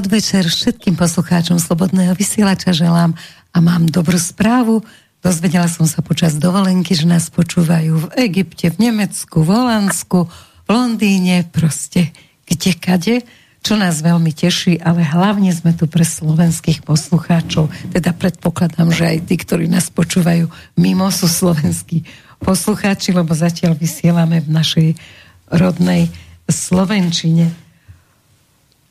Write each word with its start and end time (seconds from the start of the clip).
podvečer 0.00 0.48
všetkým 0.48 0.96
poslucháčom 0.96 1.60
Slobodného 1.60 2.16
vysielača 2.16 2.72
želám 2.72 3.12
a 3.52 3.60
mám 3.60 3.84
dobrú 3.84 4.16
správu. 4.16 4.80
Dozvedela 5.20 5.68
som 5.68 5.84
sa 5.84 6.00
počas 6.00 6.40
dovolenky, 6.40 6.96
že 6.96 7.04
nás 7.04 7.28
počúvajú 7.28 8.08
v 8.08 8.24
Egypte, 8.24 8.72
v 8.72 8.88
Nemecku, 8.88 9.44
v 9.44 9.52
Holandsku, 9.52 10.24
v 10.64 10.68
Londýne, 10.72 11.44
proste 11.52 12.16
kde 12.48 12.72
kade, 12.80 13.16
čo 13.60 13.76
nás 13.76 14.00
veľmi 14.00 14.32
teší, 14.32 14.80
ale 14.80 15.04
hlavne 15.04 15.52
sme 15.52 15.76
tu 15.76 15.84
pre 15.84 16.08
slovenských 16.08 16.80
poslucháčov. 16.80 17.68
Teda 17.92 18.16
predpokladám, 18.16 18.88
že 18.88 19.04
aj 19.04 19.28
tí, 19.28 19.36
ktorí 19.36 19.68
nás 19.68 19.92
počúvajú 19.92 20.48
mimo 20.80 21.12
sú 21.12 21.28
slovenskí 21.28 22.08
poslucháči, 22.40 23.12
lebo 23.12 23.36
zatiaľ 23.36 23.76
vysielame 23.76 24.40
v 24.40 24.48
našej 24.48 24.88
rodnej 25.52 26.08
Slovenčine. 26.48 27.52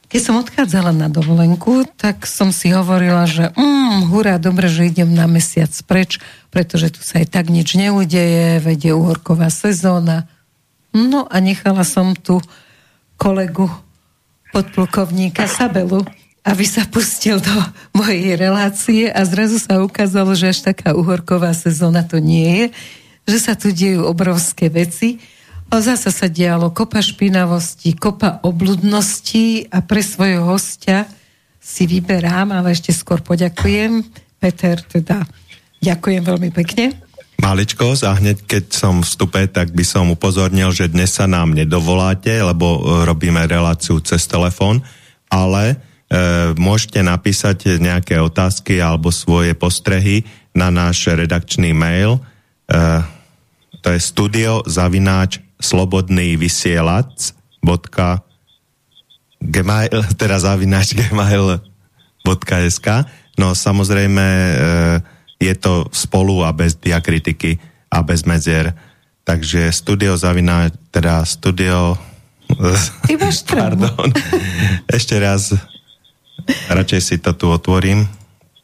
Keď 0.09 0.21
som 0.25 0.41
odchádzala 0.41 0.89
na 0.89 1.05
dovolenku, 1.05 1.85
tak 1.93 2.25
som 2.25 2.49
si 2.49 2.73
hovorila, 2.73 3.29
že 3.29 3.53
mm, 3.53 4.09
hurá, 4.09 4.41
dobre, 4.41 4.65
že 4.65 4.89
idem 4.89 5.13
na 5.13 5.29
mesiac 5.29 5.69
preč, 5.85 6.17
pretože 6.49 6.97
tu 6.97 7.05
sa 7.05 7.21
aj 7.21 7.29
tak 7.29 7.53
nič 7.53 7.77
neudeje, 7.77 8.57
vedie 8.57 8.89
uhorková 8.89 9.53
sezóna. 9.53 10.25
No 10.97 11.29
a 11.29 11.37
nechala 11.37 11.85
som 11.85 12.17
tu 12.17 12.41
kolegu 13.21 13.69
podplukovníka 14.49 15.45
Sabelu, 15.45 16.01
aby 16.41 16.65
sa 16.65 16.89
pustil 16.89 17.37
do 17.37 17.53
mojej 17.93 18.33
relácie 18.33 19.13
a 19.13 19.21
zrazu 19.29 19.61
sa 19.61 19.77
ukázalo, 19.77 20.33
že 20.33 20.49
až 20.49 20.73
taká 20.73 20.97
uhorková 20.97 21.53
sezóna 21.53 22.01
to 22.01 22.17
nie 22.17 22.49
je, 22.49 22.65
že 23.29 23.37
sa 23.45 23.53
tu 23.53 23.69
dejú 23.69 24.09
obrovské 24.09 24.73
veci 24.73 25.21
a 25.69 25.75
zase 25.85 26.09
sa 26.09 26.25
dialo 26.25 26.73
kopa 26.73 26.97
špinavosti, 26.99 27.93
kopa 27.93 28.41
obludnosti 28.41 29.69
a 29.69 29.85
pre 29.85 30.01
svojho 30.01 30.49
hostia 30.49 31.05
si 31.61 31.85
vyberám, 31.85 32.49
ale 32.49 32.73
ešte 32.73 32.89
skôr 32.89 33.21
poďakujem. 33.21 34.01
Peter, 34.41 34.81
teda 34.81 35.29
ďakujem 35.77 36.25
veľmi 36.25 36.49
pekne. 36.49 36.97
Maličko, 37.39 37.95
a 38.03 38.11
hneď 38.19 38.43
keď 38.43 38.63
som 38.73 38.99
vstupe, 38.99 39.47
tak 39.47 39.71
by 39.71 39.85
som 39.85 40.11
upozornil, 40.11 40.75
že 40.75 40.91
dnes 40.91 41.15
sa 41.15 41.23
nám 41.23 41.55
nedovoláte, 41.55 42.35
lebo 42.35 42.67
e, 42.75 42.79
robíme 43.07 43.47
reláciu 43.47 44.03
cez 44.03 44.27
telefón, 44.27 44.83
ale 45.31 45.71
e, 45.71 45.75
môžete 46.59 46.99
napísať 46.99 47.79
nejaké 47.79 48.19
otázky 48.19 48.83
alebo 48.83 49.07
svoje 49.15 49.55
postrehy 49.55 50.27
na 50.51 50.67
náš 50.67 51.07
redakčný 51.07 51.71
mail. 51.71 52.19
E, 52.19 52.21
to 53.79 53.87
je 53.95 53.99
studio 54.03 54.59
zavináč 54.67 55.39
slobodný 55.59 56.39
vysielač 56.39 57.35
bodka 57.59 58.23
gmail, 59.43 60.03
teda 60.19 60.39
zavinač 60.39 60.95
gmail.sk 60.95 62.87
no 63.39 63.55
samozrejme 63.55 64.25
e, 64.27 64.53
je 65.39 65.53
to 65.55 65.87
spolu 65.95 66.43
a 66.43 66.51
bez 66.51 66.75
diakritiky 66.75 67.55
a 67.87 68.03
bez 68.03 68.27
medzier. 68.27 68.75
Takže 69.23 69.71
studio 69.71 70.19
zavináč 70.19 70.75
teda 70.91 71.23
studio 71.23 71.95
pardon. 73.55 74.09
Ešte 74.89 75.15
raz 75.21 75.55
radšej 76.67 77.01
si 77.01 77.15
to 77.21 77.31
tu 77.37 77.47
otvorím. 77.47 78.09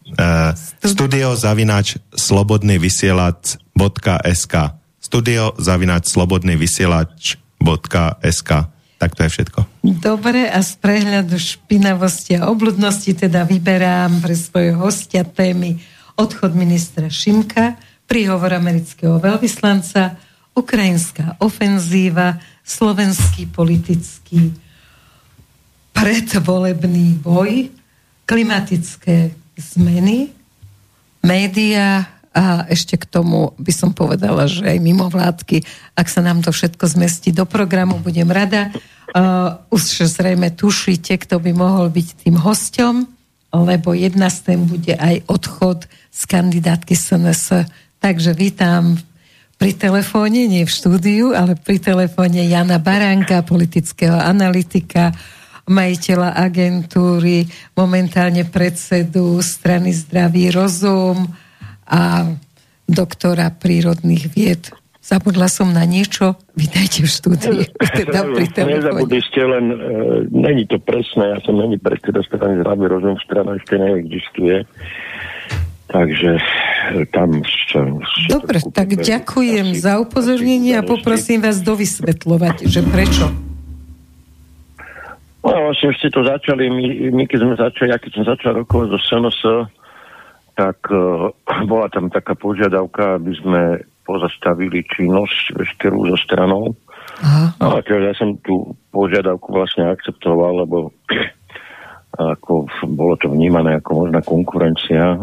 Uh, 0.05 0.53
studio 0.85 1.33
zavináč 1.33 1.97
slobodný 2.13 2.77
vysielač.sk 2.77 4.53
studio 5.05 5.53
zavinač 5.61 6.09
slobodný 6.09 6.57
vysielač.sk 6.57 8.51
tak 8.95 9.11
to 9.11 9.27
je 9.27 9.29
všetko. 9.37 9.59
Dobre, 10.01 10.47
a 10.47 10.63
z 10.63 10.79
prehľadu 10.79 11.35
špinavosti 11.35 12.39
a 12.39 12.47
obludnosti 12.47 13.11
teda 13.11 13.43
vyberám 13.43 14.23
pre 14.23 14.33
svojho 14.33 14.79
hostia 14.87 15.27
témy 15.27 15.83
odchod 16.15 16.55
ministra 16.55 17.11
Šimka, 17.11 17.75
príhovor 18.07 18.55
amerického 18.55 19.19
veľvyslanca, 19.19 20.15
ukrajinská 20.55 21.37
ofenzíva, 21.43 22.39
slovenský 22.63 23.51
politický 23.51 24.55
predvolebný 25.91 27.19
boj, 27.19 27.67
klimatické 28.23 29.35
zmeny, 29.59 30.31
média, 31.19 32.14
a 32.35 32.67
ešte 32.67 32.99
k 32.99 33.07
tomu 33.07 33.55
by 33.55 33.71
som 33.71 33.95
povedala, 33.95 34.43
že 34.51 34.67
aj 34.67 34.83
mimo 34.83 35.07
vládky, 35.07 35.63
ak 35.95 36.07
sa 36.11 36.19
nám 36.19 36.43
to 36.43 36.51
všetko 36.51 36.83
zmestí 36.83 37.31
do 37.31 37.47
programu, 37.47 37.95
budem 38.03 38.27
rada. 38.27 38.75
Uh, 39.15 39.55
už 39.71 40.03
zrejme 40.03 40.51
tušíte, 40.51 41.15
kto 41.23 41.39
by 41.39 41.55
mohol 41.55 41.87
byť 41.87 42.27
tým 42.27 42.35
hostom, 42.35 43.07
lebo 43.55 43.95
jedna 43.95 44.27
z 44.27 44.51
tém 44.51 44.61
bude 44.67 44.91
aj 44.91 45.23
odchod 45.31 45.87
z 46.11 46.21
kandidátky 46.27 46.91
SNS. 46.91 47.71
Takže 48.03 48.35
vítam 48.35 48.99
pri 49.55 49.71
telefóne, 49.71 50.51
nie 50.51 50.67
v 50.67 50.75
štúdiu, 50.75 51.31
ale 51.31 51.55
pri 51.55 51.79
telefóne 51.79 52.43
Jana 52.43 52.83
Baránka, 52.83 53.47
politického 53.47 54.19
analytika, 54.19 55.15
majiteľa 55.71 56.35
agentúry, 56.35 57.47
momentálne 57.79 58.43
predsedu 58.43 59.39
strany 59.39 59.95
Zdravý 59.95 60.51
rozum, 60.51 61.31
a 61.89 62.33
doktora 62.89 63.53
prírodných 63.53 64.29
vied. 64.33 64.73
Zabudla 65.05 65.45
som 65.45 65.69
na 65.69 65.85
niečo? 65.85 66.33
Vítajte 66.57 67.05
v 67.05 67.09
štúdii. 67.09 67.61
teda 68.01 68.25
pri 68.25 68.45
Nezabudli 68.49 69.21
ste, 69.21 69.41
len 69.45 69.65
e, 69.69 69.77
není 70.33 70.65
to 70.65 70.81
presné. 70.81 71.37
Ja 71.37 71.39
som 71.45 71.61
není 71.61 71.77
predseda 71.77 72.25
strany 72.25 72.57
zdravý 72.65 72.89
rozum, 72.89 73.13
strana 73.21 73.53
ešte 73.53 73.77
neexistuje. 73.77 74.65
Takže 75.93 76.31
e, 76.41 77.05
tam... 77.13 77.45
Čo, 77.45 78.01
Dobre, 78.33 78.65
tak 78.73 78.97
ďakujem 78.97 79.77
za 79.77 80.01
upozornenie 80.01 80.73
a 80.73 80.81
poprosím 80.81 81.45
vás 81.45 81.61
dovysvetľovať, 81.61 82.65
že 82.65 82.81
prečo. 82.81 83.29
No 85.45 85.69
vlastne 85.69 85.93
ste 86.01 86.09
to 86.09 86.25
začali, 86.25 86.65
my, 86.73 87.13
my 87.13 87.23
keď 87.29 87.39
sme 87.45 87.53
začali, 87.53 87.93
ja 87.93 88.01
keď 88.01 88.11
som 88.17 88.23
začal 88.25 88.57
rokovať 88.65 88.97
zo 88.97 88.99
SNS, 89.05 89.37
tak 90.55 90.79
uh, 90.89 91.29
bola 91.71 91.91
tam 91.91 92.09
taká 92.09 92.33
požiadavka, 92.33 93.19
aby 93.19 93.31
sme 93.37 93.61
pozastavili 94.05 94.85
činnosť 94.85 95.57
veškerú 95.57 96.09
zo 96.13 96.17
stranou. 96.21 96.73
Aha. 97.21 97.53
No 97.57 97.77
a 97.77 97.79
ja 97.81 98.13
som 98.17 98.37
tú 98.41 98.75
požiadavku 98.91 99.51
vlastne 99.51 99.91
akceptoval, 99.91 100.65
lebo 100.65 100.95
ako 102.35 102.71
bolo 102.87 103.19
to 103.19 103.27
vnímané 103.27 103.77
ako 103.77 104.07
možná 104.07 104.23
konkurencia, 104.23 105.19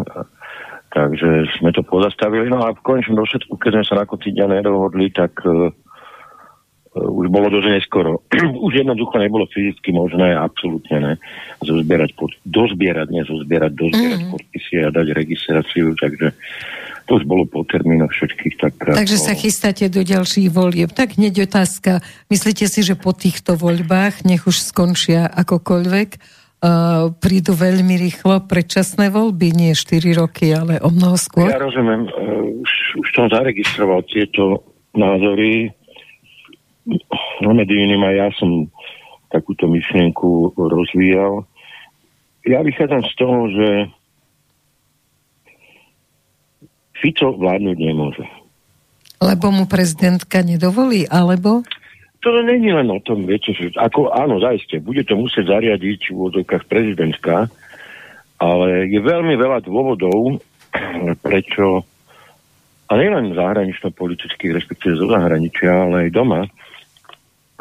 takže 0.92 1.48
sme 1.56 1.72
to 1.72 1.80
pozastavili. 1.80 2.52
No 2.52 2.64
a 2.64 2.76
v 2.76 2.84
konečnom 2.84 3.24
dôsledku, 3.24 3.56
keď 3.56 3.80
sme 3.80 3.84
sa 3.88 3.94
na 4.02 4.04
konci 4.04 4.36
dňa 4.36 4.60
nedohodli, 4.60 5.08
tak 5.14 5.32
uh, 5.48 5.72
už 6.92 7.26
bolo 7.32 7.48
dosť 7.48 7.68
neskoro. 7.72 8.20
už 8.66 8.72
jednoducho 8.84 9.16
nebolo 9.16 9.48
fyzicky 9.48 9.96
možné, 9.96 10.36
absolútne 10.36 10.96
ne, 11.00 11.12
zozbierať, 11.64 12.10
pod, 12.12 12.36
dozbierať, 12.44 13.08
nie 13.08 13.24
zozbierať, 13.24 13.72
dozbierať 13.72 14.20
mm. 14.28 14.30
podpisy 14.36 14.74
a 14.84 14.88
dať 14.92 15.06
registráciu, 15.16 15.96
takže 15.96 16.36
to 17.08 17.10
už 17.18 17.24
bolo 17.26 17.48
po 17.48 17.64
termínoch 17.64 18.12
všetkých. 18.12 18.54
Tak 18.60 18.72
Takže 18.94 19.16
ako... 19.18 19.26
sa 19.26 19.32
chystáte 19.34 19.84
do 19.88 20.04
ďalších 20.04 20.48
volieb. 20.52 20.92
Tak 20.92 21.18
hneď 21.18 21.48
otázka, 21.48 22.04
myslíte 22.30 22.68
si, 22.68 22.80
že 22.84 22.94
po 22.94 23.16
týchto 23.16 23.58
voľbách, 23.58 24.22
nech 24.28 24.44
už 24.46 24.54
skončia 24.60 25.26
akokoľvek, 25.26 26.08
uh, 26.12 27.10
prídu 27.18 27.56
veľmi 27.56 27.98
rýchlo 27.98 28.46
predčasné 28.46 29.10
voľby, 29.10 29.50
nie 29.50 29.72
4 29.74 30.20
roky, 30.20 30.54
ale 30.54 30.78
o 30.78 30.92
mnoho 30.92 31.18
skôr? 31.18 31.50
Ja 31.50 31.58
rozumiem, 31.58 32.06
uh, 32.06 32.62
už, 32.62 32.72
už 33.02 33.08
som 33.16 33.26
zaregistroval 33.32 34.06
tieto 34.06 34.62
názory, 34.94 35.72
medzi 37.42 37.74
iným 37.74 38.02
aj 38.02 38.14
ja 38.14 38.28
som 38.36 38.50
takúto 39.32 39.70
myšlienku 39.70 40.52
rozvíjal. 40.56 41.46
Ja 42.44 42.60
vychádzam 42.60 43.02
z 43.06 43.12
toho, 43.16 43.38
že 43.48 43.68
Fico 47.02 47.34
vládnuť 47.34 47.76
nemôže. 47.82 48.24
Lebo 49.22 49.50
mu 49.54 49.66
prezidentka 49.66 50.42
nedovolí, 50.42 51.06
alebo? 51.06 51.66
To 52.22 52.28
není 52.46 52.70
len 52.70 52.86
o 52.90 53.02
tom, 53.02 53.26
viete, 53.26 53.50
že 53.50 53.74
ako, 53.74 54.14
áno, 54.14 54.38
zaiste, 54.38 54.78
bude 54.78 55.02
to 55.02 55.18
musieť 55.18 55.50
zariadiť 55.50 56.10
v 56.10 56.14
úvodzovkách 56.14 56.70
prezidentka, 56.70 57.50
ale 58.38 58.86
je 58.86 59.00
veľmi 59.02 59.34
veľa 59.34 59.58
dôvodov, 59.66 60.38
prečo, 61.26 61.82
a 62.86 62.92
nielen 62.94 63.34
zahranično-politických, 63.34 64.54
respektíve 64.54 64.94
zo 64.94 65.10
zahraničia, 65.10 65.70
ale 65.70 66.06
aj 66.06 66.10
doma, 66.14 66.46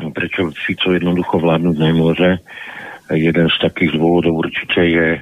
prečo 0.09 0.49
Fico 0.57 0.89
jednoducho 0.89 1.37
vládnuť 1.37 1.75
nemôže. 1.77 2.41
Jeden 3.13 3.47
z 3.53 3.57
takých 3.61 3.93
dôvodov 3.93 4.47
určite 4.47 4.81
je 4.81 5.07
e, 5.17 5.21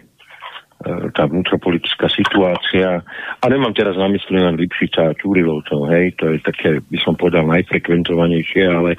tá 1.12 1.28
vnútropolitická 1.28 2.08
situácia. 2.08 3.04
A 3.42 3.46
nemám 3.52 3.76
teraz 3.76 4.00
na 4.00 4.08
mysli 4.08 4.40
len 4.40 4.56
Lipšica 4.56 5.12
a 5.12 5.18
Čúrilovcov, 5.18 5.92
hej, 5.92 6.16
to 6.16 6.32
je 6.32 6.40
také, 6.46 6.80
by 6.86 7.00
som 7.04 7.20
povedal, 7.20 7.44
najfrekventovanejšie, 7.50 8.64
ale 8.64 8.96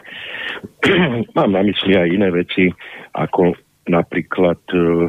mám 1.38 1.50
na 1.55 1.62
mysli 1.65 1.97
aj 1.97 2.09
iné 2.12 2.29
veci, 2.29 2.69
ako 3.17 3.56
napríklad 3.88 4.61
e, 4.75 5.09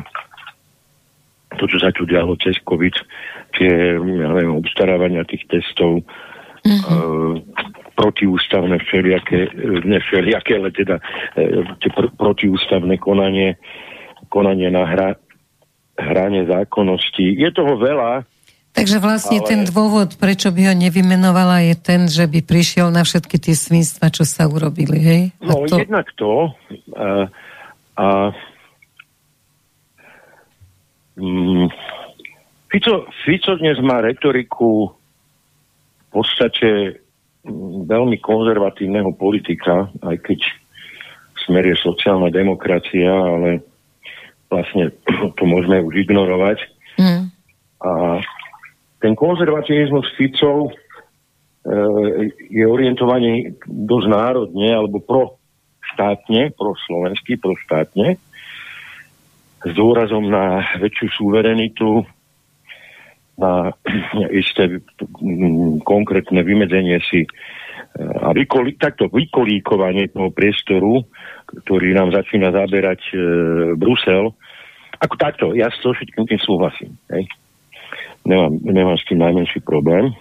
to, 1.59 1.63
čo 1.67 1.77
sa 1.83 1.91
tu 1.91 2.07
dialo 2.07 2.39
cez 2.39 2.55
COVID, 2.63 2.95
tie, 3.59 3.99
ja 3.99 4.29
neviem, 4.31 4.55
obstarávania 4.55 5.27
tých 5.27 5.43
testov, 5.51 5.99
uh-huh. 6.63 7.43
E, 8.01 8.03
protiústavné 8.03 8.81
všelijaké, 8.81 9.39
ne 9.85 9.99
všelijaké, 10.01 10.57
ale 10.57 10.73
teda 10.73 10.97
e, 11.37 11.61
pr- 11.93 12.11
protiústavné 12.17 12.97
konanie, 12.97 13.61
konanie 14.33 14.73
na 14.73 14.89
hra, 14.89 15.09
hranie 16.01 16.49
zákonnosti. 16.49 17.37
Je 17.37 17.49
toho 17.53 17.77
veľa. 17.77 18.25
Takže 18.71 19.03
vlastne 19.03 19.43
ale... 19.43 19.47
ten 19.47 19.61
dôvod, 19.67 20.15
prečo 20.15 20.49
by 20.49 20.71
ho 20.71 20.73
nevymenovala, 20.73 21.67
je 21.67 21.75
ten, 21.75 22.01
že 22.07 22.23
by 22.23 22.39
prišiel 22.39 22.87
na 22.87 23.03
všetky 23.03 23.35
tie 23.35 23.51
svinstva, 23.51 24.07
čo 24.07 24.23
sa 24.23 24.47
urobili, 24.47 24.97
hej? 24.97 25.21
A 25.43 25.51
no, 25.51 25.67
to... 25.67 25.75
jednak 25.75 26.07
to. 26.15 26.55
A, 26.95 27.27
a 27.99 28.05
mm, 31.19 31.67
Fico, 32.71 33.11
Fico 33.27 33.51
dnes 33.59 33.75
má 33.83 33.99
retoriku 33.99 34.95
v 36.07 36.07
podstate 36.15 37.00
veľmi 37.87 38.17
konzervatívneho 38.21 39.17
politika, 39.17 39.89
aj 40.05 40.17
keď 40.21 40.39
smer 41.45 41.65
je 41.65 41.77
sociálna 41.81 42.29
demokracia, 42.29 43.09
ale 43.09 43.65
vlastne 44.51 44.93
to 45.37 45.43
môžeme 45.47 45.81
už 45.81 46.05
ignorovať. 46.05 46.61
Mm. 47.01 47.33
A 47.81 48.21
ten 49.01 49.17
konzervativizmus 49.17 50.05
Ficov 50.13 50.69
e, 50.69 50.73
je 52.53 52.65
orientovaný 52.67 53.57
dosť 53.65 54.07
národne 54.11 54.69
alebo 54.69 55.01
pro 55.01 55.41
štátne, 55.97 56.53
pro 56.53 56.77
slovenský, 56.85 57.41
pro 57.41 57.57
štátne, 57.57 58.21
s 59.61 59.71
dôrazom 59.73 60.29
na 60.29 60.61
väčšiu 60.77 61.09
suverenitu, 61.17 62.05
na 63.39 63.71
isté 64.41 64.81
konkrétne 65.85 66.41
vymedzenie 66.43 66.99
si 67.07 67.27
a 67.99 68.31
vykolí, 68.31 68.79
takto 68.79 69.11
vykolíkovanie 69.11 70.15
toho 70.15 70.31
priestoru, 70.31 71.03
ktorý 71.63 71.91
nám 71.91 72.15
začína 72.15 72.55
zaberať 72.55 73.01
e, 73.11 73.15
Brusel. 73.75 74.31
Ako 75.03 75.15
takto, 75.19 75.45
ja 75.51 75.67
s 75.67 75.75
to 75.83 75.91
všetkým 75.91 76.23
tým 76.23 76.39
súhlasím. 76.39 76.95
Hej. 77.11 77.27
Nemám, 78.23 78.53
nemám 78.63 78.95
s 78.95 79.07
tým 79.11 79.19
najmenší 79.19 79.59
problém. 79.67 80.15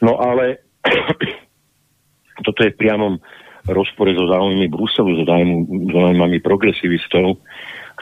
No 0.00 0.16
ale 0.16 0.64
toto 2.48 2.60
je 2.64 2.72
v 2.72 2.80
priamom 2.80 3.20
rozpore 3.68 4.16
so 4.16 4.24
záujmy 4.24 4.64
Bruselu, 4.72 5.20
so 5.20 5.24
záujmami 5.28 6.40
progresivistov, 6.40 7.44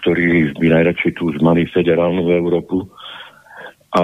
ktorí 0.02 0.54
by 0.58 0.66
najradšej 0.70 1.18
tu 1.18 1.34
už 1.34 1.42
mali 1.42 1.66
federálnu 1.66 2.30
Európu 2.30 2.86
a 3.92 4.00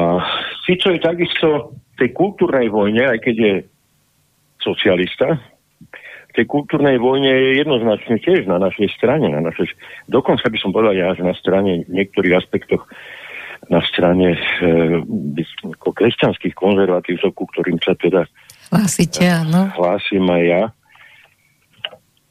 Fico 0.69 0.93
je 0.93 1.01
takisto 1.01 1.73
v 1.73 1.95
tej 1.97 2.11
kultúrnej 2.13 2.69
vojne, 2.69 3.09
aj 3.09 3.19
keď 3.25 3.37
je 3.37 3.55
socialista, 4.61 5.41
v 6.29 6.33
tej 6.37 6.45
kultúrnej 6.45 7.01
vojne 7.01 7.33
je 7.33 7.65
jednoznačne 7.65 8.21
tiež 8.21 8.45
na 8.45 8.61
našej 8.61 8.93
strane. 9.01 9.33
Na 9.33 9.41
našej, 9.41 9.73
dokonca 10.13 10.45
by 10.45 10.59
som 10.61 10.77
povedal 10.77 10.93
ja, 10.93 11.09
že 11.17 11.25
na 11.25 11.33
strane 11.33 11.89
v 11.89 11.91
niektorých 11.91 12.37
aspektoch 12.37 12.85
na 13.67 13.83
strane 13.83 14.39
e, 14.39 14.41
kresťanských 15.83 16.55
konzervatívcov, 16.55 17.35
ku 17.35 17.45
ktorým 17.51 17.81
sa 17.83 17.99
teda 17.99 18.23
Hlásite, 18.71 19.25
áno. 19.25 19.73
hlásim 19.75 20.23
aj 20.29 20.43
ja. 20.45 20.63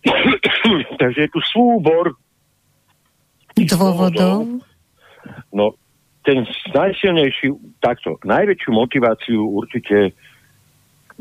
Takže 1.02 1.20
je 1.28 1.30
tu 1.34 1.42
súbor 1.44 2.16
dôvodov. 3.58 4.62
No, 5.52 5.76
ten 6.28 6.44
najsilnejší, 6.76 7.80
takto, 7.80 8.20
najväčšiu 8.28 8.72
motiváciu 8.76 9.40
určite 9.48 10.12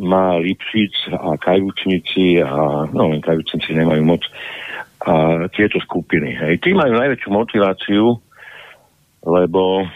má 0.03 0.35
Lipšic 0.43 1.15
a 1.15 1.39
Kajúčnici 1.39 2.43
a, 2.43 2.91
no 2.91 3.15
len 3.15 3.23
Kajúčnici 3.23 3.71
nemajú 3.71 4.03
moc, 4.03 4.27
a 5.07 5.47
tieto 5.55 5.79
skupiny. 5.79 6.35
Hej. 6.35 6.59
Tí 6.59 6.75
majú 6.75 6.99
najväčšiu 6.99 7.31
motiváciu, 7.31 8.05
lebo 9.23 9.87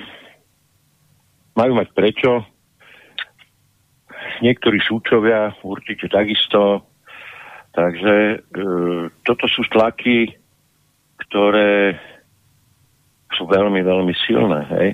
majú 1.59 1.73
mať 1.75 1.89
prečo. 1.91 2.47
Niektorí 4.47 4.79
súčovia 4.79 5.51
určite 5.67 6.07
takisto. 6.07 6.87
Takže 7.75 8.15
e, 8.15 8.37
toto 9.27 9.47
sú 9.51 9.67
tlaky, 9.71 10.31
ktoré 11.27 11.99
sú 13.41 13.49
veľmi, 13.49 13.81
veľmi 13.81 14.13
silné, 14.29 14.61
hej. 14.77 14.89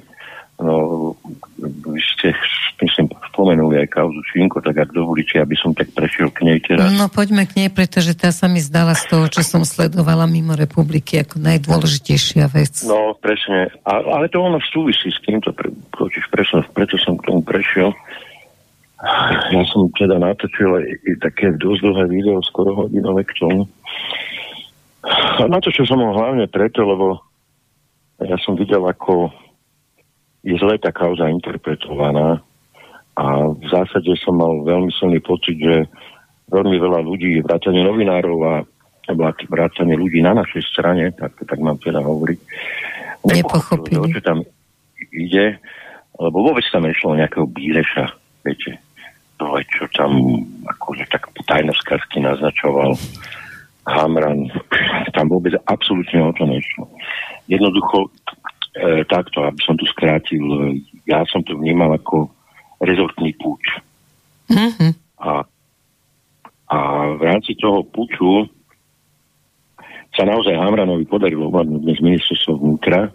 No, 0.56 1.12
vy 1.60 2.00
ste, 2.00 2.32
myslím, 2.80 3.12
spomenuli 3.28 3.84
aj 3.84 3.92
kauzu 3.92 4.16
Šinko, 4.32 4.64
tak 4.64 4.80
ak 4.80 4.88
dovolíte, 4.88 5.36
aby 5.36 5.52
som 5.52 5.76
tak 5.76 5.92
prešiel 5.92 6.32
k 6.32 6.48
nej 6.48 6.58
teraz. 6.64 6.88
No 6.96 7.12
poďme 7.12 7.44
k 7.44 7.60
nej, 7.60 7.68
pretože 7.68 8.16
tá 8.16 8.32
sa 8.32 8.48
mi 8.48 8.64
zdala 8.64 8.96
z 8.96 9.04
toho, 9.04 9.28
čo 9.28 9.44
som 9.44 9.68
sledovala 9.68 10.24
mimo 10.24 10.56
republiky 10.56 11.20
ako 11.20 11.44
najdôležitejšia 11.44 12.48
vec. 12.48 12.88
No, 12.88 13.12
presne. 13.20 13.68
A, 13.84 14.00
ale 14.00 14.32
to 14.32 14.40
ono 14.40 14.56
súvisí 14.72 15.12
s 15.12 15.20
týmto, 15.28 15.52
pre, 15.52 15.68
preto, 16.32 16.64
preto 16.72 16.96
som 17.04 17.20
k 17.20 17.26
tomu 17.28 17.44
prešiel. 17.44 17.92
Ja 19.52 19.60
som 19.68 19.92
teda 19.92 20.16
natočil 20.16 20.72
aj 20.72 20.84
také 21.20 21.52
dosť 21.52 21.84
dlhé 21.84 22.04
video, 22.08 22.40
skoro 22.40 22.88
hodinové 22.88 23.28
k 23.28 23.36
tomu. 23.36 23.68
A 25.04 25.44
natočil 25.44 25.84
som 25.84 26.00
ho 26.00 26.16
hlavne 26.16 26.48
preto, 26.48 26.80
lebo 26.80 27.25
ja 28.24 28.36
som 28.40 28.56
videl, 28.56 28.80
ako 28.80 29.28
je 30.46 30.56
zle 30.56 30.78
tá 30.78 30.94
kauza 30.94 31.28
interpretovaná 31.28 32.40
a 33.16 33.24
v 33.50 33.66
zásade 33.66 34.12
som 34.20 34.36
mal 34.36 34.62
veľmi 34.62 34.92
silný 34.94 35.20
pocit, 35.20 35.56
že 35.58 35.88
veľmi 36.52 36.76
veľa 36.78 37.00
ľudí, 37.02 37.42
vrátane 37.42 37.82
novinárov 37.82 38.38
a 38.46 38.54
vrátane 39.50 39.94
ľudí 39.98 40.22
na 40.22 40.38
našej 40.38 40.62
strane, 40.70 41.10
tak, 41.16 41.34
tak 41.42 41.58
mám 41.58 41.80
teda 41.82 41.98
hovoriť, 41.98 42.38
nepochopili, 43.26 43.98
o 43.98 44.06
čo 44.06 44.20
tam 44.22 44.38
ide, 45.10 45.58
lebo 46.16 46.36
vôbec 46.46 46.62
tam 46.70 46.86
nešlo 46.86 47.18
nejakého 47.18 47.46
bíreša, 47.50 48.04
viete, 48.46 48.78
to, 49.36 49.44
čo 49.76 49.84
tam 49.92 50.16
akože 50.64 51.04
tak 51.12 51.28
tajnoskársky 51.44 52.22
naznačoval 52.22 52.94
Hamran, 53.86 54.50
tam 55.14 55.26
vôbec 55.30 55.54
absolútne 55.66 56.22
o 56.22 56.30
to 56.34 56.46
nešlo. 56.46 56.90
Jednoducho 57.46 58.10
e, 58.74 59.04
takto, 59.06 59.46
aby 59.46 59.60
som 59.62 59.78
tu 59.78 59.86
skrátil, 59.86 60.42
e, 60.42 60.82
ja 61.06 61.22
som 61.30 61.42
to 61.46 61.54
vnímal 61.54 61.94
ako 61.94 62.30
rezortný 62.82 63.32
púč. 63.38 63.62
Mm-hmm. 64.50 64.92
A, 65.22 65.42
a 66.70 66.78
v 67.16 67.22
rámci 67.22 67.56
toho 67.56 67.86
púču 67.86 68.46
sa 70.16 70.24
naozaj 70.24 70.56
Hamranovi 70.56 71.04
podarilo 71.04 71.52
ovládnuť 71.52 71.80
dnes 71.84 71.98
ministerstvo 72.00 72.56
vnútra, 72.56 73.12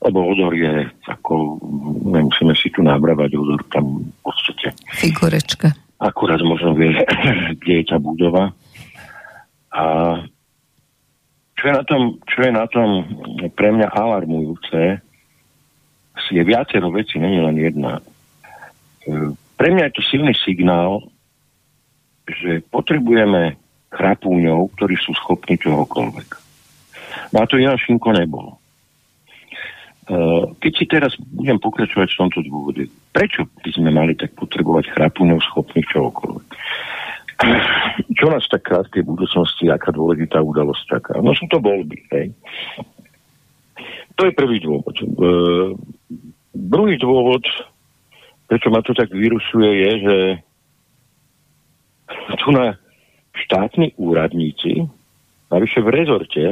lebo 0.00 0.24
odor 0.24 0.54
je 0.54 0.88
ako, 1.10 1.60
nemusíme 2.06 2.54
si 2.56 2.72
tu 2.72 2.80
nábravať, 2.80 3.30
odor 3.36 3.60
tam 3.68 4.00
v 4.00 4.20
podstate. 4.24 4.72
Figurečka. 4.96 5.74
Akurát 6.00 6.40
možno 6.40 6.72
vie, 6.72 6.96
kde 7.60 7.72
je 7.82 7.84
tá 7.84 8.00
budova. 8.00 8.56
A 9.70 9.84
čo 11.60 11.68
je 11.68 11.74
na 11.76 11.84
tom, 11.84 12.16
čo 12.24 12.38
je 12.40 12.52
na 12.56 12.64
tom 12.64 13.04
pre 13.52 13.68
mňa 13.68 13.92
alarmujúce, 13.92 15.04
je 16.30 16.42
viacero 16.46 16.88
veci, 16.88 17.18
není 17.18 17.42
len 17.42 17.58
jedna. 17.58 18.00
E, 19.04 19.34
pre 19.60 19.68
mňa 19.74 19.90
je 19.90 19.94
to 19.98 20.02
silný 20.08 20.32
signál, 20.32 21.04
že 22.24 22.64
potrebujeme 22.70 23.58
chrapúňov, 23.90 24.70
ktorí 24.78 24.94
sú 24.96 25.12
schopní 25.18 25.58
čohokoľvek. 25.58 26.28
No 27.34 27.36
a 27.42 27.44
to 27.50 27.58
Jan 27.58 27.76
Šinko 27.76 28.14
nebol. 28.14 28.54
E, 28.54 28.56
keď 30.62 30.72
si 30.72 30.84
teraz 30.86 31.12
budem 31.18 31.58
pokračovať 31.58 32.08
v 32.14 32.20
tomto 32.24 32.40
dôvode, 32.46 32.86
prečo 33.10 33.50
by 33.60 33.70
sme 33.74 33.90
mali 33.90 34.14
tak 34.14 34.32
potrebovať 34.38 34.94
chrapúňov 34.94 35.42
schopných 35.42 35.90
čohokoľvek? 35.90 36.48
Čo 38.16 38.26
nás 38.28 38.44
tak 38.52 38.68
krátkej 38.68 39.04
budúcnosti, 39.04 39.72
aká 39.72 39.92
dôležitá 39.92 40.44
udalosť 40.44 40.82
čaká? 40.84 41.12
No 41.24 41.32
sú 41.32 41.48
to 41.48 41.56
voľby, 41.60 41.98
hej. 42.12 42.36
To 44.20 44.28
je 44.28 44.36
prvý 44.36 44.60
dôvod. 44.60 44.92
E, 45.00 45.04
druhý 46.52 47.00
dôvod, 47.00 47.40
prečo 48.44 48.68
ma 48.68 48.84
to 48.84 48.92
tak 48.92 49.08
vyrušuje, 49.08 49.70
je, 49.72 49.90
že 50.04 50.16
tu 52.44 52.52
na 52.52 52.76
štátni 53.32 53.96
úradníci, 53.96 54.84
navyše 55.48 55.80
v 55.80 55.88
rezorte, 55.88 56.44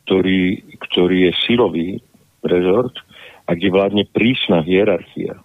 ktorý, 0.00 0.64
ktorý 0.80 1.28
je 1.28 1.32
silový 1.44 1.88
rezort 2.40 2.96
a 3.44 3.52
kde 3.52 3.68
vládne 3.68 4.04
prísna 4.08 4.64
hierarchia 4.64 5.36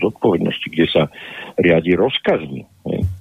zodpovednosti, 0.00 0.66
kde 0.72 0.86
sa 0.90 1.02
riadi 1.60 1.94
rozkazmi. 1.94 2.64
Hej 2.88 3.19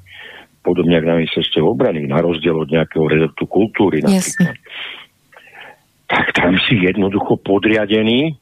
podobne 0.59 0.99
ako 0.99 1.07
na 1.07 1.15
ministerstve 1.23 1.61
obrany, 1.63 2.05
na 2.05 2.19
rozdiel 2.19 2.55
od 2.55 2.69
nejakého 2.69 3.05
rezortu 3.07 3.47
kultúry 3.47 4.03
napríklad. 4.03 4.55
tak 6.09 6.25
tam 6.35 6.57
si 6.67 6.81
jednoducho 6.83 7.37
podriadený 7.39 8.35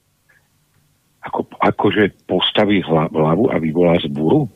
ako, 1.28 1.44
akože 1.60 2.24
postaví 2.24 2.80
hlavu 2.88 3.52
a 3.52 3.60
vyvolá 3.60 4.00
zburu. 4.00 4.48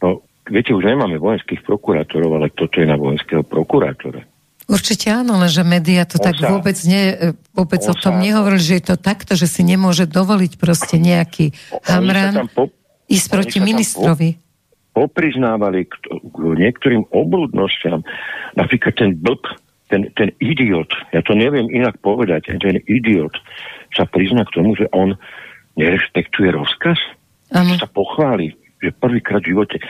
No, 0.00 0.24
viete, 0.48 0.72
už 0.72 0.88
nemáme 0.88 1.20
vojenských 1.20 1.60
prokurátorov, 1.60 2.40
ale 2.40 2.48
toto 2.56 2.80
je 2.80 2.88
na 2.88 2.96
vojenského 2.96 3.44
prokurátora. 3.44 4.24
Určite 4.70 5.10
áno, 5.10 5.34
lenže 5.34 5.66
médiá 5.66 6.06
to 6.06 6.22
on 6.22 6.30
tak 6.30 6.38
sa, 6.38 6.54
vôbec, 6.54 6.78
ne, 6.86 7.34
vôbec 7.52 7.82
o 7.90 7.94
tom 7.98 8.22
sa, 8.22 8.54
že 8.62 8.78
je 8.78 8.84
to 8.86 8.96
takto, 8.96 9.34
že 9.34 9.50
si 9.50 9.66
nemôže 9.66 10.06
dovoliť 10.06 10.52
proste 10.62 10.94
nejaký 10.94 11.50
hamran 11.90 12.46
po, 12.54 12.70
ísť 13.10 13.26
proti 13.28 13.58
ministrovi. 13.58 14.38
Po, 14.38 14.49
popriznávali 15.00 15.88
k, 15.88 15.96
k 16.12 16.42
niektorým 16.60 17.08
obludnostiam. 17.08 18.04
Napríklad 18.60 19.00
ten 19.00 19.16
blb, 19.16 19.40
ten, 19.88 20.12
ten 20.12 20.28
idiot, 20.44 20.92
ja 21.16 21.24
to 21.24 21.32
neviem 21.32 21.72
inak 21.72 21.96
povedať, 22.04 22.52
ten 22.60 22.76
idiot 22.84 23.32
sa 23.96 24.04
prizna 24.04 24.44
k 24.44 24.60
tomu, 24.60 24.76
že 24.76 24.84
on 24.92 25.16
nerešpektuje 25.80 26.52
rozkaz? 26.52 27.00
Ano. 27.48 27.80
Sa 27.80 27.88
pochváli, 27.88 28.52
že 28.84 28.92
prvýkrát 28.92 29.40
v 29.40 29.56
živote. 29.56 29.80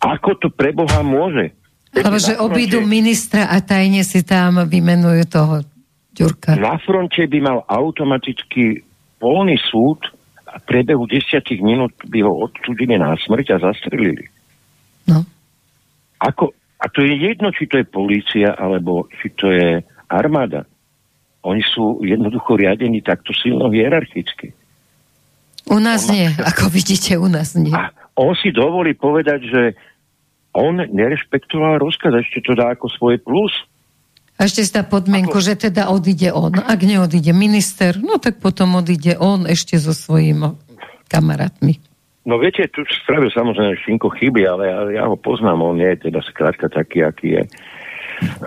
Ako 0.00 0.40
to 0.40 0.48
pre 0.48 0.72
Boha 0.72 1.04
môže? 1.04 1.52
Ale 1.92 2.18
že 2.18 2.40
obídu 2.40 2.80
ministra 2.84 3.52
a 3.52 3.60
tajne 3.60 4.00
si 4.00 4.24
tam 4.24 4.64
vymenujú 4.64 5.22
toho 5.28 5.54
Ďurka. 6.18 6.58
Na 6.58 6.74
fronte 6.82 7.30
by 7.30 7.38
mal 7.38 7.58
automaticky 7.70 8.82
polný 9.22 9.54
súd 9.70 10.02
a 10.50 10.58
prebehu 10.58 11.06
desiatich 11.06 11.62
minút 11.62 11.94
by 12.10 12.26
ho 12.26 12.42
odsúdili 12.42 12.98
na 12.98 13.14
smrť 13.14 13.54
a 13.54 13.70
zastrelili. 13.70 14.26
Ako, 16.18 16.50
a 16.78 16.86
to 16.90 17.02
je 17.02 17.14
jedno, 17.14 17.54
či 17.54 17.70
to 17.70 17.78
je 17.78 17.86
polícia, 17.86 18.54
alebo 18.54 19.06
či 19.22 19.30
to 19.34 19.50
je 19.50 19.82
armáda. 20.10 20.66
Oni 21.46 21.62
sú 21.62 22.02
jednoducho 22.02 22.58
riadení 22.58 23.00
takto 23.00 23.30
silno 23.30 23.70
hierarchicky. 23.70 24.50
U 25.68 25.78
nás 25.78 26.08
on 26.08 26.16
nie, 26.16 26.26
má... 26.34 26.50
ako 26.50 26.72
vidíte, 26.72 27.20
u 27.20 27.28
nás 27.30 27.54
nie. 27.54 27.70
A 27.70 27.92
on 28.18 28.34
si 28.34 28.50
dovolí 28.50 28.96
povedať, 28.98 29.40
že 29.46 29.62
on 30.56 30.80
nerešpektoval 30.80 31.78
rozkaz, 31.78 32.18
ešte 32.18 32.42
to 32.42 32.58
dá 32.58 32.74
ako 32.74 32.90
svoje 32.90 33.22
plus. 33.22 33.52
A 34.38 34.46
ešte 34.46 34.64
si 34.66 34.70
dá 34.74 34.82
podmienku, 34.82 35.38
ako... 35.38 35.44
že 35.44 35.54
teda 35.70 35.90
odíde 35.92 36.34
on. 36.34 36.56
Ak 36.58 36.82
neodíde 36.82 37.30
minister, 37.30 37.94
no 37.98 38.18
tak 38.18 38.42
potom 38.42 38.78
odíde 38.78 39.14
on 39.18 39.46
ešte 39.46 39.78
so 39.78 39.94
svojimi 39.94 40.56
kamarátmi. 41.06 41.78
No 42.28 42.36
viete, 42.36 42.68
tu 42.68 42.84
spravil 42.84 43.32
samozrejme 43.32 43.72
Šinko 43.80 44.12
chyby, 44.12 44.44
ale 44.44 44.68
ja, 44.68 44.78
ja 45.00 45.04
ho 45.08 45.16
poznám, 45.16 45.64
on 45.64 45.80
nie 45.80 45.88
je 45.96 46.12
teda 46.12 46.20
skrátka 46.20 46.68
taký, 46.68 47.00
aký 47.00 47.40
je. 47.40 47.42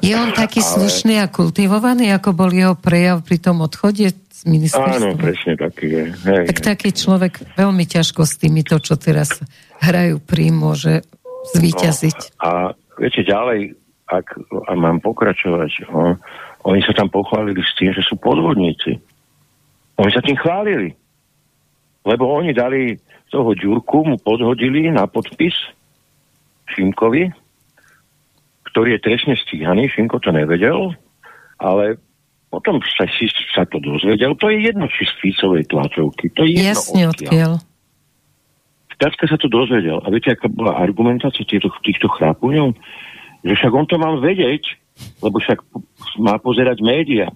Je 0.06 0.14
on 0.14 0.30
taký 0.38 0.62
ale... 0.62 0.70
slušný 0.70 1.18
a 1.18 1.26
kultivovaný, 1.34 2.14
ako 2.14 2.30
bol 2.38 2.54
jeho 2.54 2.78
prejav 2.78 3.26
pri 3.26 3.42
tom 3.42 3.66
odchode 3.66 4.14
z 4.14 4.42
ministerstva? 4.46 5.02
Áno, 5.02 5.18
presne 5.18 5.58
taký 5.58 5.88
je. 5.90 6.04
Hej, 6.14 6.46
tak 6.54 6.60
taký 6.62 6.94
človek 6.94 7.58
veľmi 7.58 7.82
ťažko 7.90 8.22
s 8.22 8.38
týmito, 8.38 8.78
čo 8.78 9.02
teraz 9.02 9.42
hrajú 9.82 10.22
pri 10.22 10.54
môže 10.54 11.02
zvíťaziť. 11.58 12.38
No, 12.38 12.46
a 12.46 12.50
viete, 13.02 13.26
ďalej, 13.26 13.74
ak 14.06 14.28
a 14.70 14.78
mám 14.78 15.02
pokračovať, 15.02 15.90
no, 15.90 16.22
oni 16.70 16.86
sa 16.86 16.94
tam 16.94 17.10
pochválili 17.10 17.58
s 17.66 17.74
tým, 17.82 17.90
že 17.98 18.06
sú 18.06 18.14
podvodníci. 18.22 18.94
Oni 19.98 20.12
sa 20.14 20.22
tým 20.22 20.38
chválili. 20.38 20.94
Lebo 22.06 22.30
oni 22.30 22.54
dali 22.54 22.98
toho 23.32 23.56
Ďurku, 23.56 24.04
mu 24.04 24.20
podhodili 24.20 24.92
na 24.92 25.08
podpis 25.08 25.56
Šimkovi, 26.76 27.32
ktorý 28.72 29.00
je 29.00 29.04
trestne 29.04 29.36
stíhaný, 29.40 29.88
Šinko 29.92 30.20
to 30.20 30.32
nevedel, 30.36 30.96
ale 31.60 32.00
potom 32.52 32.84
sa, 32.84 33.08
si 33.08 33.32
sa 33.56 33.64
to 33.64 33.80
dozvedel. 33.80 34.36
To 34.36 34.52
je 34.52 34.68
jedno, 34.68 34.92
či 34.92 35.08
z 35.08 35.14
Ficovej 35.24 35.72
tlačovky. 35.72 36.28
To 36.36 36.44
je 36.44 36.60
jedno 36.60 36.72
Jasne, 36.76 37.02
odkiaľ. 37.08 37.52
Táčka 39.00 39.26
sa 39.26 39.40
to 39.40 39.50
dozvedel. 39.50 40.04
A 40.04 40.12
viete, 40.12 40.36
aká 40.36 40.46
bola 40.52 40.78
argumentácia 40.78 41.48
týchto, 41.48 41.74
týchto 41.82 42.12
chrápuňov? 42.12 42.76
Že 43.42 43.54
však 43.58 43.74
on 43.74 43.88
to 43.90 43.98
mal 43.98 44.20
vedieť, 44.22 44.78
lebo 45.26 45.42
však 45.42 45.64
má 46.22 46.38
pozerať 46.38 46.84
média. 46.86 47.32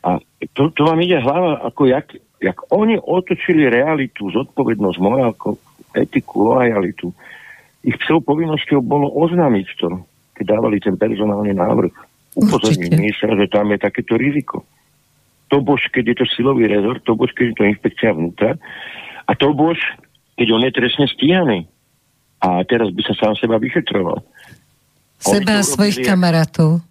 A 0.00 0.22
to, 0.56 0.72
to 0.72 0.86
vám 0.88 1.02
ide 1.04 1.20
hlava, 1.20 1.60
ako 1.68 1.90
jak, 1.92 2.14
jak 2.44 2.60
oni 2.68 3.00
otočili 3.00 3.72
realitu, 3.72 4.28
zodpovednosť, 4.28 4.98
morálku, 5.00 5.56
etiku, 5.96 6.52
lojalitu 6.52 7.08
ich 7.84 7.96
psou 8.00 8.24
povinnosťou 8.24 8.80
bolo 8.80 9.12
oznámiť 9.12 9.66
to, 9.76 9.88
keď 10.32 10.44
dávali 10.56 10.80
ten 10.80 10.96
personálny 10.96 11.52
návrh. 11.52 11.92
Upozorniť 12.34 12.90
ministra, 12.90 13.30
že 13.38 13.46
tam 13.46 13.70
je 13.70 13.78
takéto 13.78 14.18
riziko. 14.18 14.66
To 15.52 15.62
bož, 15.62 15.86
keď 15.92 16.04
je 16.10 16.16
to 16.24 16.26
silový 16.34 16.66
rezort, 16.66 17.04
to 17.04 17.14
bož, 17.14 17.30
keď 17.36 17.52
je 17.52 17.56
to 17.60 17.64
inspekcia 17.68 18.10
vnútra 18.10 18.58
a 19.28 19.32
to 19.38 19.54
bož, 19.54 19.78
keď 20.34 20.48
on 20.50 20.66
je 20.66 20.72
trestne 20.74 21.06
stíhaný. 21.06 21.70
A 22.42 22.64
teraz 22.66 22.90
by 22.90 23.02
sa 23.06 23.14
sám 23.14 23.38
seba 23.38 23.60
vyšetroval. 23.60 24.18
Seba 25.22 25.62
a 25.62 25.64
svojich 25.64 26.02
jak, 26.02 26.10
kamarátov. 26.10 26.82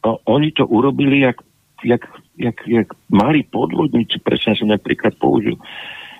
No, 0.00 0.10
oni 0.24 0.50
to 0.56 0.64
urobili, 0.64 1.22
jak, 1.22 1.38
jak, 1.84 2.02
jak, 2.38 2.56
jak 2.66 2.88
mali 3.10 3.46
podvodníci, 3.46 4.18
presne 4.20 4.58
som 4.58 4.68
napríklad 4.70 5.14
použil 5.18 5.58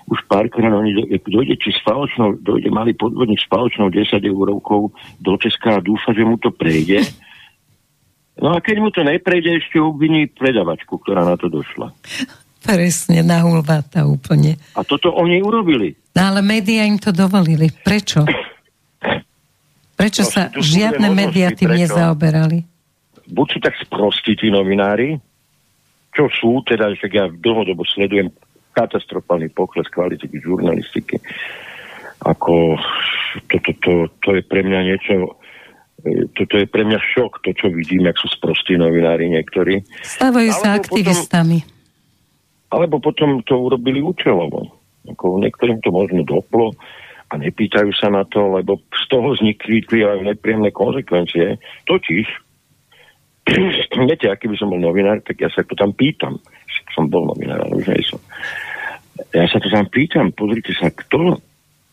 už 0.05 0.21
párkrát 0.29 0.69
oni 0.69 1.17
dojde, 1.25 1.57
či 1.57 1.73
s 1.73 1.81
faločnou, 1.81 2.37
dojde 2.37 2.69
malý 2.69 2.93
podvodník 2.93 3.41
s 3.41 3.49
faločnou 3.49 3.89
10 3.89 4.21
eurovkou 4.21 4.93
do 5.17 5.31
Česka 5.41 5.81
a 5.81 5.83
dúfa, 5.83 6.13
že 6.13 6.21
mu 6.21 6.37
to 6.37 6.53
prejde. 6.53 7.01
No 8.35 8.51
a 8.51 8.59
keď 8.59 8.83
mu 8.83 8.91
to 8.91 8.99
neprejde, 8.99 9.63
ešte 9.63 9.79
obviní 9.79 10.27
predavačku, 10.27 10.99
ktorá 10.99 11.23
na 11.23 11.39
to 11.39 11.47
došla. 11.47 11.95
Presne, 12.59 13.23
na 13.23 13.39
hulváta 13.47 14.03
úplne. 14.03 14.59
A 14.75 14.83
toto 14.83 15.15
oni 15.15 15.39
urobili. 15.39 15.95
No 16.11 16.35
ale 16.35 16.43
médiá 16.43 16.83
im 16.83 16.99
to 16.99 17.15
dovolili. 17.15 17.71
Prečo? 17.71 18.27
Prečo 19.95 20.27
no, 20.27 20.31
sa 20.35 20.51
žiadne 20.51 21.07
médiá 21.15 21.55
tým 21.55 21.71
prečo? 21.71 21.95
nezaoberali? 21.95 22.59
Buď 23.31 23.47
sú 23.55 23.59
tak 23.63 23.79
sprostí 23.79 24.35
tí 24.35 24.51
novinári, 24.51 25.15
čo 26.15 26.31
sú, 26.31 26.63
teda, 26.63 26.95
že 26.95 27.11
ja 27.11 27.27
dlhodobo 27.27 27.83
sledujem 27.83 28.31
katastrofálny 28.71 29.51
pokles 29.51 29.87
kvality 29.91 30.31
žurnalistiky. 30.31 31.19
Ako 32.23 32.79
to, 33.51 33.57
to, 33.59 33.71
to, 33.83 33.93
to 34.23 34.29
je 34.39 34.41
pre 34.47 34.63
mňa 34.63 34.79
niečo 34.87 35.35
toto 36.37 36.61
je 36.61 36.69
pre 36.69 36.85
mňa 36.85 37.01
šok, 37.01 37.41
to, 37.41 37.49
čo 37.57 37.73
vidím, 37.73 38.05
ak 38.05 38.19
sú 38.21 38.29
sprostí 38.29 38.77
novinári 38.77 39.25
niektorí. 39.25 39.81
Stávajú 40.05 40.53
sa 40.53 40.77
aktivistami. 40.77 41.65
Potom, 41.65 41.73
alebo 42.77 42.95
potom 43.01 43.29
to 43.41 43.57
urobili 43.57 44.05
účelovo. 44.05 44.69
Ako 45.09 45.41
niektorým 45.41 45.81
to 45.81 45.89
možno 45.89 46.21
doplo 46.21 46.77
a 47.29 47.33
nepýtajú 47.41 47.89
sa 47.97 48.13
na 48.13 48.21
to, 48.29 48.53
lebo 48.53 48.77
z 48.93 49.03
toho 49.09 49.33
vznikli 49.33 49.81
aj 50.05 50.29
nepríjemné 50.29 50.69
konsekvencie. 50.69 51.57
Totiž, 51.89 52.25
viete, 54.09 54.27
aký 54.29 54.49
by 54.49 54.57
som 54.57 54.73
bol 54.73 54.81
novinár, 54.81 55.21
tak 55.21 55.37
ja 55.37 55.49
sa 55.53 55.61
to 55.61 55.77
tam 55.77 55.93
pýtam. 55.93 56.41
Som 56.93 57.11
bol 57.11 57.27
novinár, 57.29 57.61
ale 57.61 57.77
už 57.77 57.91
nie 57.91 58.01
som. 58.05 58.21
Ja 59.31 59.47
sa 59.47 59.61
to 59.61 59.71
tam 59.71 59.87
pýtam, 59.87 60.31
pozrite 60.35 60.75
sa, 60.75 60.91
kto, 60.91 61.39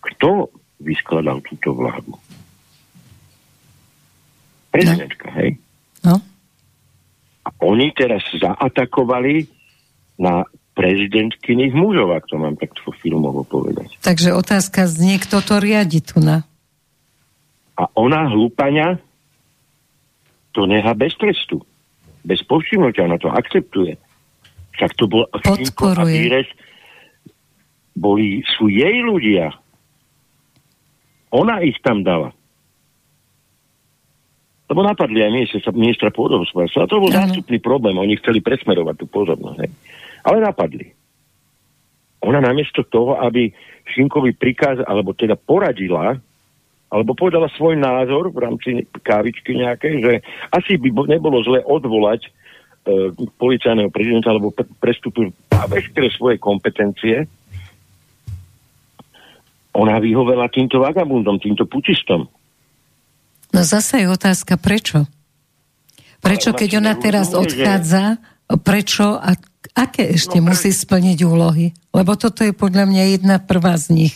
kto 0.02 0.50
vyskladal 0.82 1.38
túto 1.44 1.74
vládu? 1.74 2.18
Prezidentka, 4.72 5.30
no. 5.30 5.36
hej? 5.38 5.50
No. 6.02 6.16
A 7.42 7.48
oni 7.62 7.94
teraz 7.94 8.22
zaatakovali 8.32 9.46
na 10.18 10.46
prezidentkyných 10.72 11.74
mužov, 11.76 12.16
ak 12.16 12.24
to 12.26 12.40
mám 12.40 12.56
takto 12.56 12.80
filmovo 12.96 13.44
povedať. 13.44 13.92
Takže 14.00 14.32
otázka 14.32 14.88
znie, 14.88 15.20
kto 15.20 15.44
to 15.44 15.60
riadi 15.60 16.00
tu 16.00 16.18
na? 16.18 16.48
A 17.76 17.88
ona, 17.92 18.30
hlupania, 18.32 18.96
to 20.52 20.68
neha 20.68 20.92
bez 20.94 21.16
trestu. 21.16 21.60
Bez 22.22 22.44
povšimnutia, 22.46 23.08
ona 23.08 23.18
to 23.18 23.28
akceptuje. 23.32 23.98
Však 24.78 24.94
to 24.94 25.04
bol 25.10 25.26
Podporuje 25.28 26.46
boli, 27.96 28.40
sú 28.56 28.72
jej 28.72 29.04
ľudia. 29.04 29.52
Ona 31.32 31.64
ich 31.64 31.76
tam 31.80 32.04
dala. 32.04 32.32
Lebo 34.68 34.80
napadli 34.80 35.20
aj 35.20 35.32
ministra, 35.32 35.60
ministra 35.76 36.08
pôdohospodárstva. 36.08 36.88
A 36.88 36.90
to 36.90 37.04
bol 37.04 37.12
zástupný 37.12 37.60
problém. 37.60 37.96
Oni 38.00 38.16
chceli 38.16 38.40
presmerovať 38.40 39.04
tú 39.04 39.06
pozornosť. 39.08 39.58
Hej. 39.60 39.70
Ale 40.24 40.38
napadli. 40.40 40.88
Ona 42.24 42.40
namiesto 42.40 42.86
toho, 42.88 43.20
aby 43.20 43.52
Šinkovi 43.92 44.32
prikázala, 44.32 44.88
alebo 44.88 45.12
teda 45.12 45.36
poradila, 45.36 46.16
alebo 46.92 47.16
povedala 47.16 47.48
svoj 47.56 47.80
názor 47.80 48.28
v 48.28 48.38
rámci 48.44 48.70
kávičky 49.00 49.56
nejakej, 49.56 49.94
že 50.04 50.12
asi 50.52 50.76
by 50.76 50.92
nebolo 51.08 51.40
zle 51.40 51.64
odvolať 51.64 52.28
e, 52.28 52.30
policajného 53.40 53.88
prezidenta, 53.88 54.28
alebo 54.28 54.52
pre, 54.52 54.68
prestúpil 54.76 55.32
veškeré 55.48 56.12
svoje 56.12 56.36
kompetencie, 56.36 57.24
ona 59.72 59.96
vyhovela 59.96 60.52
týmto 60.52 60.84
vagabundom, 60.84 61.40
týmto 61.40 61.64
pučistom. 61.64 62.28
No 63.56 63.60
zase 63.64 64.04
je 64.04 64.06
otázka, 64.12 64.60
prečo? 64.60 65.08
Prečo, 66.20 66.52
keď 66.52 66.70
ona 66.78 66.92
teraz 67.00 67.32
odchádza, 67.32 68.20
prečo 68.62 69.16
a 69.16 69.32
aké 69.74 70.12
ešte 70.12 70.38
no, 70.38 70.52
musí 70.52 70.70
splniť 70.70 71.18
úlohy? 71.24 71.72
Lebo 71.96 72.14
toto 72.20 72.44
je 72.44 72.52
podľa 72.52 72.84
mňa 72.84 73.02
jedna 73.16 73.36
prvá 73.40 73.80
z 73.80 73.96
nich. 73.96 74.14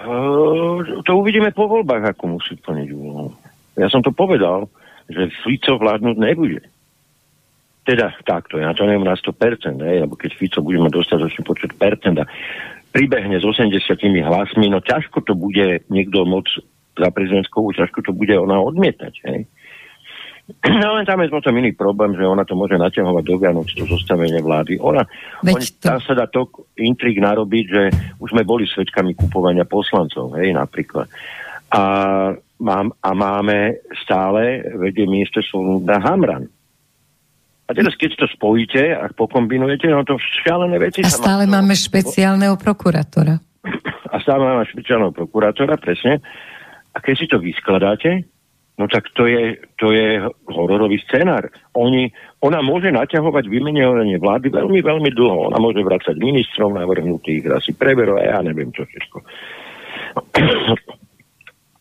Uh, 0.00 1.04
to 1.04 1.12
uvidíme 1.12 1.52
po 1.52 1.68
voľbách, 1.68 2.16
ako 2.16 2.40
musí 2.40 2.56
splniť 2.56 2.88
úlohu. 2.96 3.36
Ja 3.76 3.92
som 3.92 4.00
to 4.00 4.12
povedal, 4.12 4.68
že 5.12 5.28
Fico 5.44 5.76
vládnuť 5.76 6.16
nebude. 6.16 6.60
Teda 7.84 8.12
takto, 8.24 8.60
ja 8.60 8.72
to 8.72 8.88
neviem 8.88 9.08
na 9.08 9.16
100%, 9.16 9.76
ne, 9.76 10.04
lebo 10.04 10.16
keď 10.16 10.36
Fico 10.36 10.60
bude 10.64 10.80
mať 10.80 10.92
dostatočný 10.94 11.42
počet 11.44 11.72
percent 11.76 12.16
a 12.16 12.28
pribehne 12.92 13.40
s 13.40 13.44
80 13.44 13.70
hlasmi, 14.24 14.66
no 14.72 14.80
ťažko 14.80 15.20
to 15.24 15.36
bude 15.36 15.84
niekto 15.88 16.24
moc 16.24 16.46
za 16.96 17.08
prezidentskou, 17.08 17.72
ťažko 17.72 18.04
to 18.04 18.12
bude 18.12 18.34
ona 18.34 18.60
odmietať. 18.60 19.14
Hej. 19.26 19.40
No 20.82 20.96
len 20.96 21.04
tam 21.06 21.20
je 21.22 21.30
potom 21.30 21.54
iný 21.56 21.72
problém, 21.76 22.16
že 22.16 22.26
ona 22.26 22.44
to 22.44 22.56
môže 22.56 22.76
naťahovať 22.76 23.24
do 23.24 23.36
Vianoc, 23.36 23.68
to 23.70 23.84
zostavenie 23.86 24.40
vlády. 24.40 24.80
Ona, 24.80 25.04
oni, 25.44 25.66
to... 25.78 25.84
tam 25.84 26.00
sa 26.00 26.12
dá 26.16 26.26
to 26.26 26.48
intrig 26.80 27.20
narobiť, 27.20 27.64
že 27.68 27.82
už 28.18 28.32
sme 28.32 28.42
boli 28.42 28.64
svetkami 28.66 29.14
kupovania 29.14 29.68
poslancov, 29.68 30.34
hej, 30.40 30.56
napríklad. 30.56 31.06
A, 31.70 31.82
mám, 32.58 32.90
a 32.98 33.10
máme 33.14 33.84
stále, 34.02 34.64
vedie 34.74 35.06
ministerstvo 35.06 35.84
na 35.86 35.98
Hamran. 36.02 36.44
A 37.70 37.70
teraz, 37.70 37.94
keď 37.94 38.18
to 38.18 38.26
spojíte 38.26 38.82
a 38.98 39.06
pokombinujete, 39.14 39.86
no 39.86 40.02
to 40.02 40.18
šialené 40.18 40.82
veci... 40.82 41.06
A 41.06 41.10
stále 41.10 41.46
má... 41.46 41.62
máme 41.62 41.78
špeciálneho 41.78 42.58
prokurátora. 42.58 43.38
A 44.10 44.16
stále 44.18 44.42
máme 44.42 44.66
špeciálneho 44.66 45.14
prokurátora, 45.14 45.78
presne. 45.78 46.18
A 46.90 46.98
keď 46.98 47.14
si 47.14 47.26
to 47.30 47.38
vyskladáte, 47.38 48.26
no 48.80 48.88
tak 48.88 49.12
to 49.12 49.28
je, 49.28 49.60
to 49.76 49.92
je 49.92 50.24
hororový 50.48 50.96
scenár. 51.04 51.52
Oni, 51.76 52.08
ona 52.40 52.64
môže 52.64 52.88
naťahovať 52.88 53.44
vymenovanie 53.44 54.16
vlády 54.16 54.48
veľmi, 54.48 54.80
veľmi 54.80 55.10
dlho. 55.12 55.52
Ona 55.52 55.60
môže 55.60 55.84
vracať 55.84 56.16
ministrov 56.16 56.72
navrhnutých, 56.72 57.52
asi 57.52 57.76
preverov, 57.76 58.16
ja 58.24 58.40
neviem 58.40 58.72
čo 58.72 58.88
všetko. 58.88 59.18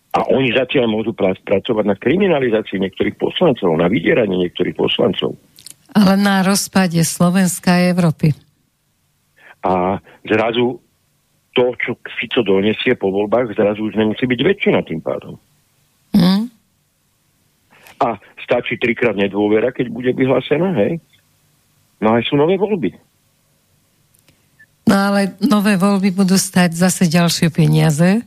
A 0.10 0.26
oni 0.34 0.50
zatiaľ 0.58 0.90
môžu 0.90 1.14
pracovať 1.14 1.86
na 1.86 1.94
kriminalizácii 1.94 2.82
niektorých 2.82 3.22
poslancov, 3.22 3.78
na 3.78 3.86
vydieraní 3.86 4.42
niektorých 4.42 4.74
poslancov. 4.74 5.38
Ale 5.94 6.18
na 6.18 6.42
rozpade 6.42 6.98
Slovenska 7.06 7.78
a 7.78 7.94
Európy. 7.94 8.34
A 9.62 10.02
zrazu 10.26 10.82
to, 11.54 11.78
čo 11.78 11.94
Fico 12.18 12.42
donesie 12.42 12.98
po 12.98 13.14
voľbách, 13.14 13.54
zrazu 13.54 13.86
už 13.86 14.02
nemusí 14.02 14.26
byť 14.26 14.40
väčšina 14.42 14.82
tým 14.82 14.98
pádom. 14.98 15.38
A 18.00 18.16
stačí 18.40 18.80
trikrát 18.80 19.16
nedôvera, 19.16 19.76
keď 19.76 19.92
bude 19.92 20.12
vyhlásená, 20.16 20.72
hej? 20.80 21.04
No 22.00 22.16
aj 22.16 22.32
sú 22.32 22.40
nové 22.40 22.56
voľby. 22.56 22.96
No 24.88 24.96
ale 24.96 25.36
nové 25.44 25.76
voľby 25.76 26.16
budú 26.16 26.40
stať 26.40 26.74
zase 26.74 27.06
ďalšie 27.12 27.54
peniaze. 27.54 28.26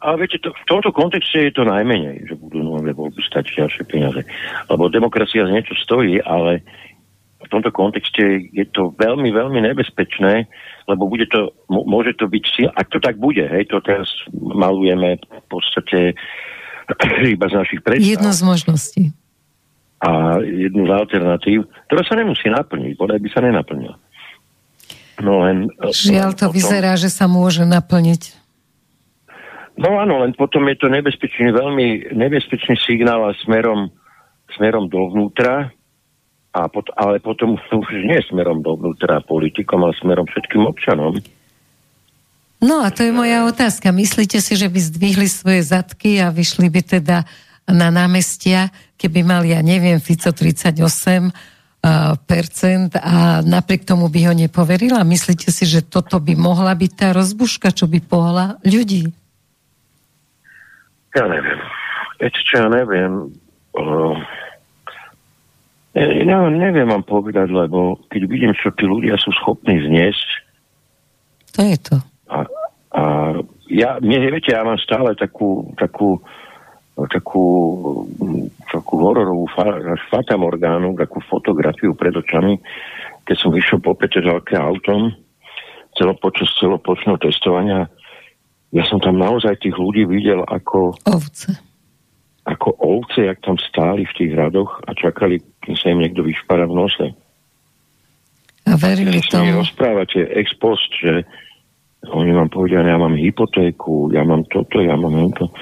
Ale 0.00 0.16
viete, 0.24 0.40
to, 0.40 0.56
v 0.56 0.64
tomto 0.64 0.90
kontexte 0.96 1.36
je 1.36 1.52
to 1.52 1.68
najmenej, 1.68 2.24
že 2.24 2.34
budú 2.40 2.64
nové 2.64 2.96
voľby 2.96 3.20
stať 3.20 3.52
ďalšie 3.52 3.84
peniaze. 3.84 4.24
Lebo 4.72 4.88
demokracia 4.88 5.44
z 5.44 5.52
niečo 5.52 5.76
stojí, 5.76 6.18
ale 6.24 6.64
v 7.44 7.48
tomto 7.52 7.68
kontexte 7.68 8.48
je 8.52 8.64
to 8.72 8.96
veľmi, 8.96 9.28
veľmi 9.28 9.60
nebezpečné, 9.60 10.48
lebo 10.88 11.04
bude 11.04 11.28
to, 11.28 11.52
môže 11.68 12.16
to 12.16 12.28
byť, 12.28 12.72
ak 12.72 12.88
to 12.88 12.98
tak 13.00 13.20
bude, 13.20 13.40
hej, 13.44 13.68
to 13.68 13.80
teraz 13.84 14.08
malujeme 14.32 15.20
v 15.20 15.46
podstate 15.52 16.16
iba 17.36 17.46
z 17.46 17.54
našich 17.54 17.80
predstav. 17.82 18.06
Jedno 18.06 18.30
z 18.32 18.42
možností. 18.42 19.02
A 20.00 20.40
jednu 20.40 20.88
z 20.88 20.92
alternatív, 20.96 21.68
ktorá 21.88 22.02
sa 22.08 22.16
nemusí 22.16 22.48
naplniť, 22.48 22.96
bodaj 22.96 23.20
by 23.20 23.28
sa 23.28 23.40
nenaplnila. 23.44 23.96
No 25.20 25.44
len... 25.44 25.68
Žiaľ 25.76 26.32
to 26.32 26.48
potom, 26.48 26.56
vyzerá, 26.56 26.96
že 26.96 27.12
sa 27.12 27.28
môže 27.28 27.68
naplniť. 27.68 28.40
No 29.76 30.00
áno, 30.00 30.24
len 30.24 30.32
potom 30.32 30.64
je 30.72 30.76
to 30.80 30.88
nebezpečný, 30.88 31.52
veľmi 31.52 32.16
nebezpečný 32.16 32.80
signál 32.80 33.28
a 33.28 33.36
smerom, 33.44 33.92
smerom 34.56 34.88
dovnútra, 34.88 35.68
a 36.50 36.66
pot, 36.66 36.86
ale 36.98 37.22
potom 37.22 37.54
už 37.82 37.88
nie 38.06 38.18
smerom 38.26 38.62
dovnútra 38.62 39.22
politikom, 39.22 39.86
ale 39.86 39.94
smerom 39.98 40.26
všetkým 40.26 40.66
občanom. 40.66 41.18
No 42.60 42.84
a 42.84 42.92
to 42.92 43.08
je 43.08 43.12
moja 43.12 43.48
otázka. 43.48 43.88
Myslíte 43.88 44.36
si, 44.44 44.52
že 44.52 44.68
by 44.68 44.76
zdvihli 44.76 45.28
svoje 45.32 45.64
zadky 45.64 46.20
a 46.20 46.28
vyšli 46.28 46.68
by 46.68 46.80
teda 46.84 47.24
na 47.64 47.88
námestia, 47.88 48.68
keby 49.00 49.24
mali, 49.24 49.56
ja 49.56 49.64
neviem, 49.64 49.96
Fico 49.96 50.28
38 50.28 50.76
uh, 50.76 51.32
percent 52.28 52.92
a 53.00 53.40
napriek 53.40 53.88
tomu 53.88 54.12
by 54.12 54.28
ho 54.28 54.34
nepoverila? 54.36 55.00
Myslíte 55.08 55.48
si, 55.48 55.64
že 55.64 55.80
toto 55.80 56.20
by 56.20 56.36
mohla 56.36 56.76
byť 56.76 56.92
tá 56.92 57.08
rozbuška, 57.16 57.72
čo 57.72 57.88
by 57.88 58.00
pohla 58.04 58.60
ľudí? 58.60 59.08
Ja 61.16 61.24
neviem. 61.26 61.60
Viete 62.20 62.40
čo, 62.44 62.60
ja 62.60 62.68
neviem. 62.68 63.32
Uh, 63.72 64.20
ja 65.96 66.38
neviem 66.52 66.86
vám 66.86 67.02
povedať, 67.02 67.48
lebo 67.50 67.98
keď 68.12 68.22
vidím, 68.28 68.52
čo 68.52 68.68
tí 68.76 68.84
ľudia 68.84 69.16
sú 69.16 69.32
schopní 69.40 69.80
zniesť. 69.80 70.28
To 71.56 71.66
je 71.66 71.78
to. 71.80 71.96
A, 72.30 72.46
a 72.94 73.02
ja, 73.66 73.98
mne, 73.98 74.30
viete, 74.30 74.54
ja 74.54 74.62
mám 74.62 74.78
stále 74.78 75.18
takú, 75.18 75.74
takú, 75.74 76.22
takú, 76.94 77.44
takú 78.70 78.94
hororovú 79.02 79.50
fatamorgánu, 80.10 80.94
takú 80.94 81.18
fotografiu 81.26 81.98
pred 81.98 82.14
očami, 82.14 82.62
keď 83.26 83.36
som 83.36 83.50
vyšiel 83.50 83.82
po 83.82 83.94
Petržalke 83.98 84.54
autom, 84.54 85.14
celo 85.98 86.14
počas 86.18 86.50
celopočného 86.58 87.18
testovania, 87.18 87.90
ja 88.70 88.86
som 88.86 89.02
tam 89.02 89.18
naozaj 89.18 89.58
tých 89.58 89.74
ľudí 89.74 90.06
videl 90.06 90.46
ako... 90.46 90.94
Ovce. 91.10 91.58
Ako 92.46 92.78
ovce, 92.78 93.26
jak 93.26 93.42
tam 93.42 93.58
stáli 93.58 94.06
v 94.06 94.16
tých 94.16 94.32
radoch 94.34 94.78
a 94.86 94.94
čakali, 94.94 95.42
kým 95.62 95.76
sa 95.76 95.90
im 95.90 96.02
niekto 96.02 96.22
vyšpara 96.22 96.66
v 96.70 96.74
nose. 96.78 97.06
A 98.70 98.78
verili 98.78 99.18
tomu. 99.26 99.58
rozprávate 99.58 100.30
ex 100.30 100.54
post, 100.54 100.86
že 101.02 101.26
oni 102.08 102.32
vám 102.32 102.48
povedia, 102.48 102.80
ja 102.80 102.96
mám 102.96 103.12
hypotéku, 103.12 104.08
ja 104.08 104.24
mám 104.24 104.48
toto, 104.48 104.80
ja 104.80 104.96
mám 104.96 105.32
to. 105.36 105.52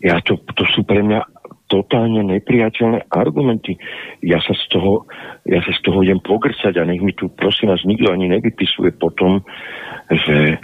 Ja 0.00 0.20
to, 0.24 0.40
to 0.56 0.64
sú 0.72 0.84
pre 0.84 1.04
mňa 1.04 1.20
totálne 1.66 2.22
nepriateľné 2.24 3.10
argumenty. 3.10 3.74
Ja 4.22 4.38
sa 4.38 4.54
z 4.54 4.64
toho, 4.70 5.04
ja 5.44 5.60
sa 5.60 5.72
z 5.74 5.80
toho 5.82 6.00
idem 6.00 6.22
pogrcať 6.22 6.78
a 6.78 6.86
nech 6.86 7.02
mi 7.02 7.12
tu 7.12 7.26
prosím 7.28 7.74
vás 7.74 7.82
nikto 7.82 8.08
ani 8.08 8.30
nevypisuje 8.30 8.94
potom, 8.96 9.42
že, 10.08 10.62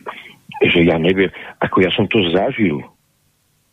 že 0.63 0.81
ja 0.87 0.97
neviem, 0.97 1.29
ako 1.59 1.77
ja 1.83 1.91
som 1.91 2.07
to 2.07 2.23
zažil. 2.31 2.81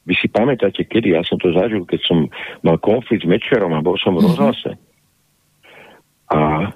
Vy 0.09 0.17
si 0.17 0.25
pamätáte, 0.25 0.89
kedy 0.89 1.13
ja 1.13 1.21
som 1.21 1.37
to 1.37 1.53
zažil, 1.53 1.85
keď 1.85 2.01
som 2.01 2.25
mal 2.65 2.81
konflikt 2.81 3.23
s 3.23 3.29
Mečerom 3.29 3.77
a 3.77 3.85
bol 3.85 3.95
som 4.01 4.17
v 4.17 4.25
mhm. 4.25 4.27
rozhlase. 4.33 4.71
A, 6.33 6.73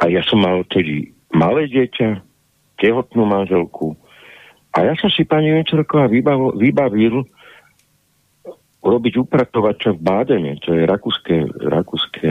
a 0.00 0.04
ja 0.08 0.20
som 0.24 0.40
mal 0.40 0.64
tedy 0.68 1.16
malé 1.32 1.68
dieťa, 1.68 2.27
tehotnú 2.78 3.26
manželku. 3.26 3.98
A 4.72 4.86
ja 4.86 4.94
som 4.94 5.10
si 5.10 5.26
pani 5.26 5.50
Venčerková 5.50 6.06
vybavil, 6.06 6.54
vybavil 6.54 7.16
robiť 8.78 9.14
upratovača 9.18 9.98
v 9.98 10.00
Bádene, 10.00 10.52
to 10.62 10.72
je 10.72 10.86
rakúske, 10.86 11.50
rakúske 11.66 12.30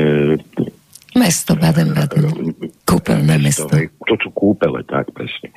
Mesto 1.18 1.58
Baden-Baden. 1.58 2.54
Kúpeľné 2.86 3.42
mesto. 3.42 3.68
To 4.06 4.16
sú 4.22 4.30
kúpele, 4.38 4.86
tak 4.86 5.10
presne. 5.18 5.50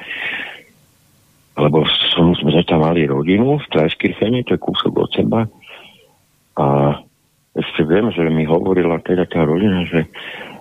Lebo 1.53 1.85
som, 2.17 2.33
sme 2.33 2.65
tam 2.65 2.81
mali 2.81 3.05
rodinu 3.05 3.61
v 3.61 3.67
Trajskirchene, 3.69 4.41
to 4.49 4.57
je 4.57 4.65
kúsok 4.65 4.93
od 4.97 5.11
seba. 5.13 5.45
A 6.57 6.97
ešte 7.53 7.85
viem, 7.85 8.09
že 8.09 8.25
mi 8.33 8.49
hovorila 8.49 9.05
teda 9.05 9.29
tá 9.29 9.45
rodina, 9.45 9.85
že 9.85 10.09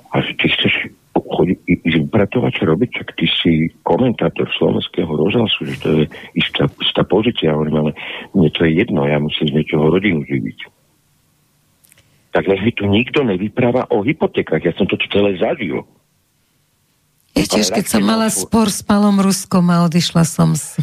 a 0.09 0.15
že 0.25 0.31
ty 0.41 0.49
chceš 0.49 0.73
upratovať, 1.19 2.51
čo 2.55 2.63
robiť, 2.65 2.89
čak 2.89 3.07
ty 3.15 3.25
si 3.27 3.51
komentátor 3.85 4.49
slovenského 4.55 5.09
rozhlasu, 5.09 5.67
že 5.67 5.75
to 5.79 5.89
je 6.01 6.03
istá, 6.35 6.65
istá 6.81 7.01
pozícia, 7.05 7.53
hovorím, 7.53 7.87
ale 7.87 7.91
mne 8.33 8.49
to 8.55 8.65
je 8.65 8.71
jedno, 8.79 9.05
ja 9.05 9.21
musím 9.21 9.51
z 9.51 9.55
niečoho 9.61 9.91
rodinu 9.91 10.25
živiť. 10.25 10.59
Tak 12.29 12.45
nech 12.45 12.61
mi 12.61 12.71
tu 12.73 12.85
nikto 12.85 13.25
nevypráva 13.25 13.89
o 13.89 14.05
hypotékach, 14.05 14.61
ja 14.61 14.73
som 14.77 14.85
to 14.85 14.97
celé 15.09 15.37
zažil. 15.37 15.85
Ja 17.37 17.45
tiež, 17.45 17.69
keď 17.71 17.85
som 17.85 18.03
mala 18.03 18.27
spor 18.29 18.67
s 18.67 18.81
Palom 18.81 19.21
Ruskom 19.21 19.69
a 19.69 19.85
odišla 19.85 20.25
som 20.25 20.57
z, 20.57 20.81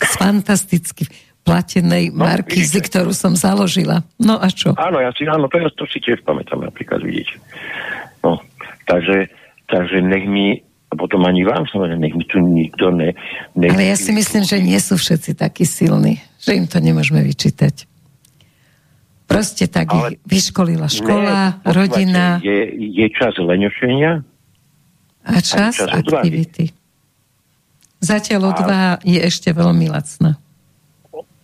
z 0.00 0.12
fantasticky 0.18 1.06
platenej 1.42 2.14
no, 2.14 2.22
markízy, 2.22 2.78
ktorú 2.78 3.10
som 3.10 3.34
založila. 3.34 4.06
No 4.18 4.38
a 4.38 4.46
čo? 4.48 4.74
Áno, 4.78 5.02
ja 5.02 5.10
si, 5.14 5.26
áno, 5.26 5.50
to, 5.50 5.58
ja, 5.58 5.68
to 5.74 5.84
si 5.90 5.98
tiež 5.98 6.22
pamätám 6.22 6.62
napríklad, 6.62 7.02
vidíte. 7.02 7.38
No, 8.22 8.38
takže 8.86 9.26
Takže 9.72 10.04
nech 10.04 10.28
mi, 10.28 10.60
a 10.60 10.94
potom 11.00 11.24
ani 11.24 11.48
vám 11.48 11.64
samozrejme, 11.64 12.04
nech 12.04 12.12
mi 12.12 12.28
tu 12.28 12.44
nikto 12.44 12.92
ne... 12.92 13.16
ne 13.56 13.72
Ale 13.72 13.88
ja 13.88 13.96
si 13.96 14.12
myslím, 14.12 14.44
že 14.44 14.60
nie 14.60 14.76
sú 14.76 15.00
všetci 15.00 15.32
takí 15.32 15.64
silní, 15.64 16.20
že 16.36 16.60
im 16.60 16.68
to 16.68 16.76
nemôžeme 16.76 17.24
vyčítať. 17.24 17.88
Proste 19.24 19.64
tak 19.72 19.88
Ale... 19.88 20.20
ich 20.20 20.20
vyškolila 20.28 20.92
škola, 20.92 21.56
ne, 21.56 21.72
rodina. 21.72 22.36
Je, 22.44 22.68
je 22.76 23.08
čas 23.16 23.32
leňošenia 23.40 24.20
a 25.24 25.36
čas, 25.40 25.80
a 25.80 25.88
čas 25.88 26.04
aktivity. 26.04 26.68
Zatiaľ 28.04 28.52
odvaha 28.52 29.00
a... 29.00 29.02
je 29.08 29.24
ešte 29.24 29.56
veľmi 29.56 29.88
lacná. 29.88 30.36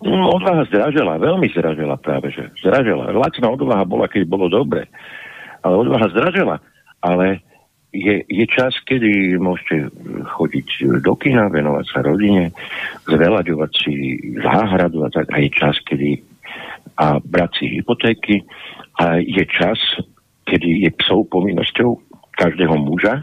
No, 0.05 0.37
odvaha 0.37 0.69
zdražela, 0.69 1.17
veľmi 1.17 1.49
zdražela 1.57 1.97
práve, 1.97 2.29
že 2.37 2.53
zdražela. 2.61 3.09
Lacná 3.09 3.49
odvaha 3.57 3.88
bola, 3.88 4.05
keď 4.05 4.29
bolo 4.29 4.53
dobre, 4.53 4.85
ale 5.64 5.75
odvaha 5.81 6.12
zdražela. 6.12 6.61
Ale 7.01 7.41
je, 7.92 8.24
je 8.29 8.44
čas, 8.46 8.77
kedy 8.85 9.40
môžete 9.40 9.88
chodiť 10.37 11.01
do 11.01 11.14
kina, 11.16 11.48
venovať 11.48 11.87
sa 11.88 12.05
rodine, 12.05 12.53
zveľaďovať 13.09 13.70
si 13.72 13.94
záhradu 14.38 15.05
a 15.05 15.09
tak. 15.09 15.33
A 15.33 15.40
je 15.40 15.51
čas, 15.51 15.77
kedy 15.85 16.20
a 16.98 17.22
brať 17.22 17.51
si 17.62 17.66
hypotéky 17.79 18.42
a 18.98 19.22
je 19.22 19.44
čas, 19.46 19.79
kedy 20.51 20.88
je 20.88 20.90
psou 20.98 21.22
povinnosťou 21.31 21.94
každého 22.35 22.74
muža, 22.74 23.22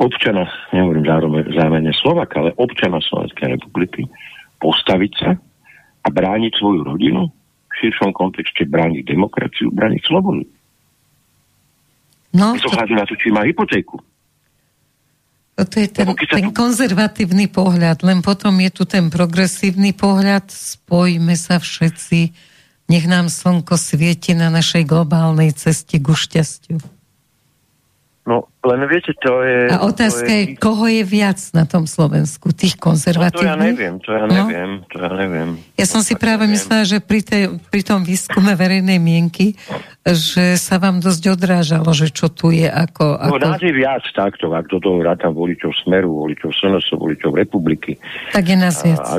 občana, 0.00 0.48
nehovorím 0.72 1.04
zároveň 1.52 1.84
Slovaka, 1.92 2.40
ale 2.40 2.56
občana 2.56 2.98
Slovenskej 3.04 3.60
republiky, 3.60 4.08
postaviť 4.58 5.12
sa 5.20 5.30
a 6.02 6.08
brániť 6.08 6.52
svoju 6.58 6.80
rodinu, 6.82 7.28
v 7.72 7.74
širšom 7.88 8.12
kontexte 8.12 8.68
brániť 8.68 9.04
demokraciu, 9.06 9.72
brániť 9.72 10.02
slobodu. 10.04 10.44
No, 12.32 12.56
to... 12.56 12.68
na 12.72 13.04
to, 13.04 13.14
či 13.16 13.28
má 13.28 13.44
hypotéku. 13.44 14.00
Toto 15.52 15.76
je 15.76 15.88
ten, 15.92 16.08
ten 16.16 16.48
konzervatívny 16.48 17.52
pohľad, 17.52 18.00
len 18.00 18.24
potom 18.24 18.56
je 18.56 18.70
tu 18.72 18.82
ten 18.88 19.12
progresívny 19.12 19.92
pohľad, 19.92 20.48
spojme 20.48 21.36
sa 21.36 21.60
všetci, 21.60 22.32
nech 22.88 23.04
nám 23.04 23.28
slnko 23.28 23.76
svieti 23.76 24.32
na 24.32 24.48
našej 24.48 24.88
globálnej 24.88 25.52
ceste 25.52 26.00
ku 26.00 26.16
šťastiu. 26.16 26.80
No, 28.22 28.46
len 28.62 28.86
viete, 28.86 29.10
to 29.18 29.42
je... 29.42 29.66
A 29.66 29.82
otázka 29.82 30.30
je, 30.30 30.54
je, 30.54 30.60
koho 30.62 30.86
je 30.86 31.02
viac 31.02 31.42
na 31.58 31.66
tom 31.66 31.90
Slovensku? 31.90 32.54
Tých 32.54 32.78
konzervatívnych? 32.78 33.34
No, 33.34 33.42
to 33.42 33.50
ja 33.50 33.56
neviem, 33.58 33.94
to 33.98 34.10
ja 34.14 34.24
no. 34.30 34.34
neviem, 34.46 34.70
no? 34.78 34.86
to 34.86 34.96
ja 35.02 35.10
neviem. 35.10 35.48
Ja 35.74 35.86
som 35.90 36.06
si 36.06 36.14
práve 36.14 36.46
neviem. 36.46 36.54
myslela, 36.54 36.86
že 36.86 37.02
pri, 37.02 37.20
tej, 37.26 37.58
pri 37.66 37.82
tom 37.82 38.06
výskume 38.06 38.54
verejnej 38.54 39.02
mienky, 39.02 39.58
že 40.06 40.54
sa 40.54 40.78
vám 40.78 41.02
dosť 41.02 41.34
odrážalo, 41.34 41.90
že 41.90 42.14
čo 42.14 42.30
tu 42.30 42.54
je 42.54 42.70
ako... 42.70 43.26
No, 43.26 43.34
ako... 43.34 43.42
No, 43.42 43.58
nás 43.58 43.58
je 43.58 43.74
viac 43.74 44.06
takto, 44.14 44.54
ak 44.54 44.70
do 44.70 44.78
toho 44.78 45.02
rátam 45.02 45.34
voličov 45.34 45.74
Smeru, 45.82 46.22
voličov 46.22 46.54
SNS, 46.54 46.94
voličov 46.94 47.34
Republiky. 47.34 47.98
Tak 48.30 48.46
je 48.46 48.54
nás 48.54 48.86
viac. 48.86 49.02
A, 49.02 49.18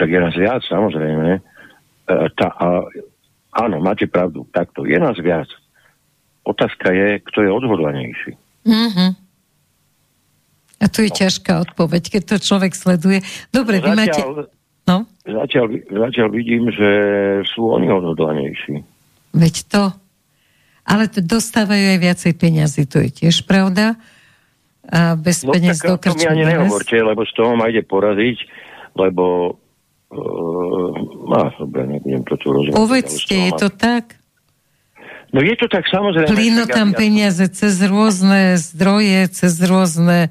tak 0.00 0.08
je 0.08 0.16
nás 0.16 0.32
viac, 0.32 0.64
samozrejme. 0.72 1.36
A, 1.36 2.12
e, 2.16 2.26
tá, 2.32 2.48
a, 2.48 2.80
áno, 3.60 3.76
máte 3.84 4.08
pravdu, 4.08 4.48
takto, 4.56 4.88
je 4.88 4.96
nás 4.96 5.20
viac 5.20 5.52
Otázka 6.42 6.90
je, 6.90 7.22
kto 7.22 7.38
je 7.46 7.50
odhodlanejší. 7.50 8.32
Mm-hmm. 8.66 9.10
A 10.82 10.84
tu 10.90 11.06
je 11.06 11.10
no. 11.14 11.18
ťažká 11.22 11.52
odpoveď, 11.70 12.18
keď 12.18 12.22
to 12.26 12.36
človek 12.42 12.74
sleduje. 12.74 13.22
Dobre, 13.54 13.78
no, 13.78 13.86
vy 13.86 13.90
zatiaľ, 13.94 14.02
máte... 14.02 14.22
No? 14.82 14.96
Zatiaľ, 15.22 15.66
zatiaľ 15.86 16.28
vidím, 16.34 16.66
že 16.74 16.90
sú 17.46 17.70
oni 17.70 17.86
odhodlanejší. 17.86 18.82
Veď 19.38 19.54
to. 19.70 19.84
Ale 20.82 21.06
to 21.06 21.22
dostávajú 21.22 21.94
aj 21.94 21.98
viacej 22.02 22.32
peňazí, 22.34 22.90
to 22.90 22.98
je 23.06 23.10
tiež 23.14 23.46
pravda. 23.46 23.94
A 24.90 25.14
bez 25.14 25.46
no, 25.46 25.54
peniaz 25.54 25.78
to 25.78 25.94
mi 26.18 26.26
ani 26.26 26.42
nehovorte, 26.42 26.98
lebo 26.98 27.22
z 27.22 27.32
toho 27.38 27.54
ma 27.54 27.70
ide 27.70 27.86
poraziť, 27.86 28.38
lebo 28.98 29.54
uh, 30.10 30.90
no, 31.30 31.38
dobre, 31.62 31.86
nebudem 31.86 32.26
to 32.26 32.34
tu 32.34 32.50
rozumieť. 32.50 32.74
Povedzte, 32.74 33.34
je 33.38 33.52
to 33.54 33.70
tak? 33.70 34.18
No 35.32 35.40
je 35.40 35.56
to 35.56 35.64
tak 35.64 35.88
samozrejme. 35.88 36.28
Plínu 36.28 36.68
tam 36.68 36.92
ja, 36.92 36.96
peniaze 36.96 37.48
cez 37.48 37.80
rôzne 37.88 38.60
zdroje, 38.60 39.32
cez 39.32 39.56
rôzne 39.64 40.28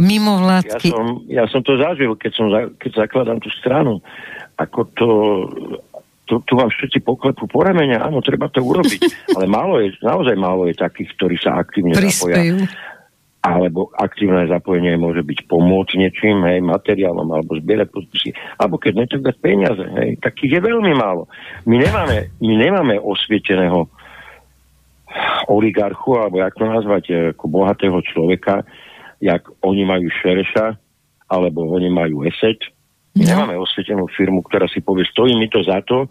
mimovládky. 0.00 0.88
Ja 0.88 0.96
som, 0.96 1.06
ja 1.28 1.44
som 1.52 1.60
to 1.60 1.76
zažil, 1.76 2.16
keď, 2.16 2.32
som, 2.32 2.46
keď 2.80 2.90
zakladám 3.04 3.38
tú 3.44 3.52
stranu. 3.60 4.00
Ako 4.56 4.88
to, 4.96 5.08
tu, 6.24 6.40
tu 6.48 6.52
vám 6.56 6.72
všetci 6.72 7.04
poklepu 7.04 7.44
po 7.44 7.60
ramene, 7.60 8.00
áno, 8.00 8.24
treba 8.24 8.48
to 8.48 8.64
urobiť. 8.64 9.00
Ale 9.36 9.44
málo 9.44 9.84
je, 9.84 9.92
naozaj 10.00 10.32
málo 10.40 10.64
je 10.64 10.80
takých, 10.80 11.12
ktorí 11.20 11.36
sa 11.36 11.60
aktívne 11.60 11.92
Prispejú. 11.92 12.64
zapoja. 12.64 12.90
Alebo 13.42 13.90
aktívne 13.98 14.46
zapojenie 14.46 14.94
môže 14.94 15.26
byť 15.26 15.50
pomôcť 15.50 15.98
niečím, 15.98 16.46
hej, 16.46 16.62
materiálom, 16.62 17.26
alebo 17.26 17.58
zbierať 17.58 17.90
podpisy. 17.90 18.30
Alebo 18.54 18.78
keď 18.78 18.92
ne, 18.94 19.06
tak 19.10 19.26
dať 19.26 19.36
peniaze, 19.42 19.82
hej. 19.98 20.14
Takých 20.22 20.56
je 20.56 20.60
veľmi 20.62 20.94
málo. 20.94 21.26
My 21.66 21.82
nemáme, 21.82 22.30
my 22.38 22.54
nemáme 22.54 22.94
osvieteného 23.02 23.90
oligarchu, 25.48 26.18
alebo 26.18 26.40
jak 26.40 26.54
to 26.54 26.64
nazvať, 26.64 27.04
e, 27.10 27.14
ako 27.36 27.44
bohatého 27.48 27.98
človeka, 28.02 28.62
jak 29.22 29.46
oni 29.62 29.86
majú 29.86 30.08
šereša, 30.10 30.76
alebo 31.30 31.68
oni 31.72 31.88
majú 31.88 32.26
eset. 32.28 32.60
My 33.16 33.24
no. 33.24 33.28
nemáme 33.28 33.56
osvietenú 33.60 34.08
firmu, 34.12 34.40
ktorá 34.44 34.68
si 34.68 34.80
povie, 34.80 35.04
stojí 35.08 35.36
mi 35.36 35.48
to 35.48 35.60
za 35.64 35.84
to, 35.84 36.08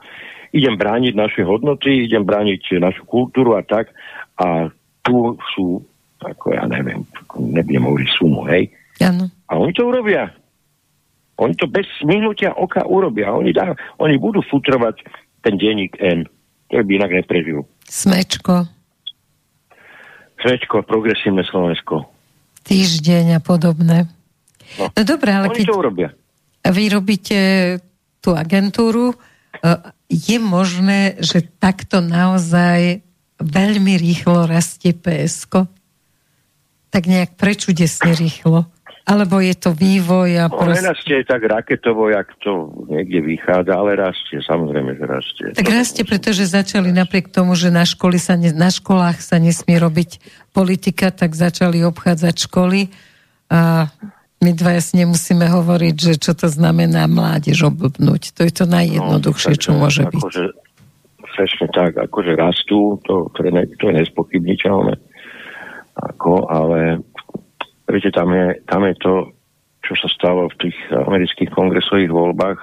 idem 0.54 0.76
brániť 0.76 1.14
naše 1.16 1.42
hodnoty, 1.48 2.06
idem 2.06 2.28
brániť 2.28 2.78
našu 2.78 3.08
kultúru 3.08 3.56
a 3.56 3.64
tak. 3.64 3.92
A 4.38 4.70
tu 5.02 5.36
sú, 5.56 5.82
ako 6.22 6.54
ja 6.54 6.68
neviem, 6.68 7.08
nebudem 7.36 7.84
hovoriť 7.88 8.10
sumu, 8.20 8.46
hej. 8.52 8.70
Ano. 9.02 9.32
A 9.50 9.58
oni 9.58 9.74
to 9.74 9.90
urobia. 9.90 10.30
Oni 11.42 11.58
to 11.58 11.66
bez 11.66 11.90
minutia 12.06 12.54
oka 12.54 12.86
urobia. 12.86 13.34
Oni, 13.34 13.50
dá, 13.50 13.74
oni 13.98 14.22
budú 14.22 14.46
futrovať 14.46 15.02
ten 15.42 15.58
denník 15.58 15.98
N, 15.98 16.30
ktorý 16.70 16.84
by 16.86 16.94
inak 17.02 17.12
neprežil. 17.18 17.66
Smečko. 17.90 18.81
Svečko, 20.42 20.82
progresívne 20.82 21.46
Slovensko. 21.46 22.10
Týždeň 22.66 23.38
a 23.38 23.40
podobné. 23.42 24.10
No, 24.82 24.90
no 24.90 25.02
dobré, 25.06 25.38
ale 25.38 25.54
keď 25.54 25.70
to 25.70 25.78
urobia. 25.78 26.10
vy 26.66 26.84
robíte 26.90 27.40
tú 28.24 28.34
agentúru, 28.34 29.14
e, 29.14 29.16
je 30.10 30.38
možné, 30.42 31.22
že 31.22 31.46
takto 31.46 32.02
naozaj 32.02 33.06
veľmi 33.38 33.94
rýchlo 34.02 34.50
rastie 34.50 34.98
PSK? 34.98 35.70
Tak 36.90 37.04
nejak 37.06 37.38
prečudesne 37.38 38.14
rýchlo. 38.18 38.71
Alebo 39.02 39.42
je 39.42 39.58
to 39.58 39.74
vývoj 39.74 40.30
a 40.38 40.46
no, 40.46 40.62
proste... 40.62 40.86
Nerastie 40.86 41.18
tak 41.26 41.42
raketovo, 41.42 42.14
jak 42.14 42.30
to 42.38 42.70
niekde 42.86 43.26
vychádza, 43.26 43.74
ale 43.74 43.98
rastie, 43.98 44.38
samozrejme, 44.46 44.94
že 44.94 45.06
rastie. 45.10 45.48
Tak 45.58 45.68
rastie, 45.74 46.04
pretože 46.06 46.46
začali 46.46 46.94
napriek 46.94 47.34
tomu, 47.34 47.58
že 47.58 47.74
na, 47.74 47.82
školy 47.82 48.22
sa 48.22 48.38
ne, 48.38 48.54
na 48.54 48.70
školách 48.70 49.18
sa 49.18 49.42
nesmie 49.42 49.82
robiť 49.82 50.22
politika, 50.54 51.10
tak 51.10 51.34
začali 51.34 51.82
obchádzať 51.82 52.36
školy 52.46 52.94
a 53.50 53.90
my 54.42 54.52
dva 54.58 54.82
jasne 54.82 55.06
musíme 55.06 55.46
hovoriť, 55.46 55.96
že 55.98 56.14
čo 56.18 56.34
to 56.34 56.50
znamená 56.50 57.06
mládež 57.06 57.62
oblbnúť. 57.70 58.34
To 58.38 58.42
je 58.42 58.54
to 58.54 58.66
najjednoduchšie, 58.66 59.54
no, 59.54 59.62
čo 59.62 59.72
môže 59.78 60.02
byť. 60.10 60.18
Akože, 60.18 60.46
presne 61.38 61.68
tak, 61.70 61.92
akože 61.98 62.34
rastú, 62.34 62.98
to, 63.06 63.30
to, 63.38 63.40
je, 63.46 63.52
to 63.78 63.84
je 63.90 63.94
nespochybniteľné. 64.02 64.98
Ako, 65.92 66.50
ale 66.50 67.06
Viete, 67.92 68.12
tam 68.16 68.32
je, 68.32 68.56
tam 68.64 68.88
je 68.88 68.96
to, 69.04 69.14
čo 69.84 69.94
sa 70.00 70.08
stalo 70.08 70.48
v 70.48 70.60
tých 70.68 70.78
amerických 70.96 71.52
kongresových 71.52 72.12
voľbách. 72.12 72.60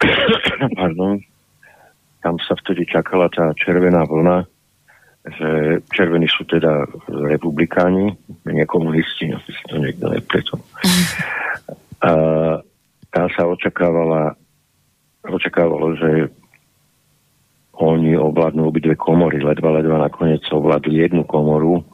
Pardon. 0.80 1.20
Tam 2.24 2.34
sa 2.40 2.56
vtedy 2.56 2.88
čakala 2.88 3.28
tá 3.28 3.52
červená 3.56 4.04
vlna, 4.08 4.48
že 5.24 5.48
červení 5.92 6.28
sú 6.28 6.48
teda 6.48 6.88
republikáni, 7.08 8.16
nie 8.48 8.64
komunisti, 8.64 9.32
asi 9.32 9.52
si 9.52 9.64
to 9.68 9.76
niekto 9.76 10.08
nepreto. 10.08 10.56
A 12.00 12.12
tam 13.12 13.26
sa 13.36 13.44
očakávala, 13.44 14.32
očakávalo, 15.20 16.00
že 16.00 16.32
oni 17.76 18.16
ovládnu 18.16 18.72
obidve 18.72 18.96
komory, 18.96 19.44
ledva, 19.44 19.80
ledva 19.80 20.00
nakoniec 20.00 20.40
ovládli 20.48 21.04
jednu 21.04 21.28
komoru 21.28 21.84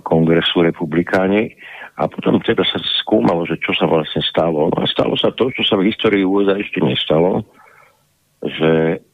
kongresu 0.00 0.64
republikáni 0.64 1.52
a 2.00 2.08
potom 2.08 2.40
teda 2.40 2.64
sa 2.64 2.80
skúmalo, 3.04 3.44
že 3.44 3.60
čo 3.60 3.76
sa 3.76 3.84
vlastne 3.84 4.24
stalo. 4.24 4.72
No 4.72 4.78
a 4.80 4.88
stalo 4.88 5.12
sa 5.20 5.28
to, 5.36 5.52
čo 5.52 5.60
sa 5.68 5.76
v 5.76 5.92
histórii 5.92 6.24
USA 6.24 6.56
ešte 6.56 6.80
nestalo, 6.80 7.44
že 8.40 9.04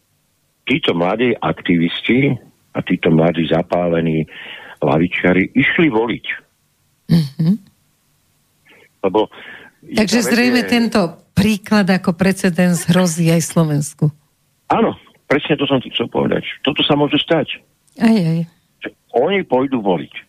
títo 0.68 0.94
mladí 0.94 1.34
aktivisti 1.34 2.38
a 2.76 2.78
títo 2.86 3.10
mladí 3.10 3.50
zapálení 3.50 4.22
lavičiari 4.78 5.50
išli 5.58 5.90
voliť. 5.90 6.26
Mm-hmm. 7.10 7.54
Lebo 9.02 9.26
Takže 9.82 10.20
zrejme 10.22 10.62
je... 10.62 10.70
tento 10.70 11.00
príklad 11.34 11.86
ako 11.90 12.14
precedens 12.14 12.86
hrozí 12.86 13.30
aj 13.30 13.42
Slovensku. 13.42 14.10
Áno, 14.68 14.94
presne 15.26 15.56
to 15.56 15.64
som 15.64 15.80
ti 15.80 15.88
chcel 15.90 16.10
povedať. 16.10 16.44
Toto 16.62 16.84
sa 16.84 16.98
môže 16.98 17.16
stať. 17.18 17.58
Aj, 17.98 18.12
aj. 18.12 18.46
Oni 19.16 19.42
pôjdu 19.42 19.80
voliť. 19.80 20.27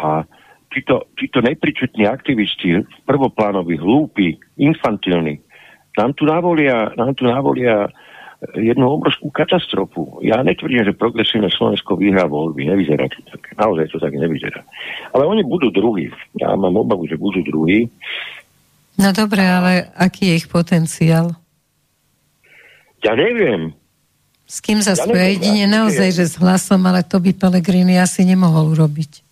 A 0.00 0.24
títo, 0.72 1.12
títo 1.12 1.44
nepričetní 1.44 2.08
aktivisti, 2.08 2.80
prvoplánoví, 3.04 3.76
hlúpi, 3.76 4.40
infantilní, 4.56 5.44
nám 5.98 6.16
tu 6.16 6.24
navolia, 6.24 6.96
nám 6.96 7.14
tu 7.14 7.26
navolia 7.26 7.88
jednu 8.56 8.88
obrovskú 8.88 9.28
katastrofu. 9.28 10.16
Ja 10.24 10.40
netvrdím, 10.40 10.80
že 10.80 10.96
progresívne 10.96 11.52
Slovensko 11.52 12.00
vyhrá 12.00 12.24
voľby. 12.24 12.72
Nevyzerá 12.72 13.04
to 13.12 13.20
tak. 13.28 13.52
Naozaj 13.60 13.92
to 13.92 14.00
tak 14.00 14.16
nevyzerá. 14.16 14.64
Ale 15.12 15.28
oni 15.28 15.44
budú 15.44 15.68
druhí. 15.68 16.08
Ja 16.40 16.56
mám 16.56 16.72
obavu, 16.72 17.04
že 17.04 17.20
budú 17.20 17.44
druhí. 17.44 17.92
No 18.96 19.12
dobre, 19.12 19.44
ale 19.44 19.92
aký 19.92 20.32
je 20.32 20.34
ich 20.40 20.48
potenciál? 20.48 21.36
Ja 23.04 23.12
neviem. 23.12 23.76
S 24.48 24.64
kým 24.64 24.80
sa 24.80 24.96
ja 24.96 25.04
spoja? 25.04 25.36
Jedine 25.36 25.68
naozaj, 25.68 26.08
že 26.10 26.24
s 26.26 26.34
hlasom, 26.40 26.80
ale 26.88 27.04
to 27.04 27.20
by 27.20 27.36
Pelegrini 27.36 28.00
asi 28.00 28.24
nemohol 28.24 28.72
urobiť. 28.72 29.29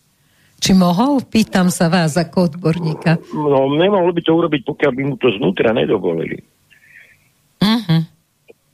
Či 0.59 0.75
mohol? 0.75 1.23
Pýtam 1.23 1.71
sa 1.71 1.87
vás 1.87 2.19
ako 2.19 2.53
odborníka. 2.55 3.23
No, 3.31 3.71
nemohol 3.71 4.11
by 4.11 4.23
to 4.27 4.33
urobiť, 4.35 4.63
pokiaľ 4.67 4.93
by 4.95 5.03
mu 5.07 5.15
to 5.17 5.31
znútra 5.39 5.71
nedovolili. 5.71 6.43
Uh-huh 7.63 8.03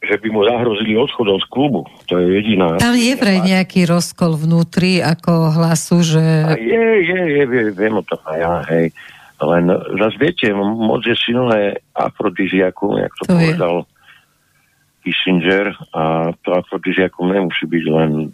že 0.05 0.21
by 0.21 0.29
mu 0.31 0.45
zahrozili 0.45 0.95
odchodom 1.01 1.41
z 1.41 1.47
klubu. 1.49 1.89
To 2.13 2.21
je 2.21 2.37
jediná... 2.41 2.77
Tam 2.77 2.93
je 2.93 3.17
vraj 3.17 3.41
nejaký 3.41 3.89
rozkol 3.89 4.37
vnútri 4.37 5.01
ako 5.01 5.49
hlasu, 5.57 6.05
že... 6.05 6.21
A 6.21 6.53
je, 6.61 6.85
je, 7.01 7.21
je, 7.41 7.45
je, 7.49 7.63
viem 7.73 7.95
o 7.97 8.05
tom 8.05 8.21
aj 8.29 8.39
ja, 8.39 8.55
hej. 8.69 8.93
Len 9.41 9.65
zase 9.99 10.17
viete, 10.21 10.47
moc 10.55 11.03
je 11.03 11.17
silné 11.19 11.83
afrodiziakum, 11.97 13.01
jak 13.01 13.13
to, 13.19 13.25
to 13.27 13.33
povedal 13.35 13.75
je. 13.83 13.93
Kissinger, 15.05 15.77
a 15.93 16.33
to 16.41 16.49
afrodiziakum 16.57 17.29
nemusí 17.29 17.69
byť 17.69 17.85
len 17.93 18.33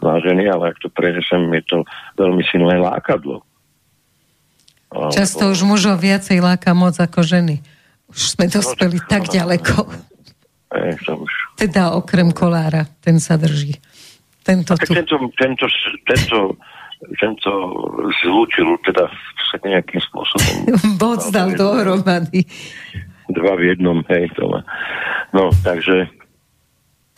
vážený, 0.00 0.48
ale 0.50 0.74
ak 0.74 0.80
to 0.80 0.88
prenesem, 0.88 1.46
je 1.54 1.62
to 1.68 1.78
veľmi 2.16 2.42
silné 2.48 2.80
lákadlo. 2.80 3.44
Často 4.90 5.54
už 5.54 5.62
mužov 5.62 6.02
viacej 6.02 6.42
láka 6.42 6.74
moc 6.74 6.98
ako 6.98 7.22
ženy. 7.22 7.62
Už 8.10 8.34
sme 8.34 8.50
dospeli 8.50 8.98
no, 8.98 9.06
tak 9.06 9.30
no, 9.30 9.32
ďaleko. 9.32 9.76
E, 10.70 10.94
to 11.02 11.26
už... 11.26 11.32
Teda 11.58 11.90
okrem 11.98 12.30
kolára, 12.30 12.86
ten 13.02 13.18
sa 13.18 13.34
drží. 13.34 13.74
Tento, 14.46 14.78
tu. 14.78 14.94
tento, 14.94 15.18
tento, 15.34 15.66
tento, 16.06 16.38
tento 17.18 17.50
zlúčil 18.22 18.78
teda 18.86 19.10
sa 19.50 19.58
nejakým 19.66 19.98
spôsobom. 19.98 20.70
Boc 21.02 21.26
dal 21.34 21.58
dohromady. 21.58 22.46
Dva 23.34 23.58
v 23.58 23.74
jednom, 23.74 23.98
hej, 24.14 24.30
to 24.38 24.46
má. 24.46 24.62
No, 25.34 25.50
takže 25.66 26.06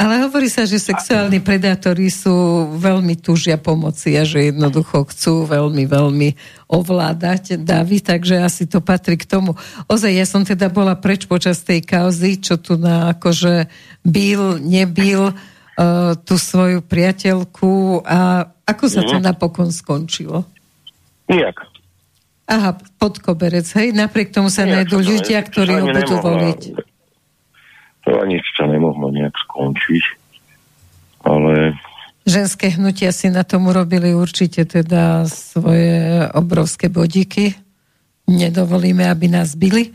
ale 0.03 0.27
hovorí 0.27 0.51
sa, 0.51 0.67
že 0.67 0.83
sexuálni 0.83 1.39
predátori 1.39 2.11
sú 2.11 2.67
veľmi 2.75 3.15
túžia 3.23 3.55
pomoci 3.55 4.19
a 4.19 4.27
že 4.27 4.51
jednoducho 4.51 5.07
chcú 5.07 5.47
veľmi, 5.47 5.87
veľmi 5.87 6.35
ovládať 6.67 7.63
davy, 7.63 8.03
takže 8.03 8.43
asi 8.43 8.67
to 8.67 8.83
patrí 8.83 9.15
k 9.15 9.31
tomu. 9.31 9.55
Ozaj, 9.87 10.11
ja 10.11 10.27
som 10.27 10.43
teda 10.43 10.75
bola 10.75 10.99
preč 10.99 11.31
počas 11.31 11.63
tej 11.63 11.87
kauzy, 11.87 12.43
čo 12.43 12.59
tu 12.59 12.75
na 12.75 13.15
akože 13.15 13.71
byl, 14.03 14.59
nebil 14.59 15.31
uh, 15.31 16.19
tú 16.19 16.35
svoju 16.35 16.83
priateľku 16.83 18.03
a 18.03 18.51
ako 18.67 18.85
sa 18.91 19.07
to 19.07 19.23
mhm. 19.23 19.25
napokon 19.31 19.71
skončilo? 19.71 20.43
Nijak. 21.31 21.63
Aha, 22.51 22.75
pod 22.99 23.23
koberec, 23.23 23.71
hej? 23.79 23.95
Napriek 23.95 24.35
tomu 24.35 24.51
sa 24.51 24.67
nájdú 24.67 24.99
ľudia, 24.99 25.47
ktorí 25.47 25.79
ho 25.79 25.87
budú 25.95 26.19
voliť 26.19 26.91
to 28.03 28.19
ani 28.19 28.43
sa 28.59 28.67
nemohlo 28.67 29.11
nejak 29.15 29.35
skončiť. 29.49 30.05
Ale... 31.23 31.79
Ženské 32.23 32.75
hnutia 32.75 33.11
si 33.11 33.31
na 33.31 33.43
tom 33.43 33.67
urobili 33.67 34.15
určite 34.15 34.63
teda 34.67 35.27
svoje 35.27 36.27
obrovské 36.35 36.87
bodíky. 36.87 37.59
Nedovolíme, 38.31 39.07
aby 39.11 39.27
nás 39.27 39.59
byli. 39.59 39.91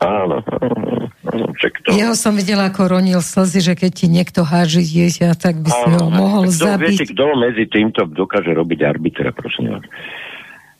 Áno, 0.00 0.44
áno, 0.44 1.08
áno 1.28 1.46
to... 1.56 1.92
Jeho 1.92 2.12
som 2.12 2.36
videla, 2.36 2.68
ako 2.68 3.00
ronil 3.00 3.24
slzy, 3.24 3.60
že 3.64 3.74
keď 3.76 3.90
ti 3.96 4.06
niekto 4.12 4.44
háži 4.44 4.84
dieťa, 4.84 5.36
tak 5.40 5.60
by 5.60 5.70
si 5.72 5.88
áno, 5.88 5.96
ho 5.96 6.06
mohol 6.12 6.44
kto, 6.52 6.68
zabiť. 6.68 6.96
Viete, 7.00 7.12
kto 7.16 7.24
medzi 7.36 7.64
týmto 7.68 8.00
dokáže 8.04 8.52
robiť 8.52 8.80
arbitra, 8.84 9.32
prosím 9.32 9.76
vás? 9.76 9.84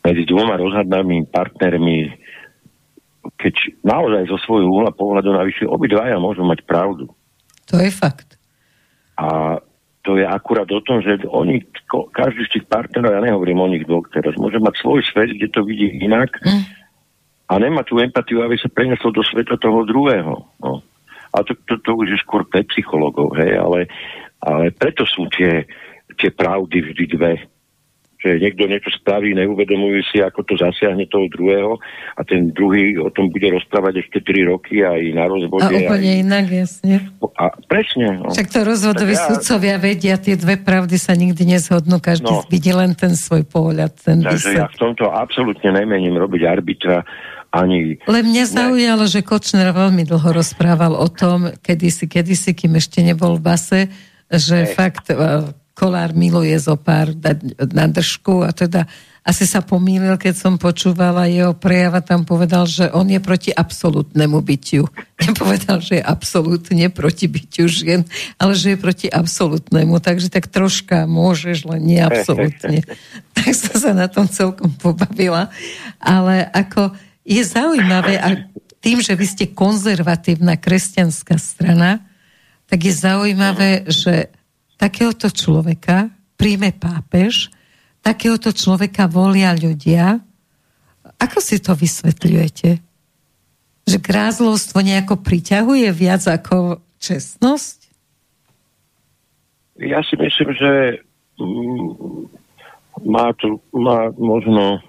Medzi 0.05 0.23
dvoma 0.29 0.57
rozhadnými 0.57 1.33
partnermi 1.33 1.97
keď 3.35 3.83
naozaj 3.83 4.31
zo 4.31 4.37
svojho 4.39 4.71
úhla 4.71 4.95
pohľadu 4.95 5.35
navyše 5.35 5.67
obidvaja 5.67 6.15
môžu 6.21 6.47
mať 6.47 6.63
pravdu. 6.63 7.11
To 7.67 7.75
je 7.81 7.91
fakt. 7.91 8.39
A 9.19 9.59
to 10.07 10.15
je 10.15 10.23
akurát 10.23 10.69
o 10.71 10.79
tom, 10.79 11.03
že 11.03 11.19
oni, 11.27 11.67
každý 12.15 12.47
z 12.47 12.53
tých 12.59 12.65
partnerov, 12.71 13.11
ja 13.11 13.19
nehovorím 13.19 13.59
o 13.59 13.67
nich 13.67 13.83
dvoch 13.83 14.07
teraz, 14.07 14.39
môže 14.39 14.55
mať 14.55 14.79
svoj 14.79 15.03
svet, 15.03 15.35
kde 15.35 15.51
to 15.51 15.67
vidí 15.67 15.99
inak 15.99 16.31
mm. 16.39 16.63
a 17.51 17.53
nemá 17.59 17.83
tú 17.83 17.99
empatiu, 17.99 18.39
aby 18.39 18.55
sa 18.55 18.71
prenesol 18.71 19.11
do 19.11 19.19
sveta 19.25 19.59
toho 19.59 19.83
druhého. 19.83 20.47
No. 20.63 20.79
A 21.35 21.43
to, 21.43 21.59
to, 21.67 21.75
to 21.83 21.91
už 21.91 22.15
je 22.15 22.23
skôr 22.23 22.47
pre 22.47 22.63
psychologov, 22.71 23.35
hej, 23.35 23.59
ale, 23.59 23.91
ale 24.39 24.71
preto 24.71 25.03
sú 25.03 25.27
tie, 25.27 25.67
tie 26.15 26.31
pravdy 26.31 26.87
vždy 26.87 27.03
dve 27.11 27.33
že 28.17 28.41
niekto 28.41 28.65
niečo 28.65 28.89
spraví, 28.97 29.37
neuvedomujú 29.37 30.01
si, 30.09 30.17
ako 30.25 30.41
to 30.41 30.57
zasiahne 30.57 31.05
toho 31.05 31.29
druhého 31.29 31.77
a 32.17 32.21
ten 32.25 32.49
druhý 32.49 32.97
o 32.97 33.13
tom 33.13 33.29
bude 33.29 33.45
rozprávať 33.53 34.01
ešte 34.01 34.25
3 34.25 34.49
roky 34.49 34.81
aj 34.81 35.01
na 35.13 35.29
rozvode. 35.29 35.69
A 35.69 35.85
úplne 35.85 36.11
aj... 36.17 36.21
inak, 36.25 36.45
jasne. 36.49 36.95
A 37.37 37.45
presne. 37.69 38.25
No. 38.25 38.33
Však 38.33 38.49
to 38.49 38.59
rozvodoví 38.65 39.13
ja... 39.13 39.25
sudcovia 39.29 39.77
vedia, 39.77 40.17
tie 40.17 40.33
dve 40.33 40.57
pravdy 40.57 40.97
sa 40.97 41.13
nikdy 41.13 41.45
nezhodnú, 41.45 42.01
každý 42.01 42.33
no. 42.33 42.41
vidí 42.49 42.73
len 42.73 42.97
ten 42.97 43.13
svoj 43.13 43.45
pohľad. 43.45 43.93
Ten 44.01 44.25
Takže 44.25 44.57
ja 44.57 44.65
v 44.65 44.77
tomto 44.81 45.13
absolútne 45.13 45.69
nemením 45.69 46.17
robiť 46.17 46.41
arbitra 46.49 47.05
ani... 47.53 48.01
Len 48.03 48.25
mňa 48.27 48.45
zaujalo, 48.49 49.05
že 49.07 49.23
Kočner 49.23 49.71
veľmi 49.71 50.03
dlho 50.03 50.29
rozprával 50.35 50.97
o 50.97 51.07
tom, 51.07 51.53
kedysi, 51.61 52.09
kedysi, 52.09 52.57
kým 52.57 52.75
ešte 52.75 52.99
nebol 53.05 53.39
v 53.39 53.45
base, 53.45 53.79
že 54.27 54.67
Ej. 54.67 54.75
fakt 54.75 55.07
Kolár 55.77 56.17
miluje 56.17 56.57
zo 56.57 56.73
pár 56.73 57.13
na 57.69 57.85
držku 57.85 58.41
a 58.41 58.49
teda 58.49 58.89
asi 59.27 59.43
sa 59.43 59.59
pomýlil, 59.59 60.15
keď 60.15 60.39
som 60.39 60.53
počúvala 60.55 61.27
jeho 61.27 61.51
prejava, 61.51 61.99
tam 61.99 62.23
povedal, 62.23 62.63
že 62.63 62.87
on 62.95 63.11
je 63.11 63.19
proti 63.19 63.51
absolútnemu 63.51 64.39
bytiu. 64.39 64.87
Nepovedal, 65.27 65.83
že 65.83 65.99
je 65.99 66.03
absolútne 66.07 66.87
proti 66.87 67.27
bytiu 67.27 67.67
žien, 67.67 68.07
ale 68.39 68.55
že 68.55 68.73
je 68.73 68.77
proti 68.79 69.11
absolútnemu. 69.11 69.99
Takže 69.99 70.31
tak 70.31 70.47
troška 70.47 71.03
môžeš, 71.11 71.67
len 71.67 71.83
nie 71.83 71.99
absolútne. 71.99 72.87
tak 73.35 73.51
som 73.51 73.75
sa 73.75 73.91
na 73.91 74.07
tom 74.07 74.31
celkom 74.31 74.71
pobavila. 74.79 75.51
Ale 75.99 76.47
ako 76.55 76.95
je 77.27 77.43
zaujímavé, 77.43 78.23
a 78.23 78.47
tým, 78.79 79.03
že 79.03 79.11
vy 79.11 79.27
ste 79.27 79.51
konzervatívna 79.51 80.55
kresťanská 80.55 81.35
strana, 81.35 81.99
tak 82.71 82.79
je 82.79 82.95
zaujímavé, 82.95 83.91
že 83.91 84.31
takéhoto 84.77 85.27
človeka 85.33 86.13
príjme 86.37 86.71
pápež, 86.71 87.49
takéhoto 88.05 88.53
človeka 88.53 89.09
volia 89.09 89.51
ľudia. 89.57 90.21
Ako 91.17 91.41
si 91.41 91.57
to 91.57 91.73
vysvetľujete? 91.73 92.69
Že 93.87 93.97
grázlovstvo 93.97 94.79
nejako 94.85 95.19
priťahuje 95.19 95.89
viac 95.91 96.23
ako 96.29 96.79
čestnosť? 97.01 97.77
Ja 99.81 100.01
si 100.05 100.13
myslím, 100.17 100.49
že 100.53 100.71
mm, 101.41 101.87
má 103.05 103.33
to, 103.37 103.61
má 103.73 104.09
možno 104.17 104.81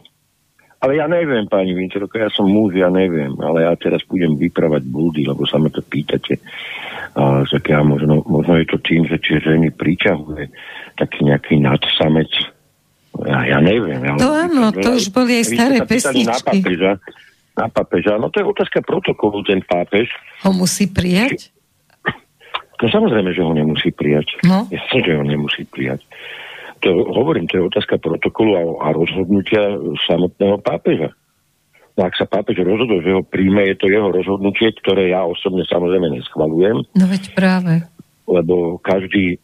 ale 0.79 1.03
ja 1.03 1.11
neviem, 1.11 1.43
pani 1.51 1.75
Vincerovka, 1.75 2.23
ja 2.23 2.31
som 2.31 2.47
muž, 2.47 2.79
ja 2.79 2.87
neviem, 2.87 3.35
ale 3.43 3.67
ja 3.67 3.75
teraz 3.75 4.07
budem 4.07 4.39
vypravať 4.39 4.87
blúdy, 4.87 5.27
lebo 5.27 5.43
sa 5.43 5.59
ma 5.59 5.67
to 5.75 5.83
pýtate. 5.83 6.39
A, 7.19 7.43
tak 7.51 7.67
ja 7.67 7.83
možno, 7.83 8.23
možno 8.23 8.63
je 8.63 8.67
to 8.71 8.79
tým, 8.79 9.03
že 9.11 9.19
tie 9.19 9.43
ženy 9.43 9.75
priťahuje 9.75 10.47
taký 10.95 11.27
nejaký 11.27 11.59
nadsamec. 11.59 12.31
Ja, 13.27 13.43
ja 13.43 13.59
neviem. 13.59 13.99
Ja 13.99 14.15
to 14.15 14.31
áno, 14.31 14.71
to 14.71 14.95
už 14.95 15.11
boli 15.11 15.43
aj 15.43 15.47
staré 15.51 15.77
pesničky. 15.83 16.31
Na 16.31 16.39
papeža, 16.39 16.93
na 17.59 17.67
papeža. 17.67 18.13
No 18.23 18.31
to 18.31 18.39
je 18.39 18.47
otázka 18.47 18.79
protokolu, 18.87 19.43
ten 19.43 19.59
pápež. 19.67 20.07
Ho 20.47 20.55
musí 20.55 20.87
prijať? 20.87 21.51
No 22.79 22.87
samozrejme, 22.87 23.35
že 23.35 23.43
ho 23.43 23.51
nemusí 23.51 23.91
prijať. 23.91 24.39
No. 24.47 24.71
Jasne, 24.71 24.99
že 25.03 25.13
ho 25.19 25.27
nemusí 25.27 25.67
prijať 25.67 26.07
to 26.81 26.91
hovorím, 27.11 27.51
to 27.51 27.59
je 27.59 27.69
otázka 27.69 27.99
protokolu 27.99 28.51
a, 28.55 28.63
a 28.87 28.95
rozhodnutia 28.95 29.79
samotného 30.07 30.63
pápeža. 30.63 31.11
No 31.99 32.07
ak 32.07 32.15
sa 32.15 32.31
pápež 32.31 32.63
rozhodol, 32.63 33.03
že 33.03 33.11
ho 33.11 33.27
príjme, 33.27 33.67
je 33.67 33.75
to 33.75 33.91
jeho 33.91 34.15
rozhodnutie, 34.15 34.71
ktoré 34.79 35.11
ja 35.11 35.27
osobne 35.27 35.67
samozrejme 35.67 36.15
neschvalujem. 36.15 36.87
No 36.95 37.05
veď 37.11 37.35
práve. 37.35 37.83
Lebo 38.31 38.79
každý 38.79 39.35
e, 39.35 39.39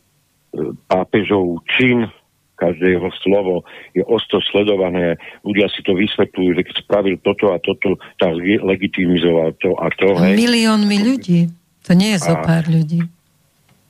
pápežov 0.86 1.66
čin, 1.74 2.06
každé 2.54 2.94
jeho 2.94 3.10
slovo 3.26 3.66
je 3.90 4.06
osto 4.06 4.38
sledované. 4.54 5.18
Ľudia 5.42 5.66
si 5.74 5.82
to 5.82 5.98
vysvetľujú, 5.98 6.50
že 6.54 6.62
keď 6.62 6.74
spravil 6.78 7.18
toto 7.26 7.50
a 7.50 7.58
toto, 7.58 7.98
tak 8.22 8.38
legitimizoval 8.38 9.58
to 9.58 9.74
a 9.74 9.90
to. 9.98 10.14
Hej. 10.22 10.38
Miliónmi 10.38 10.96
ľudí. 11.02 11.50
To 11.90 11.92
nie 11.98 12.14
je 12.14 12.22
zo 12.22 12.38
pár 12.38 12.70
ľudí. 12.70 13.02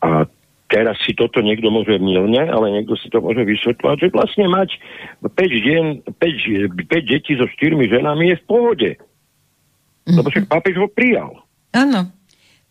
A 0.00 0.24
teraz 0.74 0.98
si 1.06 1.14
toto 1.14 1.38
niekto 1.38 1.70
môže 1.70 1.94
milne, 2.02 2.42
ale 2.50 2.74
niekto 2.74 2.98
si 2.98 3.06
to 3.06 3.22
môže 3.22 3.46
vysvetľovať, 3.46 3.96
že 4.02 4.08
vlastne 4.10 4.50
mať 4.50 4.74
5, 5.22 5.30
deň, 5.38 5.84
5, 6.18 6.74
5 6.74 7.12
detí 7.14 7.38
so 7.38 7.46
4 7.46 7.78
ženami 7.78 8.34
je 8.34 8.36
v 8.42 8.44
pohode. 8.50 8.90
Mm-hmm. 8.98 10.16
Lebo 10.18 10.28
však 10.34 10.50
pápež 10.50 10.74
ho 10.82 10.90
prijal. 10.90 11.46
Áno. 11.70 12.10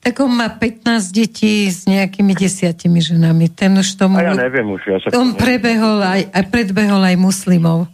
Tak 0.03 0.19
on 0.19 0.35
má 0.35 0.51
15 0.51 1.15
detí 1.15 1.71
s 1.71 1.87
nejakými 1.87 2.35
desiatimi 2.35 2.99
ženami. 2.99 3.47
Ten 3.55 3.71
už 3.79 3.95
tomu... 3.95 4.19
A 4.19 4.27
ja 4.27 4.35
neviem 4.35 4.67
už. 4.67 4.83
Ja 4.83 4.99
sa 4.99 5.15
on 5.15 5.31
prebehol 5.39 6.03
aj, 6.03 6.27
aj 6.27 6.43
predbehol 6.51 6.99
aj 6.99 7.15
muslimov. 7.15 7.87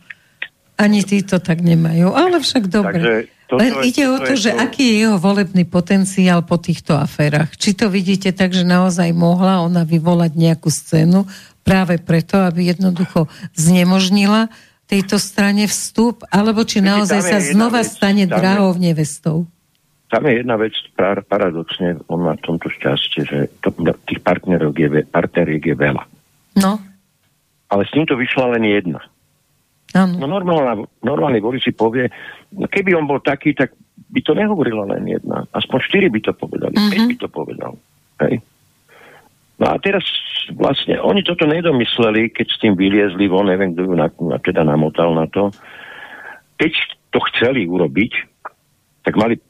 Ani 0.73 1.05
títo 1.05 1.37
tak 1.37 1.61
nemajú. 1.61 2.09
Ale 2.17 2.41
však 2.41 2.65
dobre. 2.65 2.97
Takže 2.97 3.38
toto 3.49 3.65
Len 3.65 3.81
ide 3.81 4.05
o 4.05 4.21
to, 4.21 4.37
že 4.37 4.53
to... 4.53 4.61
aký 4.61 4.93
je 4.93 4.95
jeho 5.09 5.17
volebný 5.17 5.65
potenciál 5.65 6.45
po 6.45 6.61
týchto 6.61 6.93
aférach. 6.93 7.49
Či 7.57 7.73
to 7.73 7.89
vidíte 7.89 8.29
tak, 8.29 8.53
že 8.53 8.61
naozaj 8.61 9.09
mohla 9.17 9.65
ona 9.65 9.81
vyvolať 9.81 10.37
nejakú 10.37 10.69
scénu 10.69 11.25
práve 11.65 11.97
preto, 11.97 12.37
aby 12.37 12.69
jednoducho 12.69 13.25
znemožnila 13.57 14.53
tejto 14.85 15.17
strane 15.17 15.65
vstup, 15.65 16.21
alebo 16.29 16.61
či 16.61 16.81
naozaj 16.81 17.21
sa 17.25 17.37
znova 17.41 17.81
vec, 17.81 17.89
stane 17.89 18.29
drahou 18.29 18.77
nevestou? 18.77 19.49
Tam 20.09 20.25
je 20.25 20.41
jedna 20.41 20.57
vec, 20.57 20.73
paradoxne, 21.29 22.01
on 22.09 22.25
má 22.25 22.33
v 22.37 22.45
tomto 22.45 22.69
šťastie, 22.69 23.21
že 23.25 23.37
to, 23.61 23.69
tých 24.09 24.21
partnerov 24.21 24.73
je, 24.77 25.05
partneriek 25.09 25.61
je 25.61 25.75
veľa. 25.77 26.05
No. 26.57 26.81
Ale 27.69 27.81
s 27.85 27.93
týmto 27.93 28.17
vyšla 28.17 28.57
len 28.57 28.65
jedna. 28.65 29.01
Ano. 29.97 30.21
No 30.21 30.25
normálne, 30.29 30.85
normálny 31.01 31.41
volič 31.41 31.65
si 31.65 31.73
povie, 31.73 32.09
no 32.53 32.69
keby 32.69 32.93
on 32.93 33.09
bol 33.09 33.21
taký, 33.21 33.57
tak 33.57 33.73
by 34.09 34.21
to 34.21 34.37
nehovorila 34.37 34.85
len 34.85 35.09
jedna. 35.09 35.45
Aspoň 35.53 35.79
štyri 35.85 36.07
by 36.13 36.19
to 36.21 36.31
povedali, 36.37 36.75
uh-huh. 36.77 36.91
päť 36.93 37.01
by 37.09 37.15
to 37.17 37.27
povedal. 37.29 37.71
Hej. 38.21 38.41
No 39.59 39.65
a 39.73 39.75
teraz 39.81 40.05
vlastne 40.55 40.97
oni 41.01 41.25
toto 41.25 41.43
nedomysleli, 41.49 42.31
keď 42.31 42.47
s 42.47 42.57
tým 42.61 42.73
vyliezli 42.79 43.27
von, 43.27 43.49
neviem, 43.49 43.75
kto 43.75 43.85
ju 43.85 43.93
na, 43.97 44.07
na, 44.23 44.37
teda 44.39 44.61
namotal 44.63 45.11
na 45.13 45.27
to. 45.27 45.51
Keď 46.61 46.73
to 47.09 47.19
chceli 47.33 47.65
urobiť, 47.65 48.13
tak 49.03 49.17
mali 49.17 49.41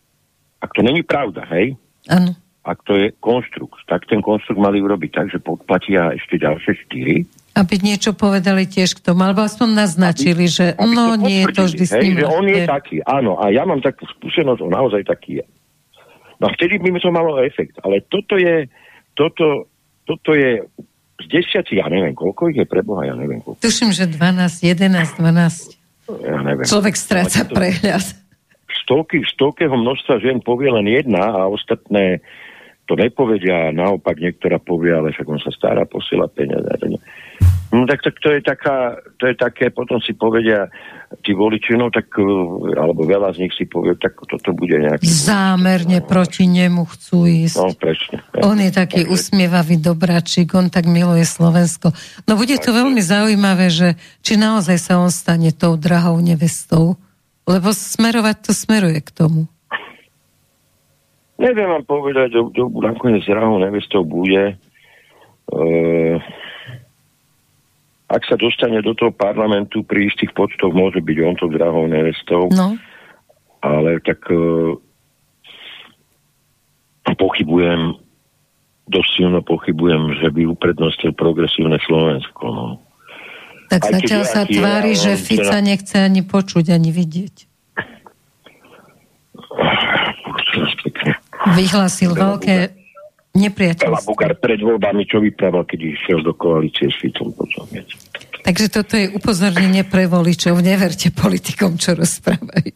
ak 0.59 0.75
to 0.75 0.81
není 0.83 1.03
pravda, 1.07 1.47
hej? 1.55 1.79
Áno. 2.11 2.35
Ak 2.69 2.85
to 2.85 2.93
je 2.93 3.09
konstrukt, 3.17 3.81
tak 3.89 4.05
ten 4.05 4.21
konstrukt 4.21 4.61
mali 4.61 4.77
urobiť 4.77 5.09
tak, 5.09 5.27
že 5.33 5.41
podplatia 5.41 6.13
ešte 6.13 6.37
ďalšie 6.37 6.73
štyri. 6.85 7.25
Aby 7.57 7.81
niečo 7.81 8.13
povedali 8.13 8.69
tiež 8.69 9.01
k 9.01 9.01
tomu, 9.01 9.25
alebo 9.25 9.41
aspoň 9.41 9.73
naznačili, 9.73 10.45
aby, 10.45 10.53
že 10.53 10.65
aby 10.77 10.93
no 10.93 11.17
nie 11.17 11.41
je 11.41 11.47
to 11.49 11.63
vždy 11.65 11.85
hej, 11.89 11.89
s 11.89 11.95
ním. 11.97 12.15
Že 12.21 12.27
on 12.29 12.45
je 12.45 12.61
taký, 12.69 12.95
áno, 13.01 13.41
a 13.41 13.49
ja 13.49 13.65
mám 13.65 13.81
takú 13.81 14.05
skúsenosť, 14.05 14.61
on 14.61 14.69
naozaj 14.69 15.01
taký 15.09 15.41
je. 15.41 15.45
No 16.37 16.45
a 16.45 16.53
vtedy 16.53 16.77
by 16.77 16.93
mi 16.93 17.01
to 17.01 17.09
malo 17.09 17.41
efekt, 17.41 17.81
ale 17.81 18.05
toto 18.05 18.37
je, 18.37 18.69
toto, 19.17 19.65
toto 20.05 20.31
je 20.37 20.61
z 21.19 21.25
desiatich, 21.25 21.81
ja 21.81 21.89
neviem, 21.89 22.13
koľko 22.13 22.53
ich 22.53 22.61
je 22.61 22.67
preboha, 22.69 23.09
ja 23.09 23.17
neviem 23.17 23.41
koľko. 23.41 23.65
Tuším, 23.65 23.91
že 23.91 24.05
12, 24.07 24.61
11, 24.61 25.19
12. 25.19 26.21
Ja 26.21 26.39
neviem. 26.45 26.65
Človek 26.69 26.95
stráca 26.95 27.43
to... 27.43 27.57
prehľad 27.57 28.29
stovky, 28.89 29.21
stovkého 29.29 29.77
množstva 29.77 30.17
žien 30.17 30.41
povie 30.41 30.73
len 30.73 30.89
jedna 30.89 31.21
a 31.21 31.45
ostatné 31.45 32.25
to 32.89 32.97
nepovedia, 32.97 33.69
naopak 33.69 34.17
niektorá 34.17 34.57
povie, 34.57 34.89
ale 34.89 35.13
však 35.13 35.29
on 35.29 35.37
sa 35.37 35.53
stará, 35.53 35.85
posiela 35.85 36.25
peniaze. 36.25 36.65
No 37.69 37.85
tak, 37.85 38.01
tak 38.01 38.17
to 38.17 38.33
je 38.33 38.41
taká, 38.41 38.97
to 39.21 39.29
je 39.29 39.37
také, 39.37 39.69
potom 39.69 40.01
si 40.01 40.17
povedia 40.17 40.73
tí 41.21 41.37
voliči, 41.37 41.77
no 41.77 41.93
tak, 41.93 42.09
e, 42.17 42.25
alebo 42.73 43.05
veľa 43.05 43.29
z 43.37 43.45
nich 43.45 43.53
si 43.53 43.69
povie, 43.69 43.93
tak 43.93 44.17
toto 44.25 44.57
bude 44.57 44.73
nejaký... 44.73 45.05
Zámerne 45.05 46.01
no, 46.01 46.07
proti 46.09 46.49
nemu 46.49 46.81
chcú 46.89 47.29
ísť. 47.29 47.61
No, 47.61 47.69
presne. 47.77 48.25
On 48.41 48.57
je 48.57 48.73
taký 48.73 49.05
takže... 49.05 49.13
usmievavý 49.13 49.77
dobračík, 49.77 50.49
on 50.57 50.73
tak 50.73 50.89
miluje 50.89 51.21
Slovensko. 51.29 51.93
No 52.25 52.41
bude 52.41 52.57
to 52.57 52.73
veľmi 52.73 53.05
zaujímavé, 53.05 53.69
že 53.69 54.01
či 54.25 54.33
naozaj 54.41 54.81
sa 54.81 54.97
on 54.97 55.13
stane 55.13 55.53
tou 55.53 55.77
drahou 55.77 56.17
nevestou 56.17 56.97
lebo 57.49 57.73
smerovať 57.73 58.37
to 58.45 58.51
smeruje 58.53 59.01
k 59.01 59.09
tomu. 59.09 59.49
Neviem 61.39 61.71
vám 61.71 61.85
povedať, 61.87 62.35
do, 62.35 62.51
do, 62.51 62.67
nakoniec 62.83 63.23
drahou 63.23 63.63
nevestou 63.63 64.03
bude. 64.03 64.59
E, 65.55 65.59
ak 68.11 68.21
sa 68.27 68.35
dostane 68.35 68.83
do 68.83 68.91
toho 68.91 69.15
parlamentu 69.15 69.79
pri 69.87 70.11
istých 70.11 70.35
počtoch, 70.35 70.75
môže 70.75 70.99
byť 70.99 71.17
on 71.23 71.35
to 71.39 71.47
drahou 71.47 71.87
nevestou. 71.87 72.51
No. 72.51 72.75
Ale 73.63 74.03
tak 74.03 74.19
e, 74.27 74.35
pochybujem, 77.15 77.95
dosť 78.91 79.09
silno 79.15 79.39
pochybujem, 79.39 80.19
že 80.19 80.27
by 80.35 80.43
uprednostil 80.43 81.15
progresívne 81.15 81.79
Slovensko. 81.87 82.43
No. 82.51 82.67
Tak 83.71 83.85
Aj 83.85 83.91
zatiaľ 83.95 84.23
sa 84.27 84.43
tvári, 84.43 84.91
ja, 84.97 85.01
že 85.07 85.11
Fica 85.15 85.55
teda... 85.55 85.63
nechce 85.63 85.95
ani 86.03 86.19
počuť, 86.25 86.73
ani 86.75 86.91
vidieť. 86.91 87.35
Vyhlásil 91.55 92.11
veľké 92.13 92.55
nepriateľstvo. 93.37 94.09
Bugár 94.09 94.33
pred 94.41 94.59
voľbami, 94.59 95.05
čo 95.05 95.21
vyprával, 95.21 95.63
keď 95.65 95.79
išiel 95.93 96.19
do 96.25 96.33
koalície 96.33 96.89
s 96.89 96.97
Ficom 96.97 97.29
potom. 97.31 97.65
Takže 98.41 98.67
toto 98.73 98.97
je 98.97 99.11
upozornenie 99.13 99.85
pre 99.85 100.09
voličov. 100.09 100.57
Neverte 100.59 101.13
politikom, 101.13 101.77
čo 101.77 101.93
rozprávajú. 101.93 102.75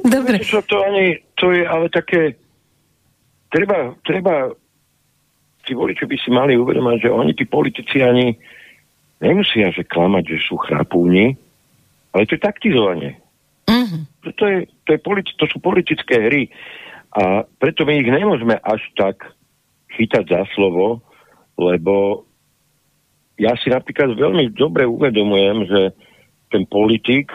Dobre. 0.00 0.40
Čo 0.40 0.64
to, 0.64 0.80
ani, 0.80 1.20
to 1.36 1.52
je 1.52 1.62
ale 1.68 1.92
také... 1.92 2.40
Treba, 3.48 3.96
treba 4.04 4.52
tí 5.68 5.76
voliči 5.76 6.08
by 6.08 6.16
si 6.16 6.30
mali 6.32 6.56
uvedomať, 6.56 7.04
že 7.04 7.10
oni, 7.12 7.32
tí 7.36 7.44
politici 7.44 8.00
ani 8.00 8.32
nemusia 9.20 9.68
že 9.68 9.84
klamať, 9.84 10.24
že 10.36 10.38
sú 10.48 10.56
chrápúni, 10.56 11.36
ale 12.16 12.24
to 12.24 12.36
je 12.36 12.40
taktizovanie. 12.40 13.20
Uh-huh. 13.68 14.08
To, 14.32 14.44
je, 14.48 14.58
to, 14.88 14.96
je 14.96 15.00
politi- 15.04 15.36
to 15.36 15.44
sú 15.44 15.60
politické 15.60 16.24
hry 16.24 16.48
a 17.14 17.48
preto 17.60 17.88
my 17.88 17.96
ich 17.96 18.08
nemôžeme 18.08 18.56
až 18.60 18.82
tak 18.96 19.24
chytať 19.96 20.24
za 20.28 20.42
slovo, 20.52 21.00
lebo 21.56 22.26
ja 23.40 23.54
si 23.56 23.72
napríklad 23.72 24.18
veľmi 24.18 24.52
dobre 24.52 24.84
uvedomujem, 24.84 25.58
že 25.70 25.80
ten 26.52 26.66
politik, 26.68 27.32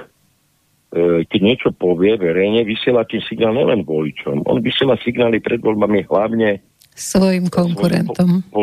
e, 0.91 1.25
keď 1.25 1.39
niečo 1.41 1.69
povie 1.73 2.19
verejne, 2.19 2.67
vysiela 2.67 3.07
tým 3.07 3.23
signál 3.25 3.55
nelen 3.55 3.87
voličom. 3.87 4.45
On 4.45 4.59
vysiela 4.61 4.99
signály 5.01 5.39
pred 5.39 5.63
voľbami 5.63 6.05
hlavne 6.05 6.61
svojim 6.93 7.49
konkurentom. 7.49 8.45
Svojmu, 8.45 8.53
po, 8.53 8.61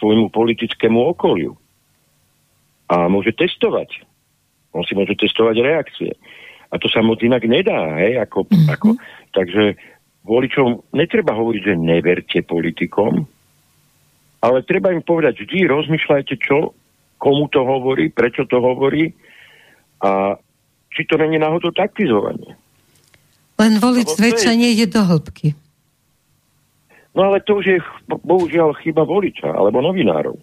svojmu 0.00 0.26
politickému 0.34 0.98
okoliu 1.14 1.54
a 2.88 3.06
môže 3.06 3.36
testovať. 3.36 4.02
On 4.72 4.82
si 4.82 4.96
môže 4.96 5.12
testovať 5.14 5.56
reakcie. 5.60 6.12
A 6.68 6.76
to 6.76 6.88
sa 6.88 7.00
moc 7.00 7.20
inak 7.24 7.44
nedá, 7.48 7.96
hej, 8.00 8.20
ako, 8.20 8.44
mm-hmm. 8.44 8.68
ako, 8.72 8.88
takže 9.32 9.76
voličom 10.28 10.92
netreba 10.92 11.32
hovoriť, 11.32 11.62
že 11.64 11.74
neverte 11.74 12.44
politikom, 12.44 13.24
ale 14.38 14.58
treba 14.62 14.94
im 14.94 15.02
povedať, 15.02 15.42
vždy 15.42 15.66
rozmýšľajte, 15.66 16.34
čo, 16.38 16.76
komu 17.18 17.50
to 17.50 17.64
hovorí, 17.64 18.12
prečo 18.12 18.46
to 18.46 18.62
hovorí 18.62 19.10
a 20.04 20.38
či 20.94 21.02
to 21.08 21.18
není 21.18 21.40
náhodou 21.40 21.74
taktizovanie. 21.74 22.54
Len 23.58 23.82
volič 23.82 24.14
zväčša 24.14 24.54
je... 24.54 24.60
nejde 24.60 24.86
do 24.94 25.02
hĺbky. 25.02 25.58
No 27.18 27.34
ale 27.34 27.42
to 27.42 27.58
už 27.58 27.66
je 27.66 27.78
bohužiaľ 28.06 28.78
chyba 28.78 29.02
voliča 29.02 29.50
alebo 29.50 29.82
novinárov. 29.82 30.38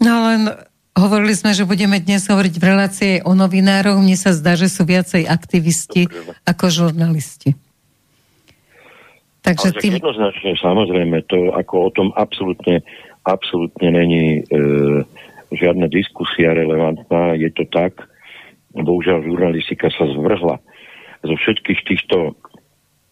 No 0.00 0.12
len 0.28 0.52
hovorili 0.92 1.32
sme, 1.32 1.56
že 1.56 1.64
budeme 1.64 1.96
dnes 1.96 2.28
hovoriť 2.28 2.54
v 2.60 2.64
relácii 2.64 3.14
o 3.24 3.32
novinároch. 3.32 3.96
Mne 3.96 4.16
sa 4.20 4.36
zdá, 4.36 4.60
že 4.60 4.68
sú 4.68 4.84
viacej 4.84 5.24
aktivisti 5.24 6.04
ako 6.44 6.68
žurnalisti. 6.68 7.56
Takže 9.56 9.80
tým... 9.82 9.98
jednoznačne, 9.98 10.52
samozrejme, 10.60 11.16
to 11.26 11.50
ako 11.54 11.74
o 11.88 11.90
tom 11.90 12.08
absolútne, 12.14 12.84
absolútne 13.26 13.88
není 13.90 14.40
e, 14.40 14.62
žiadna 15.54 15.90
diskusia 15.90 16.54
relevantná. 16.54 17.34
Je 17.34 17.50
to 17.50 17.66
tak, 17.70 17.98
bohužiaľ 18.76 19.26
žurnalistika 19.26 19.90
sa 19.90 20.06
zvrhla 20.06 20.62
zo 21.26 21.34
všetkých 21.34 21.80
týchto 21.84 22.38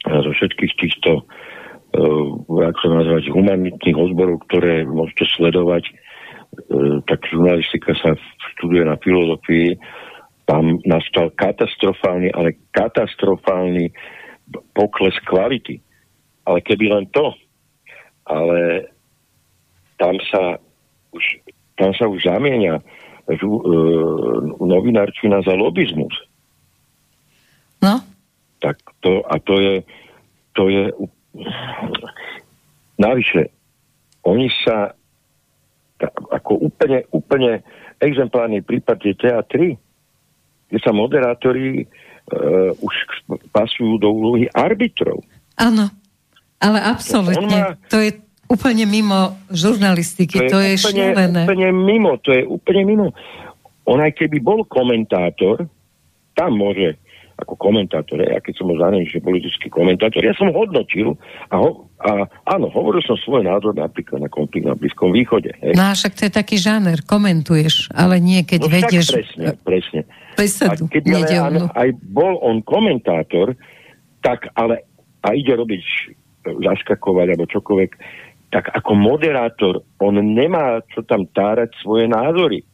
zo 0.08 0.30
všetkých 0.30 0.74
týchto 0.78 1.10
uh, 1.20 2.30
ako 2.48 2.78
sa 2.80 2.88
nazvať, 3.02 3.34
humanitných 3.34 3.98
odborov, 3.98 4.40
ktoré 4.46 4.86
môžete 4.86 5.26
sledovať, 5.36 5.90
E, 6.48 7.00
tak 7.04 7.20
žurnalistika 7.28 7.92
sa 8.00 8.16
študuje 8.56 8.84
na 8.84 8.96
filozofii, 8.98 9.76
tam 10.48 10.80
nastal 10.88 11.28
katastrofálny, 11.36 12.32
ale 12.32 12.56
katastrofálny 12.72 13.92
pokles 14.72 15.14
kvality. 15.28 15.80
Ale 16.48 16.64
keby 16.64 16.88
len 16.88 17.04
to, 17.12 17.36
ale 18.24 18.88
tam 20.00 20.16
sa 20.32 20.56
už, 21.12 21.24
tam 21.76 21.92
sa 21.92 22.08
už 22.08 22.24
zamienia 22.24 22.80
žu, 23.28 23.60
e, 23.60 23.64
novinárčina 24.64 25.44
za 25.44 25.52
lobizmus. 25.52 26.16
No? 27.84 28.00
Tak 28.64 28.80
to, 29.04 29.20
a 29.28 29.36
to 29.44 29.54
je, 29.60 29.74
to 30.56 30.72
je 30.72 30.84
navyše, 32.98 33.52
oni 34.26 34.50
sa 34.64 34.96
ako 36.30 36.58
úplne, 36.58 37.06
úplne 37.14 37.62
exemplárny 38.02 38.62
prípad 38.62 38.98
je 39.02 39.14
TA3, 39.14 39.52
kde 40.68 40.78
sa 40.78 40.94
moderátori 40.94 41.82
uh, 41.82 42.70
už 42.78 42.94
pasujú 43.50 43.98
do 43.98 44.12
úlohy 44.12 44.46
arbitrov. 44.54 45.18
Áno, 45.58 45.90
Ale 46.58 46.78
absolútne, 46.82 47.78
má, 47.78 47.78
to 47.86 48.02
je 48.02 48.18
úplne 48.50 48.88
mimo 48.88 49.38
žurnalistiky, 49.52 50.48
to 50.48 50.48
je, 50.48 50.50
to 50.50 50.58
je 50.58 50.72
úplne, 50.82 51.44
úplne 51.46 51.68
mimo, 51.70 52.12
to 52.18 52.30
je 52.34 52.42
úplne 52.42 52.82
mimo. 52.82 53.06
On 53.86 54.00
aj 54.02 54.16
keby 54.18 54.42
bol 54.42 54.66
komentátor, 54.66 55.68
tam 56.34 56.50
môže 56.58 56.98
ako 57.38 57.54
komentátor, 57.54 58.18
ja 58.18 58.42
keď 58.42 58.54
som 58.58 58.66
bol 58.66 58.82
zahraničný 58.82 59.22
politický 59.22 59.70
komentátor, 59.70 60.26
ja 60.26 60.34
som 60.34 60.50
hodnotil 60.50 61.14
a, 61.54 61.62
ho, 61.62 61.86
a 62.02 62.26
áno, 62.50 62.66
hovoril 62.66 62.98
som 63.06 63.14
svoj 63.14 63.46
názor 63.46 63.78
napríklad 63.78 64.18
na 64.18 64.26
konflikt 64.26 64.66
na 64.66 64.74
Blízkom 64.74 65.14
východe. 65.14 65.54
Hej. 65.62 65.78
No 65.78 65.86
a 65.86 65.94
však 65.94 66.18
to 66.18 66.26
je 66.26 66.32
taký 66.34 66.58
žáner, 66.58 67.06
komentuješ, 67.06 67.94
ale 67.94 68.18
nie 68.18 68.42
keď 68.42 68.60
no, 68.66 68.70
vedieš... 68.74 69.06
presne, 69.14 69.46
presne. 69.62 70.00
Presadu, 70.34 70.86
a 70.86 70.90
keď 70.90 71.02
ale, 71.38 71.58
aj 71.78 71.88
bol 72.10 72.42
on 72.42 72.58
komentátor, 72.66 73.54
tak 74.18 74.50
ale 74.58 74.82
a 75.22 75.34
ide 75.34 75.54
robiť 75.54 75.82
zaskakovať 76.44 77.26
alebo 77.34 77.50
čokoľvek, 77.50 77.90
tak 78.48 78.72
ako 78.72 78.92
moderátor 78.96 79.74
on 80.00 80.16
nemá 80.16 80.80
čo 80.88 81.04
tam 81.04 81.28
tárať 81.28 81.74
svoje 81.82 82.08
názory 82.08 82.64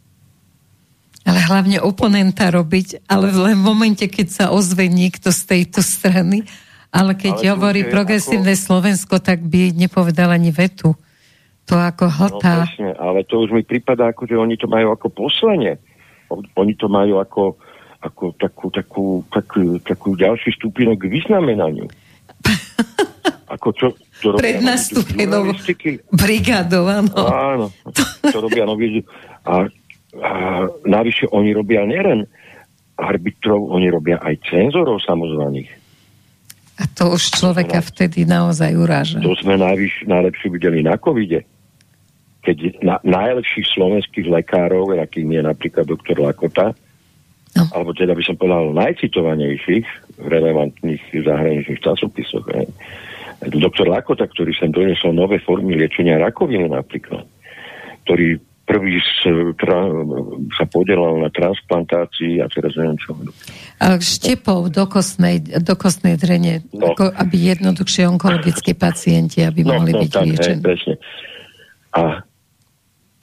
ale 1.25 1.41
hlavne 1.41 1.81
oponenta 1.81 2.53
robiť, 2.53 3.09
ale 3.09 3.33
len 3.33 3.57
v 3.57 3.65
momente, 3.65 4.05
keď 4.05 4.27
sa 4.29 4.45
ozve 4.53 4.93
niekto 4.93 5.33
z 5.33 5.43
tejto 5.49 5.81
strany, 5.81 6.45
ale 6.93 7.17
keď 7.17 7.37
ale 7.41 7.51
hovorí 7.57 7.81
progresívne 7.89 8.53
ako... 8.53 8.65
Slovensko, 8.69 9.15
tak 9.25 9.41
by 9.41 9.73
nepovedal 9.73 10.29
ani 10.29 10.53
vetu. 10.53 10.93
To 11.65 11.81
ako 11.81 12.13
hltá. 12.13 12.69
No, 12.77 12.93
ale 13.01 13.25
to 13.25 13.41
už 13.41 13.57
mi 13.57 13.65
prípada, 13.65 14.13
ako, 14.13 14.29
že 14.29 14.37
oni 14.37 14.61
to 14.61 14.69
majú 14.69 14.93
ako 14.93 15.09
poslanie. 15.09 15.81
Oni 16.61 16.77
to 16.77 16.93
majú 16.93 17.17
ako, 17.25 17.57
ako 18.05 18.37
takú, 18.37 18.69
takú, 18.69 19.05
takú, 19.33 19.81
takú 19.81 20.09
ďalší 20.13 20.53
stupinok 20.61 21.01
k 21.01 21.09
vyznamenaniu. 21.09 21.89
ako 23.49 23.69
čo, 23.73 23.87
to 24.21 24.37
robia 24.37 24.41
Pred 24.41 24.57
nastúpenou 24.61 25.43
brigádou, 26.13 26.85
áno. 26.91 27.13
Áno, 27.25 27.67
to 28.29 28.39
robia 28.41 28.69
noví. 28.69 29.01
A 29.45 29.69
a 30.23 30.63
navyše 30.87 31.27
oni 31.35 31.51
robia 31.51 31.83
nielen 31.83 32.31
arbitrov, 32.95 33.67
oni 33.75 33.91
robia 33.91 34.23
aj 34.23 34.39
cenzorov 34.47 35.03
samozvaných. 35.03 35.71
A 36.79 36.87
to 36.91 37.15
už 37.15 37.39
človeka 37.39 37.83
to 37.83 37.87
vtedy 37.95 38.27
naozaj 38.27 38.71
uráža. 38.75 39.19
To 39.23 39.35
sme 39.39 39.59
najvyš, 39.59 40.07
najlepšie 40.07 40.49
videli 40.51 40.83
na 40.83 40.99
covide. 40.99 41.47
Keď 42.47 42.83
na, 42.83 42.99
najlepších 43.03 43.75
slovenských 43.75 44.27
lekárov, 44.31 44.95
akým 44.95 45.31
je 45.35 45.43
napríklad 45.43 45.87
doktor 45.87 46.19
Lakota, 46.19 46.75
no. 47.59 47.65
alebo 47.75 47.95
teda 47.95 48.15
by 48.15 48.23
som 48.23 48.39
povedal 48.39 48.75
najcitovanejších 48.75 49.87
relevantných 50.23 51.03
zahraničných 51.15 51.83
časopisoch. 51.83 52.47
Ne? 52.55 52.67
Doktor 53.53 53.91
Lakota, 53.91 54.25
ktorý 54.25 54.53
sem 54.57 54.73
doniesol 54.73 55.13
nové 55.13 55.43
formy 55.43 55.77
liečenia 55.77 56.17
rakoviny 56.17 56.71
napríklad, 56.71 57.29
ktorý 58.07 58.41
prvý 58.65 58.97
tra, 59.61 59.85
sa 60.57 60.65
podielal 60.65 61.21
na 61.21 61.29
transplantácii 61.29 62.41
a 62.41 62.49
teraz 62.49 62.73
neviem 62.81 62.97
čo. 62.97 63.13
Štepov 64.01 64.73
do 64.73 64.89
kostnej, 64.89 65.45
do 65.45 65.75
kostnej 65.77 66.17
drene, 66.17 66.65
no. 66.73 66.97
ako 66.97 67.13
aby 67.13 67.37
jednoduchšie 67.55 68.09
onkologické 68.09 68.73
pacienti, 68.73 69.45
aby 69.45 69.69
no, 69.69 69.77
mohli 69.77 69.93
no, 69.93 70.01
byť 70.01 70.11
tak, 70.11 70.25
liečení. 70.25 70.61
Hej, 70.61 70.65
presne. 70.65 70.95
A 71.93 72.03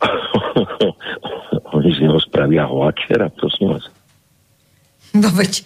oni 1.75 1.89
z 1.89 1.99
neho 2.05 2.21
spravia 2.21 2.69
hoačera, 2.69 3.33
prosím 3.33 3.77
vás. 3.77 3.85
No 5.17 5.27
veď, 5.33 5.65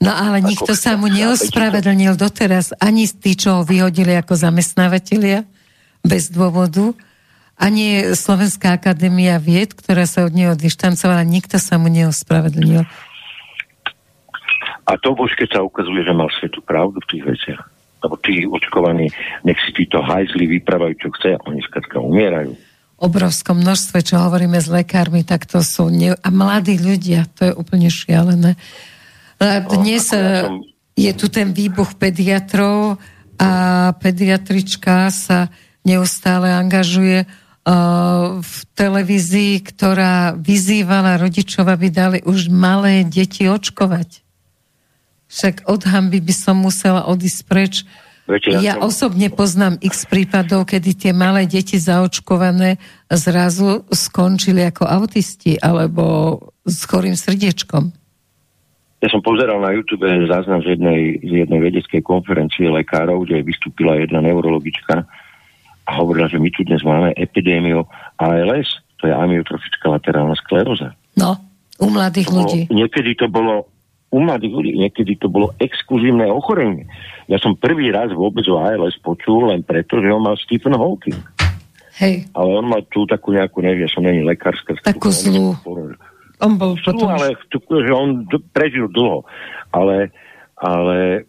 no 0.00 0.12
ale 0.12 0.44
ako, 0.44 0.48
nikto 0.48 0.72
sa 0.76 0.94
mu 0.98 1.08
neospravedlnil 1.08 2.14
doteraz, 2.18 2.76
ani 2.80 3.08
tí, 3.08 3.36
čo 3.38 3.60
ho 3.60 3.62
vyhodili 3.62 4.12
ako 4.16 4.36
zamestnávateľia 4.36 5.44
bez 6.06 6.30
dôvodu, 6.30 6.94
ani 7.56 8.12
Slovenská 8.12 8.76
akadémia 8.76 9.40
vied, 9.40 9.72
ktorá 9.72 10.04
sa 10.04 10.28
od 10.28 10.36
neho 10.36 10.52
dištancovala, 10.52 11.24
nikto 11.24 11.56
sa 11.56 11.80
mu 11.80 11.88
neospravedlnil. 11.88 12.84
A 14.86 14.92
to 15.02 15.16
už 15.18 15.34
keď 15.34 15.58
sa 15.58 15.60
ukazuje, 15.66 16.06
že 16.06 16.14
mal 16.14 16.30
svetu 16.30 16.62
pravdu 16.62 17.02
v 17.02 17.10
tých 17.10 17.24
veciach. 17.26 17.62
Lebo 18.06 18.14
tí 18.22 18.46
očkovaní, 18.46 19.10
nech 19.42 19.58
si 19.66 19.74
títo 19.74 19.98
hajzli 19.98 20.46
vyprávajú, 20.46 20.94
čo 21.00 21.08
chce, 21.18 21.34
a 21.34 21.42
oni 21.48 21.58
skratka 21.64 21.98
umierajú. 21.98 22.54
Obrovskom 22.96 23.60
množstve, 23.60 24.04
čo 24.04 24.22
hovoríme 24.22 24.60
s 24.62 24.70
lekármi, 24.70 25.26
tak 25.26 25.48
to 25.48 25.58
sú... 25.64 25.90
Ne... 25.90 26.14
A 26.14 26.28
mladí 26.30 26.78
ľudia, 26.78 27.26
to 27.34 27.50
je 27.50 27.52
úplne 27.56 27.90
šialené. 27.90 28.54
Dnes 29.40 30.04
no, 30.12 30.18
ja 30.18 30.48
som... 30.48 30.64
je 30.96 31.12
tu 31.12 31.26
ten 31.28 31.52
výbuch 31.52 32.00
pediatrov 32.00 32.96
a 33.36 33.50
pediatrička 34.00 35.12
sa 35.12 35.52
neustále 35.84 36.50
angažuje 36.56 37.28
v 38.38 38.56
televízii, 38.78 39.58
ktorá 39.58 40.38
vyzývala 40.38 41.18
rodičov, 41.18 41.66
aby 41.66 41.90
dali 41.90 42.18
už 42.22 42.46
malé 42.46 43.02
deti 43.02 43.50
očkovať. 43.50 44.22
Však 45.26 45.66
od 45.66 45.82
hamby 45.82 46.22
by 46.22 46.34
som 46.34 46.62
musela 46.62 47.10
odísť 47.10 47.40
preč. 47.50 47.82
Viete, 48.30 48.54
ja, 48.54 48.62
ja 48.62 48.74
som... 48.78 48.86
osobne 48.86 49.26
poznám 49.34 49.82
x 49.82 50.06
prípadov, 50.06 50.70
kedy 50.70 50.94
tie 50.94 51.12
malé 51.14 51.50
deti 51.50 51.74
zaočkované 51.74 52.78
zrazu 53.10 53.82
skončili 53.90 54.62
ako 54.62 54.86
autisti 54.86 55.58
alebo 55.58 56.38
s 56.62 56.86
chorým 56.86 57.18
srdiečkom. 57.18 57.90
Ja 59.04 59.08
som 59.12 59.20
pozeral 59.20 59.60
na 59.60 59.76
YouTube 59.76 60.08
záznam 60.24 60.64
z 60.64 60.76
jednej, 60.76 61.20
z 61.20 61.44
jednej 61.44 61.60
vedeckej 61.60 62.00
konferencie 62.00 62.64
lekárov, 62.72 63.28
kde 63.28 63.44
vystúpila 63.44 64.00
jedna 64.00 64.24
neurologička, 64.24 65.04
a 65.86 65.90
hovorila, 66.02 66.26
že 66.26 66.42
my 66.42 66.50
tu 66.50 66.66
dnes 66.66 66.82
máme 66.82 67.14
epidémiu 67.14 67.86
ALS, 68.18 68.82
to 68.98 69.06
je 69.06 69.14
amyotrofická 69.14 69.86
laterálna 69.86 70.34
skleróza. 70.34 70.98
No, 71.14 71.38
u 71.78 71.86
mladých 71.86 72.26
bolo, 72.26 72.42
ľudí. 72.42 72.60
Niekedy 72.74 73.14
to 73.14 73.30
bolo 73.30 73.70
u 74.10 74.18
mladých 74.18 74.52
ľudí, 74.54 74.72
niekedy 74.74 75.14
to 75.20 75.30
bolo 75.30 75.54
exkluzívne 75.62 76.26
ochorenie. 76.26 76.90
Ja 77.30 77.38
som 77.38 77.54
prvý 77.54 77.94
raz 77.94 78.10
vôbec 78.10 78.42
o 78.50 78.58
ALS 78.58 78.98
počul 78.98 79.50
len 79.54 79.62
preto, 79.62 80.02
že 80.02 80.10
ho 80.10 80.18
mal 80.18 80.34
Stephen 80.42 80.74
Hawking. 80.74 81.22
Hej. 81.96 82.28
Ale 82.34 82.48
on 82.50 82.66
mal 82.68 82.82
tú 82.90 83.08
takú 83.08 83.32
nejakú, 83.32 83.62
neviem, 83.64 83.88
som 83.88 84.04
není 84.04 84.20
lekárska. 84.26 84.76
Takú 84.82 85.08
zlú. 85.08 85.54
On 86.44 86.52
bol 86.60 86.76
zlú, 86.80 87.06
potom... 87.06 87.08
ale 87.16 87.36
že 87.48 87.92
on 87.92 88.28
prežil 88.52 88.92
dlho. 88.92 89.24
Ale, 89.72 90.12
ale 90.60 91.24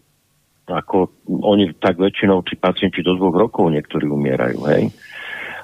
ako 0.67 1.11
oni 1.47 1.71
tak 1.79 1.95
väčšinou, 1.95 2.43
tí 2.43 2.59
pacienti 2.59 2.99
do 2.99 3.15
dvoch 3.15 3.35
rokov 3.47 3.71
niektorí 3.71 4.03
umierajú, 4.07 4.59
hej. 4.67 4.91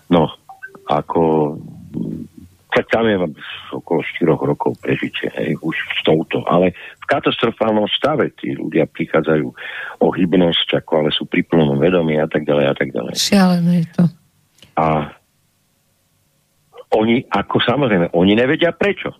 No, 0.08 0.32
ako 0.88 1.56
tak 2.74 2.89
tam 2.89 3.06
je 3.06 3.22
okolo 3.70 4.02
4 4.02 4.34
rokov 4.34 4.82
prežitie, 4.82 5.30
hej, 5.38 5.54
už 5.62 5.78
s 5.78 6.02
touto. 6.02 6.41
Ale 6.50 6.74
v 6.74 7.06
katastrofálnom 7.06 7.86
stave 7.94 8.34
tí 8.34 8.58
ľudia 8.58 8.89
prichádzajú 8.89 9.46
o 10.02 10.08
hybnosť, 10.10 10.82
ako 10.82 10.91
ale 11.06 11.10
sú 11.14 11.30
pri 11.30 11.46
plnom 11.46 11.78
vedomí 11.78 12.18
a 12.18 12.26
tak 12.26 12.50
ďalej 12.50 12.66
a 12.66 12.74
tak 12.74 12.89
ďalej. 12.89 13.14
Šialené 13.14 13.86
je 13.86 13.88
to. 13.94 14.04
A 14.74 15.14
oni, 16.98 17.22
ako 17.30 17.62
samozrejme, 17.62 18.10
oni 18.18 18.34
nevedia 18.34 18.74
prečo. 18.74 19.14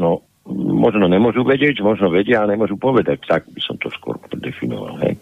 No, 0.00 0.24
možno 0.48 1.06
nemôžu 1.06 1.46
vedieť, 1.46 1.84
možno 1.84 2.10
vedia 2.10 2.42
a 2.42 2.50
nemôžu 2.50 2.74
povedať. 2.76 3.22
Tak 3.26 3.46
by 3.50 3.60
som 3.62 3.76
to 3.78 3.88
skôr 3.94 4.18
definoval. 4.38 4.98
Hej. 5.06 5.18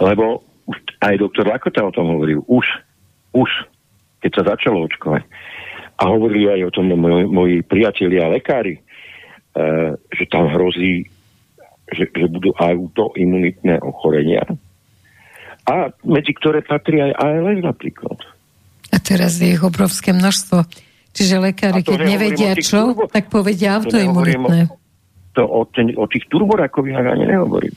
Lebo 0.00 0.44
aj 1.00 1.20
doktor 1.20 1.48
Lakota 1.48 1.84
o 1.84 1.94
tom 1.94 2.16
hovoril. 2.16 2.44
Už, 2.48 2.64
už, 3.32 3.50
keď 4.20 4.30
sa 4.40 4.42
začalo 4.56 4.84
očkovať. 4.88 5.24
A 5.94 6.02
hovorili 6.10 6.50
aj 6.50 6.60
o 6.68 6.74
tom 6.74 6.90
moji, 6.90 7.24
moji 7.28 7.56
priatelia 7.62 8.26
a 8.26 8.34
lekári, 8.34 8.74
e, 8.76 8.80
že 10.10 10.24
tam 10.26 10.50
hrozí, 10.50 11.06
že, 11.92 12.10
že 12.10 12.26
budú 12.26 12.50
autoimunitné 12.56 13.78
ochorenia. 13.78 14.42
A 15.64 15.88
medzi 16.04 16.36
ktoré 16.36 16.60
patrí 16.60 17.00
aj 17.00 17.16
ALS 17.16 17.62
napríklad. 17.62 18.20
A 18.92 19.00
teraz 19.00 19.40
je 19.40 19.54
ich 19.54 19.62
obrovské 19.64 20.12
množstvo. 20.12 20.66
Čiže 21.14 21.38
lekári, 21.38 21.86
keď 21.86 21.98
nevedia 22.02 22.52
čo, 22.58 22.90
turbo, 22.90 23.06
tak 23.06 23.30
povedia 23.30 23.78
autoimunitné. 23.78 24.66
To 25.38 25.42
o, 25.46 25.62
ten, 25.70 25.94
o 25.94 26.10
tých 26.10 26.26
turborakovinách 26.26 27.06
ani 27.06 27.24
nehovorím. 27.30 27.74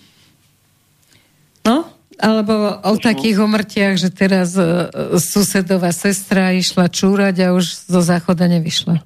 No, 1.62 1.86
alebo 2.18 2.82
o 2.82 2.94
takých 2.98 3.38
umrtiach, 3.38 4.02
že 4.02 4.10
teraz 4.10 4.58
uh, 4.58 4.90
susedová 5.22 5.94
sestra 5.94 6.50
išla 6.50 6.90
čúrať 6.90 7.46
a 7.46 7.54
už 7.54 7.86
zo 7.86 8.02
záchoda 8.02 8.50
nevyšla. 8.50 9.06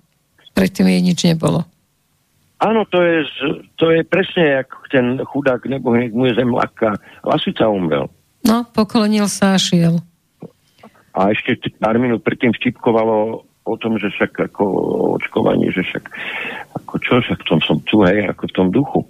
Predtým 0.56 0.88
jej 0.88 1.02
nič 1.04 1.20
nebolo. 1.28 1.68
Áno, 2.62 2.86
to 2.88 3.02
je, 3.02 3.26
to 3.76 3.90
je 3.92 4.06
presne 4.06 4.64
ako 4.64 4.78
ten 4.88 5.06
chudák 5.26 5.66
nebo 5.66 5.92
mu 5.92 6.24
je 6.30 6.38
zemlaka. 6.38 6.96
Lasica 7.26 7.68
umrel. 7.68 8.08
No, 8.48 8.64
poklonil 8.70 9.28
sa 9.28 9.58
a 9.58 9.60
šiel. 9.60 10.00
A 11.12 11.34
ešte 11.34 11.58
pár 11.82 12.00
minút 12.00 12.24
predtým 12.24 12.56
vtipkovalo 12.56 13.44
o 13.66 13.76
tom, 13.78 13.98
že 14.02 14.10
však 14.10 14.52
ako 14.52 14.64
očkovanie, 15.22 15.70
že 15.70 15.86
však 15.86 16.06
ako 16.82 16.94
čo, 17.02 17.14
však 17.22 17.40
v 17.42 17.48
tom 17.48 17.60
som 17.62 17.78
tu, 17.86 18.02
hej, 18.04 18.26
ako 18.30 18.44
v 18.50 18.56
tom 18.56 18.68
duchu. 18.74 19.02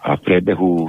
A 0.00 0.16
v 0.16 0.24
priebehu 0.24 0.88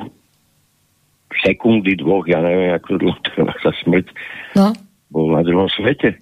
sekundy, 1.41 1.97
dvoch, 1.97 2.27
ja 2.29 2.39
neviem, 2.43 2.75
ako 2.75 3.01
dlho 3.01 3.19
trvá 3.27 3.53
sa 3.59 3.71
smrť, 3.81 4.07
no. 4.55 4.75
bol 5.09 5.33
na 5.33 5.41
druhom 5.41 5.67
svete. 5.71 6.21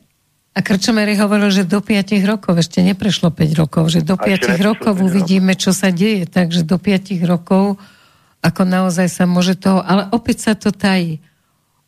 A 0.57 0.65
Krčomery 0.65 1.13
hovoril, 1.15 1.53
že 1.53 1.63
do 1.63 1.79
5 1.79 2.19
rokov, 2.25 2.57
ešte 2.57 2.81
neprešlo 2.81 3.29
5 3.31 3.61
rokov, 3.61 3.83
že 3.93 4.01
do 4.01 4.17
5 4.17 4.59
rokov 4.59 4.97
uvidíme, 4.97 5.53
čo 5.53 5.71
sa 5.71 5.93
deje, 5.93 6.25
takže 6.25 6.65
do 6.65 6.81
5 6.81 7.21
rokov 7.23 7.77
ako 8.39 8.61
naozaj 8.63 9.07
sa 9.11 9.27
môže 9.27 9.59
toho, 9.59 9.83
ale 9.83 10.07
opäť 10.15 10.37
sa 10.51 10.53
to 10.55 10.71
tají. 10.71 11.19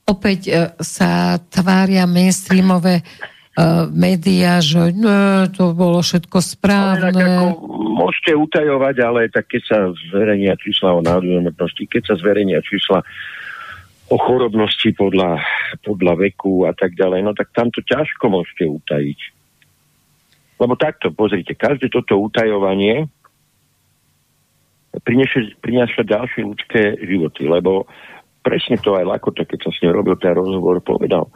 Opäť 0.03 0.39
uh, 0.51 0.75
sa 0.83 1.39
tvária 1.39 2.03
mainstreamové 2.03 3.07
médiá, 3.91 4.62
že 4.64 4.93
ne, 4.93 5.49
to 5.51 5.74
bolo 5.76 6.01
všetko 6.01 6.38
správne. 6.41 7.51
Ako, 7.51 7.82
môžete 7.91 8.32
utajovať, 8.34 8.95
ale 9.03 9.20
tak 9.30 9.51
keď 9.51 9.62
sa 9.68 9.78
zverejnia 10.09 10.57
čísla 10.57 10.97
o 10.97 11.01
národnosti, 11.01 11.86
keď 11.86 12.14
sa 12.14 12.16
zverejnia 12.18 12.64
čísla 12.66 13.05
o 14.12 14.18
chorobnosti 14.20 14.91
podľa, 14.91 15.39
podľa 15.88 16.14
veku 16.20 16.68
a 16.68 16.76
tak 16.76 16.99
ďalej, 16.99 17.20
no 17.24 17.32
tak 17.32 17.55
tam 17.55 17.72
to 17.72 17.80
ťažko 17.80 18.28
môžete 18.28 18.68
utajiť. 18.68 19.20
Lebo 20.59 20.76
takto, 20.76 21.09
pozrite, 21.16 21.55
každé 21.55 21.89
toto 21.89 22.20
utajovanie 22.20 23.07
prináša 25.64 26.03
ďalšie 26.03 26.41
ľudské 26.43 26.99
životy, 26.99 27.47
lebo 27.47 27.88
presne 28.43 28.76
to 28.76 28.99
aj 28.99 29.07
Lakota, 29.07 29.47
keď 29.47 29.64
som 29.64 29.72
s 29.72 29.80
ním 29.80 29.95
robil 29.95 30.20
ten 30.20 30.36
rozhovor, 30.36 30.84
povedal, 30.84 31.32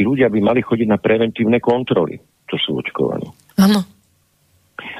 tí 0.00 0.08
ľudia 0.08 0.32
by 0.32 0.40
mali 0.40 0.64
chodiť 0.64 0.88
na 0.88 0.96
preventívne 0.96 1.60
kontroly, 1.60 2.16
čo 2.48 2.56
sú 2.56 2.80
očkovaní. 2.80 3.28
Áno. 3.60 3.84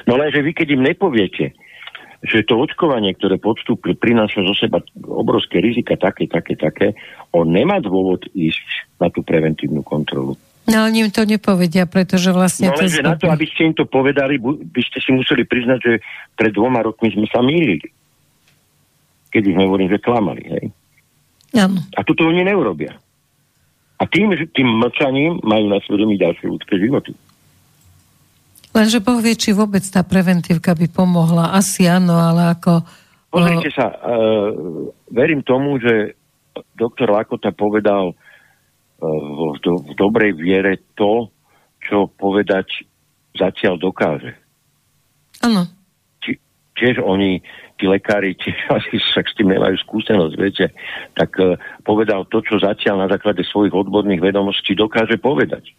No 0.05 0.13
lenže 0.13 0.45
vy, 0.45 0.53
keď 0.53 0.77
im 0.77 0.85
nepoviete, 0.85 1.57
že 2.21 2.45
to 2.45 2.61
očkovanie, 2.61 3.17
ktoré 3.17 3.41
podstúpil, 3.41 3.97
prináša 3.97 4.45
zo 4.45 4.53
seba 4.53 4.77
obrovské 5.09 5.57
rizika, 5.57 5.97
také, 5.97 6.29
také, 6.29 6.53
také, 6.53 6.93
on 7.33 7.49
nemá 7.49 7.81
dôvod 7.81 8.29
ísť 8.37 8.93
na 9.01 9.09
tú 9.09 9.25
preventívnu 9.25 9.81
kontrolu. 9.81 10.37
No 10.69 10.85
ale 10.85 10.93
im 10.93 11.09
to 11.09 11.25
nepovedia, 11.25 11.89
pretože 11.89 12.29
vlastne... 12.29 12.69
No 12.69 12.77
lenže 12.77 13.01
na 13.01 13.17
to, 13.17 13.25
aby 13.33 13.49
ste 13.49 13.73
im 13.73 13.73
to 13.73 13.89
povedali, 13.89 14.37
by 14.37 14.81
ste 14.85 15.01
si 15.01 15.09
museli 15.09 15.49
priznať, 15.49 15.79
že 15.81 15.93
pred 16.37 16.53
dvoma 16.53 16.85
rokmi 16.85 17.09
sme 17.09 17.25
sa 17.25 17.41
mýlili. 17.41 17.89
Keď 19.33 19.41
ich 19.49 19.57
hovorím, 19.57 19.89
že 19.89 19.97
klamali, 19.97 20.43
hej? 20.45 20.65
Ano. 21.57 21.81
A 21.97 22.05
toto 22.05 22.29
oni 22.29 22.45
neurobia. 22.45 23.01
A 24.01 24.09
tým, 24.09 24.33
tým 24.57 24.65
mlčaním 24.81 25.37
majú 25.45 25.69
na 25.69 25.77
svedomí 25.85 26.17
ďalšie 26.17 26.49
ľudské 26.49 26.81
životy. 26.81 27.13
Lenže 28.73 29.03
Boh 29.03 29.21
vie, 29.21 29.37
či 29.37 29.53
vôbec 29.53 29.85
tá 29.85 30.01
preventívka 30.01 30.73
by 30.73 30.87
pomohla. 30.89 31.53
Asi 31.53 31.85
áno, 31.85 32.17
ale 32.17 32.57
ako... 32.57 32.81
Pozrite 33.29 33.69
sa, 33.71 33.93
uh, 33.93 34.49
verím 35.13 35.45
tomu, 35.45 35.77
že 35.77 36.17
doktor 36.73 37.13
Lakota 37.13 37.53
povedal 37.53 38.17
v, 39.01 39.57
do, 39.65 39.81
v 39.81 39.91
dobrej 39.97 40.37
viere 40.37 40.77
to, 40.93 41.33
čo 41.81 42.05
povedať 42.05 42.85
zatiaľ 43.33 43.81
dokáže. 43.81 44.37
Áno. 45.41 45.65
Tiež 46.77 47.01
oni, 47.01 47.41
tí 47.81 47.89
lekári, 47.89 48.37
tiež 48.37 48.53
asi 48.77 49.01
však 49.01 49.25
s 49.25 49.33
tým 49.33 49.49
nemajú 49.49 49.73
skúsenosť, 49.81 50.33
viete, 50.37 50.69
tak 51.17 51.33
uh, 51.41 51.57
povedal 51.81 52.29
to, 52.29 52.45
čo 52.45 52.61
zatiaľ 52.61 53.03
na 53.03 53.07
základe 53.09 53.41
svojich 53.41 53.73
odborných 53.73 54.21
vedomostí 54.21 54.77
dokáže 54.77 55.17
povedať. 55.17 55.73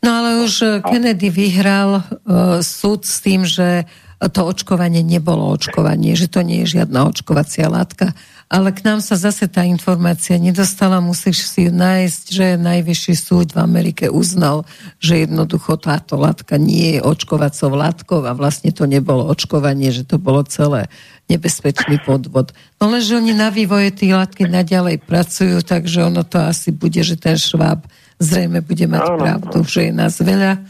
No 0.00 0.22
ale 0.22 0.30
už 0.46 0.52
eh, 0.62 0.70
Kennedy 0.80 1.28
vyhral 1.28 2.00
uh, 2.00 2.62
súd 2.64 3.04
s 3.04 3.20
tým, 3.20 3.44
že 3.44 3.84
to 4.28 4.44
očkovanie 4.44 5.00
nebolo 5.00 5.48
očkovanie, 5.56 6.12
že 6.12 6.28
to 6.28 6.44
nie 6.44 6.66
je 6.66 6.76
žiadna 6.76 7.08
očkovacia 7.08 7.72
látka. 7.72 8.12
Ale 8.50 8.74
k 8.74 8.82
nám 8.82 9.00
sa 9.00 9.14
zase 9.14 9.46
tá 9.46 9.62
informácia 9.64 10.34
nedostala, 10.36 10.98
musíš 10.98 11.48
si 11.48 11.70
nájsť, 11.70 12.24
že 12.28 12.46
najvyšší 12.60 13.14
súd 13.16 13.54
v 13.54 13.62
Amerike 13.62 14.12
uznal, 14.12 14.68
že 14.98 15.24
jednoducho 15.24 15.78
táto 15.78 16.18
látka 16.18 16.58
nie 16.58 16.98
je 16.98 17.00
očkovacou 17.00 17.72
látkou 17.72 18.20
a 18.26 18.34
vlastne 18.36 18.74
to 18.74 18.84
nebolo 18.90 19.24
očkovanie, 19.30 19.88
že 19.94 20.04
to 20.04 20.18
bolo 20.18 20.44
celé 20.44 20.90
nebezpečný 21.30 22.02
podvod. 22.02 22.50
No 22.82 22.90
lenže 22.90 23.16
oni 23.16 23.32
na 23.32 23.54
vývoje 23.54 23.94
tie 23.94 24.12
látky 24.12 24.50
naďalej 24.50 25.06
pracujú, 25.06 25.62
takže 25.62 26.10
ono 26.10 26.26
to 26.26 26.42
asi 26.42 26.74
bude, 26.74 27.00
že 27.06 27.14
ten 27.14 27.38
šváb 27.38 27.86
zrejme 28.18 28.60
bude 28.60 28.84
mať 28.84 29.04
pravdu, 29.16 29.62
že 29.64 29.88
je 29.88 29.92
nás 29.94 30.18
veľa 30.18 30.60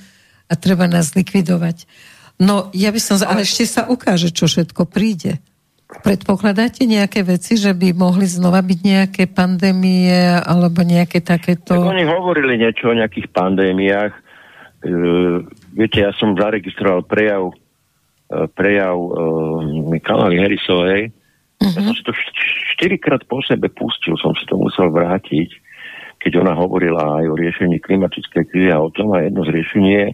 a 0.46 0.52
treba 0.54 0.84
nás 0.84 1.16
likvidovať. 1.16 1.88
No, 2.40 2.72
ja 2.72 2.88
by 2.88 3.00
som... 3.00 3.20
Ale 3.20 3.44
ešte 3.44 3.68
sa 3.68 3.84
ukáže, 3.84 4.32
čo 4.32 4.48
všetko 4.48 4.88
príde. 4.88 5.44
Predpokladáte 5.90 6.88
nejaké 6.88 7.20
veci, 7.20 7.60
že 7.60 7.76
by 7.76 7.92
mohli 7.92 8.24
znova 8.24 8.64
byť 8.64 8.80
nejaké 8.80 9.22
pandémie 9.28 10.08
alebo 10.40 10.80
nejaké 10.80 11.20
takéto... 11.20 11.76
Tak 11.76 11.92
oni 11.92 12.06
hovorili 12.08 12.56
niečo 12.56 12.88
o 12.88 12.96
nejakých 12.96 13.28
pandémiách. 13.28 14.12
E, 14.16 14.20
viete, 15.76 16.00
ja 16.00 16.16
som 16.16 16.32
zaregistroval 16.32 17.04
prejav 17.04 17.52
e, 17.52 17.54
prejav 18.56 18.96
e, 18.96 19.98
Kamali 20.00 20.40
Harrisovej. 20.40 21.12
Uh-huh. 21.60 21.74
Ja 21.76 21.80
som 21.84 21.92
si 21.92 22.02
to 22.06 22.14
štyrikrát 22.78 23.26
po 23.28 23.44
sebe 23.44 23.68
pustil, 23.68 24.16
som 24.16 24.32
si 24.32 24.48
to 24.48 24.56
musel 24.56 24.88
vrátiť 24.88 25.68
keď 26.20 26.36
ona 26.36 26.52
hovorila 26.52 27.24
aj 27.24 27.32
o 27.32 27.34
riešení 27.34 27.80
klimatickej 27.80 28.44
krízy 28.52 28.68
a 28.68 28.84
o 28.84 28.92
tom 28.92 29.16
a 29.16 29.24
jedno 29.24 29.40
z 29.40 29.56
riešení 29.56 29.90
je, 29.96 30.06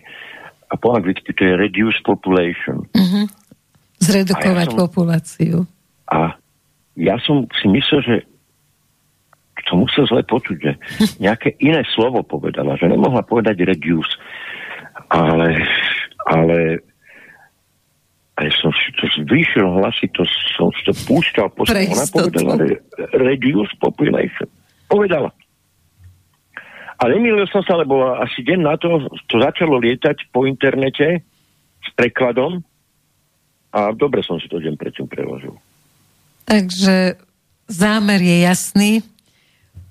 a 0.67 0.75
po 0.75 0.99
anglicky 0.99 1.31
to 1.33 1.43
je 1.45 1.55
reduce 1.55 1.99
population. 2.03 2.87
Uh-huh. 2.91 3.27
Zredukovať 4.03 4.67
a 4.67 4.71
ja 4.71 4.73
som, 4.73 4.79
populáciu. 4.79 5.57
A 6.11 6.21
ja 6.99 7.17
som 7.23 7.47
si 7.61 7.67
myslel, 7.71 8.01
že 8.03 8.17
som 9.67 9.83
musel 9.83 10.07
zle 10.07 10.23
počuť, 10.23 10.57
že 10.63 10.73
nejaké 11.25 11.59
iné 11.59 11.83
slovo 11.95 12.23
povedala, 12.23 12.79
že 12.79 12.87
nemohla 12.87 13.23
povedať 13.27 13.67
reduce. 13.67 14.15
Ale, 15.13 15.63
ale 16.27 16.83
a 18.37 18.45
ja 18.45 18.53
som 18.61 18.69
si 18.75 18.91
to 19.01 19.09
zvýšil 19.25 19.65
hlasy, 19.81 20.13
to 20.13 20.29
som 20.57 20.69
si 20.77 20.83
to 20.85 20.93
púšťal, 21.09 21.49
ona 21.57 22.07
povedala 22.13 22.53
re, 22.61 22.77
reduce 23.17 23.73
population. 23.81 24.49
Povedala. 24.93 25.33
A 26.97 27.03
nemýlil 27.13 27.45
som 27.53 27.61
sa, 27.61 27.77
lebo 27.77 28.17
asi 28.17 28.41
deň 28.41 28.61
na 28.65 28.75
to 28.81 29.05
to 29.29 29.37
začalo 29.37 29.77
lietať 29.77 30.33
po 30.33 30.49
internete 30.49 31.21
s 31.85 31.89
prekladom 31.93 32.65
a 33.77 33.93
dobre 33.93 34.25
som 34.25 34.41
si 34.41 34.49
to 34.49 34.57
deň 34.57 34.81
predtým 34.81 35.05
preložil. 35.05 35.53
Takže 36.49 37.21
zámer 37.69 38.21
je 38.23 38.37
jasný. 38.47 38.93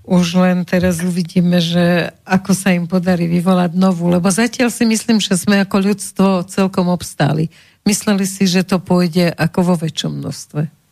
Už 0.05 0.37
len 0.37 0.61
teraz 0.69 1.01
uvidíme, 1.01 1.57
že 1.57 2.13
ako 2.29 2.53
sa 2.53 2.73
im 2.73 2.85
podarí 2.85 3.25
vyvolať 3.25 3.73
novú, 3.73 4.09
lebo 4.09 4.29
zatiaľ 4.29 4.69
si 4.69 4.85
myslím, 4.85 5.17
že 5.17 5.33
sme 5.33 5.61
ako 5.65 5.77
ľudstvo 5.81 6.45
celkom 6.45 6.93
obstáli. 6.93 7.49
Mysleli 7.89 8.25
si, 8.29 8.45
že 8.45 8.65
to 8.65 8.77
pôjde 8.77 9.33
ako 9.33 9.73
vo 9.73 9.75
väčšom 9.77 10.21
množstve. 10.21 10.84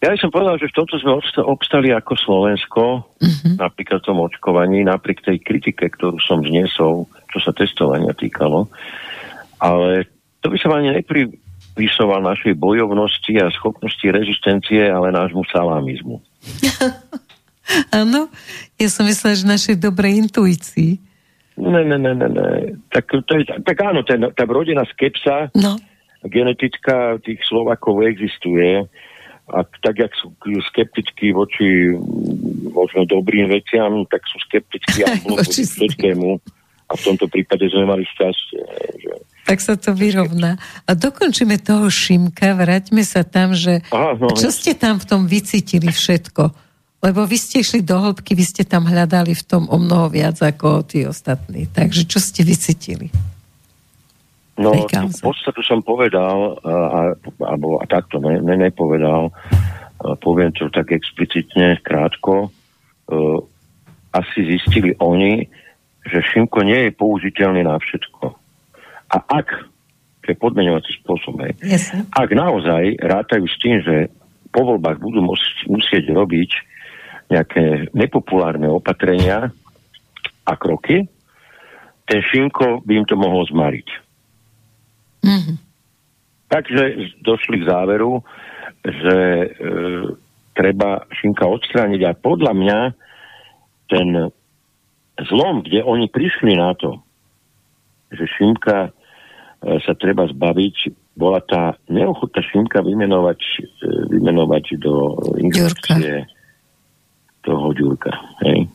Ja 0.00 0.08
by 0.08 0.16
som 0.16 0.32
povedal, 0.32 0.56
že 0.56 0.72
v 0.72 0.76
tomto 0.80 0.96
sme 0.96 1.20
obstali 1.44 1.92
ako 1.92 2.16
Slovensko, 2.16 3.04
uh-huh. 3.04 3.52
napríklad 3.60 4.00
v 4.00 4.08
tom 4.08 4.24
očkovaní, 4.24 4.80
napriek 4.80 5.20
tej 5.20 5.44
kritike, 5.44 5.92
ktorú 5.92 6.16
som 6.24 6.40
zniesol, 6.40 7.04
čo 7.28 7.38
sa 7.44 7.52
testovania 7.52 8.16
týkalo. 8.16 8.72
Ale 9.60 10.08
to 10.40 10.48
by 10.48 10.56
som 10.56 10.72
ani 10.72 10.96
nepripísoval 10.96 12.24
našej 12.24 12.56
bojovnosti 12.56 13.32
a 13.44 13.52
schopnosti 13.52 14.06
rezistencie, 14.08 14.88
ale 14.88 15.12
nášmu 15.12 15.44
salamizmu. 15.52 16.16
Áno, 18.00 18.32
ja 18.80 18.88
som 18.88 19.04
myslela, 19.04 19.36
že 19.36 19.44
našej 19.46 19.76
dobrej 19.78 20.26
intuícii. 20.26 20.96
Ne, 21.60 21.84
ne, 21.84 22.00
ne, 22.00 22.16
ne, 22.16 22.28
ne. 22.32 22.48
Tak, 22.88 23.04
to 23.28 23.32
je, 23.36 23.44
tak 23.44 23.76
áno, 23.84 24.00
ten, 24.00 24.24
tá 24.32 24.48
rodina 24.48 24.80
skepsa, 24.88 25.52
no. 25.52 25.76
genetická 26.24 27.20
tých 27.20 27.44
Slovakov 27.44 28.00
existuje 28.00 28.88
a 29.50 29.66
tak, 29.82 29.98
jak 29.98 30.12
sú 30.16 30.30
skeptickí 30.70 31.34
voči 31.34 31.94
možno 32.70 33.04
dobrým 33.06 33.50
veciam, 33.50 34.06
tak 34.06 34.22
sú 34.30 34.38
skeptickí 34.46 35.02
aj 35.02 35.18
voči 35.34 35.66
všetkému. 35.66 36.38
A 36.90 36.98
v 36.98 37.02
tomto 37.06 37.30
prípade 37.30 37.70
sme 37.70 37.86
mali 37.86 38.02
šťastie. 38.02 38.62
Že... 38.98 39.12
Tak 39.46 39.58
sa 39.62 39.78
to 39.78 39.94
vyrovná. 39.94 40.58
A 40.86 40.98
dokončíme 40.98 41.62
toho 41.62 41.86
Šimka, 41.86 42.58
vráťme 42.58 43.06
sa 43.06 43.22
tam, 43.22 43.54
že 43.54 43.78
Aha, 43.94 44.18
no, 44.18 44.34
čo 44.34 44.50
ste 44.50 44.74
tam 44.74 44.98
v 44.98 45.06
tom 45.06 45.22
vycítili 45.30 45.86
všetko? 45.86 46.50
Lebo 47.00 47.24
vy 47.24 47.36
ste 47.38 47.62
išli 47.62 47.80
do 47.80 47.96
hĺbky, 47.96 48.36
vy 48.36 48.44
ste 48.44 48.62
tam 48.66 48.84
hľadali 48.84 49.32
v 49.32 49.44
tom 49.46 49.70
o 49.70 49.78
mnoho 49.80 50.12
viac 50.12 50.36
ako 50.42 50.84
tí 50.84 51.06
ostatní. 51.06 51.70
Takže 51.70 52.04
čo 52.10 52.18
ste 52.20 52.44
vycítili? 52.44 53.08
No, 54.60 54.76
v 54.76 55.20
podstate 55.24 55.64
som 55.64 55.80
povedal, 55.80 56.60
a, 56.60 57.16
alebo 57.40 57.80
a 57.80 57.84
takto 57.88 58.20
ne, 58.20 58.44
ne, 58.44 58.60
nepovedal, 58.60 59.32
poviem 60.20 60.52
to 60.52 60.68
tak 60.68 60.92
explicitne, 60.92 61.80
krátko, 61.80 62.52
uh, 62.52 63.40
asi 64.12 64.44
zistili 64.44 64.92
oni, 65.00 65.48
že 66.04 66.20
Šimko 66.20 66.60
nie 66.64 66.88
je 66.88 66.92
použiteľný 66.92 67.64
na 67.64 67.80
všetko. 67.80 68.36
A 69.10 69.16
ak, 69.16 69.48
to 70.24 70.26
je 70.28 70.36
podmenovací 70.36 70.92
spôsob, 71.00 71.40
yes. 71.64 71.96
ak 72.12 72.28
naozaj 72.32 73.00
rátajú 73.00 73.44
s 73.48 73.56
tým, 73.60 73.80
že 73.80 74.12
po 74.50 74.66
voľbách 74.66 74.98
budú 74.98 75.22
mus- 75.22 75.64
musieť 75.70 76.10
robiť 76.10 76.50
nejaké 77.30 77.94
nepopulárne 77.94 78.66
opatrenia 78.66 79.54
a 80.42 80.52
kroky, 80.58 81.06
ten 82.10 82.20
Šinko 82.26 82.82
by 82.82 82.92
im 82.98 83.06
to 83.06 83.14
mohol 83.14 83.46
zmariť. 83.46 84.09
Mm-hmm. 85.24 85.56
Takže 86.50 86.82
došli 87.22 87.62
k 87.62 87.68
záveru, 87.70 88.26
že 88.82 89.16
e, 89.16 89.48
treba 90.56 91.06
Šinka 91.14 91.46
odstrániť 91.46 92.00
a 92.10 92.18
podľa 92.18 92.52
mňa 92.56 92.78
ten 93.86 94.08
zlom, 95.28 95.62
kde 95.62 95.84
oni 95.86 96.10
prišli 96.10 96.56
na 96.56 96.74
to, 96.74 96.98
že 98.10 98.26
Šimka 98.38 98.88
e, 98.88 98.90
sa 99.84 99.92
treba 99.94 100.26
zbaviť, 100.26 100.76
bola 101.14 101.38
tá 101.44 101.78
neochota 101.86 102.42
Šimka 102.42 102.82
vymenovať, 102.82 103.40
e, 103.40 103.62
vymenovať 104.10 104.64
do 104.80 104.94
inšpekcie 105.38 106.26
toho 107.46 107.66
Ďurka. 107.72 108.12
Hej? 108.44 108.68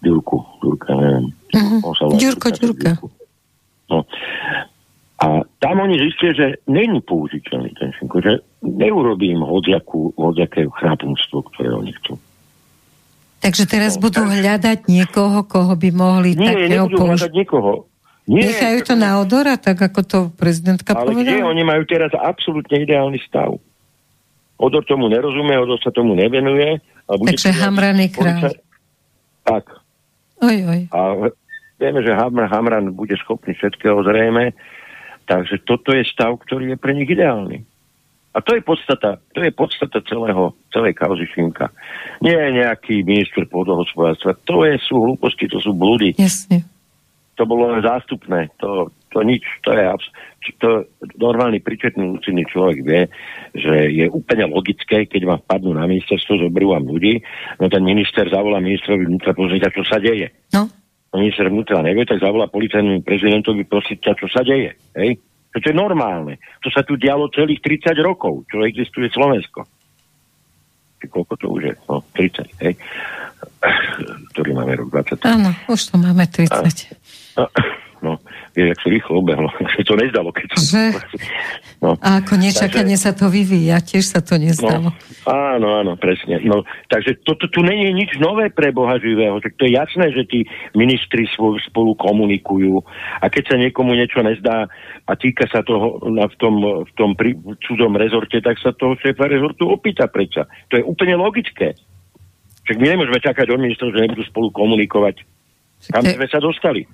Ďurku, 0.00 0.36
Ďurka, 0.64 0.90
neviem. 0.96 1.26
Uh-huh. 1.52 2.16
Ďurko, 2.16 2.48
Ďurka. 2.56 2.90
No. 3.90 4.06
Oni 5.80 5.96
zistia, 5.96 6.30
že 6.36 6.46
není 6.68 7.00
použiteľný 7.00 7.72
ten 7.80 7.90
Šimko, 7.96 8.20
že 8.20 8.44
neurobím 8.60 9.40
hodiakú, 9.40 10.12
hodiaké 10.20 10.68
chrápnstvo, 10.68 11.48
ktoré 11.48 11.72
oni 11.72 11.96
chcú. 11.96 12.20
Takže 13.40 13.64
teraz 13.64 13.96
no, 13.96 14.04
budú 14.04 14.20
tak... 14.20 14.36
hľadať 14.36 14.78
niekoho, 14.92 15.48
koho 15.48 15.72
by 15.72 15.90
mohli 15.96 16.36
Nie, 16.36 16.52
takého 16.52 16.84
nebudú 16.84 16.96
použ... 17.00 17.08
hľadať 17.16 17.32
nikoho. 17.32 17.72
Nie, 18.28 18.52
Nechajú 18.52 18.78
to 18.84 18.94
na 18.94 19.18
odora, 19.18 19.56
tak 19.56 19.80
ako 19.80 20.00
to 20.06 20.18
prezidentka 20.36 20.92
ale 20.92 21.08
povedala? 21.08 21.40
Ale 21.40 21.50
oni 21.56 21.64
majú 21.64 21.82
teraz 21.88 22.12
absolútne 22.14 22.78
ideálny 22.84 23.18
stav. 23.24 23.56
Odor 24.60 24.84
tomu 24.84 25.08
nerozumie, 25.08 25.56
Odor 25.56 25.80
sa 25.80 25.88
tomu 25.88 26.12
nevenuje. 26.12 26.78
A 27.08 27.16
bude 27.16 27.32
Takže 27.32 27.50
Hamran 27.58 27.96
je 27.96 28.08
král. 28.12 28.52
Tak. 29.42 29.64
Oj, 30.44 30.56
oj. 30.68 30.80
A 30.92 31.00
vieme, 31.80 32.04
že 32.04 32.12
Hamran, 32.12 32.46
Hamran 32.46 32.86
bude 32.92 33.16
schopný 33.18 33.56
všetkého 33.56 34.04
zrejme. 34.04 34.52
Takže 35.30 35.62
toto 35.62 35.94
je 35.94 36.02
stav, 36.02 36.34
ktorý 36.42 36.74
je 36.74 36.78
pre 36.82 36.90
nich 36.90 37.06
ideálny. 37.06 37.62
A 38.34 38.42
to 38.42 38.58
je 38.58 38.62
podstata, 38.62 39.22
to 39.30 39.46
je 39.46 39.54
podstata 39.54 40.02
celého, 40.02 40.54
celej 40.74 40.98
kauzy 40.98 41.26
Šimka. 41.30 41.70
Nie 42.18 42.34
je 42.34 42.62
nejaký 42.62 43.06
minister 43.06 43.46
pôdohospodárstva. 43.46 44.34
To 44.46 44.66
je, 44.66 44.74
sú 44.82 44.98
hlúposti, 44.98 45.46
to 45.46 45.62
sú 45.62 45.70
blúdy. 45.74 46.14
Jasne. 46.18 46.66
To 47.38 47.46
bolo 47.46 47.74
len 47.74 47.82
zástupné. 47.82 48.50
To, 48.62 48.90
to 49.14 49.22
nič, 49.22 49.42
to 49.62 49.74
je 49.74 49.82
abs- 49.86 50.14
to 50.58 50.86
normálny 51.18 51.62
príčetný 51.62 52.18
účinný 52.18 52.46
človek 52.50 52.78
vie, 52.82 53.02
že 53.54 53.92
je 53.92 54.06
úplne 54.10 54.50
logické, 54.50 55.06
keď 55.06 55.26
vám 55.26 55.40
vpadnú 55.46 55.76
na 55.76 55.86
ministerstvo, 55.86 56.48
zoberú 56.48 56.74
vám 56.74 56.86
ľudí, 56.86 57.20
no 57.60 57.68
ten 57.68 57.82
minister 57.84 58.26
zavolá 58.26 58.58
ministrovi 58.58 59.04
vnútra 59.06 59.36
pozrieť, 59.36 59.74
čo 59.74 59.84
sa 59.84 60.00
deje. 60.00 60.32
No. 60.56 60.70
Minister 61.10 61.50
vnútra 61.50 61.82
nevie, 61.82 62.06
tak 62.06 62.22
zavolá 62.22 62.46
policajnému 62.46 63.02
prezidentovi 63.02 63.66
prosiť 63.66 64.14
čo 64.14 64.30
sa 64.30 64.46
deje. 64.46 64.78
Hej? 64.94 65.18
To 65.50 65.58
je 65.58 65.74
normálne. 65.74 66.38
To 66.62 66.70
sa 66.70 66.86
tu 66.86 66.94
dialo 66.94 67.26
celých 67.34 67.58
30 67.82 67.98
rokov, 67.98 68.46
čo 68.46 68.62
existuje 68.62 69.10
Slovensko. 69.10 69.66
Či 71.02 71.10
koľko 71.10 71.34
to 71.34 71.46
už 71.50 71.62
je? 71.66 71.74
No, 71.90 72.06
30, 72.14 72.62
hej? 72.62 72.74
Ktorý 74.30 74.50
máme 74.54 74.78
rok 74.78 75.02
20. 75.18 75.26
Áno, 75.26 75.50
už 75.66 75.80
to 75.90 75.94
máme 75.98 76.22
30. 76.30 76.46
A, 76.54 77.42
a, 77.42 77.46
no, 78.00 78.20
vieš, 78.52 78.76
ak 78.76 78.80
sa 78.84 78.88
rýchlo 78.88 79.12
obehlo. 79.20 79.48
sa 79.52 79.82
to 79.90 79.94
nezdalo. 79.96 80.28
Keď 80.32 80.46
to... 80.50 80.56
Že? 80.60 80.84
No. 81.80 81.96
A 82.00 82.20
ako 82.20 82.36
nečakane 82.36 82.96
takže... 82.96 83.04
sa 83.04 83.12
to 83.16 83.26
vyvíja, 83.32 83.80
tiež 83.80 84.04
sa 84.04 84.20
to 84.20 84.36
nezdalo. 84.36 84.92
No, 84.92 85.28
áno, 85.28 85.68
áno, 85.80 85.92
presne. 85.96 86.40
No, 86.44 86.64
takže 86.92 87.20
toto 87.24 87.48
tu 87.48 87.64
je 87.64 87.92
nič 87.92 88.20
nové 88.20 88.52
pre 88.52 88.72
Boha 88.72 89.00
živého. 89.00 89.40
Tak 89.40 89.56
to 89.56 89.64
je 89.64 89.76
jasné, 89.76 90.12
že 90.12 90.28
tí 90.28 90.40
ministri 90.76 91.24
spolu 91.64 91.96
komunikujú 91.96 92.84
a 93.20 93.26
keď 93.28 93.42
sa 93.48 93.56
niekomu 93.56 93.96
niečo 93.96 94.20
nezdá 94.20 94.68
a 95.08 95.12
týka 95.16 95.48
sa 95.48 95.64
toho 95.64 96.04
na, 96.12 96.28
v 96.28 96.36
tom, 96.36 96.54
v 96.84 96.92
tom 96.96 97.16
pri, 97.16 97.32
v 97.36 97.56
cudzom 97.64 97.96
rezorte, 97.96 98.40
tak 98.44 98.60
sa 98.60 98.76
toho 98.76 98.96
šéfa 99.00 99.28
rezortu 99.28 99.68
opýta 99.68 100.08
predsa. 100.08 100.48
To 100.72 100.80
je 100.80 100.84
úplne 100.84 101.16
logické. 101.16 101.76
Však 102.68 102.76
my 102.76 102.86
nemôžeme 102.92 103.18
čakať 103.18 103.46
od 103.50 103.60
ministrov, 103.60 103.90
že 103.90 104.04
nebudú 104.04 104.22
spolu 104.28 104.52
komunikovať. 104.52 105.24
Kam 105.88 106.04
sme 106.04 106.28
sa 106.28 106.38
dostali? 106.38 106.84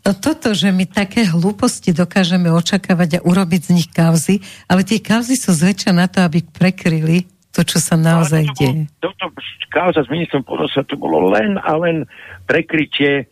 Toto, 0.00 0.56
že 0.56 0.72
my 0.72 0.88
také 0.88 1.28
hlúposti 1.28 1.92
dokážeme 1.92 2.48
očakávať 2.48 3.20
a 3.20 3.24
urobiť 3.24 3.60
z 3.68 3.70
nich 3.76 3.88
kauzy, 3.92 4.40
ale 4.64 4.80
tie 4.80 4.96
kauzy 4.96 5.36
sú 5.36 5.52
zväčša 5.52 5.92
na 5.92 6.08
to, 6.08 6.24
aby 6.24 6.40
prekryli 6.40 7.28
to, 7.52 7.60
čo 7.66 7.78
sa 7.82 8.00
naozaj 8.00 8.48
to 8.48 8.54
deje. 8.56 8.88
Toto 9.02 9.28
kauza 9.68 10.00
s 10.02 10.08
ministrom 10.08 10.42
Podosa, 10.42 10.82
to 10.86 10.96
bolo 10.96 11.30
len 11.30 11.60
a 11.60 11.76
len 11.76 12.08
prekrytie 12.48 13.28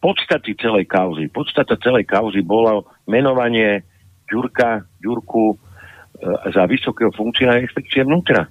podstaty 0.00 0.56
celej 0.56 0.88
kauzy. 0.88 1.28
Podstata 1.28 1.76
celej 1.78 2.08
kauzy 2.08 2.42
bola 2.42 2.80
menovanie 3.06 3.84
Ďurka, 4.26 4.88
Ďurku 4.98 5.54
e, 5.54 5.56
za 6.50 6.64
vysokého 6.64 7.12
funkcionára 7.12 7.60
inspekcie 7.60 8.02
vnútra. 8.02 8.48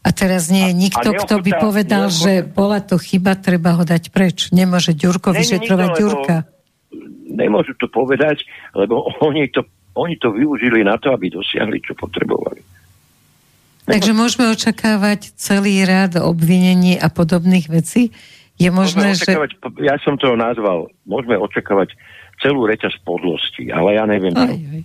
A 0.00 0.16
teraz 0.16 0.48
nie 0.48 0.64
je 0.64 0.74
nikto, 0.88 1.12
kto 1.12 1.44
by 1.44 1.60
povedal, 1.60 2.08
neochota, 2.08 2.24
že 2.24 2.32
bola 2.40 2.80
to 2.80 2.96
chyba, 2.96 3.36
treba 3.36 3.76
ho 3.76 3.84
dať 3.84 4.08
preč. 4.08 4.48
Nemôže 4.48 4.96
Ďurko 4.96 5.36
vyšetrovať 5.36 5.88
Ďurka. 5.92 6.36
Nemôžu 7.30 7.76
to 7.76 7.86
povedať, 7.92 8.48
lebo 8.72 9.04
oni 9.20 9.52
to, 9.52 9.60
oni 9.92 10.16
to 10.16 10.32
využili 10.32 10.80
na 10.82 10.96
to, 10.96 11.12
aby 11.12 11.28
dosiahli, 11.28 11.84
čo 11.84 11.92
potrebovali. 11.92 12.64
Takže 13.84 14.12
môžeme 14.16 14.48
očakávať 14.48 15.34
celý 15.36 15.82
rád 15.84 16.22
obvinení 16.22 16.96
a 16.96 17.12
podobných 17.12 17.68
vecí. 17.68 18.14
Je 18.60 18.68
možné, 18.72 19.16
že... 19.16 19.36
Ja 19.80 19.96
som 20.00 20.16
to 20.20 20.32
nazval, 20.36 20.88
môžeme 21.04 21.36
očakávať 21.36 21.96
celú 22.40 22.64
reťaz 22.64 22.96
podlosti, 23.04 23.68
ale 23.68 24.00
ja 24.00 24.04
neviem. 24.08 24.32
Aj, 24.36 24.52
aj. 24.52 24.82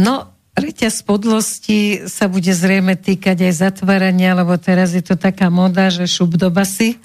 No, 0.00 0.14
Reťaz 0.60 1.00
podlosti 1.08 2.04
sa 2.04 2.28
bude 2.28 2.52
zrejme 2.52 2.92
týkať 3.00 3.48
aj 3.48 3.54
zatvárania, 3.72 4.36
lebo 4.36 4.52
teraz 4.60 4.92
je 4.92 5.00
to 5.00 5.16
taká 5.16 5.48
moda, 5.48 5.88
že 5.88 6.04
šup 6.04 6.36
do 6.36 6.52
basy. 6.52 7.00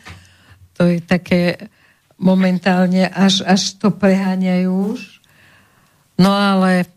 To 0.76 0.84
je 0.92 1.00
také 1.00 1.72
momentálne, 2.20 3.08
až, 3.08 3.48
až 3.48 3.80
to 3.80 3.96
preháňajú 3.96 5.00
už. 5.00 5.02
No 6.20 6.36
ale 6.36 6.88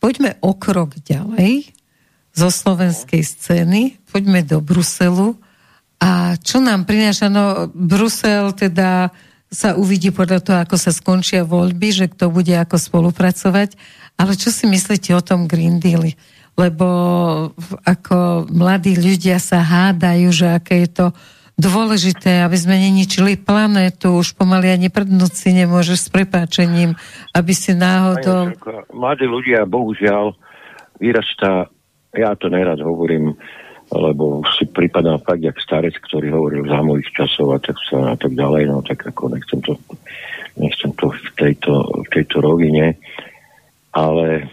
poďme 0.00 0.36
o 0.44 0.52
krok 0.52 1.00
ďalej 1.00 1.72
zo 2.32 2.48
slovenskej 2.48 3.24
scény, 3.24 4.00
poďme 4.08 4.44
do 4.44 4.60
Bruselu. 4.60 5.36
A 6.00 6.36
čo 6.40 6.60
nám 6.60 6.84
prináša? 6.84 7.32
No, 7.32 7.68
Brusel 7.72 8.52
teda 8.56 9.12
sa 9.52 9.76
uvidí 9.76 10.08
podľa 10.08 10.40
toho, 10.40 10.58
ako 10.64 10.76
sa 10.80 10.90
skončia 10.96 11.44
voľby, 11.44 11.92
že 11.92 12.08
kto 12.08 12.32
bude 12.32 12.56
ako 12.56 12.80
spolupracovať. 12.80 13.76
Ale 14.18 14.38
čo 14.38 14.52
si 14.52 14.68
myslíte 14.68 15.12
o 15.16 15.22
tom 15.24 15.48
Green 15.48 15.82
Deal? 15.82 16.12
Lebo 16.52 16.86
ako 17.88 18.46
mladí 18.52 18.92
ľudia 18.96 19.40
sa 19.40 19.64
hádajú, 19.64 20.28
že 20.30 20.46
aké 20.52 20.84
je 20.84 20.90
to 20.92 21.06
dôležité, 21.56 22.44
aby 22.44 22.56
sme 22.56 22.80
neničili 22.80 23.36
planétu, 23.36 24.16
už 24.16 24.36
pomaly 24.36 24.72
ani 24.72 24.88
prdnúť 24.88 25.32
si 25.32 25.50
nemôžeš 25.52 26.08
s 26.08 26.08
prepáčením, 26.08 26.96
aby 27.36 27.52
si 27.52 27.76
náhodou... 27.76 28.56
Mladí 28.92 29.28
ľudia, 29.28 29.68
bohužiaľ, 29.68 30.32
vyrastá, 31.00 31.68
ja 32.12 32.36
to 32.36 32.48
nerad 32.52 32.80
hovorím, 32.80 33.36
lebo 33.92 34.40
si 34.56 34.64
pripadám 34.68 35.20
fakt 35.20 35.44
jak 35.44 35.56
starec, 35.60 35.96
ktorý 36.08 36.32
hovoril 36.32 36.64
za 36.64 36.80
mojich 36.80 37.08
časov 37.12 37.56
a 37.56 37.58
tak, 37.60 37.76
a 37.92 38.16
tak 38.16 38.32
ďalej, 38.32 38.62
no 38.68 38.80
tak 38.80 39.04
ako 39.04 39.36
nechcem 39.36 39.60
to, 39.60 39.76
nechcem 40.56 40.90
to 40.96 41.12
v 41.12 41.30
tejto, 41.36 41.72
v 42.04 42.08
tejto 42.08 42.40
rovine, 42.40 42.96
ale 43.92 44.50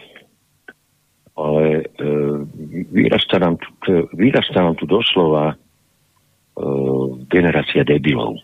ale 1.39 1.65
e, 1.71 1.83
vyrastá, 2.91 3.39
nám 3.39 3.55
tu, 3.55 3.67
vyrastá 4.11 4.59
nám 4.59 4.75
tu 4.75 4.83
doslova 4.83 5.55
e, 5.55 5.55
generácia 7.31 7.87
debilov. 7.87 8.43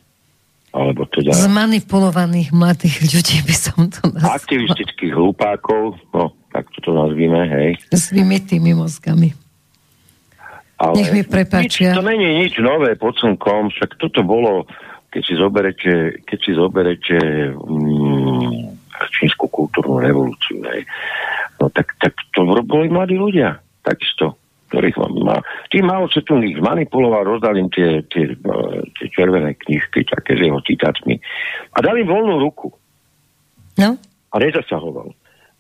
Alebo 0.71 1.03
teda... 1.11 1.35
Zmanipulovaných 1.35 2.55
mladých 2.55 3.03
ľudí 3.03 3.37
by 3.43 3.55
som 3.55 3.91
to 3.91 3.99
nazvala. 4.11 4.39
Aktivistických 4.39 5.11
hlupákov, 5.11 5.99
no, 6.15 6.31
tak 6.55 6.71
to 6.83 6.91
nazvíme, 6.91 7.47
hej. 7.51 7.69
S 7.91 8.11
vymitými 8.15 8.71
mozgami. 8.75 9.35
Ale 10.75 10.99
Nech 10.99 11.11
mi 11.15 11.23
prepáčia. 11.23 11.95
Nič, 11.95 11.99
to 11.99 12.03
není 12.03 12.27
nič 12.47 12.53
nové 12.59 12.99
pod 12.99 13.15
slnkom, 13.15 13.71
však 13.71 13.95
toto 13.95 14.27
bolo, 14.27 14.67
keď 15.11 15.21
si 15.23 15.33
zoberete, 15.39 15.93
keď 16.27 16.39
si 16.43 16.51
zoberete 16.51 17.17
mm, 17.55 18.74
čínsku 19.11 19.47
kultúrnu 19.51 19.99
revolúciu, 20.01 20.59
ne? 20.63 20.83
no 21.59 21.71
tak, 21.71 21.95
tak 21.99 22.13
to 22.35 22.43
boli 22.63 22.87
mladí 22.91 23.15
ľudia, 23.15 23.59
takisto 23.83 24.35
ktorých 24.75 24.97
má. 25.23 25.39
Tým 25.69 25.87
Mao 25.87 26.09
Tse-tung 26.09 26.43
ich 26.43 26.57
manipuloval, 26.57 27.23
rozdal 27.23 27.55
im 27.55 27.69
tie, 27.69 28.01
tie, 28.11 28.33
tie 28.97 29.07
červené 29.13 29.55
knižky, 29.55 30.03
také 30.03 30.35
s 30.35 30.41
jeho 30.41 30.59
citátmi. 30.65 31.15
A 31.71 31.77
dali 31.79 32.01
voľnú 32.03 32.41
ruku. 32.41 32.73
No. 33.79 33.95
A 34.33 34.35
nezasahoval. 34.35 35.15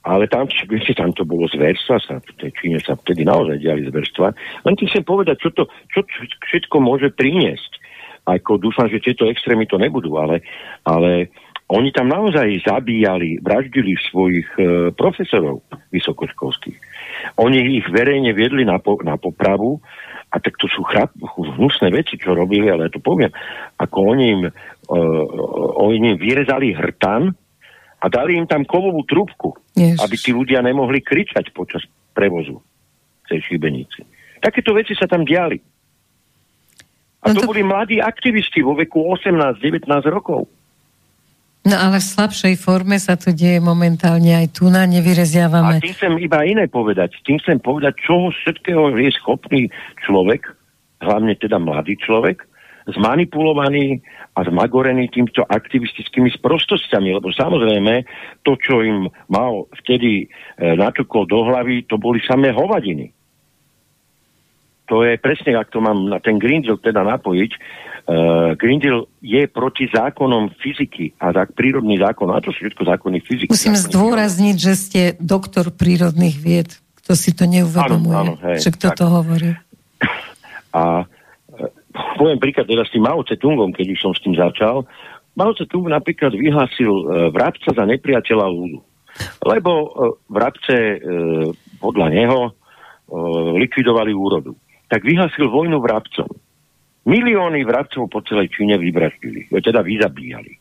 ale 0.05 0.29
tam, 0.29 0.45
viete, 0.69 0.93
tam 0.93 1.15
to 1.15 1.25
bolo 1.25 1.49
zverstva, 1.49 1.97
sa, 2.03 2.21
v 2.21 2.31
tej 2.37 2.51
Číne 2.59 2.77
sa 2.83 2.93
vtedy 2.99 3.25
naozaj 3.25 3.57
diali 3.57 3.87
zverstva. 3.87 4.35
Len 4.67 4.75
ti 4.77 4.85
chcem 4.85 5.01
povedať, 5.01 5.41
čo 5.41 5.49
to 5.55 5.65
čo 5.89 6.03
všetko 6.51 6.77
môže 6.83 7.09
priniesť. 7.15 7.81
Ako 8.25 8.57
dúfam, 8.57 8.89
že 8.89 9.05
tieto 9.05 9.29
extrémy 9.29 9.69
to 9.69 9.77
nebudú, 9.77 10.17
ale, 10.17 10.41
ale 10.81 11.29
oni 11.65 11.89
tam 11.89 12.13
naozaj 12.13 12.61
zabíjali, 12.61 13.41
vraždili 13.41 13.97
svojich 13.97 14.49
e, 14.57 14.63
profesorov 14.93 15.65
vysokoškolských. 15.89 16.77
Oni 17.41 17.81
ich 17.81 17.85
verejne 17.89 18.37
viedli 18.37 18.61
na, 18.61 18.77
po, 18.77 19.01
na 19.01 19.17
popravu 19.17 19.81
a 20.29 20.37
tak 20.37 20.61
to 20.61 20.69
sú 20.69 20.85
chrap, 20.85 21.15
hnusné 21.17 21.89
veci, 21.89 22.21
čo 22.21 22.37
robili, 22.37 22.69
ale 22.69 22.85
ja 22.85 22.91
to 22.93 23.01
poviem. 23.01 23.33
Ako 23.81 23.97
oni 24.13 24.25
im, 24.29 24.41
e, 24.45 24.51
oni 25.81 26.13
im 26.13 26.17
vyrezali 26.21 26.77
hrtan, 26.77 27.33
a 28.01 28.05
dali 28.05 28.37
im 28.37 28.45
tam 28.45 28.61
kovovú 28.61 29.01
trúbku, 29.01 29.57
Ježiš. 29.73 29.97
aby 29.97 30.15
tí 30.19 30.29
ľudia 30.29 30.61
nemohli 30.61 31.01
kričať 31.01 31.49
počas 31.49 31.81
prevozu 32.13 32.61
tej 33.25 33.41
šibenici. 33.41 34.05
Takéto 34.37 34.77
veci 34.77 34.93
sa 34.93 35.09
tam 35.09 35.25
diali. 35.25 35.57
A 37.25 37.33
no 37.33 37.41
to, 37.41 37.49
to 37.49 37.49
boli 37.49 37.65
mladí 37.65 37.97
aktivisti 37.97 38.61
vo 38.61 38.77
veku 38.77 39.01
18-19 39.09 39.89
rokov. 40.13 40.45
No 41.65 41.75
ale 41.81 41.97
v 41.97 42.05
slabšej 42.05 42.55
forme 42.61 43.01
sa 43.01 43.17
to 43.17 43.33
deje 43.33 43.57
momentálne 43.57 44.37
aj 44.37 44.53
tu 44.53 44.69
na 44.69 44.85
nevyreziavame. 44.85 45.81
A 45.81 45.83
tým 45.83 45.97
chcem 45.97 46.15
iba 46.21 46.45
iné 46.45 46.69
povedať. 46.69 47.17
Tým 47.25 47.41
chcem 47.41 47.57
povedať, 47.57 47.97
čo 48.05 48.29
všetkého 48.29 48.93
je 49.01 49.09
schopný 49.17 49.61
človek, 50.05 50.45
hlavne 51.01 51.33
teda 51.33 51.57
mladý 51.57 51.97
človek, 51.97 52.45
zmanipulovaný 52.85 53.97
a 54.37 54.45
zmagorený 54.45 55.09
týmto 55.09 55.41
aktivistickými 55.41 56.29
sprostosťami, 56.37 57.17
lebo 57.17 57.33
samozrejme 57.33 58.05
to, 58.45 58.53
čo 58.61 58.85
im 58.85 59.09
mal 59.25 59.65
vtedy 59.81 60.21
e, 60.21 60.25
natukol 60.77 61.25
do 61.25 61.49
hlavy, 61.49 61.89
to 61.89 61.97
boli 61.97 62.21
samé 62.21 62.53
hovadiny. 62.53 63.09
To 64.85 65.01
je 65.01 65.17
presne, 65.17 65.57
ak 65.57 65.73
to 65.73 65.81
mám 65.81 66.13
na 66.13 66.21
ten 66.21 66.37
Green 66.37 66.61
Deal 66.61 66.77
teda 66.77 67.01
napojiť, 67.01 67.51
uh, 68.09 68.53
Green 68.57 68.79
Deal 68.81 69.09
je 69.21 69.45
proti 69.49 69.89
zákonom 69.89 70.53
fyziky 70.61 71.17
a 71.21 71.33
tak 71.33 71.53
prírodný 71.57 71.97
zákon, 71.97 72.29
a 72.33 72.41
to 72.41 72.53
sú 72.53 72.65
všetko 72.65 72.85
zákony 72.85 73.17
fyziky. 73.21 73.51
Musím 73.51 73.77
zdôrazniť, 73.77 74.55
že 74.57 74.73
ste 74.77 75.01
doktor 75.17 75.73
prírodných 75.73 76.37
vied, 76.37 76.69
kto 77.01 77.13
si 77.13 77.33
to 77.33 77.45
neuvedomuje. 77.45 78.17
Áno, 78.17 78.33
áno, 78.37 78.45
hej, 78.49 78.65
že 78.65 78.69
kto 78.73 78.87
tak. 78.93 78.97
to 78.97 79.05
hovorí. 79.09 79.51
A 80.75 81.07
poviem 82.19 82.39
príklad 82.39 82.67
teda 82.67 82.83
s 82.83 82.91
tým 82.91 83.03
Mao 83.07 83.23
Tse-tungom, 83.23 83.71
keď 83.71 83.95
už 83.95 83.99
som 83.99 84.11
s 84.11 84.21
tým 84.21 84.35
začal. 84.35 84.83
Mao 85.35 85.51
Tse-tung 85.55 85.87
napríklad 85.87 86.35
vyhlásil 86.35 86.91
e, 86.91 87.03
vrabca 87.31 87.71
za 87.71 87.83
nepriateľa 87.83 88.47
ľudu. 88.51 88.79
Lebo 89.47 89.71
e, 89.71 89.87
vrabce 90.27 90.75
e, 90.75 90.97
podľa 91.79 92.07
neho 92.11 92.39
e, 92.47 92.51
likvidovali 93.63 94.11
úrodu. 94.11 94.51
Tak 94.91 95.03
vyhlásil 95.03 95.47
vojnu 95.47 95.79
vrabcom. 95.79 96.27
Milióny 97.05 97.61
vrabcov 97.61 98.09
po 98.09 98.25
celej 98.25 98.49
Číne 98.49 98.81
vybraždili, 98.81 99.45
teda 99.49 99.85
vyzabíjali. 99.85 100.57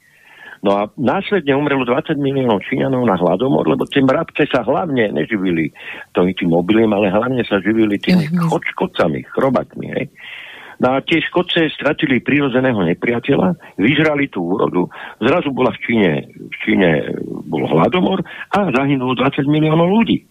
No 0.64 0.80
a 0.80 0.88
následne 0.96 1.52
umrelo 1.52 1.84
20 1.84 2.16
miliónov 2.16 2.64
Číňanov 2.64 3.04
na 3.04 3.20
hladomor, 3.20 3.68
lebo 3.68 3.84
tie 3.84 4.00
mravce 4.00 4.48
sa 4.48 4.64
hlavne 4.64 5.12
neživili 5.12 5.68
tým, 6.16 6.32
tým 6.32 6.52
ale 6.88 7.12
hlavne 7.12 7.44
sa 7.44 7.60
živili 7.60 8.00
tými 8.00 8.32
chodčkocami, 8.32 9.28
chrobakmi. 9.28 9.86
Hej. 9.92 10.06
No 10.80 10.96
a 10.96 11.04
tie 11.04 11.20
škodce 11.20 11.68
stratili 11.68 12.24
prírodzeného 12.24 12.80
nepriateľa, 12.80 13.76
vyžrali 13.76 14.32
tú 14.32 14.56
úrodu, 14.56 14.88
zrazu 15.20 15.52
bola 15.52 15.70
v 15.76 15.82
Číne, 15.84 16.10
v 16.32 16.56
Číne 16.64 17.12
bol 17.44 17.68
hladomor 17.68 18.24
a 18.50 18.72
zahynulo 18.72 19.12
20 19.20 19.44
miliónov 19.44 19.92
ľudí. 19.92 20.24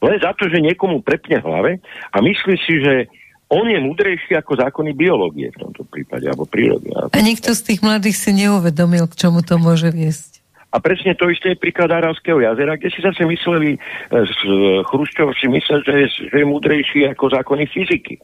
Len 0.00 0.16
za 0.22 0.32
to, 0.38 0.48
že 0.48 0.64
niekomu 0.64 1.04
prepne 1.04 1.42
hlave 1.44 1.82
a 2.14 2.16
myslí 2.24 2.54
si, 2.64 2.80
že 2.80 3.10
on 3.50 3.66
je 3.66 3.78
múdrejší 3.82 4.38
ako 4.38 4.62
zákony 4.62 4.94
biológie 4.94 5.50
v 5.50 5.58
tomto 5.58 5.82
prípade, 5.90 6.30
alebo 6.30 6.46
prírody. 6.46 6.94
A 6.94 7.18
nikto 7.18 7.50
z 7.50 7.62
tých 7.66 7.80
mladých 7.82 8.16
si 8.16 8.30
neuvedomil, 8.30 9.10
k 9.10 9.18
čomu 9.18 9.42
to 9.42 9.58
môže 9.58 9.90
viesť. 9.90 10.38
A 10.70 10.78
presne 10.78 11.18
to 11.18 11.26
isté 11.26 11.58
je 11.58 11.58
príklad 11.58 11.90
Aravského 11.90 12.38
jazera, 12.38 12.78
kde 12.78 12.94
si 12.94 13.02
zase 13.02 13.26
mysleli, 13.26 13.74
z 14.06 14.40
Chruščov 14.86 15.34
si 15.34 15.50
myslel, 15.50 15.82
že 15.82 15.94
je, 15.98 16.06
že 16.30 16.36
je 16.38 16.46
múdrejší 16.46 17.10
ako 17.10 17.34
zákony 17.34 17.66
fyziky 17.66 18.22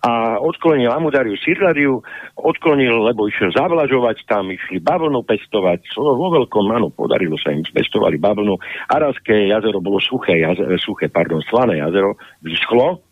a 0.00 0.40
odklonil 0.40 0.88
Amudariu 0.88 1.36
Sirlariu, 1.36 2.00
odklonil, 2.32 3.04
lebo 3.04 3.28
išiel 3.28 3.52
zavlažovať 3.52 4.24
tam, 4.24 4.48
išli 4.48 4.80
bavlnu 4.80 5.20
pestovať, 5.28 5.92
vo 6.00 6.32
veľkom, 6.40 6.72
áno, 6.72 6.88
podarilo 6.88 7.36
sa 7.36 7.52
im, 7.52 7.60
pestovali 7.68 8.16
bavlnu. 8.16 8.56
Aravské 8.88 9.52
jazero 9.52 9.84
bolo 9.84 10.00
suché, 10.00 10.40
jazero, 10.40 10.72
suché 10.80 11.12
pardon, 11.12 11.44
slané 11.44 11.84
jazero, 11.84 12.16
vyschlo. 12.40 13.04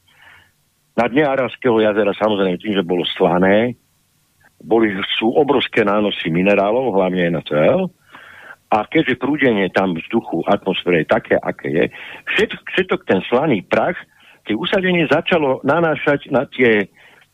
Na 0.98 1.06
dne 1.06 1.30
Aravského 1.30 1.78
jazera, 1.78 2.10
samozrejme 2.10 2.58
tým, 2.58 2.74
že 2.74 2.82
bolo 2.82 3.06
slané, 3.14 3.78
boli, 4.58 4.90
sú 5.14 5.30
obrovské 5.30 5.86
nánosy 5.86 6.26
minerálov, 6.34 6.90
hlavne 6.90 7.38
NaCl, 7.38 7.86
a 8.68 8.84
keďže 8.84 9.16
prúdenie 9.16 9.70
tam 9.70 9.94
vzduchu, 9.94 10.44
atmosfére 10.44 11.06
je 11.06 11.08
také, 11.08 11.34
aké 11.38 11.68
je, 11.70 11.84
všetok, 12.34 12.60
všetok 12.74 13.00
ten 13.06 13.22
slaný 13.30 13.64
prach 13.64 13.96
tie 14.44 14.52
usadenie 14.58 15.08
začalo 15.08 15.60
nanášať 15.64 16.28
na 16.28 16.44
tie 16.48 16.88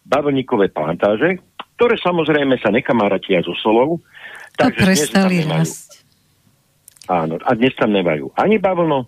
bavlníkové 0.06 0.70
plantáže, 0.70 1.42
ktoré 1.74 1.98
samozrejme 1.98 2.58
sa 2.62 2.70
nekamarátia 2.70 3.42
so 3.42 3.54
solou. 3.58 3.98
Takže 4.54 4.82
prestali 4.82 5.42
rásť. 5.42 6.06
Áno, 7.10 7.38
a 7.42 7.50
dnes 7.58 7.74
tam 7.74 7.90
nemajú 7.90 8.30
ani 8.38 8.58
bavlno, 8.62 9.06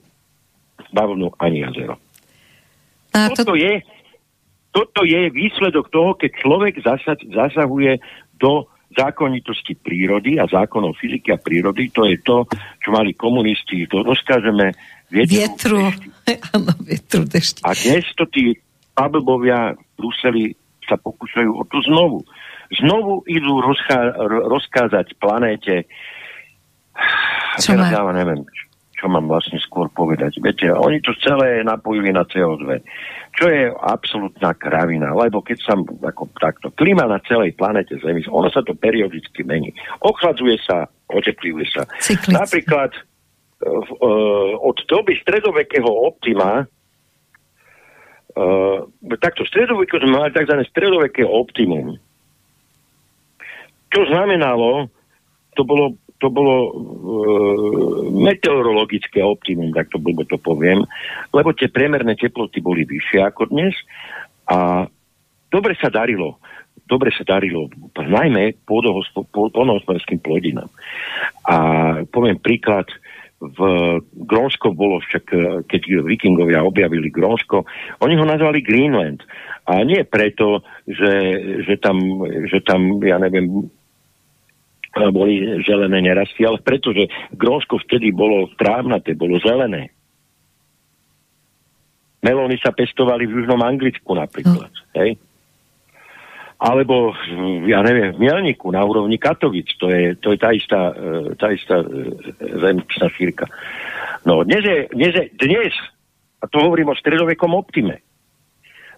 bavlnu, 0.91 1.31
ani 1.39 1.63
jazero. 1.63 1.95
A 3.15 3.31
to... 3.31 3.43
toto, 3.43 3.55
je, 3.55 3.81
toto 4.77 5.09
je 5.09 5.33
výsledok 5.33 5.89
toho, 5.89 6.13
keď 6.21 6.31
človek 6.37 6.75
zasa, 6.85 7.17
zasahuje 7.25 7.97
do 8.37 8.69
zákonitosti 8.93 9.81
prírody 9.81 10.37
a 10.37 10.45
zákonov 10.45 11.01
fyziky 11.01 11.33
a 11.33 11.41
prírody. 11.41 11.89
To 11.97 12.05
je 12.05 12.21
to, 12.21 12.45
čo 12.85 12.93
mali 12.93 13.17
komunisti. 13.17 13.89
To 13.89 14.05
rozkážeme 14.05 14.77
vietru. 15.09 15.81
Áno, 16.53 16.77
vietru 16.85 17.25
dešti. 17.25 17.65
A 17.65 17.73
dnes 17.73 18.05
to 18.21 18.29
tí 18.29 18.53
pablbovia 18.93 19.73
v 19.73 19.81
Bruseli 19.97 20.45
sa 20.85 21.01
pokúšajú 21.01 21.51
o 21.57 21.65
to 21.65 21.81
znovu. 21.89 22.21
Znovu 22.77 23.25
idú 23.25 23.65
rozchá, 23.65 24.13
rozkázať 24.29 25.17
planéte 25.17 25.89
čo 27.57 27.73
teraz 27.73 27.93
ja 27.93 28.05
neviem, 28.13 28.41
čo 29.07 29.15
mám 29.15 29.31
vlastne 29.31 29.63
skôr 29.63 29.87
povedať. 29.95 30.43
Viete, 30.43 30.67
oni 30.75 30.99
to 30.99 31.15
celé 31.23 31.63
napojili 31.63 32.11
na 32.11 32.27
CO2, 32.27 32.83
čo 33.39 33.47
je 33.47 33.71
absolútna 33.71 34.51
kravina, 34.59 35.15
lebo 35.15 35.47
keď 35.47 35.63
sa 35.63 35.79
ako 35.79 36.27
takto, 36.43 36.75
klima 36.75 37.07
na 37.07 37.23
celej 37.23 37.55
planete 37.55 37.95
Zemi, 38.03 38.27
ono 38.27 38.51
sa 38.51 38.67
to 38.67 38.75
periodicky 38.75 39.47
mení. 39.47 39.71
Ochladzuje 40.03 40.59
sa, 40.59 40.91
oteplivuje 41.07 41.71
sa. 41.71 41.87
Cyklicky. 42.03 42.35
Napríklad 42.35 42.91
uh, 42.99 44.59
od 44.59 44.75
doby 44.91 45.15
stredovekého 45.23 45.87
optima 45.87 46.67
uh, 48.35 48.79
takto 49.23 49.47
stredoveku 49.47 50.03
sme 50.03 50.19
mali 50.19 50.35
tzv. 50.35 50.67
stredoveké 50.67 51.23
optimum. 51.23 51.95
Čo 53.95 54.03
znamenalo, 54.11 54.91
to 55.55 55.63
bolo, 55.63 55.95
to 56.17 56.29
bolo 56.33 56.55
uh, 56.71 56.73
meteorologické 58.13 59.21
optimum, 59.21 59.73
tak 59.73 59.93
to 59.93 60.01
blbo 60.01 60.25
to 60.25 60.41
poviem, 60.41 60.85
lebo 61.33 61.53
tie 61.53 61.69
priemerné 61.69 62.17
teploty 62.17 62.65
boli 62.65 62.89
vyššie 62.89 63.21
ako 63.25 63.53
dnes 63.53 63.75
a 64.49 64.89
dobre 65.53 65.77
sa 65.77 65.93
darilo 65.93 66.41
dobre 66.87 67.11
sa 67.11 67.27
darilo, 67.27 67.67
najmä 67.99 68.63
pôdohospodárským 68.63 70.23
plodinám. 70.23 70.71
A 71.43 71.57
poviem 72.07 72.39
príklad, 72.39 72.87
v 73.37 73.59
Grónsko 74.17 74.73
bolo 74.73 75.03
však, 75.05 75.25
e, 75.29 75.39
keď 75.69 76.09
vikingovia 76.09 76.65
objavili 76.65 77.13
Grónsko, 77.13 77.69
oni 78.01 78.15
ho 78.17 78.25
nazvali 78.25 78.65
Greenland. 78.65 79.21
A 79.69 79.85
nie 79.85 80.09
preto, 80.09 80.65
že, 80.89 81.13
že, 81.69 81.77
tam, 81.77 82.01
že 82.49 82.65
tam, 82.65 82.97
ja 83.05 83.21
neviem, 83.21 83.69
e, 83.69 83.86
boli 85.13 85.63
zelené 85.65 86.01
nerasty, 86.01 86.43
ale 86.49 86.61
preto, 86.65 86.93
že 86.97 87.09
Grónsko 87.37 87.81
vtedy 87.85 88.13
bolo 88.13 88.49
trávnaté, 88.57 89.13
bolo 89.13 89.37
zelené. 89.45 89.93
Melóny 92.25 92.57
sa 92.59 92.73
pestovali 92.73 93.29
v 93.29 93.45
Južnom 93.45 93.61
Anglicku 93.61 94.17
napríklad. 94.17 94.73
No. 94.73 94.97
Hej? 94.97 95.21
alebo 96.57 97.13
ja 97.69 97.85
neviem, 97.85 98.17
v 98.17 98.23
Mielniku 98.25 98.73
na 98.73 98.81
úrovni 98.81 99.21
Katovic, 99.21 99.77
to 99.77 99.93
je, 99.93 100.17
to 100.17 100.33
je 100.33 100.39
tá 100.41 100.51
istá, 100.57 100.89
e, 100.97 101.37
tá 101.37 101.53
istá 101.53 101.85
e, 101.85 101.87
zemčná 102.41 103.13
šírka. 103.13 103.45
No 104.25 104.41
dnes 104.41 104.65
je, 104.65 104.89
dnes 104.89 105.13
je, 105.13 105.25
dnes, 105.37 105.73
a 106.41 106.49
to 106.49 106.65
hovorím 106.65 106.89
o 106.89 106.97
stredovekom 106.97 107.53
optime, 107.53 108.01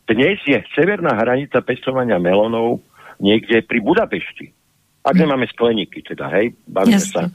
dnes 0.07 0.39
je 0.47 0.63
severná 0.79 1.19
hranica 1.19 1.59
pestovania 1.67 2.23
melónov 2.23 2.79
niekde 3.19 3.67
pri 3.67 3.83
Budapešti. 3.83 4.55
Ak 5.07 5.15
nemáme 5.15 5.47
skleníky, 5.49 6.03
teda, 6.05 6.29
hej, 6.35 6.53
bavíme 6.67 7.01
sa. 7.01 7.31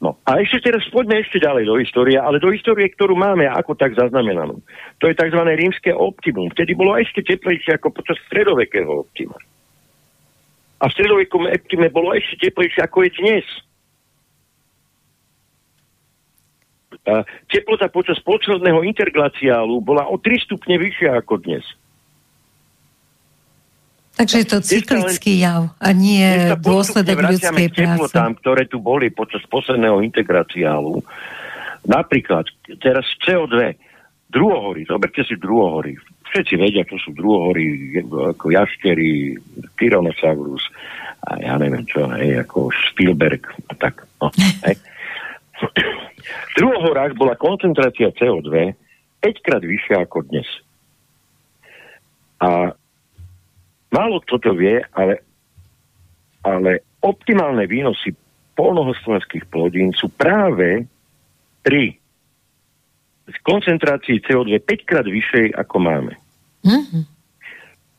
No 0.00 0.16
a 0.24 0.40
ešte 0.40 0.72
teraz 0.72 0.80
poďme 0.88 1.20
ešte 1.20 1.44
ďalej 1.44 1.68
do 1.68 1.76
histórie, 1.76 2.16
ale 2.16 2.40
do 2.40 2.48
histórie, 2.48 2.88
ktorú 2.88 3.12
máme 3.12 3.44
ako 3.44 3.76
tak 3.76 3.92
zaznamenanú. 3.92 4.64
To 5.04 5.04
je 5.04 5.12
tzv. 5.12 5.40
rímske 5.44 5.92
optimum. 5.92 6.48
Vtedy 6.56 6.72
bolo 6.72 6.96
ešte 6.96 7.20
teplejšie 7.20 7.76
ako 7.76 7.92
počas 7.92 8.16
stredovekého 8.24 8.88
optima. 8.88 9.36
A 10.80 10.88
v 10.88 10.94
stredovekom 10.96 11.44
optime 11.44 11.92
bolo 11.92 12.16
ešte 12.16 12.48
teplejšie 12.48 12.80
ako 12.80 12.98
je 13.04 13.10
dnes. 13.20 13.46
A 17.04 17.20
teplota 17.52 17.92
počas 17.92 18.16
posledného 18.24 18.80
interglaciálu 18.88 19.84
bola 19.84 20.08
o 20.08 20.16
3 20.16 20.48
stupne 20.48 20.80
vyššia 20.80 21.20
ako 21.20 21.44
dnes. 21.44 21.64
Takže 24.18 24.36
je 24.42 24.46
to 24.46 24.58
cyklický 24.60 25.40
jav 25.40 25.72
a 25.80 25.88
nie 25.96 26.54
dôsledok 26.60 27.30
ľudskej 27.30 27.68
práce. 27.72 28.12
Tam, 28.12 28.36
ktoré 28.36 28.66
tu 28.68 28.82
boli 28.82 29.08
počas 29.08 29.40
posledného 29.48 30.02
integraciálu. 30.04 31.00
Napríklad 31.88 32.44
teraz 32.82 33.06
CO2, 33.24 33.78
druhohory, 34.28 34.84
zoberte 34.84 35.24
si 35.24 35.40
druhohory. 35.40 35.96
Všetci 36.30 36.54
vedia, 36.60 36.84
čo 36.84 37.00
sú 37.00 37.16
druhohory, 37.16 37.96
ako 38.04 38.52
jaštery, 38.52 39.40
Tyrannosaurus 39.80 40.62
a 41.20 41.36
ja 41.40 41.54
neviem 41.60 41.84
čo, 41.84 42.08
hej, 42.16 42.44
ako 42.44 42.72
Spielberg 42.92 43.44
a 43.68 43.72
tak. 43.76 44.04
No, 44.20 44.32
hej. 44.68 44.76
v 46.50 46.52
druhohorách 46.56 47.12
bola 47.16 47.36
koncentrácia 47.36 48.12
CO2 48.16 48.72
5 49.20 49.44
krát 49.44 49.60
vyššia 49.60 50.08
ako 50.08 50.24
dnes. 50.32 50.48
A 52.40 52.72
Málo 53.90 54.22
kto 54.22 54.38
to 54.38 54.50
vie, 54.54 54.78
ale, 54.94 55.22
ale 56.46 56.86
optimálne 57.02 57.66
výnosy 57.66 58.14
polnohospodárských 58.54 59.48
plodín 59.50 59.90
sú 59.96 60.12
práve 60.14 60.86
pri 61.64 61.98
koncentrácii 63.42 64.26
CO2 64.26 64.58
5 64.62 64.88
krát 64.88 65.06
vyššej, 65.06 65.54
ako 65.54 65.76
máme. 65.78 66.12
Mm-hmm. 66.66 67.02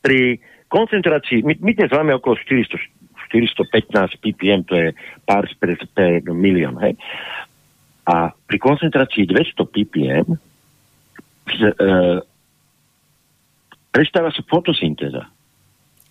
Pri 0.04 0.38
koncentrácii, 0.68 1.40
my, 1.42 1.56
my 1.56 1.72
dnes 1.72 1.90
máme 1.90 2.12
okolo 2.20 2.36
400, 2.36 2.76
415 3.32 4.20
ppm, 4.20 4.60
to 4.68 4.74
je 4.76 4.88
pár 5.24 5.48
per, 5.56 5.80
per 5.96 6.20
milión, 6.36 6.76
hej? 6.84 7.00
A 8.04 8.34
pri 8.34 8.58
koncentrácii 8.60 9.24
200 9.30 9.62
ppm 9.62 10.26
e, 10.36 11.68
prestáva 13.88 14.28
sa 14.34 14.42
fotosyntéza. 14.44 15.31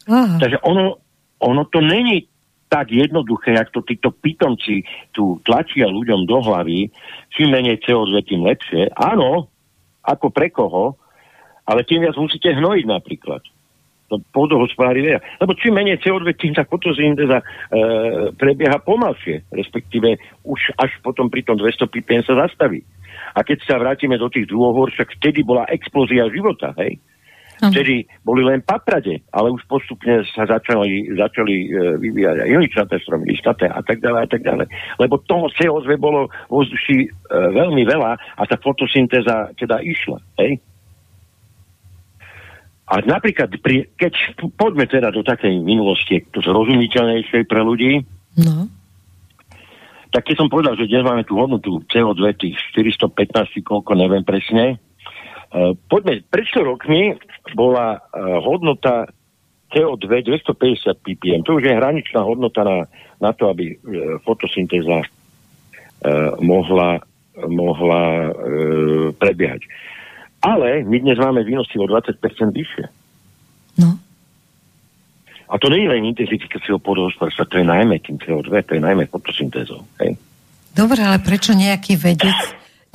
Aha. 0.10 0.38
Takže 0.40 0.58
ono, 0.66 0.98
ono 1.42 1.64
to 1.70 1.82
není 1.82 2.32
tak 2.72 2.88
jednoduché, 2.88 3.52
jak 3.52 3.70
to 3.76 3.84
títo 3.84 4.16
pitomci 4.16 4.88
tu 5.12 5.44
tlačia 5.44 5.92
ľuďom 5.92 6.24
do 6.24 6.40
hlavy, 6.40 6.88
čím 7.36 7.52
menej 7.52 7.84
CO2, 7.84 8.24
tým 8.24 8.48
lepšie. 8.48 8.96
Áno, 8.96 9.52
ako 10.08 10.32
pre 10.32 10.48
koho, 10.48 10.96
ale 11.68 11.84
tým 11.84 12.08
viac 12.08 12.16
musíte 12.16 12.48
hnojiť 12.56 12.86
napríklad. 12.88 13.44
To 14.08 14.24
pôdohospodári 14.32 15.04
vedia. 15.04 15.20
Lebo 15.44 15.52
čím 15.60 15.76
menej 15.76 16.00
CO2, 16.00 16.32
tým 16.40 16.56
tá 16.56 16.64
fotosyntéza 16.64 17.44
e, 17.44 17.46
prebieha 18.40 18.80
pomalšie, 18.80 19.52
respektíve 19.52 20.16
už 20.48 20.76
až 20.80 20.96
potom 21.04 21.28
pri 21.28 21.44
tom 21.44 21.60
200 21.60 21.92
ppm 21.92 22.24
sa 22.24 22.40
zastaví. 22.48 22.88
A 23.36 23.44
keď 23.44 23.68
sa 23.68 23.80
vrátime 23.80 24.16
do 24.16 24.32
tých 24.32 24.48
druhohor, 24.48 24.92
však 24.96 25.20
vtedy 25.20 25.44
bola 25.44 25.68
explózia 25.68 26.28
života, 26.32 26.72
hej? 26.80 27.00
Vtedy 27.70 28.10
boli 28.26 28.42
len 28.42 28.66
paprade, 28.66 29.22
ale 29.30 29.54
už 29.54 29.62
postupne 29.70 30.26
sa 30.34 30.50
začali, 30.50 31.14
začali 31.14 31.56
e, 31.70 32.00
vyvíjať 32.02 32.38
aj 32.42 32.50
joničnaté 32.50 32.96
stromy, 33.06 33.30
lištaté 33.30 33.70
a 33.70 33.86
tak 33.86 34.02
ďalej 34.02 34.22
a 34.26 34.28
tak 34.34 34.42
ďalej. 34.42 34.68
Lebo 34.98 35.22
toho 35.30 35.46
CO2 35.54 35.94
bolo 36.02 36.26
v 36.50 36.54
ovzduší 36.58 36.98
e, 37.06 37.10
veľmi 37.30 37.86
veľa 37.86 38.12
a 38.18 38.42
tá 38.50 38.58
fotosyntéza 38.58 39.54
teda 39.54 39.78
išla. 39.86 40.18
Hej? 40.42 40.58
A 42.92 43.00
napríklad, 43.06 43.54
pri, 43.62 43.88
keď 43.94 44.42
poďme 44.58 44.90
teda 44.90 45.14
do 45.14 45.22
takej 45.22 45.62
minulosti, 45.62 46.26
to 46.34 46.42
zrozumiteľnejšej 46.42 47.46
pre 47.46 47.62
ľudí, 47.64 48.04
no. 48.42 48.68
tak 50.10 50.28
keď 50.28 50.36
som 50.36 50.52
povedal, 50.52 50.76
že 50.76 50.92
dnes 50.92 51.06
máme 51.06 51.24
tú 51.24 51.38
hodnotu 51.38 51.80
CO2 51.88 52.36
tých 52.36 52.58
415, 52.76 53.64
koľko 53.64 53.96
neviem 53.96 54.26
presne, 54.26 54.82
poďme, 55.92 56.24
pred 56.32 56.46
100 56.48 56.64
rokmi 56.64 57.16
bola 57.56 58.00
uh, 58.00 58.40
hodnota 58.40 59.08
CO2 59.72 60.24
250 60.24 61.00
ppm. 61.04 61.42
To 61.48 61.60
už 61.60 61.64
je 61.68 61.76
hraničná 61.76 62.24
hodnota 62.24 62.64
na, 62.64 62.78
na 63.20 63.32
to, 63.36 63.52
aby 63.52 63.76
uh, 63.76 64.20
fotosyntéza 64.24 65.04
mohla, 66.42 66.98
mohla 67.38 68.34
prebiehať. 69.22 69.62
Ale 70.42 70.82
my 70.82 70.98
dnes 70.98 71.22
máme 71.22 71.46
výnosy 71.46 71.78
o 71.78 71.86
20% 71.86 72.18
vyššie. 72.50 72.86
No. 73.78 74.02
A 75.52 75.54
to 75.62 75.70
nie 75.70 75.86
je 75.86 75.94
len 75.94 76.10
intenzifikáciou 76.10 76.82
podhospodárstva, 76.82 77.46
to 77.46 77.62
je 77.62 77.68
najmä 77.68 78.02
tým 78.02 78.18
CO2, 78.18 78.50
to 78.66 78.74
je 78.74 78.82
najmä 78.82 79.06
fotosyntézou. 79.12 79.86
Hej? 80.02 80.18
Dobre, 80.74 81.04
ale 81.04 81.20
prečo 81.22 81.52
nejaký 81.54 82.00
vedec, 82.00 82.40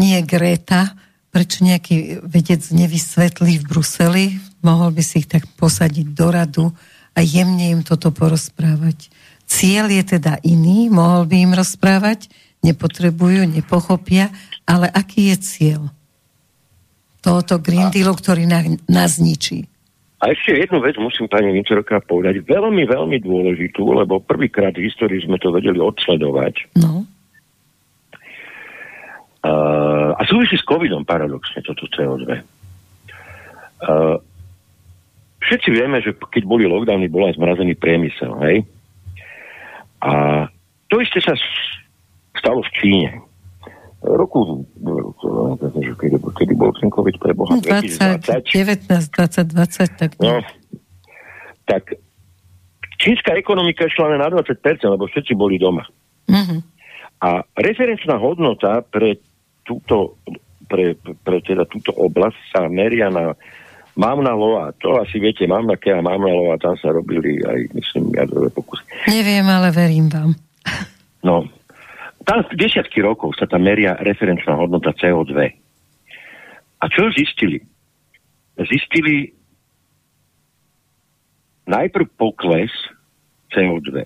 nie 0.00 0.18
Greta, 0.24 1.05
prečo 1.36 1.60
nejaký 1.60 2.24
vedec 2.24 2.64
nevysvetlí 2.64 3.60
v 3.60 3.68
Bruseli, 3.68 4.26
mohol 4.64 4.88
by 4.96 5.04
si 5.04 5.20
ich 5.20 5.28
tak 5.28 5.44
posadiť 5.60 6.16
do 6.16 6.26
radu 6.32 6.66
a 7.12 7.20
jemne 7.20 7.76
im 7.76 7.84
toto 7.84 8.08
porozprávať. 8.08 9.12
Cieľ 9.44 9.92
je 9.92 10.16
teda 10.16 10.40
iný, 10.40 10.88
mohol 10.88 11.28
by 11.28 11.36
im 11.44 11.52
rozprávať, 11.52 12.32
nepotrebujú, 12.64 13.44
nepochopia, 13.52 14.32
ale 14.64 14.88
aký 14.88 15.28
je 15.28 15.36
cieľ 15.44 15.92
tohoto 17.20 17.60
Green 17.60 17.92
Dealu, 17.92 18.16
ktorý 18.16 18.48
nás 18.88 19.20
ničí? 19.20 19.68
A 20.24 20.32
ešte 20.32 20.56
jednu 20.56 20.80
vec 20.80 20.96
musím 20.96 21.28
pani 21.28 21.52
Vincerovka 21.52 22.00
povedať, 22.00 22.40
veľmi, 22.48 22.88
veľmi 22.88 23.20
dôležitú, 23.20 23.84
lebo 23.92 24.24
prvýkrát 24.24 24.72
v 24.72 24.88
histórii 24.88 25.20
sme 25.20 25.36
to 25.36 25.52
vedeli 25.52 25.76
odsledovať. 25.76 26.72
No. 26.80 27.04
Uh, 29.46 30.10
a 30.18 30.22
súvisí 30.26 30.58
s 30.58 30.66
covidom 30.66 31.06
paradoxne 31.06 31.62
toto 31.62 31.86
CO2. 31.94 32.26
Uh, 33.86 34.18
všetci 35.46 35.68
vieme, 35.70 36.02
že 36.02 36.18
keď 36.18 36.42
boli 36.42 36.66
lockdowny, 36.66 37.06
bol 37.06 37.30
aj 37.30 37.38
zmrazený 37.38 37.78
priemysel, 37.78 38.34
hej? 38.42 38.66
A 40.02 40.44
to 40.90 40.98
isté 40.98 41.22
sa 41.22 41.38
stalo 42.34 42.58
v 42.66 42.70
Číne. 42.74 43.10
Roku, 44.02 44.66
kedy, 45.98 46.18
kedy 46.18 46.54
bol 46.58 46.74
ten 46.74 46.90
COVID 46.90 47.16
pre 47.22 47.32
Boha? 47.34 47.58
20, 47.62 48.22
19, 48.26 48.86
20, 48.90 49.98
tak... 49.98 50.10
No, 50.18 50.42
tak 51.66 51.94
čínska 53.02 53.34
ekonomika 53.34 53.86
šla 53.90 54.14
len 54.14 54.20
na 54.22 54.30
20%, 54.30 54.62
lebo 54.86 55.06
všetci 55.10 55.32
boli 55.34 55.58
doma. 55.58 55.84
Mm-hmm. 56.30 56.60
A 57.22 57.42
referenčná 57.58 58.20
hodnota 58.20 58.84
pre 58.84 59.18
túto, 59.66 60.16
pre, 60.70 60.94
pre 61.26 61.42
teda 61.42 61.66
túto 61.66 61.90
oblasť 61.92 62.40
sa 62.54 62.60
meria 62.70 63.10
na 63.10 63.34
Mávna 63.96 64.36
loa, 64.36 64.76
to 64.76 64.92
asi 65.00 65.16
viete, 65.16 65.48
mám 65.48 65.64
na 65.64 65.80
a 65.80 66.04
Mávna 66.04 66.28
loa, 66.28 66.60
tam 66.60 66.76
sa 66.76 66.92
robili 66.92 67.40
aj, 67.40 67.72
myslím, 67.72 68.12
jadrové 68.12 68.52
pokusy. 68.52 68.84
Neviem, 69.08 69.48
ale 69.48 69.72
verím 69.72 70.12
vám. 70.12 70.36
No, 71.24 71.48
tam 72.28 72.44
desiatky 72.52 73.00
rokov 73.00 73.40
sa 73.40 73.48
tam 73.48 73.64
meria 73.64 73.96
referenčná 73.96 74.52
hodnota 74.52 74.92
CO2. 74.92 75.32
A 76.76 76.84
čo 76.92 77.08
zistili? 77.16 77.64
Zistili 78.60 79.32
najprv 81.64 82.04
pokles 82.20 82.70
CO2. 83.48 84.04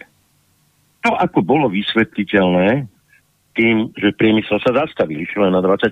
To, 1.02 1.10
ako 1.18 1.42
bolo 1.42 1.66
vysvetliteľné, 1.66 2.86
tým, 3.54 3.90
že 3.98 4.14
priemysel 4.14 4.62
sa 4.62 4.70
zastavil, 4.72 5.22
išiel 5.22 5.50
len 5.50 5.54
na 5.54 5.62
20%, 5.62 5.90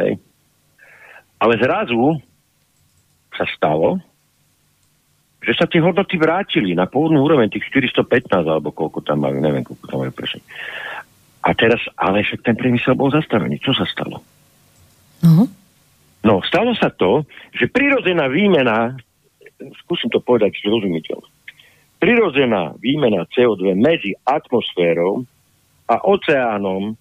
hej. 0.00 0.16
Ale 1.38 1.54
zrazu 1.60 2.18
sa 3.34 3.44
stalo, 3.52 4.00
že 5.44 5.52
sa 5.52 5.68
tie 5.68 5.82
hodnoty 5.84 6.16
vrátili 6.16 6.72
na 6.72 6.88
pôvodnú 6.88 7.20
úroveň 7.20 7.52
tých 7.52 7.68
415 7.68 8.32
alebo 8.32 8.72
koľko 8.72 9.04
tam 9.04 9.28
majú, 9.28 9.36
neviem 9.44 9.60
koľko 9.60 9.84
tam 9.84 9.98
majú 10.00 10.12
presne. 10.16 10.40
A 11.44 11.52
teraz, 11.52 11.84
ale 12.00 12.24
však 12.24 12.40
ten 12.40 12.56
priemysel 12.56 12.96
bol 12.96 13.12
zastavený. 13.12 13.60
Čo 13.60 13.76
sa 13.76 13.84
stalo? 13.84 14.24
Uh-huh. 15.20 15.44
No, 16.24 16.40
stalo 16.48 16.72
sa 16.72 16.88
to, 16.88 17.28
že 17.52 17.68
prirodzená 17.68 18.32
výmena, 18.32 18.96
skúsim 19.84 20.08
to 20.08 20.24
povedať 20.24 20.56
zrozumiteľne, 20.64 21.28
prirodzená 22.00 22.72
výmena 22.80 23.28
CO2 23.28 23.76
medzi 23.76 24.16
atmosférou 24.24 25.28
a 25.88 26.00
oceánom 26.00 26.96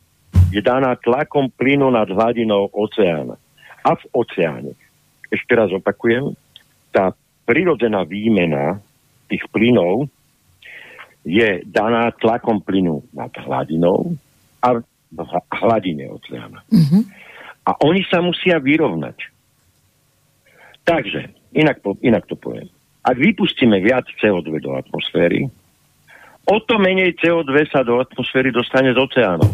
je 0.52 0.62
daná 0.62 0.94
tlakom 1.00 1.50
plynu 1.50 1.90
nad 1.90 2.06
hladinou 2.10 2.70
oceána. 2.70 3.40
A 3.84 3.98
v 3.98 4.04
oceáne, 4.14 4.78
ešte 5.34 5.52
raz 5.58 5.74
opakujem, 5.74 6.36
tá 6.94 7.12
prirodzená 7.44 8.06
výmena 8.06 8.80
tých 9.28 9.44
plynov 9.50 10.08
je 11.24 11.64
daná 11.66 12.12
tlakom 12.20 12.60
plynu 12.62 13.02
nad 13.16 13.32
hladinou 13.44 14.14
a 14.62 14.84
hladine 15.64 16.12
oceána. 16.12 16.62
Mm-hmm. 16.68 17.02
A 17.64 17.72
oni 17.82 18.04
sa 18.12 18.20
musia 18.20 18.60
vyrovnať. 18.60 19.32
Takže, 20.84 21.32
inak, 21.56 21.80
po, 21.80 21.96
inak 22.04 22.28
to 22.28 22.36
poviem. 22.36 22.68
Ak 23.04 23.16
vypustíme 23.16 23.80
viac 23.80 24.04
CO2 24.20 24.60
do 24.60 24.76
atmosféry, 24.76 25.48
o 26.44 26.56
to 26.60 26.76
menej 26.80 27.16
CO2 27.20 27.72
sa 27.72 27.84
do 27.84 28.00
atmosféry 28.00 28.52
dostane 28.52 28.92
z 28.92 29.00
oceánov. 29.00 29.52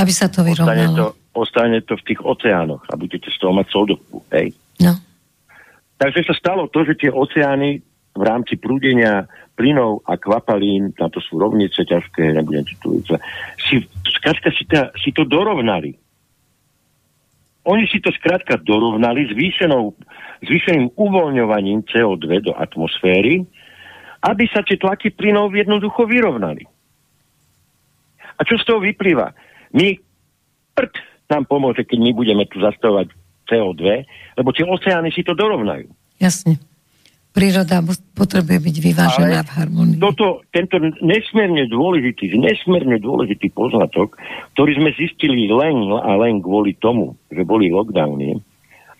Aby 0.00 0.12
sa 0.16 0.32
to 0.32 0.40
vyrovnalo. 0.40 0.72
Ostane 0.72 0.96
to, 0.96 1.06
ostane 1.36 1.78
to 1.84 1.94
v 2.00 2.06
tých 2.08 2.20
oceánoch 2.24 2.82
a 2.88 2.96
budete 2.96 3.28
z 3.28 3.36
toho 3.36 3.52
mať 3.52 3.66
sodoku. 3.68 4.24
Hej? 4.32 4.56
No. 4.80 4.96
Takže 6.00 6.24
sa 6.24 6.34
stalo 6.36 6.72
to, 6.72 6.88
že 6.88 6.96
tie 6.96 7.12
oceány 7.12 7.84
v 8.16 8.22
rámci 8.24 8.56
prúdenia 8.56 9.28
plynov 9.54 10.00
a 10.08 10.16
kvapalín, 10.16 10.96
na 10.96 11.12
to 11.12 11.20
sú 11.20 11.36
rovnice 11.36 11.84
ťažké, 11.84 12.32
nebudem 12.32 12.64
ti 12.64 12.74
tu 12.80 12.96
si, 13.60 13.84
skrátka 14.08 14.48
si, 14.56 14.64
ta, 14.64 14.88
si 14.96 15.12
to 15.12 15.28
dorovnali. 15.28 15.92
Oni 17.68 17.84
si 17.92 18.00
to 18.00 18.08
skrátka 18.16 18.56
dorovnali 18.56 19.28
zvýšenou, 19.36 19.92
zvýšeným 20.48 20.96
uvoľňovaním 20.96 21.84
CO2 21.92 22.40
do 22.40 22.56
atmosféry, 22.56 23.44
aby 24.20 24.44
sa 24.52 24.60
tie 24.60 24.76
tlaky 24.76 25.12
plynov 25.16 25.52
jednoducho 25.56 26.04
vyrovnali. 26.04 26.64
A 28.36 28.40
čo 28.44 28.56
z 28.56 28.64
toho 28.64 28.80
vyplýva? 28.80 29.32
My, 29.76 29.96
prd 30.76 30.92
nám 31.30 31.44
pomôže, 31.46 31.86
keď 31.86 31.98
my 32.00 32.10
budeme 32.16 32.44
tu 32.48 32.58
zastavovať 32.58 33.12
CO2, 33.46 33.82
lebo 34.40 34.48
tie 34.50 34.64
oceány 34.66 35.14
si 35.14 35.22
to 35.22 35.36
dorovnajú. 35.36 35.86
Jasne. 36.18 36.58
Príroda 37.30 37.78
potrebuje 38.18 38.58
byť 38.58 38.76
vyvážená 38.82 39.38
Ale 39.38 39.46
v 39.46 39.50
harmonii. 39.54 39.98
Toto, 40.02 40.42
tento 40.50 40.82
nesmierne 40.98 41.70
dôležitý, 41.70 42.34
nesmierne 42.34 42.98
dôležitý 42.98 43.54
poznatok, 43.54 44.18
ktorý 44.58 44.82
sme 44.82 44.90
zistili 44.98 45.46
len 45.46 45.94
a 45.94 46.18
len 46.18 46.42
kvôli 46.42 46.74
tomu, 46.82 47.14
že 47.30 47.46
boli 47.46 47.70
lockdowny 47.70 48.34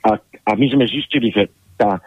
a, 0.07 0.17
a 0.47 0.51
my 0.55 0.67
sme 0.71 0.87
zistili, 0.87 1.35
že 1.35 1.51
tá, 1.75 1.99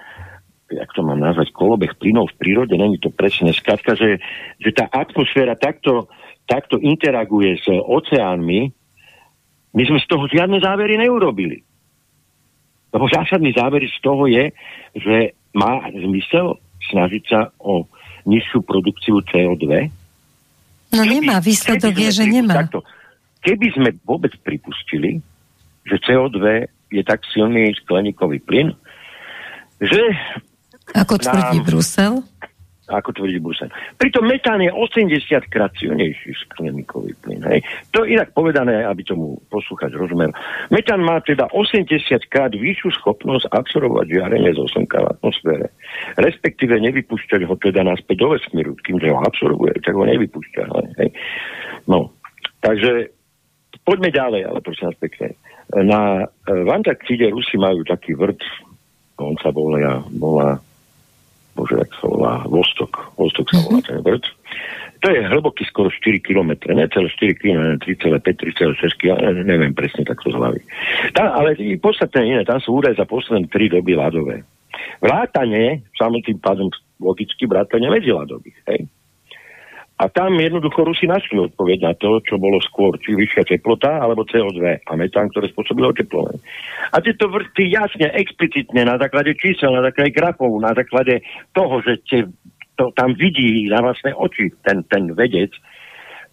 jak 0.74 0.90
to 0.94 1.02
mám 1.06 1.22
nazvať, 1.22 1.54
kolobeh 1.54 1.94
plynov 1.98 2.34
v 2.34 2.40
prírode, 2.42 2.74
není 2.74 2.98
to 2.98 3.14
presne 3.14 3.54
skladka, 3.54 3.94
že, 3.94 4.18
že 4.58 4.70
tá 4.74 4.90
atmosféra 4.90 5.54
takto, 5.54 6.10
takto 6.50 6.82
interaguje 6.82 7.62
s 7.62 7.68
oceánmi, 7.70 8.74
my 9.74 9.84
sme 9.90 10.00
z 10.02 10.08
toho 10.10 10.30
žiadne 10.30 10.62
závery 10.62 11.02
neurobili. 11.02 11.66
Lebo 12.94 13.10
zásadný 13.10 13.58
záver 13.58 13.90
z 13.90 14.00
toho 14.06 14.30
je, 14.30 14.54
že 14.94 15.34
má 15.58 15.82
zmysel 15.90 16.62
snažiť 16.94 17.24
sa 17.26 17.50
o 17.58 17.90
nižšiu 18.30 18.62
produkciu 18.62 19.18
CO2? 19.26 19.90
No 20.94 21.02
keby, 21.02 21.10
nemá, 21.10 21.42
výsledok 21.42 21.94
je, 21.98 22.10
že 22.22 22.26
nemá. 22.30 22.54
Takto, 22.66 22.86
keby 23.42 23.68
sme 23.74 23.90
vôbec 24.06 24.38
pripustili, 24.46 25.18
že 25.90 25.98
CO2 26.06 26.70
je 26.94 27.02
tak 27.02 27.26
silný 27.34 27.74
skleníkový 27.82 28.40
plyn, 28.46 28.78
že... 29.82 30.02
Ako 30.94 31.18
tvrdí 31.18 31.60
nám, 31.62 31.66
Brusel? 31.66 32.14
ako 32.94 33.16
tvrdí 33.16 33.40
Brusel. 33.40 33.72
Pritom 33.96 34.28
metán 34.28 34.60
je 34.60 34.68
80 34.68 35.24
krát 35.48 35.72
silnejší 35.80 36.36
skleníkový 36.48 37.16
plyn. 37.24 37.40
Hej. 37.48 37.64
To 37.96 38.04
inak 38.04 38.36
povedané, 38.36 38.84
aby 38.84 39.08
tomu 39.08 39.40
poslúchať 39.48 39.96
rozumel. 39.96 40.36
Metán 40.68 41.00
má 41.00 41.24
teda 41.24 41.48
80 41.50 41.88
krát 42.28 42.52
vyššiu 42.52 42.92
schopnosť 43.00 43.48
absorbovať 43.56 44.20
žiarenie 44.20 44.52
zo 44.52 44.68
slnka 44.68 45.00
v 45.00 45.12
atmosfére. 45.16 45.68
Respektíve 46.20 46.76
nevypúšťať 46.84 47.42
ho 47.48 47.56
teda 47.56 47.88
naspäť 47.88 48.20
do 48.20 48.28
vesmíru, 48.36 48.76
kým 48.84 49.00
ho 49.00 49.20
absorbuje, 49.24 49.80
tak 49.80 49.96
ho 49.96 50.04
nevypúšťa. 50.04 50.64
Hej. 51.00 51.10
No, 51.88 52.12
takže 52.60 53.16
poďme 53.88 54.12
ďalej, 54.12 54.42
ale 54.44 54.60
prosím 54.60 54.92
vás 54.92 55.00
pekne. 55.00 55.40
Na, 55.74 56.28
v 56.46 56.70
Antarktide 56.70 57.32
Rusi 57.32 57.56
majú 57.56 57.88
taký 57.88 58.14
vrt, 58.14 58.44
on 59.18 59.40
sa 59.40 59.56
volá, 59.56 60.04
volá 60.12 60.60
bože, 61.54 61.78
jak 61.80 61.92
sa 61.98 62.06
volá, 62.10 62.34
Vostok. 62.50 63.14
Vostok 63.18 63.50
sa 63.54 63.62
volá 63.66 63.80
ten 63.86 64.02
vrt. 64.02 64.26
To 65.04 65.12
je 65.12 65.20
hlboký 65.20 65.68
skoro 65.68 65.92
4 65.92 66.24
km, 66.24 66.56
ne 66.72 66.88
celé 66.88 67.12
4 67.12 67.36
km, 67.36 67.76
3,5, 67.84 68.24
3,6 68.24 69.04
km, 69.04 69.20
neviem 69.44 69.76
presne 69.76 70.08
takto 70.08 70.32
z 70.32 70.40
hlavy. 70.40 70.64
Tá, 71.12 71.36
ale 71.36 71.60
podstatné 71.76 72.24
iné, 72.24 72.42
tam 72.48 72.64
sú 72.64 72.80
údaje 72.80 72.96
za 72.96 73.04
posledné 73.04 73.52
3 73.52 73.76
doby 73.76 73.94
ľadové. 74.00 74.48
Vrátanie, 75.04 75.84
samotným 76.00 76.40
pádom 76.40 76.72
logicky 77.04 77.44
vrátanie 77.44 77.92
medziladových, 77.92 78.58
hej. 78.72 78.88
A 79.94 80.10
tam 80.10 80.34
jednoducho 80.42 80.90
Rusi 80.90 81.06
našli 81.06 81.38
odpoveď 81.38 81.80
na 81.86 81.94
to, 81.94 82.18
čo 82.26 82.42
bolo 82.42 82.58
skôr, 82.66 82.98
či 82.98 83.14
vyššia 83.14 83.46
teplota, 83.46 84.02
alebo 84.02 84.26
CO2 84.26 84.90
a 84.90 84.92
metán, 84.98 85.30
ktoré 85.30 85.54
spôsobilo 85.54 85.94
oteplovanie. 85.94 86.42
A 86.90 86.98
tieto 86.98 87.30
vrty 87.30 87.70
jasne, 87.70 88.10
explicitne, 88.10 88.90
na 88.90 88.98
základe 88.98 89.38
čísel, 89.38 89.70
na 89.70 89.86
základe 89.86 90.10
grafov, 90.10 90.50
na 90.58 90.74
základe 90.74 91.22
toho, 91.54 91.86
že 91.86 92.02
te, 92.10 92.26
to 92.74 92.90
tam 92.98 93.14
vidí 93.14 93.70
na 93.70 93.86
vlastné 93.86 94.18
oči 94.18 94.50
ten, 94.66 94.82
ten 94.90 95.14
vedec, 95.14 95.54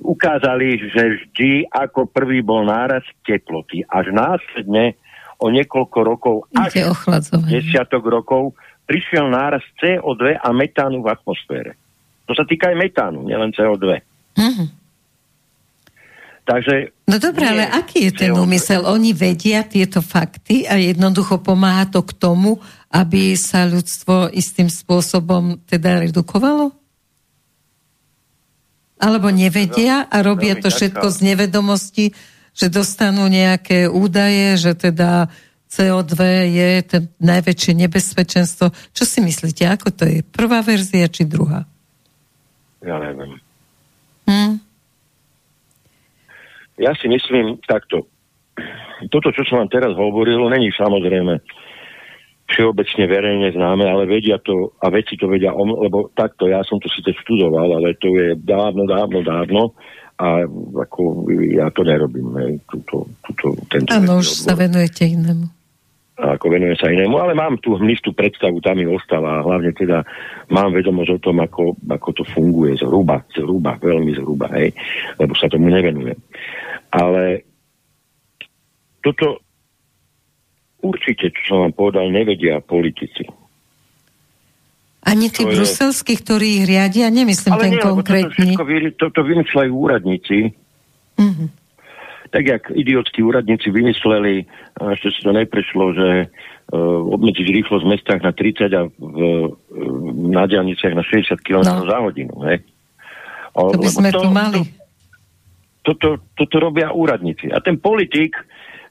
ukázali, 0.01 0.81
že 0.97 1.03
vždy 1.21 1.69
ako 1.69 2.09
prvý 2.09 2.41
bol 2.41 2.65
náraz 2.65 3.05
teploty. 3.29 3.85
Až 3.85 4.09
následne 4.17 4.97
o 5.37 5.53
niekoľko 5.53 5.99
rokov, 6.01 6.37
až 6.57 6.97
desiatok 7.49 8.09
rokov, 8.09 8.57
prišiel 8.89 9.29
náraz 9.29 9.61
CO2 9.77 10.41
a 10.41 10.49
metánu 10.57 11.05
v 11.05 11.13
atmosfére. 11.13 11.77
To 12.31 12.39
sa 12.39 12.47
týka 12.47 12.71
aj 12.71 12.79
metánu, 12.79 13.27
nielen 13.27 13.51
CO2. 13.51 14.07
Mm-hmm. 14.39 14.69
Takže... 16.47 16.95
No 17.11 17.19
dobré, 17.19 17.51
ale 17.51 17.67
aký 17.67 18.07
je 18.07 18.27
ten 18.27 18.31
úmysel? 18.31 18.87
Oni 18.87 19.11
vedia 19.11 19.67
tieto 19.67 19.99
fakty 19.99 20.63
a 20.63 20.79
jednoducho 20.79 21.43
pomáha 21.43 21.91
to 21.91 22.07
k 22.07 22.15
tomu, 22.15 22.63
aby 22.95 23.35
sa 23.35 23.67
ľudstvo 23.67 24.31
istým 24.31 24.71
spôsobom 24.71 25.59
teda 25.67 26.07
redukovalo? 26.07 26.71
Alebo 29.03 29.35
nevedia 29.35 30.07
a 30.07 30.23
robia 30.23 30.55
to 30.55 30.71
všetko 30.71 31.11
z 31.11 31.35
nevedomosti, 31.35 32.15
že 32.55 32.67
dostanú 32.71 33.27
nejaké 33.27 33.91
údaje, 33.91 34.55
že 34.55 34.79
teda 34.79 35.27
CO2 35.67 36.15
je 36.47 36.71
ten 36.87 37.03
najväčšie 37.19 37.73
nebezpečenstvo. 37.75 38.71
Čo 38.95 39.03
si 39.03 39.19
myslíte, 39.19 39.67
ako 39.67 39.89
to 39.95 40.05
je? 40.07 40.23
Prvá 40.23 40.63
verzia 40.63 41.11
či 41.11 41.27
druhá? 41.27 41.67
Ja 42.81 42.97
neviem. 42.97 43.37
Hmm. 44.25 44.57
Ja 46.81 46.97
si 46.97 47.13
myslím 47.13 47.61
takto. 47.69 48.09
Toto, 49.13 49.33
čo 49.33 49.45
som 49.45 49.61
vám 49.65 49.73
teraz 49.73 49.93
hovoril, 49.97 50.49
není 50.49 50.73
samozrejme 50.73 51.41
všeobecne 52.51 53.05
verejne 53.07 53.49
známe, 53.55 53.87
ale 53.87 54.11
vedia 54.11 54.41
to 54.43 54.75
a 54.83 54.91
veci 54.91 55.15
to 55.15 55.31
vedia, 55.31 55.55
lebo 55.55 56.11
takto, 56.19 56.51
ja 56.51 56.67
som 56.67 56.83
to 56.83 56.91
síce 56.91 57.15
študoval, 57.23 57.79
ale 57.79 57.95
to 58.01 58.11
je 58.11 58.35
dávno, 58.35 58.91
dávno, 58.91 59.23
dávno 59.23 59.63
a 60.19 60.45
ako 60.83 61.31
ja 61.47 61.71
to 61.71 61.87
nerobím, 61.87 62.35
hej, 62.43 62.53
túto, 62.67 63.07
túto, 63.23 63.55
tento 63.71 63.95
Áno, 63.95 64.19
už 64.19 64.45
sa 64.45 64.59
venujete 64.59 65.07
inému 65.07 65.60
ako 66.21 66.53
venujem 66.53 66.77
sa 66.77 66.93
inému, 66.93 67.17
ale 67.17 67.33
mám 67.33 67.57
tú 67.65 67.81
hmlistú 67.81 68.13
predstavu, 68.13 68.61
tam 68.61 68.77
mi 68.77 68.85
ostala 68.85 69.41
a 69.41 69.45
hlavne 69.45 69.73
teda 69.73 70.05
mám 70.53 70.77
vedomosť 70.77 71.11
o 71.17 71.23
tom, 71.23 71.41
ako, 71.41 71.81
ako 71.89 72.09
to 72.13 72.25
funguje 72.29 72.77
zhruba, 72.77 73.25
zhruba, 73.33 73.81
veľmi 73.81 74.13
zhruba, 74.21 74.53
hej, 74.53 74.77
lebo 75.17 75.33
sa 75.33 75.49
tomu 75.49 75.73
nevenujem. 75.73 76.21
Ale 76.93 77.49
toto 79.01 79.41
určite, 80.85 81.33
čo 81.33 81.41
som 81.49 81.57
vám 81.65 81.73
povedal, 81.73 82.13
nevedia 82.13 82.61
politici. 82.61 83.25
Ani 85.01 85.33
tí 85.33 85.49
to 85.49 85.57
bruselskí, 85.57 86.13
je... 86.13 86.21
ktorí 86.21 86.47
ich 86.61 86.65
riadia, 86.69 87.09
nemyslím 87.09 87.57
ale 87.57 87.63
ten 87.65 87.73
nie, 87.73 87.81
konkrétny. 87.81 88.51
Toto, 88.53 88.69
toto, 88.69 89.09
toto 89.09 89.21
vymýšľajú 89.25 89.73
úradníci. 89.73 90.53
Mm-hmm 91.17 91.60
tak 92.31 92.47
jak 92.47 92.63
idiotskí 92.71 93.23
úradníci 93.23 93.71
vymysleli, 93.71 94.47
a 94.79 94.95
ešte 94.95 95.09
si 95.11 95.21
to 95.27 95.35
neprešlo, 95.35 95.85
že 95.95 96.09
uh, 96.27 97.01
obmedziť 97.11 97.47
rýchlosť 97.51 97.85
v 97.85 97.93
mestách 97.93 98.21
na 98.23 98.33
30 98.33 98.71
a 98.71 98.83
v, 98.87 98.95
uh, 98.99 99.47
na 100.31 100.47
diálniciach 100.47 100.95
na 100.95 101.03
60 101.03 101.43
km 101.43 101.67
no. 101.67 101.87
za 101.91 101.99
hodinu. 101.99 102.35
Hej? 102.47 102.63
O, 103.59 103.75
to 103.75 103.83
by 103.83 103.91
sme 103.91 104.11
to, 104.15 104.23
tu 104.23 104.31
mali. 104.31 104.63
To, 105.85 105.93
to, 105.99 106.09
to, 106.39 106.45
to 106.47 106.57
robia 106.63 106.95
úradníci. 106.95 107.51
A 107.51 107.59
ten 107.59 107.83
politik 107.83 108.39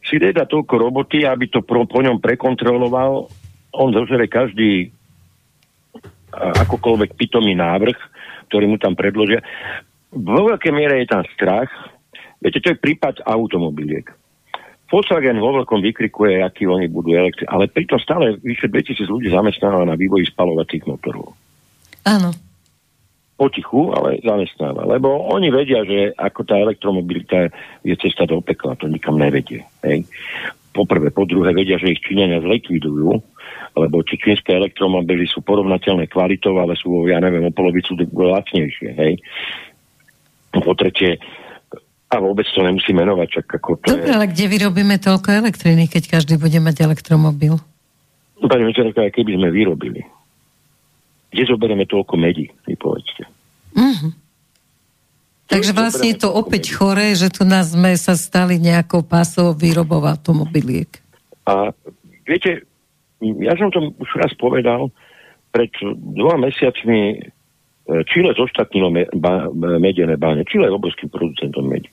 si 0.03 0.19
dá 0.19 0.43
toľko 0.47 0.75
roboty, 0.89 1.23
aby 1.23 1.47
to 1.47 1.63
pro, 1.63 1.87
po 1.87 1.99
ňom 2.03 2.19
prekontroloval. 2.19 3.31
On 3.75 3.89
zožere 3.93 4.27
každý 4.27 4.91
akokoľvek 6.33 7.17
pitomý 7.17 7.57
návrh, 7.57 7.97
ktorý 8.49 8.65
mu 8.69 8.77
tam 8.77 8.93
predložia. 8.93 9.41
Vo 10.09 10.49
veľkej 10.49 10.73
miere 10.73 11.05
je 11.05 11.07
tam 11.09 11.23
strach, 11.37 11.69
Viete, 12.39 12.63
to 12.63 12.71
je 12.71 12.79
prípad 12.79 13.23
automobiliek. 13.27 14.07
Volkswagen 14.89 15.37
vo 15.37 15.61
veľkom 15.61 15.85
vykrikuje, 15.85 16.41
aký 16.41 16.65
oni 16.65 16.89
budú 16.89 17.13
elektri- 17.13 17.45
ale 17.45 17.69
pritom 17.69 18.01
stále 18.01 18.41
vyše 18.41 18.65
2000 18.73 19.05
ľudí 19.05 19.29
zamestnáva 19.29 19.85
na 19.85 19.93
vývoji 19.93 20.25
spalovacích 20.25 20.89
motorov. 20.89 21.37
Áno. 22.09 22.33
potichu, 23.39 23.95
ale 23.95 24.19
zamestnáva. 24.19 24.83
Lebo 24.83 25.31
oni 25.31 25.47
vedia, 25.47 25.87
že 25.87 26.11
ako 26.11 26.43
tá 26.43 26.59
elektromobilita 26.59 27.47
je 27.87 27.95
cesta 27.95 28.27
do 28.27 28.43
pekla, 28.43 28.75
to 28.75 28.91
nikam 28.91 29.15
nevedie. 29.15 29.63
Hej. 29.79 30.03
Poprvé, 30.75 31.07
po 31.07 31.23
druhé 31.23 31.55
vedia, 31.55 31.79
že 31.79 31.95
ich 31.95 32.03
Číňania 32.03 32.43
zlikvidujú, 32.43 33.15
lebo 33.79 34.03
či 34.03 34.19
čínske 34.19 34.51
elektromobily 34.51 35.23
sú 35.23 35.39
porovnateľné 35.39 36.11
kvalitou, 36.11 36.59
ale 36.59 36.75
sú, 36.75 37.07
ja 37.07 37.23
neviem, 37.23 37.47
o 37.47 37.55
polovicu 37.55 37.95
lacnejšie. 38.11 38.91
Hej. 38.99 39.23
Po 40.51 40.75
tretie, 40.75 41.15
a 42.10 42.16
vôbec 42.18 42.45
to 42.49 42.66
nemusí 42.66 42.89
menovať, 42.89 43.28
čak 43.30 43.45
ako 43.62 43.78
to 43.86 43.93
Dobre, 43.93 44.10
je... 44.10 44.16
ale 44.18 44.26
kde 44.34 44.45
vyrobíme 44.49 44.97
toľko 44.97 45.30
elektriny, 45.45 45.86
keď 45.86 46.20
každý 46.20 46.41
bude 46.41 46.57
mať 46.57 46.82
elektromobil? 46.82 47.62
Pani 48.41 48.64
ministerka, 48.66 49.14
keby 49.14 49.38
sme 49.38 49.53
vyrobili. 49.53 50.01
Kde 51.30 51.43
zoberieme 51.45 51.86
toľko 51.86 52.18
medí, 52.18 52.49
vy 52.66 52.74
povedzte. 52.74 53.30
Mm-hmm. 53.78 54.12
Takže 55.49 55.72
vlastne 55.74 56.14
je 56.14 56.18
to 56.22 56.30
opäť 56.30 56.74
choré, 56.74 57.14
že 57.14 57.30
tu 57.30 57.45
nás 57.45 57.74
sme 57.74 57.93
sa 57.97 58.14
stali 58.14 58.57
nejakou 58.62 59.01
pásovou 59.05 59.53
výrobou 59.53 60.01
automobiliek. 60.05 60.89
A 61.45 61.74
viete, 62.26 62.66
ja 63.22 63.53
som 63.57 63.70
to 63.74 63.93
už 63.97 64.10
raz 64.18 64.34
povedal, 64.38 64.93
pred 65.49 65.74
dvoma 65.82 66.49
mesiacmi 66.49 67.18
Čile 67.89 68.38
zoštatnilo 68.38 68.89
me, 68.93 69.10
ba, 69.18 69.49
medené 69.82 70.14
báne. 70.14 70.45
Čile 70.45 70.70
je 70.70 70.78
obrovským 70.78 71.10
producentom 71.10 71.66
medí. 71.66 71.89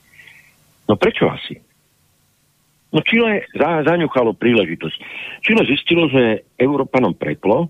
No 0.87 0.95
prečo 0.95 1.27
asi? 1.27 1.59
No 2.95 3.03
Čile 3.03 3.45
za, 3.51 3.83
zaňuchalo 3.83 4.33
príležitosť. 4.33 4.97
Čile 5.43 5.67
zistilo, 5.67 6.07
že 6.07 6.47
Európanom 6.55 7.11
preplo 7.13 7.67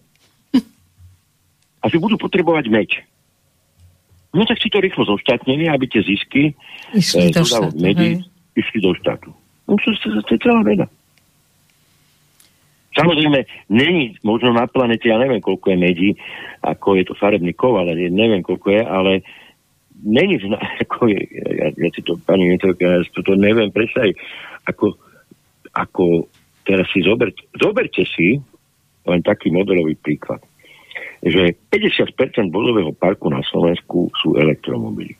a 1.81 1.85
že 1.89 1.97
budú 1.97 2.21
potrebovať 2.21 2.65
meď. 2.69 2.89
No 4.37 4.45
tak 4.45 4.61
si 4.61 4.69
to 4.69 4.77
rýchlo 4.77 5.09
zoštátnili, 5.09 5.65
aby 5.65 5.89
tie 5.89 6.05
zisky 6.05 6.53
išli 6.93 7.31
e, 7.31 7.33
do 7.33 7.41
štátu, 7.41 7.73
medí, 7.81 8.21
išli 8.53 8.77
do 8.83 8.93
štátu. 8.93 9.33
No 9.65 9.73
to, 9.81 9.89
to, 9.97 10.21
to 10.21 10.31
je 10.37 10.41
celá 10.45 10.61
veda. 10.61 10.85
Samozrejme, 12.97 13.45
není 13.69 14.17
možno 14.25 14.53
na 14.57 14.65
planete, 14.65 15.09
ja 15.09 15.21
neviem, 15.21 15.37
koľko 15.37 15.69
je 15.69 15.77
medí, 15.77 16.09
ako 16.65 16.97
je 16.97 17.05
to 17.05 17.13
farebný 17.13 17.53
kov, 17.53 17.77
ale 17.77 17.93
neviem, 17.93 18.41
koľko 18.41 18.73
je, 18.73 18.81
ale 18.81 19.11
není, 20.03 20.37
ako 20.83 21.07
je, 21.09 21.21
ja, 21.33 21.67
ja 21.73 21.89
si 21.93 22.01
to, 22.01 22.17
pani 22.21 22.57
ja 22.57 23.01
si 23.01 23.11
to 23.13 23.33
neviem 23.33 23.71
predstaviť, 23.71 24.15
ako, 24.67 24.97
ako 25.73 26.27
teraz 26.67 26.87
si 26.91 27.01
zoberte, 27.01 27.47
zoberte 27.55 28.03
si 28.03 28.37
len 29.07 29.23
taký 29.23 29.49
modelový 29.55 29.95
príklad, 29.95 30.43
že 31.23 31.55
50% 31.71 32.51
bodového 32.51 32.91
parku 32.91 33.31
na 33.31 33.39
Slovensku 33.47 34.11
sú 34.19 34.35
elektromobily. 34.35 35.15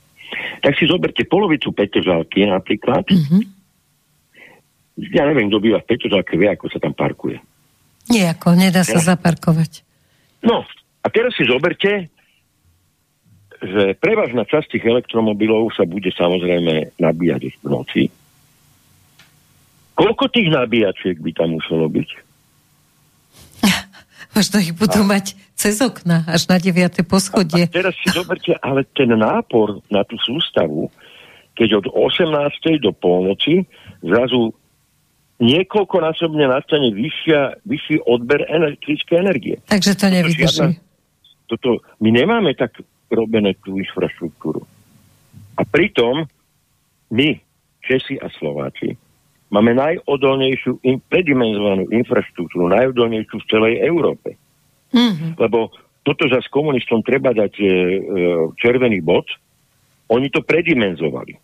Tak 0.60 0.76
si 0.76 0.84
zoberte 0.84 1.24
polovicu 1.24 1.72
Petržalky 1.72 2.44
napríklad. 2.44 3.08
Mm-hmm. 3.08 3.44
Ja 5.16 5.24
neviem, 5.24 5.48
kto 5.48 5.64
býva 5.64 5.80
v 5.80 5.88
Petržalke, 5.88 6.36
vie, 6.36 6.52
ako 6.52 6.68
sa 6.68 6.84
tam 6.84 6.92
parkuje. 6.92 7.40
Nejako, 8.12 8.60
nedá 8.60 8.84
sa 8.84 9.00
ja. 9.00 9.16
zaparkovať. 9.16 9.88
No, 10.44 10.68
a 11.04 11.08
teraz 11.08 11.32
si 11.40 11.48
zoberte, 11.48 12.12
že 13.62 13.98
prevažná 13.98 14.46
časť 14.46 14.78
tých 14.78 14.86
elektromobilov 14.86 15.74
sa 15.74 15.84
bude 15.84 16.14
samozrejme 16.14 16.98
nabíjať 17.02 17.42
v 17.62 17.68
noci. 17.68 18.04
Koľko 19.98 20.30
tých 20.30 20.54
nabíjačiek 20.54 21.18
by 21.18 21.32
tam 21.34 21.58
muselo 21.58 21.90
byť? 21.90 22.10
Možno 24.38 24.56
ich 24.62 24.78
budú 24.78 25.02
a... 25.02 25.10
mať 25.18 25.34
cez 25.58 25.82
okna 25.82 26.22
až 26.30 26.46
na 26.54 26.62
9. 26.62 27.02
poschodie. 27.10 27.66
A, 27.66 27.70
a 27.70 27.76
teraz 27.82 27.98
si 27.98 28.14
zoberte, 28.14 28.54
ale 28.62 28.86
ten 28.94 29.10
nápor 29.10 29.82
na 29.90 30.06
tú 30.06 30.22
sústavu, 30.22 30.94
keď 31.58 31.82
od 31.82 32.14
18. 32.14 32.78
do 32.78 32.94
polnoci 32.94 33.66
zrazu 34.06 34.54
niekoľkonásobne 35.42 36.46
nastane 36.46 36.94
vyššia, 36.94 37.62
vyšší 37.66 38.06
odber 38.06 38.46
elektrické 38.46 39.22
energie. 39.22 39.58
Takže 39.66 39.98
to 39.98 40.06
nevydrží. 40.10 40.78
Toto, 41.48 41.82
my 42.04 42.10
nemáme 42.12 42.54
tak 42.54 42.78
robené 43.12 43.56
tú 43.64 43.80
infraštruktúru. 43.80 44.64
A 45.58 45.62
pritom 45.66 46.28
my, 47.12 47.30
Česi 47.82 48.20
a 48.20 48.28
Slováci, 48.36 49.00
máme 49.48 49.72
najodolnejšiu, 49.80 50.84
in, 50.84 51.00
predimenzovanú 51.08 51.88
infraštruktúru, 51.88 52.68
najodolnejšiu 52.68 53.38
v 53.40 53.48
celej 53.48 53.74
Európe. 53.84 54.36
Mm-hmm. 54.92 55.40
Lebo 55.40 55.72
toto 56.04 56.28
za 56.28 56.40
s 56.40 56.48
komunistom 56.52 57.04
treba 57.04 57.32
dať 57.36 57.54
e, 57.60 57.64
e, 57.64 57.70
červený 58.60 59.04
bod, 59.04 59.28
oni 60.08 60.32
to 60.32 60.40
predimenzovali. 60.44 61.36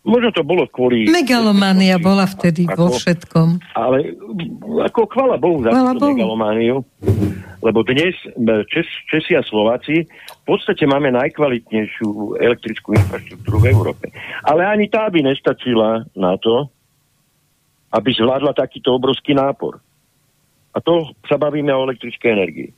Možno 0.00 0.32
to 0.32 0.40
bolo 0.40 0.64
kvôli... 0.64 1.04
Megalomania 1.12 2.00
bola 2.00 2.24
vtedy 2.24 2.64
ako, 2.64 2.72
vo 2.72 2.86
všetkom. 2.96 3.48
Ale 3.76 4.16
ako 4.88 5.00
chvala 5.12 5.36
Bohu 5.36 5.60
za 5.60 5.76
túto 5.76 6.16
megalomániu, 6.16 6.80
lebo 7.60 7.84
dnes 7.84 8.16
Čes, 8.72 8.88
Česi 9.12 9.36
a 9.36 9.44
Slováci 9.44 10.08
podstate 10.50 10.82
máme 10.86 11.14
najkvalitnejšiu 11.14 12.38
elektrickú 12.42 12.98
infraštruktúru 12.98 13.62
v 13.62 13.70
Európe. 13.70 14.06
Ale 14.42 14.66
ani 14.66 14.90
tá 14.90 15.06
by 15.06 15.22
nestačila 15.22 16.02
na 16.18 16.34
to, 16.42 16.66
aby 17.94 18.10
zvládla 18.14 18.54
takýto 18.54 18.94
obrovský 18.94 19.34
nápor. 19.34 19.78
A 20.74 20.78
to 20.82 21.14
sa 21.26 21.38
bavíme 21.38 21.70
o 21.74 21.86
elektrickej 21.86 22.30
energii. 22.30 22.70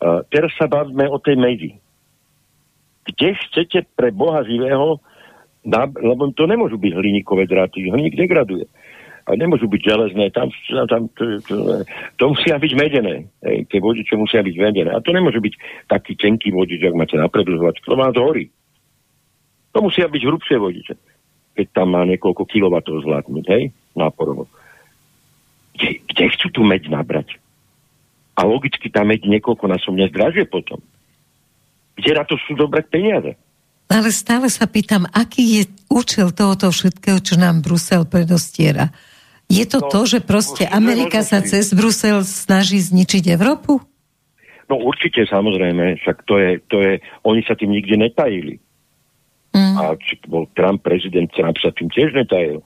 Uh, 0.00 0.20
teraz 0.28 0.52
sa 0.56 0.68
bavíme 0.68 1.08
o 1.08 1.16
tej 1.16 1.36
medzi. 1.40 1.70
Kde 3.04 3.36
chcete 3.36 3.88
pre 3.96 4.12
Boha 4.12 4.44
živého 4.44 5.00
lebo 6.04 6.28
to 6.36 6.44
nemôžu 6.44 6.76
byť 6.76 6.92
hliníkové 6.92 7.48
dráty, 7.48 7.88
hliník 7.88 8.20
degraduje. 8.20 8.68
A 9.24 9.40
nemôžu 9.40 9.64
byť 9.72 9.80
železné, 9.80 10.28
tam, 10.36 10.52
tam 10.84 11.08
to, 11.16 11.40
to, 11.48 11.54
to 12.20 12.24
musia 12.28 12.60
byť 12.60 12.72
medené. 12.76 13.24
Hej, 13.40 13.64
tie 13.72 13.80
vodiče 13.80 14.20
musia 14.20 14.44
byť 14.44 14.56
medené. 14.60 14.92
A 14.92 15.00
to 15.00 15.16
nemôže 15.16 15.40
byť 15.40 15.54
taký 15.88 16.12
tenký 16.12 16.52
vodič, 16.52 16.84
ak 16.84 16.92
máte 16.92 17.16
na 17.16 17.32
predlžovač, 17.32 17.80
to 17.80 17.96
má 17.96 18.12
horí. 18.12 18.52
To 19.72 19.80
musia 19.80 20.12
byť 20.12 20.22
hrubšie 20.28 20.56
vodiče, 20.60 20.94
keď 21.56 21.66
tam 21.72 21.96
má 21.96 22.04
niekoľko 22.04 22.44
kilovatov 22.44 23.00
zvládnuť, 23.00 23.44
hej, 23.48 23.72
náporovo. 23.96 24.44
Kde, 25.72 26.04
kde 26.04 26.24
chcú 26.36 26.46
tú 26.52 26.60
meď 26.60 26.92
nabrať? 26.92 27.40
A 28.36 28.44
logicky 28.44 28.92
tá 28.92 29.08
meď 29.08 29.24
niekoľko 29.24 29.72
násobne 29.72 30.04
zdražie 30.12 30.44
potom. 30.44 30.84
Kde 31.96 32.12
na 32.12 32.28
to 32.28 32.36
sú 32.44 32.52
dobrať 32.60 32.92
peniaze? 32.92 33.32
Ale 33.88 34.10
stále 34.10 34.52
sa 34.52 34.68
pýtam, 34.68 35.08
aký 35.08 35.60
je 35.60 35.62
účel 35.92 36.34
tohoto 36.34 36.68
všetkého, 36.72 37.20
čo 37.24 37.40
nám 37.40 37.62
Brusel 37.62 38.08
predostiera? 38.08 38.90
Je 39.48 39.64
to 39.68 39.84
no, 39.84 39.88
to, 39.92 40.00
že 40.08 40.24
proste 40.24 40.64
Amerika 40.64 41.20
sa 41.20 41.44
cez 41.44 41.70
Brusel 41.76 42.24
snaží 42.24 42.80
zničiť 42.80 43.28
Európu? 43.36 43.78
No 44.66 44.80
určite, 44.80 45.28
samozrejme, 45.28 46.00
však 46.00 46.24
to 46.24 46.34
je, 46.40 46.50
to 46.72 46.76
je, 46.80 46.92
oni 47.28 47.44
sa 47.44 47.52
tým 47.52 47.70
nikde 47.76 48.00
netajili. 48.00 48.56
Mm. 49.52 49.76
A 49.76 49.82
či 50.00 50.18
bol 50.24 50.48
Trump 50.56 50.82
prezident, 50.82 51.28
Trump 51.30 51.60
sa 51.60 51.70
tým 51.70 51.92
tiež 51.92 52.16
netajil. 52.16 52.64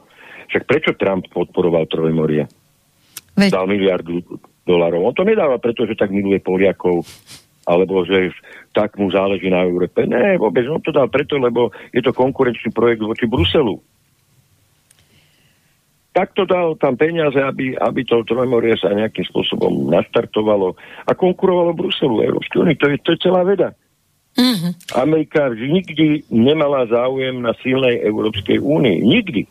Však 0.49 0.65
prečo 0.65 0.97
Trump 0.97 1.27
podporoval 1.29 1.91
Trojmorie? 1.91 2.49
Veď... 3.37 3.51
Dal 3.53 3.67
miliardu 3.69 4.25
dolarov. 4.65 5.13
On 5.13 5.15
to 5.15 5.27
nedáva, 5.27 5.61
pretože 5.61 5.99
tak 5.99 6.15
miluje 6.15 6.41
Poliakov, 6.41 7.05
alebo 7.69 8.07
že 8.09 8.33
tak 8.73 8.97
mu 8.97 9.13
záleží 9.13 9.53
na 9.53 9.67
Európe. 9.67 10.09
Ne, 10.09 10.41
vôbec, 10.41 10.65
on 10.71 10.81
to 10.81 10.95
dal 10.95 11.13
preto, 11.13 11.37
lebo 11.37 11.75
je 11.93 12.01
to 12.01 12.17
konkurenčný 12.17 12.73
projekt 12.73 13.05
voči 13.05 13.29
Bruselu. 13.29 13.77
Tak 16.19 16.35
to 16.35 16.43
dal 16.51 16.75
tam 16.83 16.99
peniaze, 16.99 17.39
aby, 17.39 17.79
aby 17.79 18.03
to 18.03 18.27
Trojmorie 18.27 18.75
sa 18.75 18.91
nejakým 18.91 19.23
spôsobom 19.31 19.87
naštartovalo 19.87 20.75
a 21.07 21.15
konkurovalo 21.15 21.79
Bruselu, 21.79 22.27
Európskej 22.27 22.59
únii. 22.67 22.77
To 22.83 22.87
je, 22.91 22.97
to 23.07 23.11
je 23.15 23.23
celá 23.23 23.47
veda. 23.47 23.71
Mm-hmm. 24.35 24.99
Amerika 24.99 25.47
nikdy 25.55 26.27
nemala 26.27 26.91
záujem 26.91 27.39
na 27.39 27.55
silnej 27.63 28.03
Európskej 28.03 28.59
únii. 28.59 28.99
Nikdy. 28.99 29.47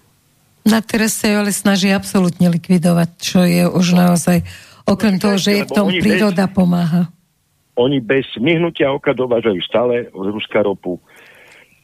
Na 0.67 0.83
teraz 0.83 1.15
sa 1.15 1.31
ju 1.31 1.39
ale 1.39 1.55
snaží 1.55 1.87
absolútne 1.87 2.51
likvidovať, 2.51 3.09
čo 3.15 3.47
je 3.47 3.63
už 3.63 3.95
naozaj, 3.95 4.43
okrem 4.83 5.23
toho, 5.23 5.39
že 5.39 5.63
je 5.63 5.63
v 5.63 5.71
tom 5.71 5.87
príroda 5.87 6.51
pomáha 6.51 7.07
oni 7.77 8.01
bez 8.01 8.25
myhnutia 8.41 8.89
oka 8.89 9.13
dovážajú 9.13 9.61
stále 9.61 10.09
z 10.09 10.27
Ruska 10.33 10.65
ropu. 10.65 10.97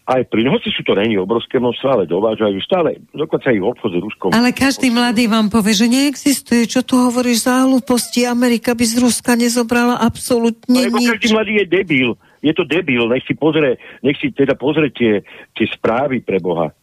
Aj 0.03 0.19
plyn, 0.27 0.51
hoci 0.51 0.67
sú 0.67 0.83
to 0.83 0.99
není 0.99 1.15
obrovské 1.15 1.63
množstvo, 1.63 1.87
ale 1.87 2.03
dovážajú 2.03 2.59
stále, 2.59 2.99
dokonca 3.15 3.55
ich 3.55 3.63
obchod 3.63 3.87
s 3.95 3.99
Ruskom. 4.03 4.29
Ale 4.35 4.51
každý 4.51 4.91
mladý 4.91 5.31
vám 5.31 5.47
povie, 5.47 5.71
že 5.71 5.87
neexistuje. 5.87 6.67
Čo 6.67 6.83
tu 6.83 6.99
hovoríš 6.99 7.47
za 7.47 7.63
hlúposti? 7.63 8.27
Amerika 8.27 8.75
by 8.75 8.83
z 8.83 8.99
Ruska 8.99 9.39
nezobrala 9.39 10.03
absolútne 10.03 10.91
no, 10.91 10.99
nič. 10.99 11.07
Každý 11.07 11.29
mladý 11.31 11.51
je 11.63 11.65
debil. 11.71 12.09
Je 12.43 12.51
to 12.51 12.67
debil. 12.67 13.07
Nech 13.07 13.23
si 13.23 13.31
pozrie, 13.31 13.79
nech 14.03 14.19
si 14.19 14.27
teda 14.35 14.59
pozrie 14.59 14.91
tie, 14.91 15.23
tie 15.55 15.67
správy 15.71 16.19
pre 16.19 16.43
Boha. 16.43 16.75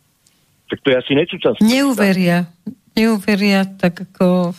Tak 0.73 0.81
to 0.81 0.89
je 0.89 0.97
asi 0.97 1.13
nečúčasné. 1.13 1.61
Neuveria. 1.61 2.49
Neuveria 2.97 3.69
tak 3.69 4.09
ako 4.09 4.57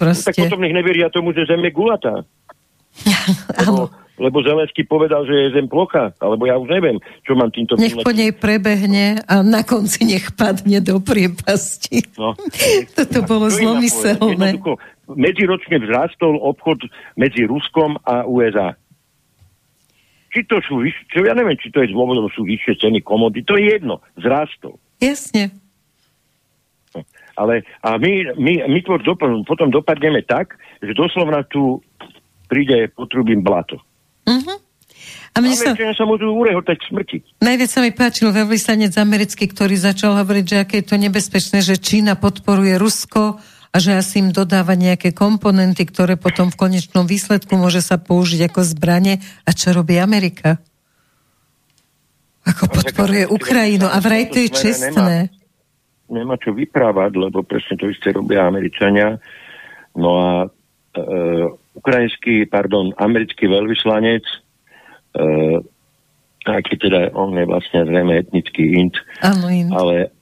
proste... 0.00 0.32
No, 0.32 0.40
tak 0.40 0.40
potom 0.48 0.64
nech 0.64 0.72
neveria 0.72 1.12
tomu, 1.12 1.36
že 1.36 1.44
Zem 1.44 1.60
je 1.68 1.72
gulatá. 1.76 2.24
Áno. 3.60 3.92
Lebo 4.14 4.46
Zelenský 4.46 4.86
povedal, 4.86 5.26
že 5.26 5.34
je 5.34 5.48
zem 5.58 5.66
plocha, 5.66 6.14
alebo 6.22 6.46
ja 6.46 6.54
už 6.54 6.70
neviem, 6.70 7.02
čo 7.26 7.34
mám 7.34 7.50
týmto... 7.50 7.74
Nech 7.74 7.98
po 7.98 8.14
nej 8.14 8.30
prebehne 8.30 9.18
a 9.26 9.42
na 9.42 9.66
konci 9.66 10.06
nech 10.06 10.30
padne 10.38 10.78
do 10.78 11.02
priepasti. 11.02 12.14
No. 12.14 12.38
Toto 12.98 13.18
bolo 13.26 13.50
zlomyselné. 13.50 14.62
Medziročne 15.10 15.82
vzrástol 15.82 16.38
obchod 16.38 16.86
medzi 17.18 17.42
Ruskom 17.44 17.98
a 18.06 18.22
USA. 18.24 18.78
Či 20.30 20.46
to 20.50 20.58
sú, 20.66 20.82
čo 21.10 21.26
ja 21.26 21.34
neviem, 21.34 21.58
či 21.58 21.70
to 21.70 21.82
je 21.82 21.90
dôvodom, 21.94 22.26
sú 22.30 22.46
vyššie 22.46 22.86
ceny 22.86 23.02
komody, 23.02 23.42
to 23.42 23.58
je 23.58 23.78
jedno, 23.78 24.02
vzrástol. 24.18 24.78
Jasne. 24.98 25.54
Ale 27.34 27.66
a 27.82 27.98
my, 27.98 28.38
my, 28.38 28.52
my 28.70 28.78
to 28.86 28.94
dopad, 29.02 29.30
potom 29.42 29.74
dopadneme 29.74 30.22
tak, 30.22 30.54
že 30.78 30.94
doslovna 30.94 31.42
tu 31.42 31.82
príde, 32.46 32.86
potrubím 32.94 33.42
blato. 33.42 33.82
Uh-huh. 34.24 34.56
A 35.34 35.36
mne 35.42 35.56
sa... 35.58 35.74
sa 35.74 36.04
môžu 36.06 36.30
urehotať 36.30 36.78
smrti. 36.88 37.18
Najviac 37.42 37.70
sa 37.70 37.80
mi 37.82 37.90
páčil 37.90 38.30
veľvyslanec 38.30 38.94
americký, 38.94 39.50
ktorý 39.50 39.74
začal 39.74 40.14
hovoriť, 40.14 40.44
že 40.46 40.56
aké 40.62 40.74
je 40.80 40.86
to 40.86 40.96
nebezpečné, 40.96 41.58
že 41.60 41.76
Čína 41.82 42.14
podporuje 42.14 42.78
Rusko 42.78 43.42
a 43.74 43.76
že 43.82 43.98
asi 43.98 44.22
im 44.22 44.30
dodáva 44.30 44.78
nejaké 44.78 45.10
komponenty, 45.10 45.82
ktoré 45.90 46.14
potom 46.14 46.54
v 46.54 46.56
konečnom 46.56 47.10
výsledku 47.10 47.58
môže 47.58 47.82
sa 47.82 47.98
použiť 47.98 48.46
ako 48.46 48.60
zbranie. 48.62 49.18
A 49.42 49.50
čo 49.50 49.74
robí 49.74 49.98
Amerika? 49.98 50.62
Ako 52.46 52.70
podporuje 52.70 53.26
Ukrajinu. 53.26 53.90
A 53.90 53.98
vraj 53.98 54.30
to 54.30 54.38
je 54.38 54.54
čestné. 54.54 55.26
Nemá 55.26 55.42
nemá 56.14 56.36
čo 56.38 56.52
vyprávať, 56.52 57.16
lebo 57.16 57.42
presne 57.42 57.74
to 57.80 57.88
isté 57.88 58.12
robia 58.12 58.44
Američania. 58.44 59.16
No 59.96 60.10
a 60.20 60.30
e, 60.44 60.48
ukrajinský, 61.74 62.46
pardon, 62.46 62.94
americký 62.96 63.50
veľvyslanec, 63.50 64.22
e, 64.22 64.36
aj 66.44 66.60
keď 66.70 66.76
teda 66.78 67.00
on 67.16 67.34
je 67.34 67.44
vlastne 67.48 67.88
zrejme 67.88 68.14
etnický 68.20 68.78
int, 68.78 68.96
ale 69.74 70.12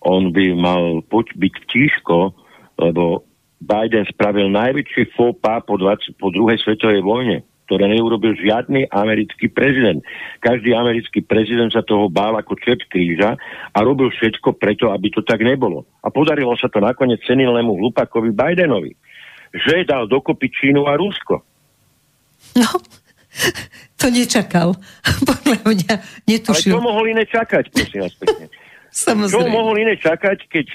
on 0.00 0.30
by 0.30 0.54
mal 0.54 1.02
poď 1.10 1.34
byť 1.36 1.54
tížko, 1.68 2.32
lebo 2.78 3.26
Biden 3.58 4.04
spravil 4.06 4.52
najväčší 4.52 5.16
faux 5.16 5.34
pas 5.40 5.64
po, 5.64 5.74
20, 5.80 6.14
po 6.20 6.30
druhej 6.30 6.60
svetovej 6.60 7.02
vojne 7.02 7.42
ktoré 7.66 7.90
neurobil 7.90 8.38
žiadny 8.38 8.86
americký 8.94 9.50
prezident. 9.50 9.98
Každý 10.38 10.70
americký 10.72 11.26
prezident 11.26 11.74
sa 11.74 11.82
toho 11.82 12.06
bál 12.06 12.38
ako 12.38 12.54
čert 12.62 12.86
kríža 12.86 13.34
a 13.74 13.78
robil 13.82 14.08
všetko 14.14 14.54
preto, 14.54 14.94
aby 14.94 15.10
to 15.10 15.26
tak 15.26 15.42
nebolo. 15.42 15.82
A 16.06 16.08
podarilo 16.14 16.54
sa 16.54 16.70
to 16.70 16.78
nakoniec 16.78 17.18
cenilnému 17.26 17.74
hlupakovi 17.74 18.30
Bidenovi, 18.30 18.94
že 19.64 19.88
dal 19.88 20.04
dokopy 20.04 20.52
Čínu 20.52 20.84
a 20.84 20.96
Rusko. 21.00 21.40
No, 22.56 22.68
to 24.00 24.06
nečakal. 24.12 24.76
Podľa 25.28 25.58
mňa 25.64 25.94
netušil. 26.28 26.72
Ale 26.72 26.78
to 26.80 26.84
mohol 26.84 27.04
iné 27.08 27.24
čakať, 27.24 27.64
prosím 27.72 28.00
vás 28.04 28.14
pekne. 28.16 28.46
Samozrejme. 29.06 29.44
Čo 29.44 29.52
mohol 29.52 29.74
iné 29.76 29.94
čakať, 30.00 30.38
keď, 30.48 30.66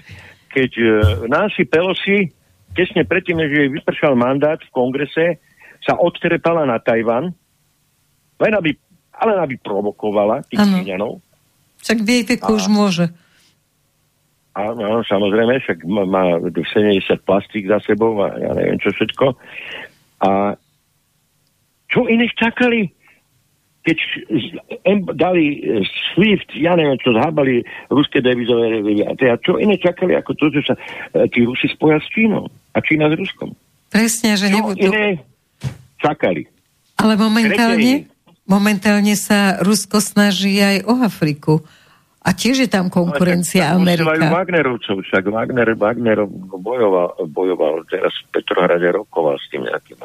keď 0.53 0.71
uh, 0.77 0.89
Nancy 1.25 1.65
Pelosi 1.65 2.29
tesne 2.77 3.01
predtým, 3.03 3.37
než 3.41 3.49
jej 3.49 3.69
vypršal 3.73 4.13
mandát 4.13 4.61
v 4.61 4.71
kongrese, 4.71 5.41
sa 5.81 5.97
odtrepala 5.97 6.69
na 6.69 6.77
Tajvan, 6.77 7.33
len 8.37 8.53
aby, 8.53 8.77
ale 9.17 9.41
aby 9.41 9.55
provokovala 9.57 10.45
tých 10.45 10.61
Číňanov. 10.61 11.19
Však 11.81 11.97
v 11.97 12.07
jej 12.07 12.23
veku 12.29 12.51
už 12.61 12.69
môže. 12.69 13.09
Áno, 14.51 14.99
samozrejme, 15.07 15.63
však 15.63 15.87
má, 15.87 16.03
má 16.03 16.23
70 16.43 17.07
plastík 17.23 17.71
za 17.71 17.79
sebou 17.87 18.19
a 18.19 18.35
ja 18.35 18.51
neviem 18.51 18.79
čo 18.83 18.91
všetko. 18.91 19.31
A 20.27 20.59
čo 21.87 22.07
iné 22.11 22.27
čakali? 22.35 22.91
Keď 23.81 23.97
dali 25.17 25.57
e, 25.57 25.81
SWIFT, 26.13 26.53
ja 26.59 26.77
neviem 26.77 26.99
čo, 27.01 27.17
zhábali 27.17 27.65
ruské 27.89 28.21
devizové 28.21 28.83
a 29.07 29.17
teda 29.17 29.41
čo 29.41 29.57
iné 29.57 29.73
čakali 29.79 30.13
ako 30.13 30.37
to, 30.37 30.53
že 30.53 30.61
sa 30.69 30.75
e, 30.77 31.25
tí 31.33 31.41
Rusi 31.41 31.65
spoja 31.65 31.97
s 31.97 32.05
Čínou 32.13 32.45
a 32.75 32.77
Čína 32.83 33.09
s 33.09 33.17
Ruskom. 33.17 33.57
Presne, 33.89 34.37
že 34.37 34.53
čo 34.53 34.55
nebudú... 34.61 34.85
Iné 34.85 35.25
čakali. 35.97 36.45
Ale 37.01 37.17
momentálne, 37.17 38.05
momentálne 38.45 39.17
sa 39.17 39.57
Rusko 39.65 39.97
snaží 39.97 40.61
aj 40.61 40.85
o 40.85 40.93
Afriku. 41.01 41.65
A 42.21 42.37
tiež 42.37 42.65
je 42.65 42.69
tam 42.69 42.93
konkurencia 42.93 43.73
no, 43.73 43.81
Amerika. 43.81 44.13
Posielajú 44.13 44.29
Wagnerovcov, 44.29 44.95
však 45.09 45.23
Wagner, 45.33 45.73
Wagner 45.73 46.19
bojoval, 46.53 47.17
bojoval 47.25 47.81
teraz 47.89 48.13
v 48.29 48.37
Petrohrade 48.37 48.93
rokoval 48.93 49.41
s 49.41 49.45
tým 49.49 49.65
nejakým. 49.65 49.97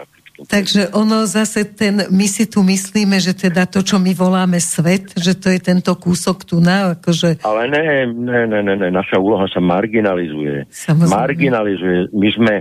Takže 0.45 0.93
ono 0.93 1.25
zase 1.25 1.65
ten, 1.65 2.13
my 2.13 2.29
si 2.29 2.45
tu 2.45 2.61
myslíme, 2.61 3.17
že 3.17 3.33
teda 3.33 3.65
to, 3.65 3.81
čo 3.81 3.97
my 3.97 4.13
voláme 4.13 4.61
svet, 4.61 5.17
že 5.17 5.33
to 5.33 5.49
je 5.49 5.61
tento 5.61 5.89
kúsok 5.97 6.45
tu 6.45 6.61
na, 6.61 6.93
akože... 6.93 7.41
Ale 7.41 7.73
ne, 7.73 8.05
ne, 8.13 8.41
ne, 8.45 8.61
ne, 8.61 8.75
ne 8.77 8.89
naša 8.93 9.17
úloha 9.17 9.49
sa 9.49 9.65
marginalizuje. 9.65 10.69
Samozrejme. 10.69 11.17
Marginalizuje. 11.17 11.99
My 12.13 12.29
sme, 12.37 12.53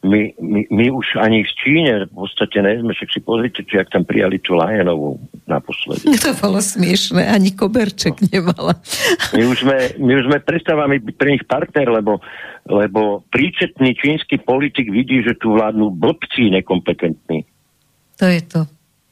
my, 0.00 0.32
my, 0.40 0.60
my 0.72 0.86
už 0.96 1.20
ani 1.20 1.44
v 1.44 1.52
Číne 1.60 1.92
v 2.08 2.24
podstate 2.24 2.56
nejsme, 2.64 2.96
však 2.96 3.10
si 3.12 3.20
pozrite, 3.20 3.60
či 3.68 3.76
ak 3.76 3.92
tam 3.92 4.08
prijali 4.08 4.40
tú 4.40 4.56
Lajenovú 4.56 5.20
naposledy. 5.44 6.08
To 6.24 6.32
bolo 6.40 6.60
smiešné, 6.64 7.28
ani 7.28 7.52
Koberček 7.52 8.16
no. 8.16 8.28
nemala. 8.32 8.72
My 9.36 9.42
už 9.44 9.56
sme, 9.60 9.76
my 10.00 10.12
už 10.16 10.24
sme 10.32 10.38
prestávame 10.40 11.04
byť 11.04 11.14
pre 11.20 11.28
nich 11.36 11.44
partner, 11.44 11.92
lebo, 11.92 12.16
lebo 12.64 13.28
príčetný 13.28 13.92
čínsky 13.92 14.40
politik 14.40 14.88
vidí, 14.88 15.20
že 15.20 15.36
tu 15.36 15.52
vládnu 15.52 15.92
blbci 15.92 16.48
nekompetentní. 16.48 17.44
To 18.16 18.24
je 18.24 18.40
to. 18.48 18.60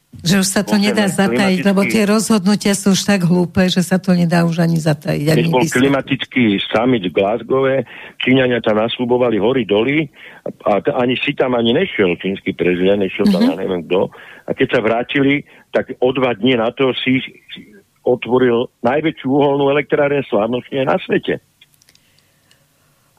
Že 0.09 0.41
už 0.41 0.49
sa 0.49 0.65
to 0.65 0.81
nedá 0.81 1.05
zatajiť, 1.05 1.63
klimatický... 1.63 1.69
lebo 1.69 1.81
tie 1.85 2.03
rozhodnutia 2.09 2.73
sú 2.73 2.97
už 2.97 3.07
tak 3.07 3.29
hlúpe, 3.29 3.69
že 3.69 3.85
sa 3.85 4.01
to 4.01 4.17
nedá 4.17 4.43
už 4.49 4.65
ani 4.65 4.81
zatajiť. 4.81 5.25
Keď 5.31 5.37
ani 5.37 5.53
bol 5.53 5.63
vysvetliť. 5.63 5.79
klimatický 5.79 6.45
summit 6.65 7.05
v 7.07 7.13
Glasgow, 7.13 7.69
Číňania 8.19 8.65
tam 8.65 8.81
nasľubovali 8.81 9.37
hory 9.37 9.63
doly 9.69 10.09
a, 10.65 10.81
a 10.81 11.05
ani 11.05 11.15
si 11.21 11.37
tam 11.37 11.55
ani 11.55 11.77
nešiel 11.77 12.17
čínsky 12.19 12.57
prezident, 12.57 12.99
nešiel 12.99 13.29
tam, 13.29 13.47
mm-hmm. 13.47 13.53
ja 13.53 13.63
neviem 13.63 13.83
kto. 13.85 14.01
A 14.49 14.51
keď 14.57 14.69
sa 14.75 14.81
vrátili, 14.81 15.45
tak 15.77 15.93
o 16.01 16.09
dva 16.11 16.33
dní 16.35 16.57
na 16.57 16.73
to 16.73 16.97
si 16.97 17.21
otvoril 18.01 18.73
najväčšiu 18.81 19.29
uholnú 19.29 19.69
elektráren 19.69 20.25
slávnostne 20.25 20.89
na 20.89 20.97
svete. 21.05 21.45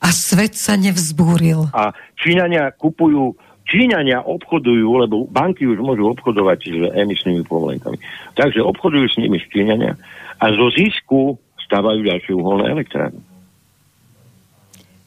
A 0.02 0.10
svet 0.10 0.58
sa 0.58 0.74
nevzbúril. 0.74 1.70
A 1.76 1.94
Číňania 2.18 2.74
kupujú 2.74 3.36
Číňania 3.70 4.26
obchodujú, 4.26 5.06
lebo 5.06 5.30
banky 5.30 5.70
už 5.70 5.78
môžu 5.78 6.10
obchodovať 6.10 6.60
s 6.66 6.82
emisnými 6.98 7.46
povolenkami. 7.46 8.02
Takže 8.34 8.66
obchodujú 8.66 9.06
s 9.06 9.20
nimi 9.22 9.38
Číňania 9.38 9.94
a 10.42 10.46
zo 10.50 10.74
zisku 10.74 11.38
stávajú 11.70 12.02
ďalšie 12.02 12.34
uholné 12.34 12.66
elektrárne. 12.74 13.22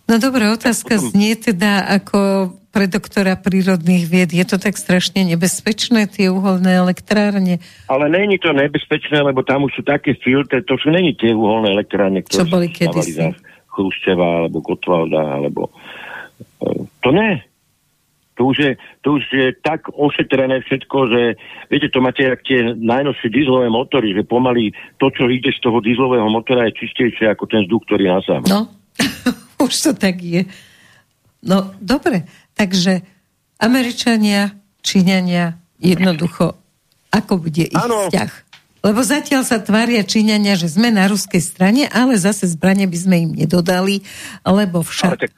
No 0.06 0.20
dobrá, 0.22 0.54
otázka 0.54 1.00
znie 1.00 1.34
teda 1.34 1.88
ako 1.88 2.52
pre 2.72 2.88
doktora 2.88 3.36
prírodných 3.36 4.08
vied. 4.08 4.30
Je 4.32 4.44
to 4.48 4.56
tak 4.56 4.80
strašne 4.80 5.28
nebezpečné, 5.28 6.08
tie 6.08 6.32
uholné 6.32 6.80
elektrárne? 6.80 7.60
Ale 7.86 8.08
není 8.08 8.40
to 8.40 8.50
nebezpečné, 8.56 9.20
lebo 9.20 9.44
tam 9.44 9.68
už 9.68 9.76
sú 9.76 9.82
také 9.84 10.16
filtre, 10.16 10.64
to 10.64 10.80
sú 10.80 10.88
není 10.88 11.12
tie 11.12 11.36
uholné 11.36 11.76
elektrárne, 11.76 12.24
ktoré 12.24 12.38
Čo 12.40 12.48
boli 12.48 12.68
kedysi? 12.72 13.36
Chruščeva, 13.72 14.44
alebo 14.44 14.64
Gotwalda, 14.64 15.22
alebo... 15.36 15.68
E, 16.60 16.88
to 17.04 17.12
ne. 17.12 17.44
To 18.40 18.48
už, 18.48 18.56
je, 18.58 18.72
to 19.04 19.20
už 19.20 19.24
je 19.28 19.52
tak 19.60 19.92
ošetrené 19.92 20.64
všetko, 20.64 20.98
že 21.12 21.22
viete, 21.68 21.92
to 21.92 22.00
máte 22.00 22.24
jak 22.24 22.40
tie 22.48 22.72
najnovšie 22.72 23.28
dizlové 23.28 23.68
motory, 23.68 24.16
že 24.16 24.24
pomaly 24.24 24.72
to, 24.96 25.12
čo 25.12 25.28
ide 25.28 25.52
z 25.52 25.60
toho 25.60 25.84
dizlového 25.84 26.24
motora 26.32 26.64
je 26.72 26.80
čistejšie 26.80 27.28
ako 27.28 27.44
ten 27.44 27.68
vzduch, 27.68 27.84
ktorý 27.84 28.08
nasám. 28.08 28.40
No, 28.48 28.72
už 29.64 29.72
to 29.84 29.90
tak 29.92 30.16
je. 30.24 30.48
No, 31.44 31.76
dobre, 31.76 32.24
takže 32.56 33.04
Američania, 33.60 34.56
Číňania, 34.80 35.60
jednoducho, 35.76 36.56
ako 37.12 37.32
bude 37.36 37.68
ich 37.68 37.76
ano. 37.76 38.08
vzťah? 38.08 38.32
Lebo 38.82 38.98
zatiaľ 39.06 39.46
sa 39.46 39.62
tvária 39.62 40.02
Číňania, 40.02 40.58
že 40.58 40.66
sme 40.66 40.90
na 40.90 41.06
ruskej 41.06 41.38
strane, 41.38 41.86
ale 41.86 42.18
zase 42.18 42.50
zbranie 42.50 42.90
by 42.90 42.98
sme 42.98 43.16
im 43.28 43.30
nedodali, 43.38 44.02
lebo 44.42 44.82
však... 44.82 45.10
Ale 45.14 45.22
tak, 45.22 45.34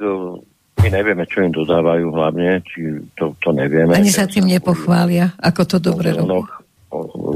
my 0.85 0.89
nevieme, 0.93 1.25
čo 1.25 1.41
im 1.41 1.53
dodávajú 1.53 2.13
hlavne, 2.13 2.61
či 2.69 3.01
to, 3.17 3.33
to 3.41 3.57
nevieme. 3.57 3.97
Ani 3.97 4.13
sa 4.13 4.29
tým 4.29 4.45
nepochvália, 4.45 5.33
ako 5.41 5.63
to 5.65 5.77
dobre 5.81 6.13
robí. 6.13 6.29
No, 6.29 6.45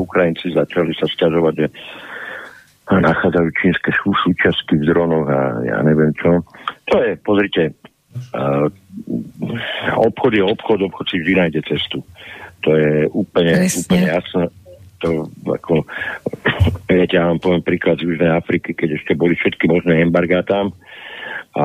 Ukrajinci 0.04 0.52
začali 0.52 0.92
sa 0.92 1.08
stiažovať, 1.08 1.54
že 1.64 1.66
nachádzajú 2.88 3.48
čínske 3.56 3.90
súčiastky 4.00 4.80
v 4.80 4.84
dronoch 4.88 5.28
a 5.28 5.40
ja 5.64 5.78
neviem 5.84 6.12
čo. 6.16 6.40
To 6.92 6.96
je, 7.04 7.16
pozrite, 7.20 7.76
uh, 8.32 8.68
obchod 9.96 10.32
je 10.36 10.44
obchod, 10.44 10.78
obchod 10.88 11.06
si 11.08 11.20
vždy 11.20 11.32
nájde 11.36 11.60
cestu. 11.68 12.00
To 12.64 12.70
je 12.76 13.08
úplne, 13.12 13.64
úplne 13.64 14.08
jasné. 14.08 14.44
To 15.04 15.30
ako, 15.46 15.84
viete, 16.90 17.16
ja 17.16 17.28
vám 17.28 17.40
poviem 17.40 17.64
príklad 17.64 18.00
z 18.00 18.08
Južnej 18.08 18.32
Afriky, 18.32 18.72
keď 18.72 18.98
ešte 19.00 19.12
boli 19.16 19.36
všetky 19.36 19.68
možné 19.68 20.00
embargá 20.00 20.40
tam, 20.44 20.72
a 21.58 21.64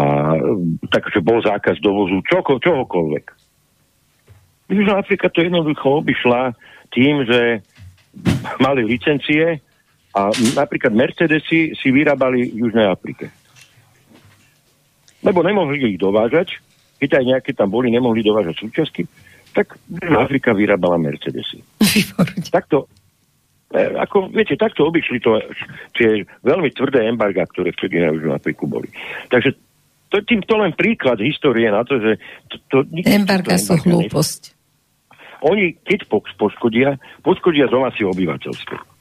takže 0.90 1.22
bol 1.22 1.38
zákaz 1.46 1.78
dovozu 1.78 2.26
čoko, 2.26 2.58
čohokoľvek. 2.58 3.26
Južná 4.74 4.98
Afrika 4.98 5.30
to 5.30 5.46
jednoducho 5.46 6.02
obišla 6.02 6.58
tým, 6.90 7.30
že 7.30 7.62
mali 8.58 8.82
licencie 8.82 9.62
a 10.14 10.34
napríklad 10.58 10.94
Mercedesy 10.94 11.78
si 11.78 11.88
vyrábali 11.94 12.50
v 12.54 12.66
Južnej 12.66 12.90
Afrike. 12.90 13.30
Lebo 15.22 15.46
nemohli 15.46 15.94
ich 15.94 16.02
dovážať, 16.02 16.58
keď 16.98 17.22
aj 17.22 17.24
nejaké 17.26 17.52
tam 17.54 17.70
boli, 17.70 17.94
nemohli 17.94 18.26
dovážať 18.26 18.66
súčiastky, 18.66 19.06
tak 19.54 19.78
Afrika 20.10 20.54
vyrábala 20.58 20.98
Mercedesy. 20.98 21.62
takto, 22.56 22.90
e, 23.70 23.82
ako, 23.98 24.34
viete, 24.34 24.58
takto 24.58 24.90
obišli 24.90 25.22
to 25.22 25.38
tie 25.98 26.26
veľmi 26.42 26.70
tvrdé 26.74 27.06
embarga, 27.06 27.46
ktoré 27.46 27.74
vtedy 27.74 28.02
na 28.02 28.14
Južnú 28.14 28.34
Afriku 28.34 28.66
boli. 28.66 28.90
Takže 29.30 29.54
to, 30.14 30.22
týmto 30.22 30.54
len 30.62 30.78
príklad 30.78 31.18
histórie 31.26 31.74
na 31.74 31.82
to, 31.82 31.98
že... 31.98 32.22
To, 32.54 32.56
to, 32.70 32.78
embarga 33.10 33.58
sú 33.58 33.82
hlúposť. 33.82 34.54
Oni, 35.44 35.76
keď 35.82 36.06
poškodia, 36.38 37.02
poškodia 37.26 37.66
domácie 37.68 38.06
obyvateľstvo 38.06 38.94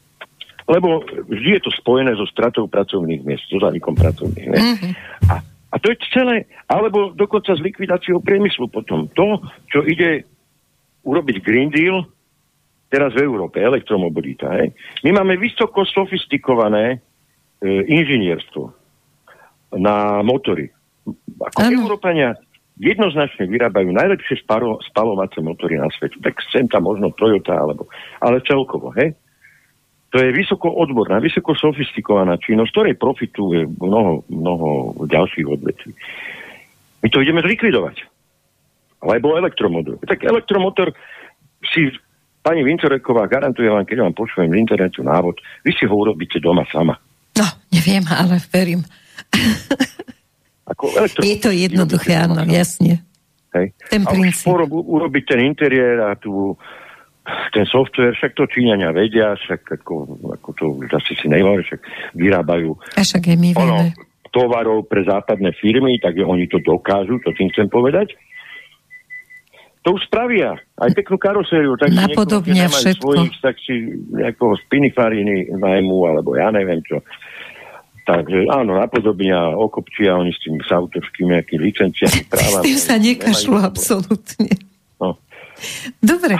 lebo 0.63 1.03
vždy 1.05 1.59
je 1.59 1.63
to 1.67 1.71
spojené 1.75 2.15
so 2.15 2.27
stratou 2.31 2.71
pracovných 2.71 3.27
miest, 3.27 3.45
so 3.51 3.59
zanikom 3.59 3.99
pracovných 3.99 4.47
miest. 4.47 4.63
Mm-hmm. 4.63 4.93
A, 5.27 5.35
a 5.43 5.77
to 5.83 5.91
je 5.91 5.99
celé, 6.15 6.47
alebo 6.71 7.11
dokonca 7.13 7.53
s 7.53 7.61
likvidáciou 7.61 8.23
priemyslu 8.23 8.71
potom. 8.71 9.11
To, 9.19 9.43
čo 9.67 9.83
ide 9.83 10.25
urobiť 11.03 11.37
Green 11.43 11.69
Deal, 11.69 12.07
teraz 12.93 13.17
v 13.17 13.25
Európe, 13.25 13.59
elektromobilita. 13.59 14.53
Hej. 14.61 14.77
My 15.03 15.17
máme 15.17 15.41
vysoko 15.41 15.83
sofistikované 15.89 17.01
e, 17.01 17.79
inžinierstvo 17.89 18.63
na 19.81 20.21
motory. 20.21 20.69
Ako 21.53 21.59
ano. 21.59 21.75
Európania 21.75 22.39
jednoznačne 22.81 23.47
vyrábajú 23.47 23.93
najlepšie 23.93 24.43
spalo, 24.43 24.81
spalovacie 24.83 25.45
motory 25.45 25.79
na 25.79 25.91
svete. 25.93 26.19
Tak 26.23 26.41
sem 26.51 26.67
tam 26.67 26.89
možno 26.89 27.13
Toyota, 27.15 27.55
alebo, 27.55 27.87
ale 28.19 28.43
celkovo. 28.43 28.91
Hej. 28.97 29.15
To 30.13 30.21
je 30.21 30.29
vysoko 30.29 30.69
odborná, 30.69 31.23
vysoko 31.25 31.57
sofistikovaná 31.57 32.37
činnosť, 32.37 32.71
ktorej 32.75 32.95
profituje 33.01 33.65
mnoho, 33.81 34.29
mnoho 34.29 34.69
ďalších 35.09 35.47
odvetví. 35.49 35.93
My 37.01 37.09
to 37.09 37.25
ideme 37.25 37.41
zlikvidovať. 37.41 37.97
Lebo 39.03 39.35
elektromotor. 39.35 39.99
Tak 40.05 40.23
elektromotor 40.23 40.93
si 41.65 41.91
pani 42.45 42.61
Vincoreková 42.63 43.27
garantuje 43.27 43.73
vám, 43.73 43.89
keď 43.89 44.05
vám 44.05 44.15
počujem 44.15 44.53
v 44.53 44.61
internetu 44.61 45.01
návod, 45.01 45.39
vy 45.65 45.73
si 45.75 45.89
ho 45.89 45.95
urobíte 45.95 46.39
doma 46.39 46.67
sama. 46.69 46.99
No, 47.39 47.47
neviem, 47.73 48.05
ale 48.13 48.37
verím. 48.53 48.85
Ako 50.63 50.95
je 51.21 51.37
to 51.43 51.51
jednoduché, 51.51 52.23
áno, 52.23 52.39
jasne. 52.47 53.03
Hej. 53.53 53.77
Ten 53.91 54.03
a 54.07 54.11
princíp. 54.11 54.49
urobiť 54.71 55.25
ten 55.29 55.41
interiér 55.45 56.09
a 56.09 56.17
tú 56.17 56.57
ten 57.55 57.63
software, 57.71 58.19
však 58.19 58.35
to 58.35 58.51
Číňania 58.51 58.91
vedia, 58.91 59.39
však 59.39 59.79
ako, 59.79 59.95
ako 60.35 60.49
to 60.59 60.65
už 60.83 60.91
asi 60.91 61.15
si 61.15 61.31
nehovorí, 61.31 61.63
však 61.63 61.81
vyrábajú 62.19 62.75
a 62.99 63.01
však 63.07 63.31
aj 63.31 63.39
my 63.39 63.49
ono, 63.55 63.95
tovarov 64.35 64.91
pre 64.91 65.07
západné 65.07 65.55
firmy, 65.55 66.03
takže 66.03 66.25
oni 66.27 66.51
to 66.51 66.59
dokážu, 66.59 67.23
to 67.23 67.31
tým 67.37 67.53
chcem 67.55 67.71
povedať. 67.71 68.17
To 69.83 69.99
už 69.99 70.07
spravia. 70.07 70.55
Aj 70.79 70.91
peknú 70.95 71.19
karosériu. 71.19 71.75
Tak 71.75 71.91
Napodobne 71.91 72.71
všetko. 72.71 73.03
Svojich, 73.03 73.35
tak 73.43 73.59
si 73.67 73.99
nejakého 74.15 74.55
spinifariny 74.67 75.51
najmu, 75.59 75.99
alebo 76.07 76.39
ja 76.39 76.55
neviem 76.55 76.79
čo. 76.87 77.03
Takže 78.03 78.51
áno, 78.51 78.83
napodobnia, 78.83 79.55
okopčia 79.55 80.19
oni 80.19 80.35
s 80.35 80.43
tým 80.43 80.59
s 80.59 80.71
autorskými 80.75 81.39
nejakými 81.39 81.61
licenciami 81.71 82.27
práva. 82.31 82.59
S 82.59 82.67
tým 82.67 82.79
sa 82.79 82.99
nekašľú 82.99 83.57
absolútne. 83.63 84.51
Dobre, 86.03 86.35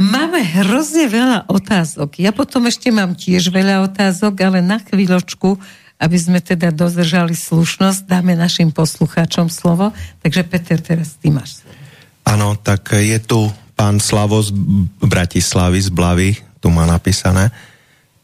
máme 0.00 0.40
hrozne 0.40 1.04
veľa 1.04 1.44
otázok. 1.44 2.24
Ja 2.24 2.32
potom 2.32 2.64
ešte 2.64 2.88
mám 2.88 3.12
tiež 3.12 3.52
veľa 3.52 3.84
otázok, 3.84 4.32
ale 4.40 4.64
na 4.64 4.80
chvíľočku, 4.80 5.60
aby 6.00 6.16
sme 6.16 6.40
teda 6.40 6.72
dodržali 6.72 7.36
slušnosť, 7.36 8.08
dáme 8.08 8.32
našim 8.32 8.72
poslucháčom 8.72 9.52
slovo. 9.52 9.92
Takže 10.24 10.42
Peter, 10.48 10.80
teraz 10.80 11.20
ty 11.20 11.28
máš 11.28 11.60
slovo. 11.60 11.76
Áno, 12.24 12.56
tak 12.56 12.96
je 12.96 13.18
tu 13.20 13.52
pán 13.76 14.00
Slavo 14.00 14.40
z 14.40 14.54
Bratislavy, 15.02 15.78
z 15.82 15.90
Blavy, 15.90 16.30
tu 16.62 16.70
má 16.70 16.86
napísané. 16.86 17.50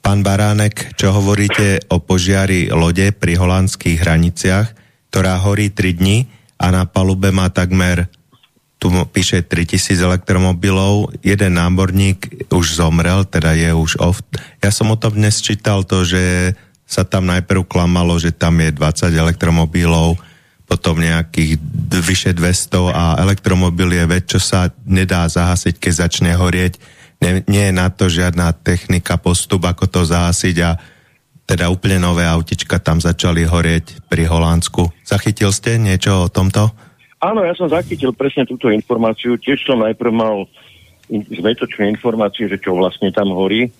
Pán 0.08 0.24
Baránek, 0.24 0.96
čo 0.96 1.12
hovoríte 1.12 1.84
o 1.92 2.00
požiari 2.00 2.72
lode 2.72 3.12
pri 3.12 3.36
holandských 3.36 4.00
hraniciach, 4.00 4.72
ktorá 5.12 5.36
horí 5.44 5.68
3 5.68 6.00
dní 6.00 6.24
a 6.56 6.72
na 6.72 6.88
palube 6.88 7.28
má 7.28 7.52
takmer 7.52 8.08
tu 8.80 8.88
píše 8.88 9.44
3000 9.44 10.00
elektromobilov, 10.00 11.12
jeden 11.20 11.60
námorník 11.60 12.48
už 12.48 12.80
zomrel, 12.80 13.28
teda 13.28 13.52
je 13.52 13.68
už 13.76 14.00
off. 14.00 14.24
Ja 14.64 14.72
som 14.72 14.88
o 14.88 14.96
tom 14.96 15.12
dnes 15.12 15.44
čítal 15.44 15.84
to, 15.84 16.08
že 16.08 16.56
sa 16.88 17.04
tam 17.04 17.28
najprv 17.28 17.68
klamalo, 17.68 18.16
že 18.16 18.32
tam 18.32 18.64
je 18.64 18.72
20 18.72 19.12
elektromobilov, 19.12 20.16
potom 20.64 21.04
nejakých 21.04 21.60
vyše 22.00 22.32
200 22.32 22.96
a 22.96 23.20
elektromobil 23.20 23.92
je 23.92 24.04
vec, 24.08 24.24
čo 24.24 24.40
sa 24.40 24.72
nedá 24.88 25.28
zahasiť, 25.28 25.76
keď 25.76 25.92
začne 26.08 26.32
horieť. 26.32 26.80
Nie, 27.18 27.42
nie 27.50 27.64
je 27.70 27.74
na 27.74 27.90
to 27.90 28.06
žiadna 28.06 28.54
technika, 28.62 29.18
postup, 29.18 29.66
ako 29.66 29.90
to 29.90 30.00
zahasiť 30.06 30.56
a 30.62 30.70
teda 31.48 31.72
úplne 31.72 31.96
nové 31.96 32.28
autička 32.28 32.76
tam 32.76 33.00
začali 33.00 33.48
horieť 33.48 34.04
pri 34.06 34.28
Holandsku. 34.28 34.92
Zachytil 35.00 35.48
ste 35.48 35.80
niečo 35.80 36.28
o 36.28 36.32
tomto? 36.32 36.68
Áno, 37.18 37.40
ja 37.42 37.56
som 37.56 37.72
zachytil 37.72 38.12
presne 38.12 38.44
túto 38.44 38.68
informáciu. 38.68 39.40
Tiež 39.40 39.64
som 39.64 39.80
najprv 39.80 40.12
mal 40.12 40.46
in, 41.08 41.24
zmetočné 41.26 41.88
informácie, 41.90 42.46
že 42.46 42.60
čo 42.60 42.76
vlastne 42.76 43.10
tam 43.10 43.32
horí 43.32 43.66
e, 43.66 43.70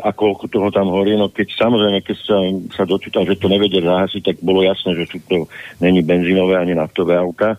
a 0.00 0.14
koľko 0.14 0.48
toho 0.48 0.70
tam 0.70 0.88
horí. 0.88 1.18
No 1.18 1.28
keď 1.28 1.50
samozrejme, 1.58 1.98
keď 2.00 2.16
sa, 2.22 2.38
sa 2.72 2.84
dočítal, 2.86 3.26
že 3.26 3.36
to 3.36 3.50
nevedia 3.50 3.84
zahasiť, 3.84 4.22
tak 4.22 4.36
bolo 4.40 4.62
jasné, 4.62 4.96
že 4.96 5.04
sú 5.10 5.18
to 5.26 5.50
není 5.82 6.00
benzínové 6.00 6.56
ani 6.56 6.72
naftové 6.78 7.18
auta. 7.18 7.58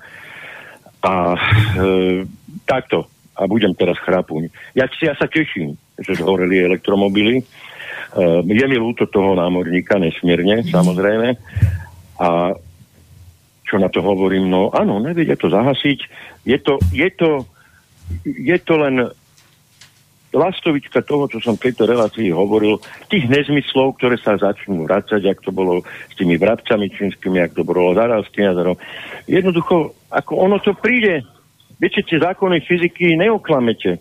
A 1.04 1.38
e, 1.78 2.24
takto. 2.64 3.19
A 3.40 3.48
budem 3.48 3.72
teraz 3.72 3.96
chrapuň. 4.04 4.52
Ja, 4.76 4.92
ja 5.00 5.16
sa 5.16 5.32
teším, 5.32 5.80
že 5.96 6.20
zhoreli 6.20 6.60
elektromobily. 6.60 7.40
E, 7.40 7.44
je 8.44 8.66
mi 8.68 8.76
ľúto 8.76 9.08
toho 9.08 9.32
námorníka, 9.40 9.96
nesmierne, 9.96 10.68
samozrejme. 10.68 11.40
A 12.20 12.52
čo 13.64 13.76
na 13.80 13.88
to 13.88 14.04
hovorím, 14.04 14.52
no 14.52 14.76
áno, 14.76 15.00
nevedia 15.00 15.40
to 15.40 15.48
zahasiť. 15.48 16.00
Je 16.44 16.58
to, 16.60 16.84
je 16.92 17.08
to, 17.16 17.48
je 18.28 18.58
to 18.60 18.74
len 18.76 19.08
lastovička 20.34 21.02
toho, 21.02 21.26
čo 21.26 21.42
som 21.42 21.58
v 21.58 21.70
tejto 21.70 21.90
relácii 21.90 22.30
hovoril, 22.30 22.78
tých 23.10 23.26
nezmyslov, 23.26 23.98
ktoré 23.98 24.18
sa 24.22 24.38
začnú 24.38 24.86
vracať, 24.86 25.26
ak 25.26 25.42
to 25.42 25.50
bolo 25.50 25.82
s 25.82 26.14
tými 26.18 26.38
vrabcami 26.38 26.90
čínskymi, 26.94 27.42
ak 27.42 27.58
to 27.58 27.66
bolo 27.66 27.98
s 27.98 28.30
jazerom. 28.30 28.78
Jednoducho, 29.26 29.98
ako 30.14 30.32
ono 30.38 30.62
to 30.62 30.78
príde, 30.78 31.26
viete, 31.80 32.04
zákony 32.20 32.60
fyziky 32.68 33.16
neoklamete. 33.16 33.98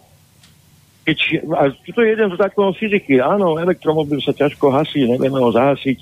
Keď, 1.07 1.19
a 1.57 1.73
to 1.73 2.05
je 2.05 2.09
jeden 2.13 2.29
z 2.29 2.37
zákonov 2.37 2.77
fyziky. 2.77 3.17
Áno, 3.17 3.57
elektromobil 3.57 4.21
sa 4.21 4.37
ťažko 4.37 4.69
hasí, 4.69 5.09
nevieme 5.09 5.41
ho 5.41 5.49
zahasiť 5.49 5.99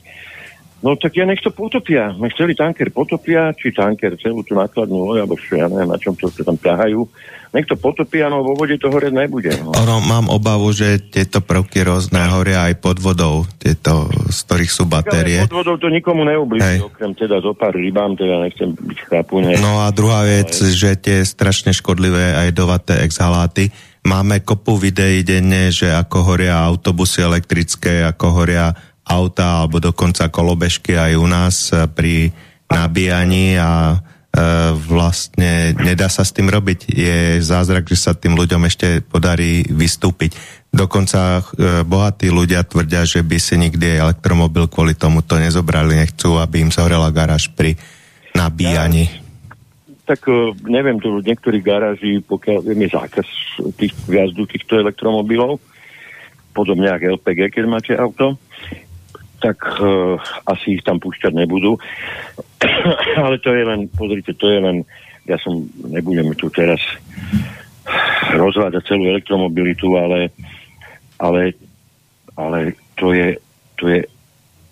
No 0.86 0.94
tak 0.94 1.18
ja 1.18 1.26
nech 1.26 1.42
to 1.42 1.50
potopia. 1.50 2.14
Nech 2.14 2.38
celý 2.38 2.54
tanker 2.54 2.94
potopia, 2.94 3.50
či 3.58 3.74
tanker, 3.74 4.14
celú 4.22 4.46
tú 4.46 4.54
nákladnú 4.54 5.02
loď, 5.02 5.26
alebo 5.26 5.34
čo, 5.34 5.58
ja 5.58 5.66
neviem, 5.66 5.90
na 5.90 5.98
čom 5.98 6.14
to 6.14 6.30
tam 6.30 6.54
ťahajú. 6.54 7.02
Nech 7.50 7.66
to 7.66 7.74
potopia, 7.74 8.30
no 8.30 8.46
vo 8.46 8.54
vode 8.54 8.78
to 8.78 8.86
hore 8.86 9.10
nebude. 9.10 9.50
No. 9.66 9.74
Ono, 9.74 9.98
mám 9.98 10.30
obavu, 10.30 10.70
že 10.70 11.02
tieto 11.02 11.42
prvky 11.42 11.82
rôzne 11.82 12.22
horia 12.30 12.70
aj 12.70 12.78
pod 12.78 13.02
vodou, 13.02 13.42
tieto, 13.58 14.06
z 14.30 14.38
ktorých 14.46 14.70
sú 14.70 14.86
batérie. 14.86 15.42
pod 15.50 15.66
vodou 15.66 15.74
to 15.74 15.90
nikomu 15.90 16.22
neublíži, 16.22 16.78
okrem 16.78 17.18
teda 17.18 17.42
zo 17.42 17.50
pár 17.50 17.74
rybám, 17.74 18.14
teda 18.14 18.46
nechcem 18.46 18.70
byť 18.70 18.98
chápune. 19.10 19.58
No 19.58 19.82
a 19.82 19.90
druhá 19.90 20.22
vec, 20.22 20.54
ale... 20.54 20.70
že 20.70 20.94
tie 21.02 21.26
strašne 21.26 21.74
škodlivé 21.74 22.46
aj 22.46 22.48
dovaté 22.54 23.02
exhaláty, 23.02 23.74
Máme 24.06 24.38
kopu 24.46 24.78
videí 24.78 25.26
denne, 25.26 25.74
že 25.74 25.90
ako 25.90 26.30
horia 26.30 26.62
autobusy 26.62 27.26
elektrické, 27.26 28.06
ako 28.06 28.38
horia 28.38 28.70
auta 29.06 29.62
alebo 29.62 29.78
dokonca 29.78 30.26
kolobežky 30.26 30.98
aj 30.98 31.12
u 31.14 31.26
nás 31.30 31.70
e, 31.70 31.86
pri 31.86 32.34
nabíjaní 32.66 33.54
a 33.54 33.94
e, 33.94 33.98
vlastne 34.74 35.78
nedá 35.78 36.10
sa 36.10 36.26
s 36.26 36.34
tým 36.34 36.50
robiť. 36.50 36.90
Je 36.90 37.38
zázrak, 37.38 37.86
že 37.86 37.94
sa 37.94 38.18
tým 38.18 38.34
ľuďom 38.34 38.66
ešte 38.66 39.06
podarí 39.06 39.62
vystúpiť. 39.70 40.34
Dokonca 40.74 41.38
e, 41.38 41.42
bohatí 41.86 42.34
ľudia 42.34 42.66
tvrdia, 42.66 43.06
že 43.06 43.22
by 43.22 43.38
si 43.38 43.54
nikdy 43.54 44.02
elektromobil 44.02 44.66
kvôli 44.66 44.98
tomu 44.98 45.22
to 45.22 45.38
nezobrali, 45.38 46.02
nechcú, 46.02 46.42
aby 46.42 46.66
im 46.66 46.74
zhorela 46.74 47.06
garáž 47.14 47.54
pri 47.54 47.78
nabíjaní. 48.34 49.06
Ja, 49.06 49.22
tak 50.06 50.26
neviem, 50.66 51.02
tu 51.02 51.18
niektorých 51.18 51.64
garáži, 51.66 52.22
pokiaľ 52.22 52.62
viem, 52.62 52.86
je 52.86 52.94
zákaz 52.94 53.26
tých 53.74 53.90
jazdu 54.06 54.46
týchto 54.46 54.78
elektromobilov, 54.78 55.58
podobne 56.54 56.94
ako 56.94 57.18
LPG, 57.18 57.50
keď 57.50 57.64
máte 57.66 57.92
auto 57.98 58.38
tak 59.40 59.58
uh, 59.80 60.16
asi 60.48 60.80
ich 60.80 60.82
tam 60.86 61.00
púšťať 61.00 61.32
nebudú. 61.36 61.76
Ale 63.22 63.36
to 63.40 63.52
je 63.52 63.64
len, 63.64 63.88
pozrite, 63.92 64.32
to 64.36 64.46
je 64.48 64.58
len, 64.60 64.76
ja 65.28 65.36
som, 65.42 65.66
nebudem 65.86 66.32
tu 66.38 66.48
teraz 66.48 66.80
rozvádza 68.34 68.82
celú 68.82 69.06
elektromobilitu, 69.06 69.94
ale, 69.94 70.34
ale, 71.22 71.54
ale 72.34 72.74
to 72.98 73.14
je, 73.14 73.38
to 73.78 73.84
je 73.86 74.00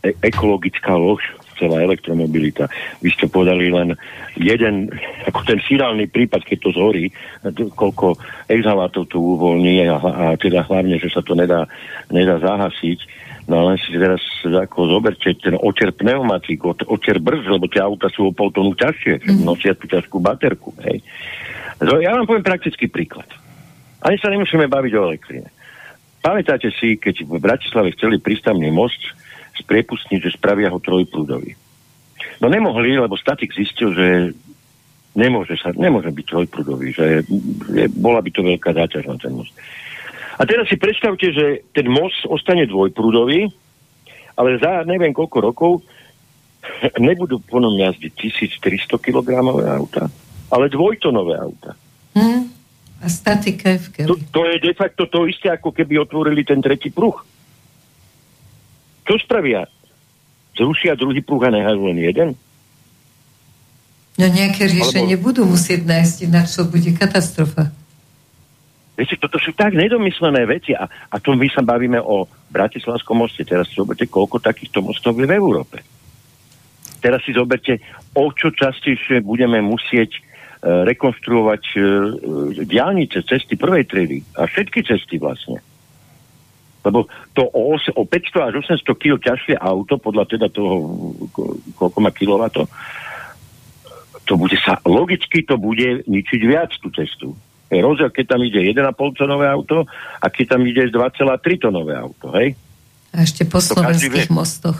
e- 0.03 0.19
ekologická 0.19 0.99
lož 0.99 1.23
celá 1.55 1.81
elektromobilita. 1.86 2.66
Vy 2.99 3.15
ste 3.15 3.31
podali 3.31 3.70
len 3.70 3.95
jeden, 4.35 4.91
ako 5.27 5.47
ten 5.47 5.62
finálny 5.62 6.11
prípad, 6.11 6.43
keď 6.43 6.59
to 6.66 6.70
zhorí, 6.74 7.15
koľko 7.78 8.19
exhalátov 8.51 9.07
to 9.07 9.23
uvoľní 9.23 9.86
a, 9.86 9.97
a 9.97 10.24
teda 10.35 10.66
hlavne, 10.66 10.99
že 10.99 11.15
sa 11.15 11.23
to 11.23 11.39
nedá, 11.39 11.70
nedá 12.11 12.43
zahasiť. 12.43 13.23
No 13.44 13.68
len 13.68 13.76
si 13.76 13.92
teraz 13.92 14.24
ako 14.44 14.88
zoberte 14.88 15.36
ten 15.36 15.52
očer 15.60 15.92
pneumatík, 15.92 16.64
očer 16.64 17.20
brz, 17.20 17.44
lebo 17.52 17.68
tie 17.68 17.84
auta 17.84 18.08
sú 18.08 18.32
o 18.32 18.32
pol 18.32 18.48
tonu 18.48 18.72
ťažšie, 18.72 19.20
mm. 19.20 19.44
nosia 19.44 19.76
tú 19.76 19.84
ťažkú 19.84 20.16
baterku. 20.16 20.72
Hej. 20.80 21.04
Ja 22.00 22.16
vám 22.16 22.24
poviem 22.24 22.46
praktický 22.46 22.88
príklad. 22.88 23.28
Ani 24.00 24.16
sa 24.16 24.32
nemusíme 24.32 24.64
baviť 24.64 24.92
o 24.96 25.04
elektrine. 25.12 25.48
Pamätáte 26.24 26.72
si, 26.72 26.96
keď 26.96 27.28
v 27.28 27.36
Bratislave 27.36 27.92
chceli 27.92 28.16
prístavný 28.16 28.72
most 28.72 29.00
spriepustniť, 29.60 30.20
že 30.24 30.36
spravia 30.40 30.72
ho 30.72 30.80
trojprúdový. 30.80 31.52
No 32.40 32.48
nemohli, 32.48 32.96
lebo 32.96 33.20
statik 33.20 33.52
zistil, 33.52 33.92
že 33.92 34.32
nemôže, 35.12 35.60
sa, 35.60 35.70
nemôže 35.76 36.10
byť 36.10 36.26
trojprúdový, 36.26 36.96
že 36.96 37.22
je, 37.76 37.86
bola 37.92 38.24
by 38.24 38.30
to 38.32 38.40
veľká 38.40 38.72
záťaž 38.72 39.04
na 39.04 39.16
ten 39.20 39.36
most. 39.36 39.52
A 40.35 40.43
teraz 40.43 40.66
si 40.66 40.74
predstavte, 40.74 41.31
že 41.31 41.62
ten 41.70 41.86
most 41.86 42.27
ostane 42.27 42.66
dvojprúdový, 42.66 43.47
ale 44.35 44.59
za 44.59 44.82
neviem 44.82 45.15
koľko 45.15 45.39
rokov 45.39 45.73
nebudú 47.06 47.39
po 47.44 47.62
ňom 47.62 47.78
jazdiť 47.78 48.12
1300 48.59 48.98
kg 48.98 49.28
auta, 49.78 50.11
ale 50.51 50.73
dvojtonové 50.73 51.35
auta. 51.39 51.78
Hmm. 52.15 52.51
A 53.05 53.11
je 53.11 54.09
to, 54.09 54.16
to 54.16 54.40
je 54.48 54.56
de 54.65 54.73
facto 54.73 55.05
to 55.05 55.28
isté, 55.28 55.52
ako 55.52 55.77
keby 55.77 56.01
otvorili 56.01 56.40
ten 56.40 56.65
tretí 56.65 56.89
pruh. 56.89 57.12
Čo 59.05 59.20
spravia? 59.20 59.69
Zrušia 60.56 60.97
druhý 60.97 61.20
pruh 61.20 61.43
a 61.44 61.52
nehajú 61.52 61.85
len 61.93 62.01
jeden? 62.01 62.28
No 64.16 64.24
nejaké 64.24 64.73
riešenie 64.73 65.20
Alebo... 65.20 65.27
budú 65.28 65.43
musieť 65.44 65.85
nájsť, 65.85 66.16
ináč 66.24 66.56
to 66.56 66.65
bude 66.65 66.86
katastrofa. 66.97 67.74
Viete, 68.94 69.18
toto 69.18 69.42
sú 69.42 69.50
tak 69.58 69.74
nedomyslené 69.74 70.46
veci 70.46 70.70
a, 70.70 70.86
a 70.86 71.16
to 71.18 71.34
my 71.34 71.50
sa 71.50 71.66
bavíme 71.66 71.98
o 71.98 72.30
Bratislavskom 72.30 73.26
moste. 73.26 73.42
Teraz 73.42 73.66
si 73.66 73.82
zoberte, 73.82 74.06
koľko 74.06 74.38
takýchto 74.38 74.86
mostov 74.86 75.18
je 75.18 75.26
v 75.26 75.34
Európe. 75.34 75.82
Teraz 77.02 77.18
si 77.26 77.34
zoberte, 77.34 77.82
o 78.14 78.30
čo 78.30 78.54
častejšie 78.54 79.18
budeme 79.26 79.58
musieť 79.58 80.14
e, 80.14 80.20
rekonštruovať 80.86 81.62
e, 81.74 81.78
diálnice, 82.70 83.26
cesty 83.26 83.58
prvej 83.58 83.84
triedy 83.90 84.22
a 84.38 84.46
všetky 84.46 84.86
cesty 84.86 85.18
vlastne. 85.18 85.58
Lebo 86.86 87.10
to 87.34 87.50
o, 87.50 87.74
o 87.74 88.02
500 88.06 88.46
až 88.46 88.52
800 88.62 88.94
kg 88.94 89.18
ťažšie 89.18 89.58
auto, 89.58 89.98
podľa 89.98 90.38
teda 90.38 90.46
toho, 90.54 90.86
koľko 91.74 91.98
má 91.98 92.14
kilovato, 92.14 92.70
to 94.22 94.38
bude 94.38 94.56
sa, 94.62 94.78
logicky 94.86 95.42
to 95.42 95.58
bude 95.58 96.06
ničiť 96.06 96.40
viac 96.46 96.70
tú 96.78 96.94
cestu 96.94 97.34
je 97.74 97.82
rozdiel, 97.82 98.10
keď 98.14 98.24
tam 98.34 98.40
ide 98.46 98.60
1,5 98.62 99.20
tonové 99.20 99.46
auto 99.51 99.84
a 100.22 100.26
keď 100.30 100.56
tam 100.56 100.62
ide 100.64 100.88
2,3 100.88 101.59
tonové 101.59 101.94
auto, 101.98 102.30
hej? 102.38 102.55
A 103.14 103.22
ešte 103.22 103.46
po 103.46 103.62
slovenských 103.62 104.30
mostoch. 104.30 104.78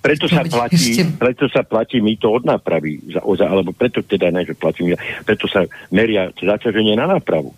Preto 0.00 0.32
sa, 0.32 0.40
platí, 0.48 0.96
ešte... 0.96 1.04
preto 1.20 1.44
sa 1.52 1.60
platí 1.60 2.00
my 2.00 2.16
to 2.16 2.32
od 2.32 2.48
nápravy, 2.48 3.04
za, 3.12 3.20
za, 3.20 3.44
alebo 3.44 3.76
preto 3.76 4.00
teda 4.00 4.32
ne, 4.32 4.48
že 4.48 4.56
platím, 4.56 4.96
preto 5.28 5.44
sa 5.44 5.68
meria 5.92 6.32
zaťaženie 6.32 6.96
na 6.96 7.04
nápravu. 7.04 7.52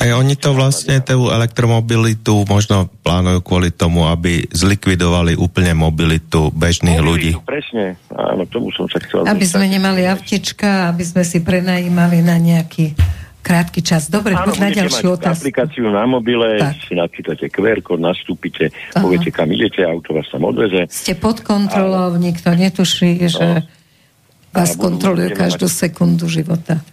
A 0.00 0.16
oni 0.16 0.38
to 0.38 0.54
vlastne, 0.54 1.02
tú 1.02 1.28
elektromobilitu 1.32 2.46
možno 2.46 2.88
plánujú 3.02 3.40
kvôli 3.42 3.68
tomu, 3.74 4.06
aby 4.06 4.44
zlikvidovali 4.48 5.34
úplne 5.34 5.74
mobilitu 5.74 6.52
bežných 6.54 7.00
mobilitu, 7.00 7.40
ľudí. 7.40 7.48
Presne, 7.48 7.98
áno, 8.12 8.46
tomu 8.46 8.70
som 8.70 8.86
sa 8.86 9.00
chcel. 9.02 9.26
Aby 9.26 9.44
sme 9.48 9.66
nemali 9.66 10.06
avtička, 10.06 10.92
aby 10.94 11.04
sme 11.04 11.26
si 11.26 11.42
prenajímali 11.42 12.22
na 12.22 12.38
nejaký 12.38 12.94
krátky 13.40 13.80
čas. 13.80 14.06
Dobre, 14.12 14.36
Áno, 14.36 14.52
na 14.54 14.70
ďalšiu 14.70 15.16
otázku. 15.16 15.48
aplikáciu 15.48 15.88
na 15.88 16.04
mobile, 16.04 16.60
tak. 16.60 16.76
si 16.84 16.94
načítate 16.94 17.48
QR 17.48 17.80
kód, 17.80 18.00
nastúpite, 18.00 18.70
Aha. 18.94 19.02
poviete, 19.02 19.32
kam 19.32 19.48
idete, 19.50 19.82
auto 19.82 20.14
vás 20.14 20.28
tam 20.28 20.44
odveze. 20.46 20.86
Ste 20.92 21.16
pod 21.16 21.40
kontrolou, 21.40 22.14
a... 22.14 22.20
nikto 22.20 22.52
netuší, 22.52 23.26
že 23.26 23.64
no. 23.64 24.54
vás 24.54 24.76
kontroluje 24.76 25.32
každú 25.32 25.66
mať... 25.66 25.76
sekundu 25.76 26.28
života. 26.28 26.84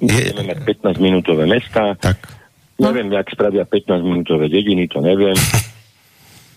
Budeme 0.00 0.56
mať 0.56 0.58
15-minútové 0.64 1.44
mesta. 1.44 1.96
Tak. 1.96 2.40
No. 2.80 2.92
Neviem, 2.92 3.12
jak 3.12 3.28
spravia 3.28 3.68
15-minútové 3.68 4.48
dediny, 4.48 4.88
to 4.88 5.04
neviem. 5.04 5.36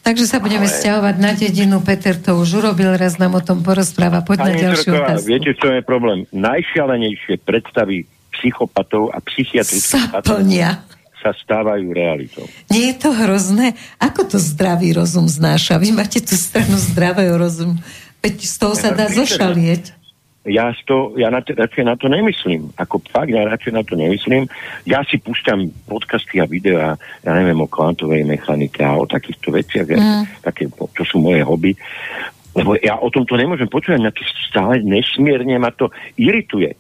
Takže 0.03 0.27
sa 0.27 0.43
budeme 0.43 0.67
Ale... 0.67 0.75
stiahovať 0.75 1.15
na 1.15 1.31
dedinu. 1.31 1.79
Peter 1.79 2.19
to 2.19 2.35
už 2.35 2.59
urobil, 2.59 2.91
raz 2.99 3.15
nám 3.19 3.39
o 3.39 3.41
tom 3.43 3.63
porozpráva. 3.63 4.19
Poď 4.19 4.51
na 4.51 4.55
ďalšiu 4.59 4.91
otázku. 4.99 5.27
Viete, 5.31 5.51
čo 5.55 5.71
je 5.71 5.79
problém? 5.79 6.27
Najšialenejšie 6.35 7.39
predstavy 7.39 8.03
psychopatov 8.39 9.13
a 9.13 9.21
psychiatrických 9.21 10.23
plnia. 10.25 10.81
sa 11.23 11.31
stávajú 11.31 11.87
realitou. 11.95 12.43
Nie 12.67 12.91
je 12.91 12.95
to 12.99 13.15
hrozné? 13.15 13.79
Ako 13.95 14.27
to 14.27 14.35
zdravý 14.35 14.91
rozum 14.91 15.31
znáša? 15.31 15.79
Vy 15.79 15.95
máte 15.95 16.19
tú 16.19 16.35
stranu 16.35 16.75
zdravého 16.75 17.39
rozumu. 17.39 17.79
Veď 18.19 18.43
z 18.43 18.55
toho 18.59 18.75
sa 18.75 18.91
dá 18.91 19.07
zošalieť. 19.07 20.03
Ja, 20.43 20.75
to, 20.83 21.15
ja 21.15 21.31
na 21.31 21.39
to, 21.39 21.55
radšej 21.55 21.87
na 21.87 21.95
to 21.95 22.11
nemyslím. 22.11 22.75
Ako 22.75 22.99
fakt, 23.07 23.31
ja 23.31 23.47
radšej 23.47 23.73
na 23.79 23.83
to 23.87 23.95
nemyslím. 23.95 24.43
Ja 24.83 24.99
si 25.07 25.15
púšťam 25.15 25.71
podcasty 25.87 26.43
a 26.43 26.45
videá, 26.47 26.99
ja 27.23 27.31
neviem, 27.31 27.55
o 27.63 27.67
kvantovej 27.71 28.27
mechanike 28.27 28.83
a 28.83 28.99
o 28.99 29.07
takýchto 29.07 29.55
veciach, 29.55 29.87
mm. 29.87 30.43
také, 30.43 30.67
čo 30.67 31.03
sú 31.07 31.23
moje 31.23 31.47
hobby. 31.47 31.71
Lebo 32.59 32.75
ja 32.75 32.99
o 32.99 33.07
tomto 33.07 33.39
nemôžem 33.39 33.71
počúvať, 33.71 34.03
na 34.03 34.11
to 34.11 34.19
stále 34.51 34.83
nesmierne 34.83 35.55
ma 35.55 35.71
to 35.71 35.87
irituje. 36.19 36.75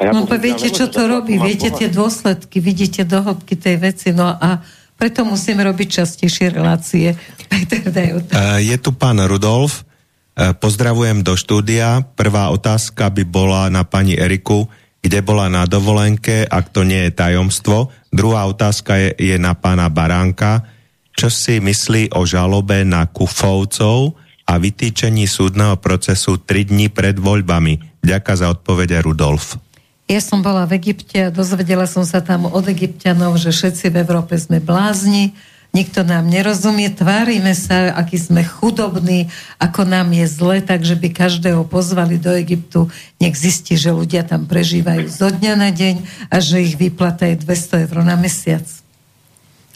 Ja 0.00 0.16
no 0.16 0.24
viete, 0.24 0.72
čo 0.72 0.88
to 0.88 1.04
robí, 1.04 1.36
viete 1.36 1.68
tie 1.68 1.92
dôsledky, 1.92 2.56
vidíte 2.56 3.04
do 3.04 3.20
hĺbky 3.20 3.52
tej 3.52 3.76
veci, 3.76 4.08
no 4.16 4.32
a 4.32 4.64
preto 4.96 5.28
musíme 5.28 5.60
robiť 5.60 6.00
častejšie 6.00 6.56
relácie. 6.56 7.12
Peter, 7.52 7.84
daj 7.84 8.32
Je 8.64 8.76
tu 8.80 8.96
pán 8.96 9.20
Rudolf, 9.20 9.84
e, 10.32 10.52
pozdravujem 10.56 11.20
do 11.20 11.36
štúdia. 11.36 12.00
Prvá 12.16 12.48
otázka 12.48 13.12
by 13.12 13.24
bola 13.28 13.68
na 13.68 13.84
pani 13.84 14.16
Eriku, 14.16 14.72
kde 15.04 15.20
bola 15.20 15.52
na 15.52 15.68
dovolenke, 15.68 16.48
ak 16.48 16.72
to 16.72 16.80
nie 16.80 17.08
je 17.08 17.16
tajomstvo. 17.16 17.92
Druhá 18.08 18.48
otázka 18.48 18.96
je, 18.96 19.08
je 19.20 19.36
na 19.36 19.52
pána 19.52 19.92
Baránka. 19.92 20.64
Čo 21.12 21.28
si 21.28 21.60
myslí 21.60 22.16
o 22.16 22.24
žalobe 22.24 22.88
na 22.88 23.04
Kufovcov 23.04 24.16
a 24.48 24.56
vytýčení 24.56 25.28
súdneho 25.28 25.76
procesu 25.76 26.40
3 26.40 26.72
dní 26.72 26.88
pred 26.88 27.20
voľbami? 27.20 28.00
Ďaká 28.00 28.32
za 28.32 28.48
odpovede 28.48 28.96
Rudolf. 29.04 29.69
Ja 30.10 30.18
som 30.18 30.42
bola 30.42 30.66
v 30.66 30.82
Egypte 30.82 31.30
a 31.30 31.30
dozvedela 31.30 31.86
som 31.86 32.02
sa 32.02 32.18
tam 32.18 32.50
od 32.50 32.66
egyptianov, 32.66 33.38
že 33.38 33.54
všetci 33.54 33.94
v 33.94 34.02
Európe 34.02 34.34
sme 34.34 34.58
blázni, 34.58 35.38
nikto 35.70 36.02
nám 36.02 36.26
nerozumie, 36.26 36.90
tvárime 36.90 37.54
sa, 37.54 37.94
aký 37.94 38.18
sme 38.18 38.42
chudobní, 38.42 39.30
ako 39.62 39.86
nám 39.86 40.10
je 40.10 40.26
zle, 40.26 40.66
takže 40.66 40.98
by 40.98 41.14
každého 41.14 41.62
pozvali 41.62 42.18
do 42.18 42.34
Egyptu, 42.34 42.90
nech 43.22 43.38
zistí, 43.38 43.78
že 43.78 43.94
ľudia 43.94 44.26
tam 44.26 44.50
prežívajú 44.50 45.06
zo 45.06 45.30
dňa 45.30 45.54
na 45.54 45.70
deň 45.70 46.26
a 46.26 46.42
že 46.42 46.58
ich 46.58 46.74
výplata 46.74 47.30
je 47.30 47.46
200 47.46 47.86
eur 47.86 48.02
na 48.02 48.18
mesiac. 48.18 48.66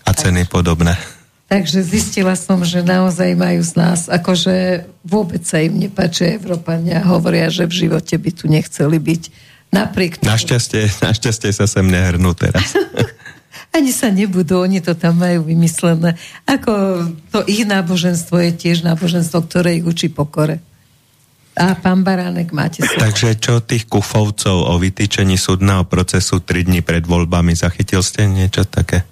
A 0.02 0.10
ceny 0.18 0.50
podobné. 0.50 0.98
Takže 1.44 1.84
zistila 1.84 2.34
som, 2.34 2.64
že 2.64 2.80
naozaj 2.80 3.36
majú 3.36 3.60
z 3.60 3.72
nás, 3.76 4.00
akože 4.08 4.88
vôbec 5.04 5.44
sa 5.44 5.60
im 5.60 5.76
nepáči 5.76 6.40
Európania, 6.40 7.04
hovoria, 7.04 7.52
že 7.52 7.68
v 7.68 7.84
živote 7.84 8.16
by 8.16 8.30
tu 8.32 8.48
nechceli 8.48 8.96
byť 8.96 9.22
Napriek 9.74 10.22
tomu. 10.22 10.30
Našťastie, 10.30 10.82
našťastie 11.06 11.50
sa 11.50 11.66
sem 11.66 11.82
nehrnú 11.82 12.30
teraz. 12.38 12.78
Ani 13.74 13.90
sa 13.90 14.06
nebudú, 14.06 14.62
oni 14.62 14.78
to 14.78 14.94
tam 14.94 15.18
majú 15.18 15.50
vymyslené. 15.50 16.14
Ako 16.46 16.72
to 17.34 17.42
ich 17.50 17.66
náboženstvo 17.66 18.38
je 18.38 18.50
tiež 18.54 18.86
náboženstvo, 18.86 19.50
ktoré 19.50 19.82
ich 19.82 19.86
učí 19.86 20.14
pokore. 20.14 20.62
A 21.58 21.74
pán 21.74 22.06
Baránek, 22.06 22.54
máte 22.54 22.86
sa. 22.86 23.10
Takže 23.10 23.34
čo 23.38 23.62
tých 23.62 23.90
kufovcov 23.90 24.70
o 24.70 24.74
vytýčení 24.78 25.34
súdneho 25.34 25.86
procesu 25.90 26.38
3 26.38 26.70
dní 26.70 26.86
pred 26.86 27.02
voľbami, 27.02 27.58
zachytil 27.58 28.02
ste 28.02 28.30
niečo 28.30 28.62
také? 28.62 29.06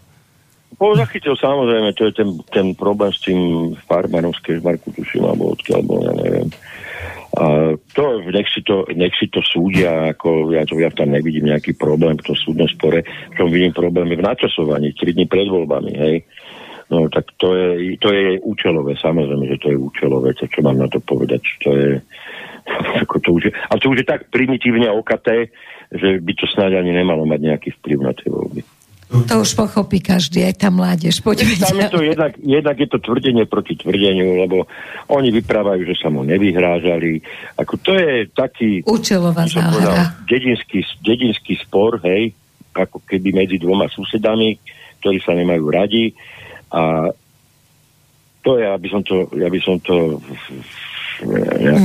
Po 0.83 0.99
zachytil 0.99 1.39
samozrejme, 1.39 1.95
to 1.95 2.11
je 2.11 2.13
ten, 2.19 2.31
ten 2.51 2.67
problém 2.75 3.15
s 3.15 3.23
tým 3.23 3.71
farmárom 3.87 4.35
z 4.35 4.43
Kežmarku, 4.43 4.91
tuším, 4.91 5.31
alebo 5.31 5.55
odkiaľ, 5.55 5.79
alebo 5.79 5.95
ja 6.03 6.13
neviem. 6.19 6.49
A 7.39 7.45
to, 7.95 8.19
nech 8.27 8.51
si 8.51 8.67
to, 8.67 8.83
nech 8.91 9.15
si 9.15 9.31
to 9.31 9.47
súdia, 9.47 10.11
ako 10.11 10.51
ja, 10.51 10.67
to, 10.67 10.83
ja 10.83 10.91
tam 10.91 11.15
nevidím 11.15 11.55
nejaký 11.55 11.79
problém 11.79 12.19
v 12.19 12.27
tom 12.27 12.35
súdnom 12.35 12.67
spore, 12.67 13.07
v 13.07 13.35
tom 13.39 13.55
vidím 13.55 13.71
problémy 13.71 14.19
v 14.19 14.27
načasovaní, 14.27 14.91
3 14.99 15.15
dní 15.15 15.31
pred 15.31 15.47
voľbami, 15.47 15.93
hej. 15.95 16.27
No 16.91 17.07
tak 17.07 17.31
to 17.39 17.55
je, 17.55 17.95
to 18.03 18.11
je 18.11 18.43
účelové, 18.43 18.99
samozrejme, 18.99 19.55
že 19.55 19.63
to 19.63 19.71
je 19.71 19.79
účelové, 19.79 20.35
to 20.35 20.51
čo 20.51 20.67
mám 20.67 20.83
na 20.83 20.91
to 20.91 20.99
povedať, 20.99 21.47
to 21.63 21.79
je, 21.79 21.91
ako 23.07 23.23
to 23.23 23.29
už 23.39 23.43
je, 23.47 23.53
ale 23.55 23.79
to 23.79 23.87
už 23.87 24.03
je 24.03 24.11
tak 24.11 24.27
primitívne 24.35 24.91
okaté, 24.91 25.55
že 25.95 26.19
by 26.19 26.33
to 26.35 26.51
snáď 26.51 26.83
ani 26.83 26.91
nemalo 26.91 27.23
mať 27.23 27.39
nejaký 27.39 27.71
vplyv 27.79 27.99
na 28.03 28.11
tie 28.19 28.27
voľby. 28.27 28.82
To 29.13 29.45
už 29.45 29.53
pochopí 29.53 30.01
každý, 30.01 30.49
aj 30.49 30.57
tá 30.57 30.69
mládež. 30.73 31.21
Poďme 31.21 31.61
Tam 31.61 31.77
je 31.77 31.89
to 31.93 32.01
jednak, 32.01 32.33
jednak 32.41 32.77
je 32.81 32.89
to 32.89 32.99
tvrdenie 32.99 33.45
proti 33.45 33.77
tvrdeniu, 33.77 34.41
lebo 34.41 34.65
oni 35.13 35.29
vyprávajú, 35.29 35.85
že 35.85 35.97
sa 36.01 36.09
mu 36.09 36.25
nevyhrážali. 36.25 37.21
Ako 37.61 37.77
to 37.85 37.93
je 37.93 38.27
taký... 38.33 38.81
Účelová 38.89 39.45
záhra. 39.45 40.17
Dedinský, 40.25 40.81
dedinský 41.05 41.61
spor, 41.61 42.01
hej, 42.09 42.33
ako 42.73 43.05
keby 43.05 43.37
medzi 43.37 43.61
dvoma 43.61 43.93
susedami, 43.93 44.57
ktorí 45.05 45.21
sa 45.21 45.37
nemajú 45.37 45.65
radi. 45.69 46.17
A 46.73 47.13
to 48.41 48.57
je, 48.57 48.65
aby 48.65 48.89
som 48.89 49.05
to, 49.05 49.29
aby 49.29 49.61
som 49.61 49.77
to 49.85 50.19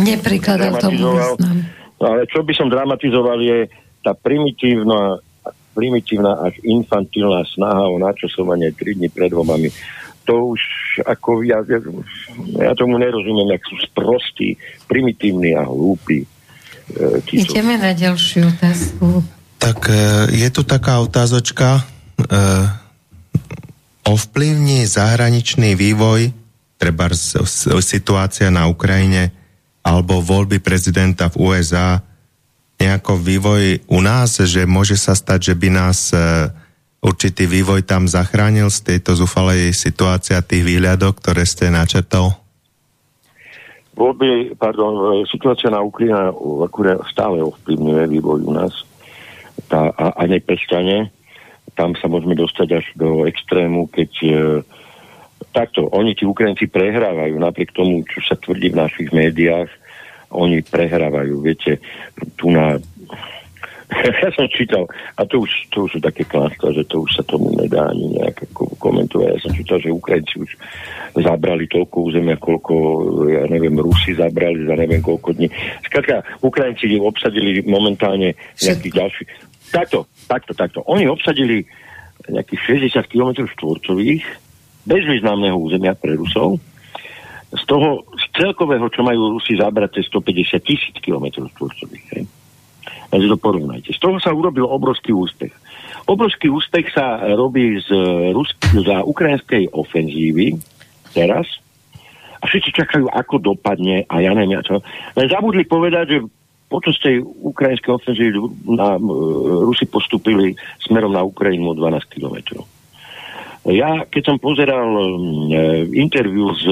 Neprikladal 0.08 0.82
tomu 0.82 1.14
význam. 1.14 1.58
No, 1.98 2.06
ale 2.14 2.30
čo 2.30 2.46
by 2.46 2.54
som 2.54 2.70
dramatizoval 2.70 3.42
je 3.42 3.60
tá 4.06 4.14
primitívna 4.14 5.18
primitívna 5.78 6.42
až 6.42 6.58
infantilná 6.66 7.46
snaha 7.54 7.86
o 7.86 8.02
načasovanie 8.02 8.74
3 8.74 8.98
dní 8.98 9.14
pred 9.14 9.30
voľbami. 9.30 9.70
To 10.26 10.58
už 10.58 10.62
ako 11.06 11.46
ja, 11.46 11.62
ja, 11.70 11.78
ja 12.58 12.74
tomu 12.74 12.98
nerozumiem, 12.98 13.54
ak 13.54 13.62
sú 13.70 13.78
sprostí, 13.86 14.58
primitívni 14.90 15.54
a 15.54 15.62
hlúpi. 15.70 16.26
E, 16.26 17.22
Ideme 17.38 17.78
na 17.78 17.94
ďalšiu 17.94 18.50
otázku. 18.58 19.22
Tak 19.62 19.80
e, 19.94 20.02
je 20.34 20.50
tu 20.50 20.66
taká 20.66 20.98
otázočka. 21.06 21.78
E, 21.78 21.82
ovplyvní 24.10 24.90
zahraničný 24.90 25.78
vývoj, 25.78 26.34
treba 26.82 27.12
situácia 27.84 28.50
na 28.50 28.66
Ukrajine 28.66 29.30
alebo 29.86 30.20
voľby 30.20 30.60
prezidenta 30.60 31.30
v 31.30 31.52
USA 31.52 32.02
nejako 32.78 33.18
vývoj 33.18 33.90
u 33.90 34.00
nás, 34.00 34.38
že 34.38 34.70
môže 34.70 34.96
sa 34.96 35.18
stať, 35.18 35.54
že 35.54 35.56
by 35.58 35.70
nás 35.74 36.14
e, 36.14 36.18
určitý 37.02 37.50
vývoj 37.50 37.82
tam 37.86 38.06
zachránil 38.06 38.70
z 38.70 38.94
tejto 38.94 39.18
zúfalej 39.18 39.74
situácie 39.74 40.38
a 40.38 40.46
tých 40.46 40.62
výhľadok, 40.62 41.18
ktoré 41.18 41.44
ste 41.46 41.74
načetol? 41.74 42.38
Voľby, 43.98 44.54
pardon, 44.62 44.94
e, 44.94 45.26
situácia 45.26 45.74
na 45.74 45.82
Ukrajine 45.82 46.30
stále 47.10 47.42
ovplyvňuje 47.42 48.04
vývoj 48.14 48.40
u 48.46 48.52
nás 48.54 48.74
tá, 49.66 49.90
a, 49.98 50.14
a 50.14 50.24
neprestane. 50.30 51.10
Tam 51.74 51.98
sa 51.98 52.06
môžeme 52.06 52.38
dostať 52.38 52.68
až 52.78 52.86
do 52.94 53.26
extrému, 53.26 53.90
keď 53.90 54.12
e, 54.22 54.30
takto, 55.50 55.90
oni, 55.90 56.14
tí 56.14 56.30
Ukrajinci 56.30 56.70
prehrávajú 56.70 57.42
napriek 57.42 57.74
tomu, 57.74 58.06
čo 58.06 58.22
sa 58.22 58.38
tvrdí 58.38 58.70
v 58.70 58.80
našich 58.86 59.10
médiách, 59.10 59.70
oni 60.32 60.64
prehrávajú. 60.64 61.40
Viete, 61.40 61.80
tu 62.36 62.52
na... 62.52 62.76
ja 64.24 64.30
som 64.36 64.52
čítal, 64.52 64.84
a 65.16 65.24
to 65.24 65.48
už, 65.48 65.52
to 65.72 65.88
už 65.88 65.96
sú 65.96 66.00
také 66.04 66.28
klásta, 66.28 66.76
že 66.76 66.84
to 66.92 67.08
už 67.08 67.12
sa 67.16 67.24
tomu 67.24 67.56
nedá 67.56 67.88
ani 67.88 68.20
nejak 68.20 68.44
komentovať. 68.80 69.28
Ja 69.32 69.40
som 69.40 69.52
čítal, 69.56 69.80
že 69.80 69.96
Ukrajinci 69.96 70.44
už 70.44 70.52
zabrali 71.16 71.66
toľko 71.72 71.96
územia, 72.12 72.36
koľko, 72.36 72.74
ja 73.32 73.48
neviem, 73.48 73.80
Rusi 73.80 74.12
zabrali 74.14 74.68
za 74.68 74.76
neviem 74.76 75.00
koľko 75.00 75.40
dní. 75.40 75.48
Skladka, 75.88 76.22
Ukrajinci 76.44 77.00
obsadili 77.00 77.64
momentálne 77.64 78.36
nejakých 78.60 78.94
ďalších... 78.94 79.30
Takto, 79.68 80.08
takto, 80.32 80.52
takto. 80.56 80.80
Oni 80.88 81.08
obsadili 81.08 81.68
nejakých 82.28 82.92
60 82.92 83.12
km 83.12 83.48
štvorcových 83.56 84.24
bezvýznamného 84.88 85.56
územia 85.56 85.96
pre 85.96 86.16
Rusov 86.16 86.60
z 87.58 87.64
toho, 87.66 88.06
z 88.14 88.26
celkového, 88.38 88.88
čo 88.94 89.02
majú 89.02 89.36
Rusi 89.38 89.58
zabrať, 89.58 90.00
je 90.00 90.10
150 90.10 90.62
tisíc 90.62 90.96
km 91.02 91.50
štvorcových. 91.50 92.30
Takže 93.08 93.28
to 93.28 93.38
porovnajte. 93.40 93.90
Z 93.96 94.00
toho 94.00 94.20
sa 94.22 94.36
urobil 94.36 94.68
obrovský 94.68 95.16
úspech. 95.16 95.52
Obrovský 96.08 96.48
úspech 96.48 96.92
sa 96.96 97.20
robí 97.36 97.80
z, 97.84 97.90
Rusk- 98.32 98.80
za 98.80 99.04
ukrajinskej 99.04 99.72
ofenzívy 99.76 100.56
teraz 101.12 101.48
a 102.38 102.46
všetci 102.46 102.70
čakajú, 102.72 103.10
ako 103.10 103.42
dopadne 103.42 104.06
a 104.08 104.22
ja 104.22 104.32
neviem, 104.32 104.62
čo. 104.62 104.80
Len 105.18 105.28
zabudli 105.28 105.66
povedať, 105.66 106.06
že 106.16 106.20
počas 106.68 107.00
tej 107.00 107.24
ukrajinskej 107.24 107.92
ofenzívy 107.96 108.32
na, 108.72 109.00
uh, 109.00 109.64
Rusi 109.68 109.88
postupili 109.88 110.54
smerom 110.84 111.16
na 111.16 111.24
Ukrajinu 111.24 111.74
o 111.74 111.78
12 111.80 112.08
kilometrov. 112.12 112.68
Ja, 113.68 114.08
keď 114.08 114.24
som 114.32 114.38
pozeral 114.40 114.88
uh, 114.96 115.08
interviu 115.92 116.56
s 116.56 116.64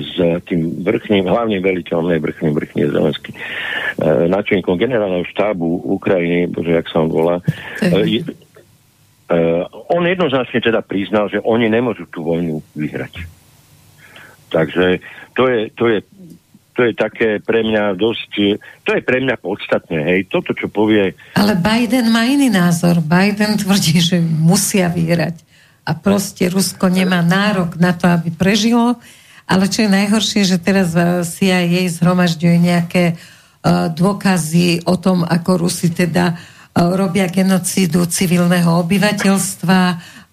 s 0.00 0.14
tým 0.46 0.84
vrchným, 0.86 1.26
hlavným 1.26 1.62
veliteľom, 1.62 2.06
ne 2.06 2.22
vrchným, 2.22 2.52
vrchný 2.54 2.80
je 2.86 2.94
Zelenský, 2.94 3.30
e, 3.34 3.38
načenkom 4.30 4.78
generálneho 4.78 5.26
štábu 5.26 5.82
Ukrajiny, 5.98 6.46
bože, 6.46 6.78
jak 6.78 6.86
sa 6.86 7.02
on 7.02 7.10
volá, 7.10 7.36
e, 7.82 8.22
e, 8.22 9.38
on 9.90 10.02
jednoznačne 10.06 10.62
teda 10.62 10.80
priznal, 10.86 11.26
že 11.26 11.42
oni 11.42 11.66
nemôžu 11.66 12.06
tú 12.08 12.22
vojnu 12.22 12.62
vyhrať. 12.78 13.26
Takže 14.54 15.02
to 15.34 15.42
je, 15.50 15.60
to 15.74 15.84
je, 15.90 15.98
to 16.74 16.80
je 16.86 16.92
také 16.94 17.42
pre 17.42 17.66
mňa 17.66 17.98
dosť, 17.98 18.32
to 18.86 18.90
je 18.94 19.02
pre 19.02 19.18
mňa 19.18 19.34
podstatné, 19.42 19.98
hej, 20.14 20.20
toto, 20.30 20.54
čo 20.54 20.70
povie... 20.70 21.18
Ale 21.34 21.58
Biden 21.58 22.14
má 22.14 22.22
iný 22.26 22.50
názor. 22.50 23.02
Biden 23.02 23.58
tvrdí, 23.58 23.98
že 23.98 24.22
musia 24.22 24.86
vyhrať. 24.86 25.42
A 25.84 25.92
proste 25.92 26.48
Rusko 26.48 26.88
nemá 26.88 27.20
nárok 27.20 27.76
na 27.76 27.92
to, 27.92 28.08
aby 28.08 28.32
prežilo 28.32 28.96
ale 29.44 29.68
čo 29.68 29.84
je 29.84 29.90
najhoršie, 29.92 30.42
že 30.48 30.58
teraz 30.60 30.96
eh, 30.96 31.24
CIA 31.24 31.84
zhromažďuje 31.88 32.56
nejaké 32.60 33.04
uh, 33.14 33.92
dôkazy 33.92 34.88
o 34.88 34.96
tom, 34.96 35.24
ako 35.24 35.68
Rusi 35.68 35.92
teda 35.92 36.34
uh, 36.34 36.92
robia 36.96 37.28
genocídu 37.28 38.08
civilného 38.08 38.68
obyvateľstva 38.84 39.80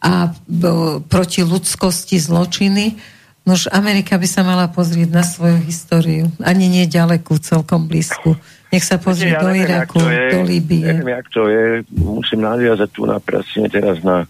a 0.01 0.13
uh, 0.27 1.01
proti 1.03 1.41
ľudskosti 1.43 2.17
zločiny. 2.17 2.95
Nož 3.41 3.67
Amerika 3.73 4.21
by 4.21 4.27
sa 4.29 4.45
mala 4.45 4.69
pozrieť 4.69 5.09
na 5.09 5.25
svoju 5.25 5.65
históriu. 5.65 6.29
Ani 6.45 6.69
nie 6.69 6.85
ďalekú, 6.85 7.41
celkom 7.41 7.89
blízku. 7.89 8.38
Nech 8.69 8.85
sa 8.85 9.01
pozrie 9.01 9.33
ja 9.33 9.41
do 9.41 9.49
neviem, 9.51 9.65
Iraku, 9.67 9.99
je, 9.99 10.25
do 10.31 10.39
Líbie. 10.45 10.85
Neviem, 10.88 11.09
jak 11.19 11.27
to 11.33 11.49
je. 11.49 11.83
Musím 11.91 12.45
nadviazať 12.45 12.89
tu 12.93 13.03
na 13.09 13.17
presne 13.19 13.67
teraz 13.67 13.99
na 14.05 14.29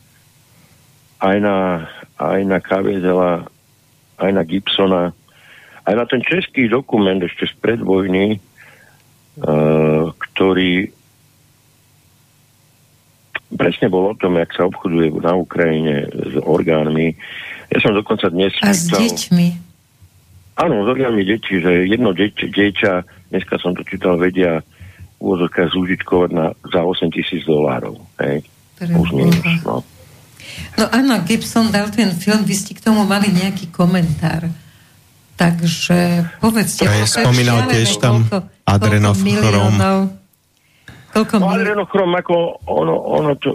aj 1.21 1.37
na, 1.37 1.57
aj 2.17 2.39
na 2.49 2.57
Kaviezela 2.57 3.45
aj 4.21 4.31
na 4.31 4.43
Gibsona, 4.45 5.03
aj 5.85 5.93
na 5.97 6.05
ten 6.05 6.21
český 6.21 6.69
dokument 6.69 7.17
ešte 7.17 7.49
z 7.49 7.53
predvojny, 7.57 8.37
uh, 8.37 10.13
ktorý 10.13 10.93
presne 13.57 13.91
bol 13.91 14.13
o 14.13 14.15
tom, 14.15 14.39
jak 14.39 14.53
sa 14.55 14.69
obchoduje 14.69 15.11
na 15.19 15.35
Ukrajine 15.35 16.07
s 16.07 16.33
orgánmi. 16.39 17.17
Ja 17.71 17.77
som 17.83 17.91
dokonca 17.91 18.31
dnes... 18.31 18.55
A 18.63 18.71
s 18.71 18.87
čítal, 18.87 19.11
deťmi. 19.11 19.47
Áno, 20.59 20.75
s 20.83 20.87
orgánmi 20.87 21.23
detí, 21.27 21.59
že 21.59 21.87
jedno 21.87 22.15
deť, 22.15 22.47
dieťa, 22.47 22.91
dneska 23.31 23.59
som 23.59 23.75
to 23.75 23.83
čítal, 23.83 24.15
vedia 24.15 24.63
úvozovka 25.21 25.69
zúžitkovať 25.69 26.29
na, 26.33 26.45
za 26.71 26.81
8 26.81 27.13
tisíc 27.13 27.45
dolárov. 27.45 27.99
Hej. 28.23 28.41
Už 28.81 29.13
minus, 29.13 29.37
no. 29.61 29.85
No 30.79 30.87
áno, 30.89 31.21
Gibson 31.27 31.69
dal 31.69 31.91
ten 31.91 32.15
film, 32.15 32.47
vy 32.47 32.55
ste 32.55 32.71
k 32.73 32.81
tomu 32.81 33.03
mali 33.03 33.29
nejaký 33.29 33.69
komentár. 33.69 34.47
Takže 35.35 36.29
povedzte. 36.37 36.85
Ja 36.85 37.07
spomínal 37.09 37.65
tiež 37.65 37.97
tam 37.97 38.29
adrenochrom. 38.65 39.73
Koľko 41.11 41.43
no, 41.43 41.51
adrenochrom 41.51 42.11
ako 42.15 42.35
ono, 42.71 42.95
ono 42.95 43.35
to, 43.35 43.51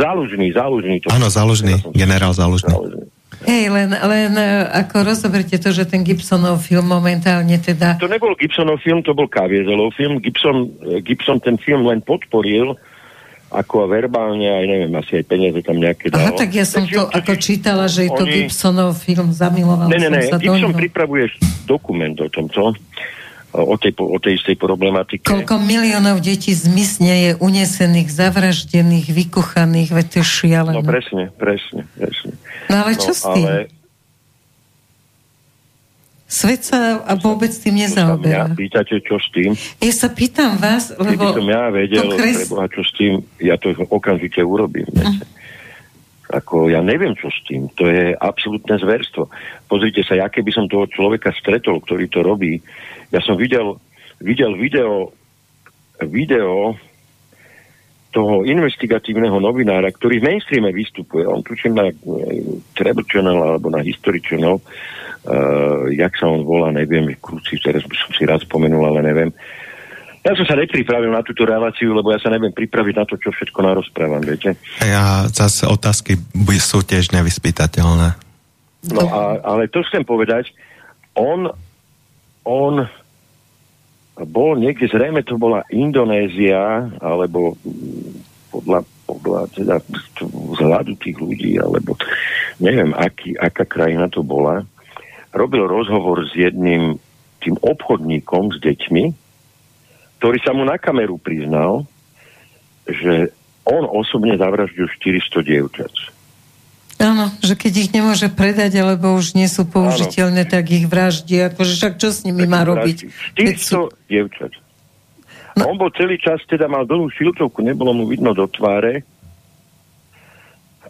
zálužný, 0.00 0.56
zálužný. 0.56 1.04
To 1.04 1.12
áno, 1.12 1.28
zálužný, 1.28 1.84
generál 1.92 2.32
zálužný. 2.32 2.72
zálužný. 2.72 3.04
Hej, 3.44 3.68
len, 3.68 3.92
len 3.92 4.32
e, 4.40 4.48
ako 4.72 5.04
rozoberte 5.04 5.60
to, 5.60 5.68
že 5.68 5.84
ten 5.84 6.00
Gibsonov 6.00 6.64
film 6.64 6.88
momentálne 6.88 7.60
teda... 7.60 8.00
To 8.00 8.08
nebol 8.08 8.32
Gibsonov 8.40 8.80
film, 8.80 9.04
to 9.04 9.12
bol 9.12 9.28
Kaviezelov 9.28 9.92
film. 9.92 10.16
Gibson, 10.16 10.72
e, 10.80 11.04
Gibson 11.04 11.44
ten 11.44 11.60
film 11.60 11.84
len 11.84 12.00
podporil 12.00 12.72
ako 13.54 13.86
verbálne, 13.86 14.50
aj 14.50 14.64
neviem, 14.66 14.92
asi 14.98 15.22
aj 15.22 15.24
peniaze 15.30 15.60
tam 15.62 15.78
nejaké 15.78 16.10
dalo. 16.10 16.34
Aha, 16.34 16.34
tak 16.34 16.50
ja 16.50 16.66
som 16.66 16.82
to 16.82 17.06
ako 17.06 17.32
čítala, 17.38 17.86
že 17.86 18.06
je 18.06 18.10
to 18.10 18.26
oni... 18.26 18.50
Gibsonov 18.50 18.98
film, 18.98 19.30
zamiloval 19.30 19.86
ne, 19.86 19.98
ne, 20.02 20.10
ne, 20.10 20.26
som 20.26 20.36
sa 20.36 20.38
Gibson 20.42 20.74
pripravuje 20.74 21.30
dokument 21.70 22.18
o 22.18 22.26
tomto, 22.26 22.74
o 23.54 23.74
tej, 23.78 23.94
o 23.94 24.18
tej 24.18 24.42
istej 24.42 24.58
problematike. 24.58 25.30
Koľko 25.30 25.62
miliónov 25.62 26.18
detí 26.18 26.50
zmizne 26.50 27.14
je 27.14 27.30
unesených, 27.38 28.10
zavraždených, 28.10 29.06
vykuchaných, 29.14 29.94
veď 29.94 30.06
to 30.10 30.16
je 30.20 30.26
šialené. 30.26 30.74
No 30.74 30.82
presne, 30.82 31.30
presne, 31.38 31.86
presne. 31.94 32.34
No 32.66 32.82
ale 32.82 32.98
čo 32.98 33.14
no, 33.14 33.16
s 33.16 33.22
tým? 33.22 33.46
Ale 33.46 33.83
Svet 36.34 36.66
sa 36.66 36.98
vôbec 37.22 37.54
tým 37.54 37.78
nezaoberá. 37.78 38.50
Ja 38.50 38.58
pýtate, 38.58 38.98
čo 39.06 39.22
s 39.22 39.30
tým? 39.30 39.54
Ja 39.78 39.94
sa 39.94 40.10
pýtam 40.10 40.58
vás, 40.58 40.90
lebo... 40.98 41.30
Keby 41.30 41.38
som 41.38 41.46
ja 41.46 41.62
vedel, 41.70 42.10
kres... 42.18 42.36
preboha, 42.42 42.66
čo 42.74 42.82
s 42.82 42.90
tým, 42.98 43.22
ja 43.38 43.54
to 43.54 43.70
okamžite 43.86 44.42
urobím. 44.42 44.90
Uh. 44.98 45.22
Ako 46.34 46.66
ja 46.74 46.82
neviem, 46.82 47.14
čo 47.14 47.30
s 47.30 47.38
tým. 47.46 47.70
To 47.78 47.86
je 47.86 48.18
absolútne 48.18 48.74
zverstvo. 48.74 49.30
Pozrite 49.70 50.02
sa, 50.02 50.18
ja 50.18 50.26
keby 50.26 50.50
som 50.50 50.66
toho 50.66 50.90
človeka 50.90 51.30
stretol, 51.38 51.78
ktorý 51.78 52.10
to 52.10 52.26
robí, 52.26 52.58
ja 53.14 53.22
som 53.22 53.38
videl, 53.38 53.78
videl 54.18 54.58
video, 54.58 55.14
video 56.02 56.74
toho 58.10 58.42
investigatívneho 58.42 59.38
novinára, 59.38 59.90
ktorý 59.90 60.18
v 60.18 60.34
mainstreame 60.34 60.74
vystupuje. 60.74 61.26
On 61.26 61.42
tučím 61.46 61.78
na 61.78 61.94
Treble 62.74 63.06
Channel 63.06 63.38
alebo 63.38 63.70
na 63.70 63.82
History 63.86 64.18
Channel, 64.18 64.58
uh, 65.26 65.88
jak 65.92 66.12
sa 66.16 66.28
on 66.28 66.44
volá, 66.44 66.70
neviem, 66.70 67.16
kľúci, 67.18 67.60
teraz 67.60 67.84
som 67.84 68.12
si 68.12 68.24
rád 68.24 68.44
spomenul, 68.44 68.84
ale 68.84 69.00
neviem. 69.04 69.30
Ja 70.24 70.32
som 70.32 70.48
sa 70.48 70.56
nepripravil 70.56 71.12
na 71.12 71.20
túto 71.20 71.44
reláciu, 71.44 71.92
lebo 71.92 72.08
ja 72.08 72.16
sa 72.16 72.32
neviem 72.32 72.48
pripraviť 72.48 72.94
na 72.96 73.04
to, 73.04 73.20
čo 73.20 73.28
všetko 73.28 73.60
narozprávam, 73.60 74.24
viete. 74.24 74.56
Ja 74.80 75.28
zase 75.28 75.68
otázky 75.68 76.16
sú 76.56 76.80
tiež 76.80 77.12
nevyspytateľné. 77.12 78.16
No 78.88 79.04
a, 79.04 79.36
ale 79.44 79.68
to 79.68 79.84
chcem 79.84 80.00
povedať, 80.04 80.48
on, 81.12 81.52
on 82.44 82.88
bol 84.16 84.56
niekde, 84.56 84.88
zrejme 84.88 85.20
to 85.28 85.36
bola 85.36 85.66
Indonézia, 85.68 86.88
alebo 87.04 87.60
podľa, 88.48 88.80
podľa 89.04 89.42
teda 89.52 89.76
vzhľadu 90.24 90.92
tých 91.04 91.18
ľudí, 91.18 91.58
alebo 91.58 91.98
neviem, 92.62 92.94
aký, 92.94 93.34
aká 93.34 93.66
krajina 93.66 94.06
to 94.06 94.22
bola, 94.22 94.62
robil 95.34 95.66
rozhovor 95.66 96.22
s 96.24 96.32
jedným 96.32 96.96
tým 97.42 97.58
obchodníkom 97.60 98.54
s 98.54 98.58
deťmi, 98.62 99.04
ktorý 100.22 100.38
sa 100.40 100.56
mu 100.56 100.64
na 100.64 100.80
kameru 100.80 101.20
priznal, 101.20 101.84
že 102.88 103.34
on 103.68 103.84
osobne 103.84 104.38
zavraždil 104.40 104.88
400 104.88 105.44
dievčat. 105.44 105.92
Áno, 107.02 107.28
že 107.42 107.58
keď 107.58 107.72
ich 107.84 107.90
nemôže 107.90 108.30
predať, 108.30 108.80
alebo 108.80 109.18
už 109.18 109.34
nie 109.34 109.50
sú 109.50 109.66
použiteľné, 109.66 110.46
Áno. 110.46 110.52
tak 110.54 110.64
ich 110.70 110.86
vraždí. 110.86 111.36
Akože 111.52 111.76
však 111.76 111.94
čo 112.00 112.14
s 112.14 112.22
nimi 112.22 112.46
má 112.46 112.62
robiť? 112.62 113.10
400 113.36 113.60
sú... 113.60 113.90
dievčat. 114.08 114.54
No. 115.58 115.70
On 115.70 115.76
bol 115.78 115.90
celý 115.94 116.18
čas, 116.18 116.42
teda 116.46 116.66
mal 116.66 116.86
dlhú 116.86 117.10
šiltovku, 117.14 117.62
nebolo 117.62 117.94
mu 117.94 118.08
vidno 118.08 118.34
do 118.34 118.46
tváre, 118.46 119.06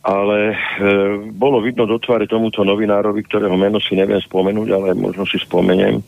ale 0.05 0.53
e, 0.53 0.57
bolo 1.33 1.65
vidno 1.65 1.89
do 1.89 1.97
tváre 1.97 2.29
tomuto 2.29 2.61
novinárovi, 2.61 3.25
ktorého 3.25 3.57
meno 3.57 3.81
si 3.81 3.97
neviem 3.97 4.21
spomenúť, 4.21 4.69
ale 4.69 4.93
možno 4.93 5.25
si 5.25 5.41
spomeniem. 5.41 6.05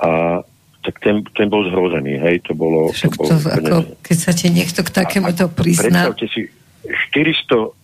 A 0.00 0.40
tak 0.80 0.96
ten, 1.04 1.20
ten 1.36 1.52
bol 1.52 1.68
zhrozený, 1.68 2.16
hej, 2.16 2.40
to 2.48 2.56
bolo... 2.56 2.88
Však 2.88 3.12
to, 3.12 3.18
bolo, 3.20 3.28
to 3.28 3.36
ako, 3.52 3.76
keď 4.00 4.16
sa 4.16 4.32
ti 4.32 4.48
niekto 4.48 4.80
k 4.80 4.90
takému 4.96 5.28
to 5.36 5.52
prizná... 5.52 6.08
Predstavte 6.08 6.26
si, 6.32 6.48
400 7.12 7.76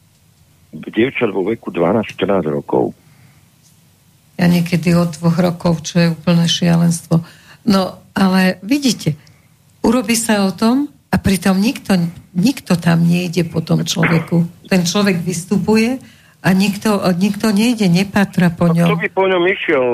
dievčat 0.72 1.28
vo 1.28 1.44
veku 1.44 1.68
12-14 1.68 2.48
rokov. 2.48 2.96
Ja 4.40 4.48
niekedy 4.48 4.96
od 4.96 5.12
dvoch 5.20 5.36
rokov, 5.36 5.84
čo 5.84 6.00
je 6.00 6.08
úplné 6.16 6.48
šialenstvo. 6.48 7.20
No, 7.68 8.00
ale 8.16 8.56
vidíte, 8.64 9.14
urobí 9.84 10.16
sa 10.16 10.48
o 10.48 10.56
tom 10.56 10.88
a 11.12 11.16
pritom 11.20 11.60
nikto, 11.60 12.00
nikto 12.32 12.80
tam 12.80 13.04
nejde 13.04 13.44
po 13.44 13.60
tom 13.60 13.84
človeku. 13.84 14.61
Ten 14.72 14.88
človek 14.88 15.20
vystupuje 15.20 16.00
a 16.42 16.48
nikto, 16.56 16.98
nikto 17.14 17.54
nejde, 17.54 17.86
nepatra 17.86 18.50
po 18.50 18.66
ňom. 18.72 18.88
A 18.88 18.90
kto 18.90 18.98
by 18.98 19.08
po 19.14 19.24
ňom 19.30 19.44
išiel, 19.46 19.84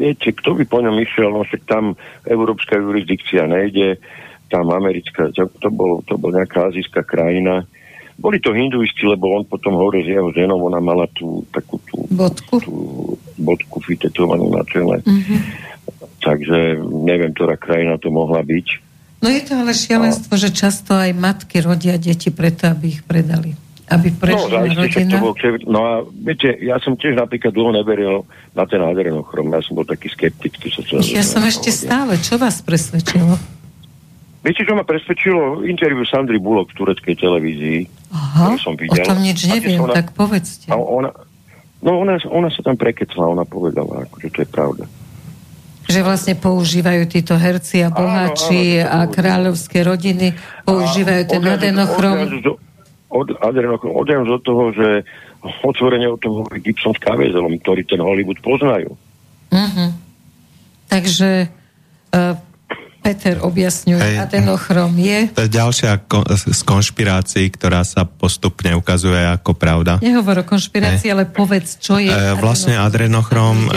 viete, 0.00 0.32
kto 0.32 0.56
by 0.56 0.64
po 0.64 0.78
ňom 0.80 0.96
išiel, 1.02 1.28
no 1.28 1.44
však 1.44 1.66
tam 1.68 1.98
európska 2.24 2.80
jurisdikcia 2.80 3.44
nejde, 3.44 4.00
tam 4.48 4.72
americká, 4.72 5.28
to, 5.36 5.50
to, 5.60 5.68
to 6.08 6.14
bol 6.16 6.30
nejaká 6.32 6.72
azijská 6.72 7.04
krajina. 7.04 7.68
Boli 8.16 8.40
to 8.40 8.54
hinduisti, 8.56 9.04
lebo 9.04 9.34
on 9.34 9.44
potom 9.44 9.74
hovorí 9.74 10.06
s 10.06 10.14
jeho 10.14 10.30
ženou, 10.30 10.62
ona 10.62 10.78
mala 10.78 11.10
tú 11.10 11.44
takú 11.50 11.76
tú 11.84 12.06
bodku, 12.08 12.62
tú 12.62 12.74
bodku 13.36 13.82
fitetovanú 13.82 14.48
na 14.54 14.62
čele. 14.64 15.02
Mm-hmm. 15.02 15.40
Takže 16.22 16.80
neviem, 17.02 17.34
ktorá 17.36 17.58
krajina 17.60 18.00
to 18.00 18.08
mohla 18.08 18.40
byť. 18.40 18.66
No 19.20 19.28
je 19.28 19.42
to 19.42 19.52
ale 19.58 19.74
šialenstvo, 19.76 20.32
a... 20.32 20.40
že 20.40 20.54
často 20.54 20.94
aj 20.96 21.12
matky 21.12 21.60
rodia 21.60 22.00
deti 22.00 22.32
preto, 22.32 22.70
aby 22.70 22.94
ich 22.94 23.02
predali 23.04 23.63
aby 23.94 24.08
prežila 24.10 24.60
no, 24.66 24.74
rodina? 24.74 25.16
Bol, 25.22 25.34
no 25.70 25.80
a 25.86 25.92
viete, 26.10 26.50
ja 26.60 26.76
som 26.82 26.98
tiež 26.98 27.14
napríklad 27.14 27.54
dlho 27.54 27.72
neveril 27.74 28.26
na 28.52 28.66
ten 28.66 28.82
adrenochrom. 28.82 29.50
Ja 29.54 29.62
som 29.62 29.78
bol 29.78 29.86
taký 29.86 30.10
skeptický. 30.10 30.74
Sa 30.74 30.82
ja 30.98 31.22
som 31.22 31.42
ešte 31.46 31.70
stále. 31.70 32.18
Čo 32.18 32.36
vás 32.36 32.60
presvedčilo? 32.60 33.38
Viete, 34.44 34.60
čo 34.60 34.76
ma 34.76 34.84
presvedčilo? 34.84 35.64
Interview 35.64 36.04
Sandry 36.04 36.36
Bullock 36.36 36.76
v 36.76 36.84
tureckej 36.84 37.16
televízii. 37.16 37.80
Aha, 38.12 38.60
som 38.60 38.76
videl. 38.76 39.00
o 39.00 39.08
tom 39.08 39.24
nič 39.24 39.48
neviem, 39.48 39.80
ona, 39.80 39.96
tak 39.96 40.12
povedzte. 40.12 40.68
A 40.68 40.76
ona, 40.76 41.10
no 41.80 42.04
ona, 42.04 42.20
ona 42.28 42.52
sa 42.52 42.60
tam 42.60 42.76
prekecla, 42.76 43.24
ona 43.24 43.48
povedala, 43.48 44.04
že 44.20 44.28
to 44.28 44.44
je 44.44 44.48
pravda. 44.52 44.84
Že 45.88 46.00
vlastne 46.04 46.34
používajú 46.36 47.08
títo 47.08 47.40
herci 47.40 47.84
a 47.84 47.88
boháči 47.88 48.84
áno, 48.84 48.88
áno, 48.88 49.08
a 49.08 49.12
kráľovské 49.12 49.80
rodiny, 49.80 50.36
používajú 50.68 51.22
ten 51.24 51.42
adenochrom 51.44 52.44
od, 53.14 53.38
odjem 53.86 54.26
od 54.26 54.42
toho, 54.42 54.74
že 54.74 55.06
otvorene 55.62 56.10
od 56.10 56.18
toho 56.18 56.42
Gibson 56.58 56.96
s 56.96 57.00
Kavezelom, 57.00 57.54
ktorí 57.62 57.86
ten 57.86 58.02
Hollywood 58.02 58.42
poznajú. 58.42 58.98
Uh-huh. 59.54 59.90
Takže 60.90 61.46
uh, 62.10 62.34
Peter 63.04 63.36
objasňuje, 63.44 64.00
Hej, 64.00 64.16
adenochrom 64.16 64.96
je... 64.96 65.28
To 65.36 65.44
je 65.44 65.52
ďalšia 65.52 66.08
kon- 66.08 66.24
z 66.24 66.62
konšpirácií, 66.64 67.52
ktorá 67.52 67.84
sa 67.84 68.08
postupne 68.08 68.72
ukazuje 68.72 69.20
ako 69.28 69.52
pravda. 69.52 70.00
Nehovor 70.00 70.40
o 70.40 70.44
konšpirácii, 70.48 71.12
ale 71.12 71.28
povedz, 71.28 71.76
čo 71.76 72.00
je... 72.00 72.08
E, 72.08 72.32
vlastne 72.40 72.80
adrenochrom 72.80 73.68
e, 73.68 73.70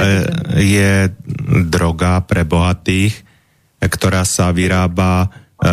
je 0.64 1.12
droga 1.68 2.24
pre 2.24 2.48
bohatých, 2.48 3.20
ktorá 3.84 4.24
sa 4.24 4.56
vyrába, 4.56 5.28
e, 5.60 5.68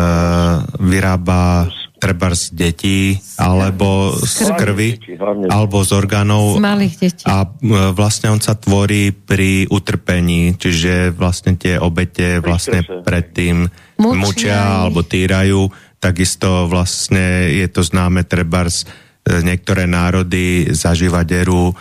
vyrába 0.83 1.71
treba 2.05 2.37
z 2.37 2.53
detí, 2.53 3.17
alebo 3.41 4.13
z 4.13 4.53
krvi, 4.53 5.17
alebo 5.49 5.81
z 5.81 5.89
orgánov. 5.97 6.53
Z 6.53 6.61
malých 6.61 6.95
detí. 7.01 7.25
A 7.25 7.49
vlastne 7.97 8.29
on 8.29 8.37
sa 8.37 8.53
tvorí 8.53 9.09
pri 9.09 9.65
utrpení, 9.65 10.53
čiže 10.53 11.09
vlastne 11.09 11.57
tie 11.57 11.81
obete 11.81 12.37
vlastne 12.37 12.85
predtým 12.85 13.65
mučia, 13.97 14.21
mučia 14.21 14.59
alebo 14.85 15.01
týrajú. 15.01 15.73
Takisto 15.97 16.69
vlastne 16.69 17.49
je 17.49 17.65
to 17.73 17.81
známe 17.81 18.21
treba 18.29 18.69
z 18.69 18.85
niektoré 19.25 19.89
národy 19.89 20.69
zažíva 20.69 21.25
deru 21.25 21.73
e, 21.73 21.75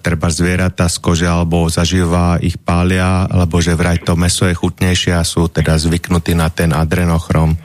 treba 0.00 0.32
zvieratá 0.32 0.88
z 0.88 0.96
kože 1.04 1.28
alebo 1.28 1.68
zažíva 1.68 2.40
ich 2.40 2.56
pália, 2.56 3.28
alebo 3.28 3.60
že 3.60 3.76
vraj 3.76 4.00
to 4.00 4.16
meso 4.16 4.48
je 4.48 4.56
chutnejšie 4.56 5.12
a 5.12 5.20
sú 5.20 5.52
teda 5.52 5.76
zvyknutí 5.76 6.32
na 6.32 6.48
ten 6.48 6.72
adrenochrom. 6.72 7.60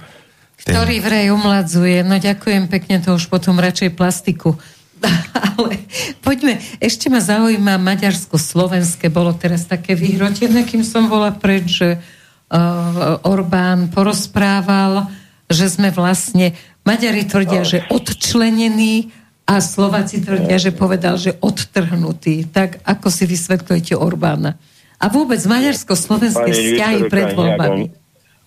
Ktorý 0.63 1.03
vraj 1.03 1.27
umladzuje. 1.27 2.07
No 2.07 2.15
ďakujem 2.15 2.71
pekne, 2.71 3.03
to 3.03 3.19
už 3.19 3.27
potom 3.27 3.59
radšej 3.59 3.99
plastiku. 3.99 4.55
Ale 5.59 5.83
poďme, 6.23 6.63
ešte 6.79 7.11
ma 7.11 7.19
zaujíma 7.19 7.75
maďarsko-slovenské, 7.75 9.11
bolo 9.11 9.35
teraz 9.35 9.67
také 9.67 9.91
vyhrotené, 9.91 10.63
kým 10.63 10.87
som 10.87 11.11
bola 11.11 11.35
preč, 11.35 11.83
že 11.83 11.99
uh, 11.99 13.19
Orbán 13.27 13.91
porozprával, 13.91 15.11
že 15.51 15.67
sme 15.67 15.91
vlastne, 15.91 16.55
Maďari 16.83 17.23
tvrdia, 17.27 17.63
že 17.63 17.83
odčlenení 17.91 19.11
a 19.43 19.59
Slováci 19.59 20.23
tvrdia, 20.23 20.55
že 20.59 20.71
povedal, 20.71 21.19
že 21.19 21.35
odtrhnutý. 21.39 22.47
Tak 22.47 22.83
ako 22.87 23.07
si 23.07 23.23
vysvetľujete 23.27 23.95
Orbána? 23.95 24.55
A 24.99 25.11
vôbec 25.11 25.39
maďarsko-slovenské 25.43 26.51
vzťahy 26.55 27.11
pred 27.11 27.35
voľbami 27.35 28.02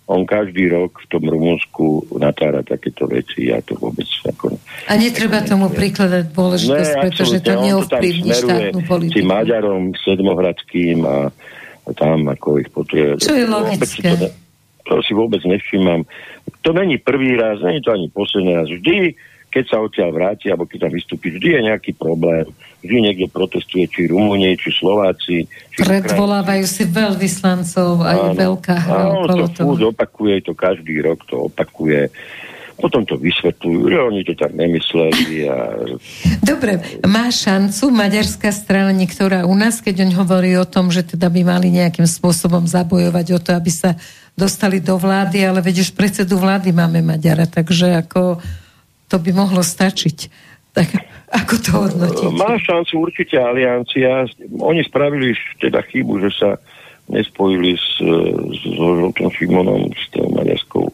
on 0.06 0.22
každý 0.22 0.70
rok 0.70 1.02
v 1.02 1.06
tom 1.10 1.26
Rumunsku 1.26 2.06
natára 2.22 2.62
takéto 2.62 3.10
veci. 3.10 3.50
Ja 3.50 3.58
to 3.58 3.74
vôbec 3.74 4.06
ako... 4.22 4.54
A 4.86 4.94
netreba 4.94 5.42
tomu 5.42 5.66
prikladať 5.66 6.30
dôležitosť, 6.30 6.92
ne, 6.94 7.02
pretože 7.02 7.36
to 7.42 7.52
neovplyvní 7.58 8.30
štátnu 8.30 8.80
politiku. 8.86 9.18
Tým 9.18 9.26
Maďarom 9.26 9.82
sedmohradským 9.98 11.02
a, 11.02 11.34
a 11.86 11.90
tam 11.98 12.30
ako 12.30 12.62
ich 12.62 12.70
potrebuje. 12.70 13.18
Čo 13.18 13.34
je 13.34 13.46
logické. 13.50 14.08
To, 14.14 14.26
to 14.86 14.94
si 15.02 15.10
vôbec 15.10 15.42
nevšímam. 15.42 16.06
To 16.62 16.70
není 16.70 17.02
prvý 17.02 17.34
raz, 17.34 17.58
není 17.58 17.82
to 17.82 17.90
ani 17.90 18.06
posledný 18.06 18.62
raz. 18.62 18.70
Vždy 18.70 19.18
keď 19.56 19.64
sa 19.72 19.80
odtiaľ 19.80 20.12
vráti, 20.12 20.52
alebo 20.52 20.68
keď 20.68 20.84
tam 20.84 20.92
vystúpi, 20.92 21.32
vždy 21.32 21.48
je 21.56 21.60
nejaký 21.72 21.96
problém. 21.96 22.44
Vždy 22.85 22.98
niekto 23.03 23.27
protestuje, 23.32 23.89
či 23.89 24.07
Rumúni, 24.07 24.55
či 24.61 24.70
Slováci. 24.70 25.48
Či 25.74 25.81
Predvolávajú 25.81 26.65
si 26.69 26.85
veľvyslancov, 26.85 28.05
aj 28.05 28.19
áno, 28.20 28.32
veľká 28.36 28.77
hra 28.77 29.03
áno, 29.11 29.27
okolo 29.27 29.47
to 29.51 29.62
toho. 29.65 29.90
opakuje, 29.90 30.35
to 30.44 30.53
každý 30.53 31.01
rok 31.03 31.24
to 31.27 31.48
opakuje. 31.48 32.12
Potom 32.77 33.09
to 33.09 33.16
vysvetľujú, 33.16 33.89
že 33.89 33.98
oni 34.05 34.20
to 34.20 34.36
tak 34.36 34.53
nemysleli. 34.53 35.48
A... 35.48 35.57
Dobre, 36.44 37.01
má 37.09 37.32
šancu 37.32 37.89
maďarská 37.89 38.53
strana 38.53 38.93
niektorá 38.93 39.48
u 39.48 39.57
nás, 39.57 39.81
keď 39.81 40.05
on 40.05 40.12
hovorí 40.12 40.53
o 40.61 40.69
tom, 40.69 40.93
že 40.93 41.01
teda 41.01 41.32
by 41.32 41.40
mali 41.40 41.73
nejakým 41.73 42.05
spôsobom 42.05 42.69
zabojovať 42.69 43.27
o 43.32 43.40
to, 43.40 43.57
aby 43.57 43.73
sa 43.73 43.97
dostali 44.36 44.85
do 44.85 45.01
vlády, 45.01 45.40
ale 45.40 45.65
veď 45.65 45.89
už 45.89 45.97
predsedu 45.97 46.36
vlády 46.36 46.77
máme 46.77 47.01
Maďara, 47.01 47.48
takže 47.48 47.97
ako 47.97 48.44
to 49.09 49.16
by 49.16 49.32
mohlo 49.32 49.65
stačiť. 49.65 50.45
Tak 50.77 50.89
ako 51.32 51.55
to 51.59 51.70
hodnotíte? 51.73 52.36
Má 52.36 52.61
šancu 52.61 53.09
určite 53.09 53.40
aliancia. 53.40 54.28
Oni 54.61 54.85
spravili 54.85 55.32
teda 55.57 55.81
chybu, 55.81 56.20
že 56.28 56.31
sa 56.36 56.51
nespojili 57.09 57.81
s, 57.81 57.97
s 58.53 58.61
Žoltom 58.77 59.32
Šimonom, 59.32 59.89
s 59.94 60.05
tou 60.12 60.28
maďarskou 60.36 60.85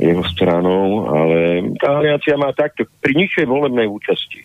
jeho 0.00 0.24
stranou, 0.32 1.12
ale 1.12 1.60
tá 1.76 2.00
aliancia 2.00 2.32
má 2.38 2.54
takto 2.56 2.88
pri 3.04 3.12
nižšej 3.20 3.44
volebnej 3.44 3.84
účasti. 3.84 4.40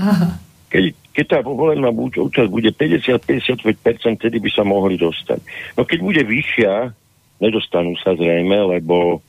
Aha. 0.00 0.42
Keď, 0.74 0.84
keď 1.14 1.24
tá 1.30 1.38
volebná 1.46 1.94
účasť 1.94 2.50
bude 2.50 2.74
50-55%, 2.74 4.26
tedy 4.26 4.42
by 4.42 4.50
sa 4.50 4.66
mohli 4.66 4.98
dostať. 4.98 5.38
No 5.78 5.86
keď 5.86 5.98
bude 6.02 6.22
vyššia, 6.26 6.90
nedostanú 7.38 7.94
sa 8.02 8.18
zrejme, 8.18 8.58
lebo 8.74 9.22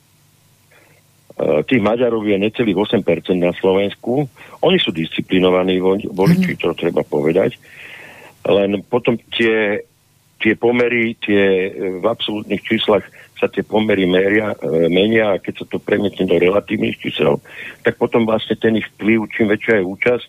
tých 1.36 1.84
Maďarov 1.84 2.24
je 2.24 2.40
necelých 2.40 2.96
8% 2.96 3.04
na 3.36 3.52
Slovensku. 3.52 4.24
Oni 4.64 4.80
sú 4.80 4.88
disciplinovaní 4.88 5.76
voliči, 6.08 6.56
to 6.56 6.72
treba 6.72 7.04
povedať. 7.04 7.60
Len 8.48 8.80
potom 8.88 9.20
tie 9.36 9.84
tie 10.36 10.52
pomery, 10.52 11.16
tie 11.16 11.72
v 11.96 12.04
absolútnych 12.04 12.60
číslach 12.60 13.04
sa 13.36 13.48
tie 13.48 13.64
pomery 13.64 14.08
meria, 14.08 14.52
e, 14.56 14.88
menia 14.88 15.36
a 15.36 15.40
keď 15.40 15.64
sa 15.64 15.66
to 15.68 15.76
premietne 15.80 16.24
do 16.24 16.36
relatívnych 16.40 16.96
čísel, 17.00 17.40
tak 17.84 18.00
potom 18.00 18.24
vlastne 18.24 18.56
ten 18.56 18.76
ich 18.80 18.88
vplyv, 18.96 19.28
čím 19.32 19.52
väčšia 19.52 19.80
je 19.80 19.84
účasť, 19.84 20.28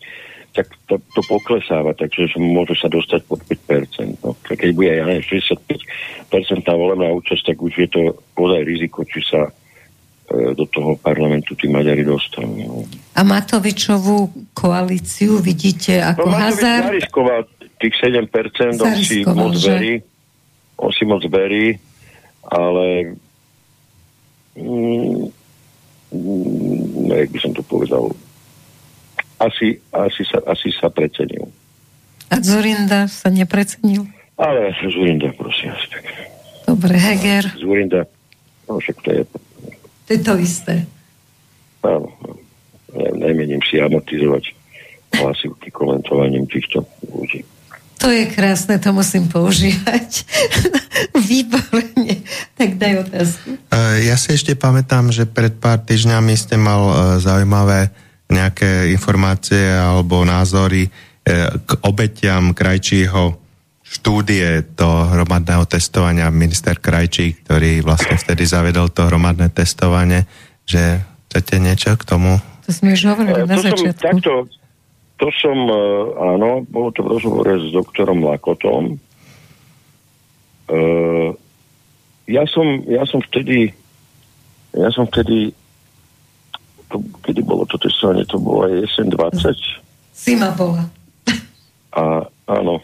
tak 0.55 0.67
to, 0.89 0.97
to 1.13 1.21
poklesáva, 1.27 1.93
takže 1.93 2.33
môže 2.39 2.75
sa 2.81 2.89
dostať 2.89 3.21
pod 3.29 3.39
5%. 3.45 4.25
No. 4.25 4.33
Keď 4.41 4.69
bude 4.73 4.89
ja 4.89 5.05
neviem, 5.05 5.23
65% 5.23 5.61
volebná 6.65 7.13
účasť, 7.13 7.53
tak 7.53 7.57
už 7.61 7.73
je 7.77 7.89
to 7.91 8.01
ozaj 8.35 8.61
riziko, 8.65 9.05
či 9.07 9.21
sa 9.23 9.53
do 10.27 10.67
toho 10.67 10.99
parlamentu 10.99 11.55
tí 11.55 11.71
Maďari 11.71 12.03
dostanú. 12.03 12.55
No. 12.59 12.75
A 13.15 13.21
Matovičovú 13.23 14.51
koalíciu 14.51 15.39
vidíte 15.39 16.03
ako 16.03 16.27
no, 16.27 16.35
hazard? 16.35 16.99
tých 17.77 17.95
7% 18.01 18.81
on 18.81 18.97
si 18.97 19.21
moc 19.23 19.53
verí, 19.61 20.01
on 20.81 20.91
si 20.91 21.03
moc 21.05 21.21
verí, 21.29 21.77
ale 22.49 23.13
mm, 24.57 25.29
mm, 26.09 27.05
jak 27.13 27.29
by 27.29 27.39
som 27.39 27.51
to 27.53 27.61
povedal, 27.61 28.09
asi, 29.37 29.77
asi, 29.93 30.25
sa, 30.25 30.41
asi 30.49 30.73
sa 30.73 30.89
precenil. 30.89 31.53
A 32.33 32.41
Zurinda 32.41 33.05
sa 33.05 33.29
neprecenil? 33.29 34.09
Ale 34.35 34.73
Zurinda, 34.89 35.29
prosím. 35.37 35.71
Dobre, 36.65 36.97
Heger. 36.97 37.53
Zurinda, 37.61 38.09
no 38.65 38.81
však 38.81 38.97
to 39.05 39.09
je... 39.13 39.21
To 40.07 40.09
je 40.15 40.21
to 40.23 40.33
isté. 40.39 40.87
Áno, 41.83 42.07
ne, 42.95 43.07
nemením 43.19 43.59
si 43.67 43.77
amortizovať 43.77 44.55
hlasivky 45.19 45.67
komentovaním 45.71 46.47
týchto 46.47 46.87
ľudí. 47.11 47.43
To 47.97 48.13
je 48.13 48.29
krásne, 48.29 48.77
to 48.77 48.93
musím 48.93 49.25
používať. 49.25 50.23
Výborne. 51.29 52.23
Tak 52.53 52.77
daj 52.77 53.09
otázku. 53.09 53.57
E, 53.57 54.05
ja 54.05 54.15
si 54.15 54.37
ešte 54.37 54.53
pamätám, 54.53 55.09
že 55.09 55.25
pred 55.25 55.57
pár 55.57 55.81
týždňami 55.81 56.33
ste 56.37 56.61
mal 56.61 56.81
e, 56.87 56.93
zaujímavé 57.19 57.89
nejaké 58.29 58.93
informácie 58.93 59.73
alebo 59.73 60.21
názory 60.21 60.87
e, 60.87 60.89
k 61.57 61.69
obetiam 61.81 62.53
Krajčího 62.53 63.46
štúdie 63.97 64.63
toho 64.77 65.09
hromadného 65.09 65.65
testovania 65.65 66.29
minister 66.29 66.77
Krajčí, 66.77 67.41
ktorý 67.41 67.81
vlastne 67.81 68.15
vtedy 68.15 68.45
zavedol 68.45 68.93
to 68.93 69.09
hromadné 69.09 69.49
testovanie, 69.49 70.29
že 70.69 71.01
chcete 71.27 71.57
niečo 71.57 71.97
k 71.97 72.03
tomu? 72.05 72.37
To 72.67 72.71
sme 72.71 72.93
už 72.93 73.01
hovorili 73.09 73.41
na 73.47 73.57
začiatku. 73.57 73.97
Takto, 73.97 74.45
to 75.17 75.27
som, 75.41 75.57
e, 75.65 75.81
áno, 76.37 76.61
bolo 76.69 76.93
to 76.93 77.01
v 77.01 77.17
rozhovore 77.17 77.53
s 77.57 77.73
doktorom 77.73 78.21
Lakotom. 78.21 79.01
Uh, 80.67 81.31
ja 82.27 82.43
som, 82.51 82.83
ja 82.91 83.07
som 83.07 83.23
vtedy 83.23 83.71
ja 84.77 84.89
som 84.93 85.09
vtedy 85.09 85.55
to, 86.87 87.03
kedy 87.25 87.41
bolo 87.43 87.67
to 87.67 87.75
testovanie, 87.81 88.23
to 88.29 88.39
bolo 88.39 88.69
aj 88.69 88.85
SN 88.95 89.11
20. 89.11 89.57
Sima 90.13 90.53
bola. 90.55 90.87
A 91.97 92.23
áno, 92.47 92.79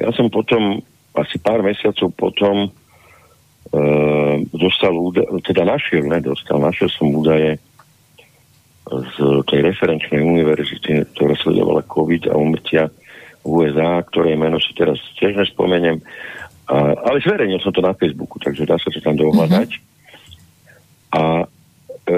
ja 0.00 0.10
som 0.16 0.32
potom, 0.32 0.80
asi 1.12 1.36
pár 1.36 1.60
mesiacov 1.60 2.08
potom 2.16 2.72
uh, 2.72 4.34
dostal 4.56 4.96
údaje, 4.96 5.28
teda 5.44 5.68
našiel, 5.68 6.08
ne, 6.08 6.24
dostal, 6.24 6.56
našiel 6.56 6.88
som 6.88 7.12
údaje 7.12 7.60
z 8.90 9.16
tej 9.46 9.60
referenčnej 9.70 10.18
univerzity, 10.18 11.06
ktorá 11.14 11.38
sledovala 11.38 11.86
COVID 11.86 12.26
a 12.26 12.34
umrtia 12.34 12.90
v 13.46 13.48
USA, 13.48 14.02
ktoré 14.02 14.34
meno 14.34 14.58
si 14.58 14.74
teraz 14.74 14.98
tiež 15.16 15.38
nespomeniem. 15.38 16.02
A, 16.66 16.94
ale 16.98 17.22
zverejnil 17.22 17.62
som 17.62 17.70
to 17.70 17.82
na 17.82 17.94
Facebooku, 17.94 18.42
takže 18.42 18.66
dá 18.66 18.76
sa 18.82 18.90
to 18.90 18.98
tam 18.98 19.14
dohľadať. 19.14 19.70
Mm-hmm. 19.70 19.88
A 21.10 21.22
e, 22.06 22.14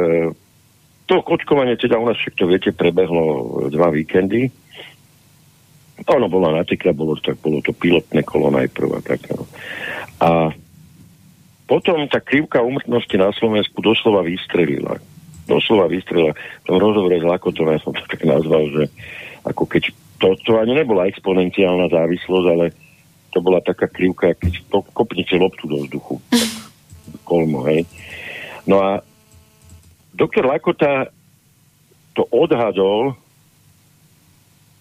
to 1.08 1.14
kočkovanie 1.24 1.76
teda 1.76 2.00
u 2.00 2.08
nás 2.08 2.16
všetko 2.16 2.42
viete, 2.48 2.70
prebehlo 2.72 3.68
dva 3.68 3.92
víkendy. 3.92 4.48
Ono 6.02 6.26
bolo 6.26 6.50
natýka, 6.50 6.90
bolo, 6.96 7.14
tak, 7.20 7.38
bolo 7.38 7.62
to 7.62 7.70
pilotné 7.76 8.24
kolo 8.26 8.50
najprv 8.50 8.88
a 8.96 9.00
tak. 9.04 9.20
No. 9.30 9.44
A 10.18 10.30
potom 11.68 12.04
tá 12.10 12.18
krivka 12.18 12.60
umrtnosti 12.64 13.16
na 13.16 13.30
Slovensku 13.32 13.78
doslova 13.80 14.24
vystrelila 14.26 14.98
doslova 15.46 15.90
vystrela. 15.90 16.34
V 16.62 16.64
tom 16.66 16.78
rozhovore 16.78 17.18
s 17.18 17.26
Lakotom 17.26 17.70
ja 17.70 17.78
som 17.82 17.92
to 17.94 18.02
tak 18.06 18.22
nazval, 18.22 18.68
že 18.70 18.84
ako 19.42 19.66
keď 19.66 19.90
to, 20.22 20.38
to 20.46 20.54
ani 20.62 20.78
nebola 20.78 21.10
exponenciálna 21.10 21.90
závislosť, 21.90 22.46
ale 22.46 22.66
to 23.34 23.42
bola 23.42 23.58
taká 23.64 23.90
krivka, 23.90 24.38
keď 24.38 24.62
to 24.70 24.84
kopnete 24.94 25.34
loptu 25.34 25.66
do 25.66 25.82
vzduchu. 25.82 26.22
Tak, 26.30 26.50
kolmo, 27.28 27.66
hej. 27.66 27.82
No 28.68 28.78
a 28.78 29.02
doktor 30.14 30.46
Lakota 30.46 31.10
to 32.14 32.22
odhadol, 32.30 33.18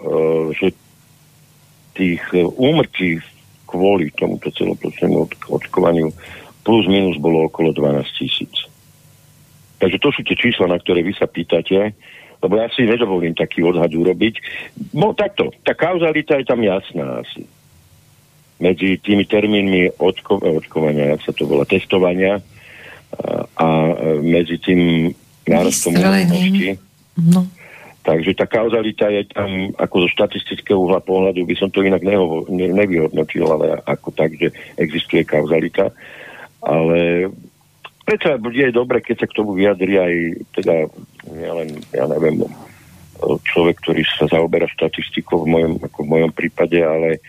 uh, 0.03 0.45
že 0.53 0.75
tých 1.95 2.21
úmrtí 2.57 3.19
kvôli 3.67 4.11
tomuto 4.15 4.51
celoplošnému 4.51 5.47
očkovaniu 5.47 6.11
plus 6.61 6.85
minus 6.85 7.17
bolo 7.17 7.47
okolo 7.47 7.73
12 7.73 8.05
tisíc. 8.19 8.53
Takže 9.81 9.97
to 9.97 10.09
sú 10.13 10.21
tie 10.21 10.37
čísla, 10.37 10.69
na 10.69 10.77
ktoré 10.77 11.01
vy 11.01 11.15
sa 11.17 11.25
pýtate, 11.25 11.97
lebo 12.41 12.53
ja 12.57 12.69
si 12.73 12.85
nedovolím 12.85 13.33
taký 13.33 13.65
odhad 13.65 13.89
urobiť. 13.89 14.37
No 14.93 15.13
takto, 15.17 15.49
tá 15.65 15.73
kauzalita 15.73 16.37
je 16.37 16.45
tam 16.45 16.61
jasná 16.61 17.21
asi. 17.21 17.45
Medzi 18.61 19.01
tými 19.01 19.25
termínmi 19.25 19.97
očko, 19.97 20.37
očkovania, 20.37 21.17
jak 21.17 21.21
sa 21.25 21.31
to 21.33 21.49
volá, 21.49 21.65
testovania 21.65 22.37
a, 23.09 23.49
a 23.57 23.67
medzi 24.21 24.61
tým 24.61 25.09
nárastom 25.49 25.97
úmrtnosti. 25.97 26.77
No. 27.17 27.49
Takže 28.01 28.33
tá 28.33 28.49
kauzalita 28.49 29.13
je 29.13 29.29
tam, 29.29 29.69
ako 29.77 30.05
zo 30.05 30.09
štatistického 30.17 30.73
uhla 30.77 31.05
pohľadu 31.05 31.45
by 31.45 31.53
som 31.53 31.69
to 31.69 31.85
inak 31.85 32.01
nehovo, 32.01 32.49
ne, 32.49 32.73
nevyhodnotil, 32.73 33.45
ale 33.45 33.77
ako 33.85 34.09
tak, 34.09 34.33
že 34.41 34.49
existuje 34.73 35.21
kauzalita. 35.21 35.93
Ale 36.65 37.29
predsa 38.01 38.41
je 38.41 38.73
dobre, 38.73 39.05
keď 39.05 39.21
sa 39.21 39.29
k 39.29 39.37
tomu 39.37 39.53
vyjadri 39.53 40.01
aj 40.01 40.13
teda, 40.57 40.75
ja 41.29 41.51
ja 41.93 42.05
neviem, 42.09 42.41
človek, 43.21 43.77
ktorý 43.85 44.01
sa 44.17 44.25
zaoberá 44.25 44.65
štatistikou 44.65 45.45
v 45.45 45.51
mojom, 45.53 45.73
ako 45.85 45.99
v 46.01 46.11
mojom 46.17 46.31
prípade, 46.33 46.81
ale 46.81 47.21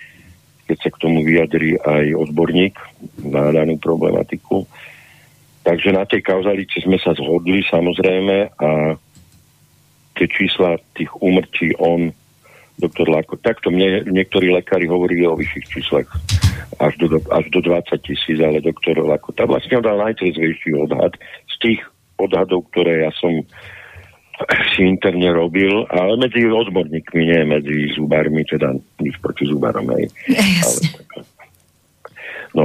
keď 0.65 0.89
sa 0.89 0.89
k 0.89 1.01
tomu 1.05 1.21
vyjadri 1.21 1.77
aj 1.77 2.17
odborník 2.17 2.81
na 3.29 3.53
danú 3.53 3.77
problematiku. 3.77 4.65
Takže 5.63 5.93
na 5.93 6.09
tej 6.09 6.25
kauzalite 6.25 6.81
sme 6.81 6.97
sa 6.97 7.13
zhodli 7.13 7.61
samozrejme 7.69 8.57
a 8.57 8.97
tie 10.23 10.31
čísla 10.31 10.79
tých 10.95 11.11
úmrtí 11.19 11.75
on 11.83 12.15
doktor 12.79 13.11
Lako. 13.11 13.43
Takto 13.43 13.75
mne 13.75 14.07
niektorí 14.07 14.55
lekári 14.55 14.87
hovorili 14.87 15.27
o 15.27 15.35
vyšších 15.35 15.67
číslach 15.67 16.07
až 16.79 16.95
do, 17.03 17.19
až 17.35 17.51
do 17.51 17.59
20 17.59 17.91
tisíc, 18.07 18.39
ale 18.39 18.63
doktor 18.63 19.03
Lako 19.03 19.35
tam 19.35 19.51
vlastne 19.51 19.83
dal 19.83 19.99
najtrezvejší 19.99 20.79
odhad 20.79 21.19
z 21.51 21.55
tých 21.59 21.81
odhadov, 22.23 22.71
ktoré 22.71 23.03
ja 23.03 23.11
som 23.19 23.43
si 24.79 24.87
interne 24.87 25.27
robil, 25.35 25.91
ale 25.91 26.15
medzi 26.15 26.47
odborníkmi, 26.47 27.23
nie 27.27 27.43
medzi 27.43 27.91
zubármi, 27.99 28.47
teda 28.47 28.79
nič 29.03 29.19
proti 29.19 29.51
zubárom, 29.51 29.91
hej. 29.99 30.07
Ale, 30.65 30.79
no, 32.55 32.65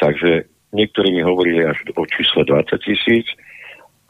takže 0.00 0.48
niektorí 0.72 1.12
mi 1.12 1.20
hovorili 1.20 1.68
až 1.68 1.84
o 2.00 2.04
čísle 2.08 2.48
20 2.48 2.80
tisíc, 2.80 3.28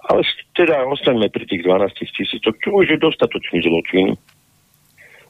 ale 0.04 0.20
teda 0.54 0.86
ostaňme 0.86 1.28
pri 1.28 1.44
tých 1.50 1.66
12 1.66 2.14
tisícoch, 2.14 2.54
čo 2.62 2.68
už 2.74 2.94
je 2.94 2.98
dostatočný 2.98 3.62
zločin, 3.66 4.14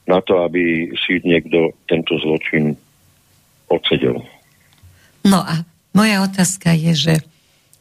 na 0.05 0.21
to, 0.21 0.45
aby 0.45 0.93
si 1.01 1.17
niekto 1.25 1.73
tento 1.89 2.13
zločin 2.21 2.77
odsedel. 3.73 4.21
No 5.25 5.41
a 5.41 5.65
moja 5.97 6.21
otázka 6.21 6.77
je, 6.77 6.93
že 6.93 7.13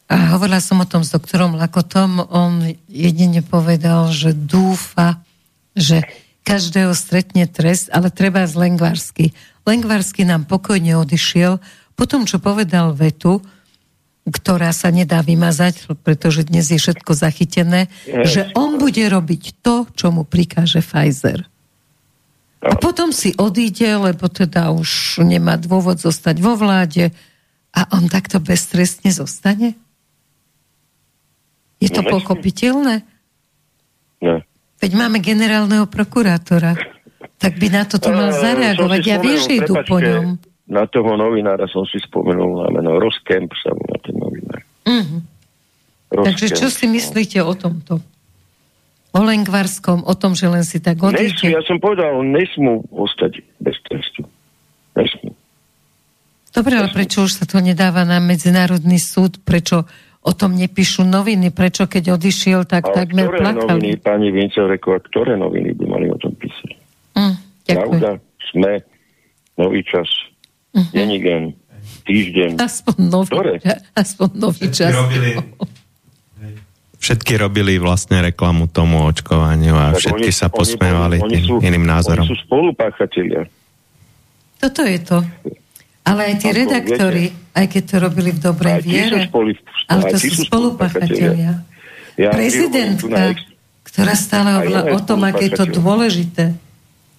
a 0.05 0.37
hovorila 0.37 0.61
som 0.61 0.85
o 0.85 0.89
tom 0.89 1.01
s 1.01 1.17
doktorom 1.17 1.57
Lakotom, 1.57 2.29
on 2.29 2.61
jedine 2.93 3.41
povedal, 3.41 4.13
že 4.13 4.37
dúfa, 4.37 5.25
že 5.73 6.05
každého 6.45 6.93
stretne 6.93 7.49
trest, 7.49 7.89
ale 7.89 8.13
treba 8.13 8.45
z 8.45 8.53
Lengvarsky. 8.53 9.33
Lengvarsky 9.65 10.29
nám 10.29 10.45
pokojne 10.45 11.01
odišiel, 11.01 11.57
potom 11.97 12.29
čo 12.29 12.37
povedal 12.37 12.93
vetu, 12.93 13.41
ktorá 14.25 14.73
sa 14.73 14.89
nedá 14.89 15.21
vymazať, 15.21 16.01
pretože 16.01 16.49
dnes 16.49 16.73
je 16.73 16.81
všetko 16.81 17.13
zachytené, 17.13 17.93
yes. 18.09 18.33
že 18.33 18.43
on 18.57 18.81
bude 18.81 19.05
robiť 19.05 19.61
to, 19.61 19.85
čo 19.93 20.09
mu 20.09 20.25
prikáže 20.25 20.81
Pfizer. 20.81 21.45
A 22.65 22.81
potom 22.81 23.13
si 23.13 23.37
odíde, 23.37 23.93
lebo 23.93 24.25
teda 24.33 24.73
už 24.73 25.21
nemá 25.21 25.61
dôvod 25.61 26.01
zostať 26.01 26.41
vo 26.41 26.57
vláde 26.57 27.13
a 27.77 27.85
on 27.93 28.09
takto 28.09 28.41
beztrestne 28.41 29.13
zostane? 29.13 29.77
Je 31.77 31.93
to 31.93 32.01
no, 32.01 32.09
pochopiteľné? 32.09 33.05
Ne. 34.25 34.37
Veď 34.81 34.93
máme 34.97 35.21
generálneho 35.21 35.85
prokurátora. 35.85 36.73
Tak 37.37 37.61
by 37.61 37.69
na 37.69 37.85
toto 37.85 38.09
mal 38.09 38.33
zareagovať. 38.33 39.01
Ja 39.05 39.21
viem, 39.21 39.37
že 39.37 39.61
idú 39.61 39.77
po 39.85 40.01
ňom. 40.01 40.41
Na 40.65 40.89
toho 40.89 41.21
novinára 41.21 41.69
som 41.69 41.85
si 41.85 42.01
spomenul 42.01 42.65
na 42.65 42.69
meno 42.73 42.97
Roskemp 42.97 43.53
sa 43.61 43.77
mu 43.77 43.85
na 43.85 44.01
ten 44.01 44.14
Mm-hmm. 44.85 45.21
Takže 46.15 46.47
čo 46.55 46.69
si 46.71 46.87
myslíte 46.87 47.43
o 47.43 47.53
tomto? 47.53 47.99
O 49.15 49.21
Lengvarskom, 49.23 50.03
o 50.03 50.15
tom, 50.15 50.35
že 50.35 50.47
len 50.47 50.67
si 50.67 50.83
tak 50.83 50.99
odíde? 50.99 51.47
ja 51.47 51.63
som 51.63 51.79
povedal, 51.79 52.19
nesmú 52.23 52.83
ostať 52.91 53.43
bez 53.63 53.79
trestu. 53.87 54.27
Nesmú. 54.95 55.35
Dobre, 56.51 56.79
ale 56.79 56.91
prečo 56.91 57.27
už 57.27 57.43
sa 57.43 57.45
to 57.47 57.59
nedáva 57.59 58.07
na 58.07 58.23
Medzinárodný 58.23 59.03
súd? 59.03 59.43
Prečo 59.43 59.87
o 60.23 60.33
tom 60.35 60.55
nepíšu 60.55 61.03
noviny? 61.03 61.51
Prečo 61.51 61.91
keď 61.91 62.15
odišiel, 62.15 62.63
tak 62.63 62.87
Ale 62.91 62.95
takmer 62.95 63.27
ktoré 63.27 63.39
plakali? 63.43 63.71
noviny, 63.75 63.91
pani 63.99 64.29
Vincerekova, 64.31 64.99
ktoré 65.03 65.35
noviny 65.35 65.75
by 65.75 65.85
mali 65.91 66.07
o 66.11 66.19
tom 66.19 66.31
písať? 66.39 66.71
Mm, 67.19 67.35
ďakujem. 67.67 67.75
Pravda, 67.75 68.11
sme, 68.51 68.73
nový 69.59 69.83
čas, 69.83 70.07
Mhm. 70.75 70.91
denigen, 70.91 71.43
týždeň. 72.05 72.51
Aspoň 72.57 72.97
nový, 73.01 73.31
Ktoré? 73.33 73.55
aspoň 73.93 74.29
nový 74.37 74.67
čas. 74.69 74.93
robili, 74.93 75.31
všetky 76.97 77.33
robili 77.37 77.77
vlastne 77.77 78.21
reklamu 78.23 78.69
tomu 78.69 79.05
očkovaniu 79.05 79.73
a 79.73 79.93
Tak 79.93 80.01
všetky 80.01 80.31
oni- 80.31 80.37
sa 80.37 80.47
oni- 80.49 80.57
posmievali 80.57 81.17
oni 81.19 81.33
tým 81.33 81.45
sú- 81.45 81.61
iným 81.61 81.85
názorom. 81.85 82.25
Oni 82.25 82.31
sú 82.31 82.39
spolupáchatelia. 82.45 83.43
Toto 84.57 84.81
je 84.83 84.99
to. 85.01 85.19
Ale 86.05 86.21
aj 86.29 86.35
tí 86.39 86.49
Ako, 86.49 86.59
redaktori, 86.61 87.25
aj 87.53 87.67
keď 87.67 87.83
to 87.85 87.97
robili 87.99 88.31
v 88.31 88.41
dobrej 88.43 88.77
viere, 88.81 89.25
spolu- 89.25 89.57
ale 89.89 90.01
to 90.13 90.17
sú 90.21 90.33
spolupáchatelia. 90.45 91.65
Ja 92.15 92.31
Prezidentka, 92.31 93.35
ktorá 93.83 94.15
stále 94.15 94.55
hovorila 94.55 94.81
ona 94.81 94.91
je 94.93 94.95
o 94.95 95.01
tom, 95.01 95.21
aké 95.25 95.49
je 95.49 95.57
to 95.57 95.65
dôležité. 95.67 96.45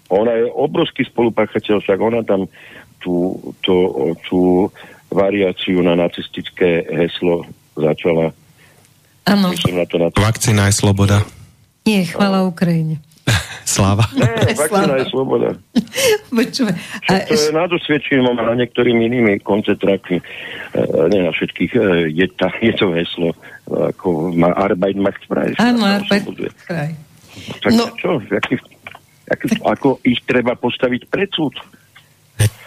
Ona 0.08 0.38
je 0.38 0.46
obrovský 0.48 1.02
spolupáchateľ, 1.04 1.82
však 1.82 1.98
ona 1.98 2.22
tam 2.22 2.46
tú, 3.06 3.38
tú, 3.62 3.76
tú 4.26 4.40
variáciu 5.08 5.80
na 5.80 5.94
nacistické 5.94 6.82
heslo 6.90 7.46
začala. 7.78 8.34
Áno, 9.24 9.54
na 9.54 9.86
to 9.86 9.96
na 9.98 10.10
to. 10.10 10.18
Vakcína 10.18 10.66
je 10.68 10.76
sloboda. 10.76 11.22
nie, 11.86 12.02
chvala 12.04 12.42
Ukrajine. 12.44 12.98
Sláva. 13.66 14.06
Ne, 14.14 14.54
vakcína 14.54 15.02
je 15.02 15.08
sloboda. 15.08 15.50
Počúvaj, 16.30 16.76
A 17.10 17.26
to 17.26 17.34
je 17.34 17.50
na 17.50 17.66
dosvedčením 17.66 18.38
a 18.38 18.44
na 18.44 18.56
niektorými 18.56 19.02
inými 19.04 19.34
koncentrákmi. 19.42 20.18
E, 20.18 20.24
nie 21.10 21.22
na 21.22 21.32
všetkých. 21.32 21.72
E, 21.74 21.82
je, 22.12 22.26
tá, 22.34 22.50
je 22.58 22.74
to 22.74 22.90
heslo, 22.92 23.34
ako 23.66 24.34
má 24.34 24.54
Arbeit 24.54 24.98
macht 24.98 25.22
frei. 25.26 25.54
Áno, 25.58 25.82
Arbeit 25.82 26.22
osloboduje. 26.26 26.50
frei. 26.62 26.94
Tak 27.62 27.72
No. 27.74 27.86
čo? 27.98 28.22
Jaký, 28.22 28.56
jaký, 29.26 29.46
ako 29.66 29.98
ich 30.06 30.22
treba 30.24 30.54
postaviť 30.54 31.02
pred 31.10 31.30
súd? 31.34 31.58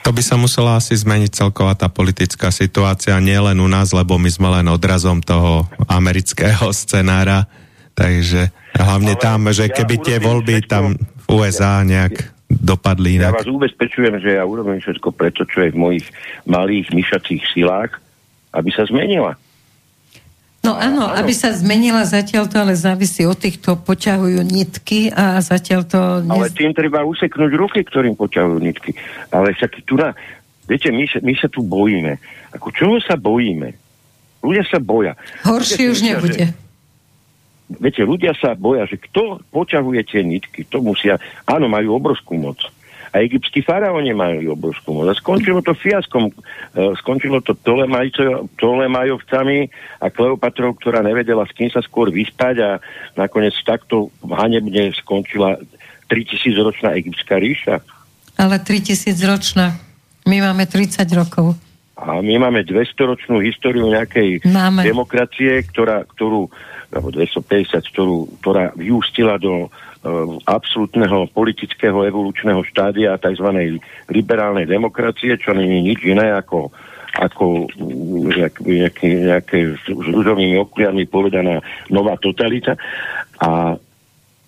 To 0.09 0.17
by 0.17 0.25
sa 0.25 0.41
musela 0.41 0.81
asi 0.81 0.97
zmeniť 0.97 1.37
celková 1.37 1.77
tá 1.77 1.93
politická 1.93 2.49
situácia, 2.49 3.13
nie 3.21 3.37
len 3.37 3.61
u 3.61 3.69
nás, 3.69 3.93
lebo 3.93 4.17
my 4.17 4.33
sme 4.33 4.49
len 4.49 4.65
odrazom 4.73 5.21
toho 5.21 5.69
amerického 5.85 6.73
scenára. 6.81 7.45
Takže 7.93 8.49
hlavne 8.73 9.13
Ale 9.13 9.21
tam, 9.21 9.53
že 9.53 9.69
ja 9.69 9.77
keby 9.77 10.01
tie 10.01 10.17
voľby 10.17 10.65
všetko- 10.65 10.73
tam 10.73 10.97
v 10.97 11.27
USA 11.29 11.85
nejak 11.85 12.25
dopadli 12.49 13.21
Ja 13.21 13.29
inak. 13.29 13.45
vás 13.45 13.53
ubezpečujem, 13.53 14.17
že 14.25 14.41
ja 14.41 14.49
urobím 14.49 14.81
všetko 14.81 15.13
preto, 15.13 15.45
čo 15.45 15.61
je 15.61 15.77
v 15.77 15.79
mojich 15.79 16.07
malých 16.49 16.89
myšacích 16.89 17.45
silách, 17.53 18.01
aby 18.57 18.73
sa 18.73 18.89
zmenila. 18.89 19.37
No 20.67 20.75
áno, 20.75 21.07
Áno. 21.07 21.15
aby 21.15 21.31
sa 21.31 21.55
zmenila 21.55 22.03
zatiaľ 22.03 22.51
to, 22.51 22.59
ale 22.59 22.75
závisí 22.75 23.23
od 23.23 23.39
tých, 23.39 23.63
kto 23.63 23.79
poťahujú 23.79 24.43
nitky 24.43 25.09
a 25.15 25.39
zatiaľ 25.39 25.81
to... 25.87 25.99
Ale 26.27 26.51
Nez... 26.51 26.59
tým 26.59 26.75
treba 26.75 27.07
useknúť 27.07 27.53
ruky, 27.55 27.81
ktorým 27.87 28.19
poťahujú 28.19 28.59
nitky. 28.59 28.91
Ale 29.31 29.55
však 29.55 29.87
tu 29.87 29.95
na... 29.95 30.13
Viete, 30.67 30.91
my 30.91 31.07
sa, 31.09 31.19
my 31.23 31.33
sa 31.39 31.49
tu 31.49 31.63
bojíme. 31.65 32.19
Ako 32.59 32.69
čoho 32.75 32.99
sa 33.01 33.15
bojíme? 33.15 33.73
Ľudia 34.43 34.67
sa 34.67 34.83
boja. 34.83 35.15
Horšie 35.47 35.95
už 35.95 36.01
nebude. 36.05 36.51
Že, 36.51 37.79
viete, 37.79 38.03
ľudia 38.03 38.35
sa 38.37 38.53
boja, 38.59 38.85
že 38.85 38.99
kto 38.99 39.41
poťahuje 39.55 40.01
tie 40.11 40.27
nitky, 40.27 40.67
to 40.67 40.83
musia... 40.83 41.23
Áno, 41.47 41.71
majú 41.71 41.97
obrovskú 41.97 42.35
moc. 42.35 42.59
A 43.13 43.25
egyptskí 43.25 43.65
faraóni 43.65 44.13
majú 44.13 44.53
obrovskú 44.53 44.93
moc. 44.93 45.09
A 45.09 45.17
skončilo 45.17 45.65
to 45.65 45.73
fiaskom. 45.73 46.29
E, 46.29 46.33
Skončilo 47.01 47.41
to 47.41 47.57
Tolemajovcami 48.61 49.59
a 50.05 50.07
Kleopatrou, 50.13 50.77
ktorá 50.77 51.01
nevedela, 51.01 51.49
s 51.49 51.53
kým 51.57 51.73
sa 51.73 51.81
skôr 51.81 52.13
vyspať 52.13 52.57
a 52.61 52.71
nakoniec 53.17 53.57
takto 53.65 54.13
hanebne 54.29 54.93
skončila 54.93 55.57
3000 56.13 56.53
ročná 56.61 56.93
egyptská 56.97 57.41
ríša. 57.41 57.81
Ale 58.37 58.61
3000 58.61 59.17
ročná. 59.25 59.77
My 60.29 60.45
máme 60.45 60.69
30 60.69 61.09
rokov. 61.17 61.57
A 61.99 62.23
my 62.23 62.39
máme 62.39 62.63
200-ročnú 62.63 63.43
históriu 63.43 63.91
nejakej 63.91 64.47
Máme. 64.47 64.87
demokracie, 64.87 65.67
ktorá, 65.67 66.07
ktorú, 66.07 66.47
alebo 66.95 67.11
250, 67.11 67.75
ktorú, 67.91 68.31
ktorá 68.39 68.71
vyústila 68.79 69.35
do 69.43 69.67
absolútneho 70.45 71.31
politického 71.31 72.05
evolučného 72.05 72.61
štádia 72.67 73.19
tzv. 73.21 73.79
liberálnej 74.09 74.67
demokracie, 74.67 75.37
čo 75.41 75.55
je 75.55 75.65
nič 75.65 76.05
iné 76.05 76.33
ako 76.35 76.73
ako 77.19 77.67
mm, 77.67 78.31
nejak, 78.31 78.55
nejaké, 78.63 79.09
nejaké 79.27 79.59
s 79.75 79.85
rúžovými 79.91 80.61
okuliarmi 80.61 81.09
povedaná 81.09 81.59
nová 81.91 82.15
totalita. 82.21 82.79
A, 83.43 83.75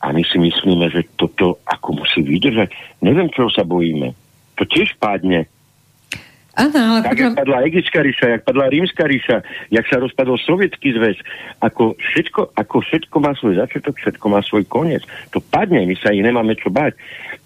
a 0.00 0.06
my 0.12 0.22
si 0.22 0.38
myslíme, 0.38 0.86
že 0.92 1.08
toto 1.18 1.58
ako 1.66 2.04
musí 2.04 2.22
vydržať. 2.22 2.70
Neviem, 3.02 3.32
čo 3.32 3.50
sa 3.50 3.66
bojíme. 3.66 4.14
To 4.60 4.62
tiež 4.68 4.94
padne. 5.02 5.50
Áno, 6.58 6.78
ale 6.78 7.00
Tak, 7.06 7.14
potom... 7.14 7.30
jak 7.30 7.38
padla 7.46 7.58
Egyptská 7.62 8.00
ríša, 8.02 8.26
jak 8.26 8.42
padla 8.42 8.66
Rímska 8.66 9.04
ríša, 9.06 9.36
jak 9.70 9.86
sa 9.86 9.96
rozpadol 10.02 10.34
Sovietský 10.34 10.98
zväz, 10.98 11.16
ako 11.62 11.94
všetko, 11.94 12.58
ako 12.58 12.76
všetko 12.82 13.16
má 13.22 13.32
svoj 13.38 13.54
začiatok, 13.62 13.94
všetko 13.94 14.26
má 14.26 14.42
svoj 14.42 14.66
koniec. 14.66 15.06
To 15.30 15.38
padne, 15.38 15.86
my 15.86 15.94
sa 15.94 16.10
ich 16.10 16.26
nemáme 16.26 16.58
čo 16.58 16.74
báť. 16.74 16.98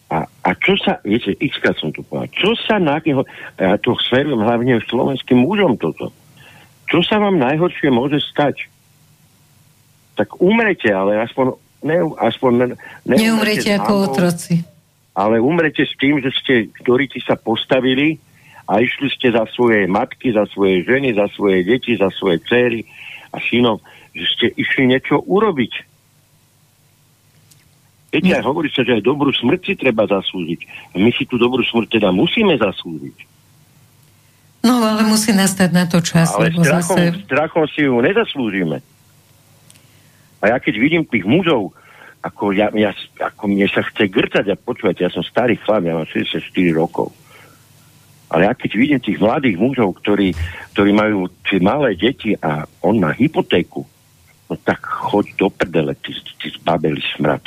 A, 0.09 0.24
a 0.24 0.51
čo 0.56 0.76
sa, 0.81 1.05
viete, 1.05 1.36
x 1.36 1.60
som 1.76 1.93
tu 1.93 2.01
povedal, 2.01 2.32
čo 2.32 2.56
sa 2.56 2.81
na 2.81 2.97
neho, 3.05 3.28
ja 3.60 3.76
to 3.76 3.93
smerujem 4.09 4.40
hlavne 4.40 4.81
slovenským 4.89 5.43
mužom 5.43 5.76
toto, 5.76 6.12
čo 6.89 7.01
sa 7.05 7.20
vám 7.20 7.40
najhoršie 7.40 7.89
môže 7.93 8.20
stať? 8.24 8.68
Tak 10.14 10.39
umrete, 10.39 10.93
ale 10.94 11.18
aspoň, 11.24 11.56
ne, 11.82 11.98
aspoň 12.20 12.51
ne, 13.05 13.16
Neumrete 13.18 13.68
s 13.68 13.81
ako 13.81 13.93
otroci. 14.06 14.62
ale 15.18 15.43
umrete 15.43 15.82
s 15.82 15.93
tým, 15.98 16.22
že 16.22 16.31
ste, 16.31 16.55
ktorí 16.85 17.10
ti 17.10 17.18
sa 17.24 17.35
postavili 17.35 18.14
a 18.65 18.81
išli 18.81 19.12
ste 19.12 19.28
za 19.32 19.45
svoje 19.53 19.85
matky, 19.85 20.32
za 20.32 20.49
svoje 20.49 20.85
ženy, 20.89 21.12
za 21.12 21.28
svoje 21.36 21.65
deti, 21.65 21.97
za 22.01 22.09
svoje 22.16 22.41
céry 22.49 22.89
a 23.28 23.36
synov, 23.41 23.85
že 24.16 24.24
ste 24.24 24.47
išli 24.57 24.89
niečo 24.89 25.20
urobiť. 25.20 25.73
Viete, 28.15 28.31
aj 28.31 28.47
hovorí 28.47 28.70
sa, 28.70 28.86
že 28.86 29.03
aj 29.03 29.03
dobrú 29.03 29.35
smrť 29.35 29.61
si 29.66 29.74
treba 29.74 30.07
zaslúžiť. 30.07 30.61
A 30.95 31.03
my 31.03 31.11
si 31.11 31.27
tú 31.27 31.35
dobrú 31.35 31.66
smrť 31.66 31.99
teda 31.99 32.15
musíme 32.15 32.55
zaslúžiť. 32.55 33.35
No, 34.65 34.81
ale 34.81 35.05
musí 35.05 35.35
nastať 35.35 35.70
na 35.74 35.85
to 35.85 36.01
čas, 36.01 36.32
Ale 36.32 36.49
lebo 36.49 36.65
strachom, 36.65 36.97
zase... 36.97 37.20
strachom 37.28 37.65
si 37.69 37.85
ju 37.85 38.01
nezaslúžime. 38.01 38.81
A 40.41 40.45
ja 40.55 40.57
keď 40.57 40.74
vidím 40.81 41.03
tých 41.05 41.27
mužov, 41.27 41.77
ako, 42.24 42.57
ja, 42.57 42.73
ja, 42.73 42.97
ako 43.20 43.45
mne 43.51 43.69
sa 43.69 43.85
chce 43.85 44.09
grcať 44.09 44.49
a 44.49 44.57
počúvať, 44.57 45.05
ja 45.05 45.11
som 45.12 45.20
starý 45.20 45.61
chlap, 45.61 45.85
ja 45.85 45.93
mám 45.93 46.09
64 46.09 46.41
rokov. 46.73 47.12
Ale 48.32 48.48
ja 48.48 48.52
keď 48.56 48.70
vidím 48.74 49.01
tých 49.01 49.20
mladých 49.20 49.56
mužov, 49.60 50.01
ktorí, 50.01 50.32
ktorí 50.72 50.90
majú 50.96 51.28
tie 51.46 51.60
malé 51.60 51.94
deti 51.94 52.34
a 52.40 52.64
on 52.80 52.98
má 52.98 53.12
hypotéku, 53.12 53.84
no 54.48 54.55
tak 54.60 54.80
choď 54.82 55.26
do 55.38 55.46
prdele, 55.52 55.92
ty, 56.01 56.16
ty 56.40 56.48
zbabeli 56.51 57.01
smrad. 57.14 57.44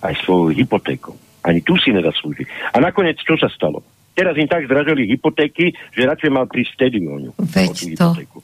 Aj 0.00 0.16
svojou 0.24 0.56
hypotékou. 0.56 1.12
Ani 1.44 1.60
tu 1.60 1.76
si 1.76 1.92
nezaslúži. 1.92 2.48
A 2.72 2.80
nakoniec, 2.80 3.20
čo 3.20 3.36
sa 3.36 3.48
stalo? 3.52 3.84
Teraz 4.16 4.36
im 4.36 4.48
tak 4.48 4.64
zdražili 4.64 5.08
hypotéky, 5.08 5.72
že 5.92 6.08
radšej 6.08 6.30
mal 6.32 6.48
o 6.48 7.18
ňu. 7.20 7.30
Veď 7.36 7.96
to. 7.96 8.16
hypotéku. 8.16 8.38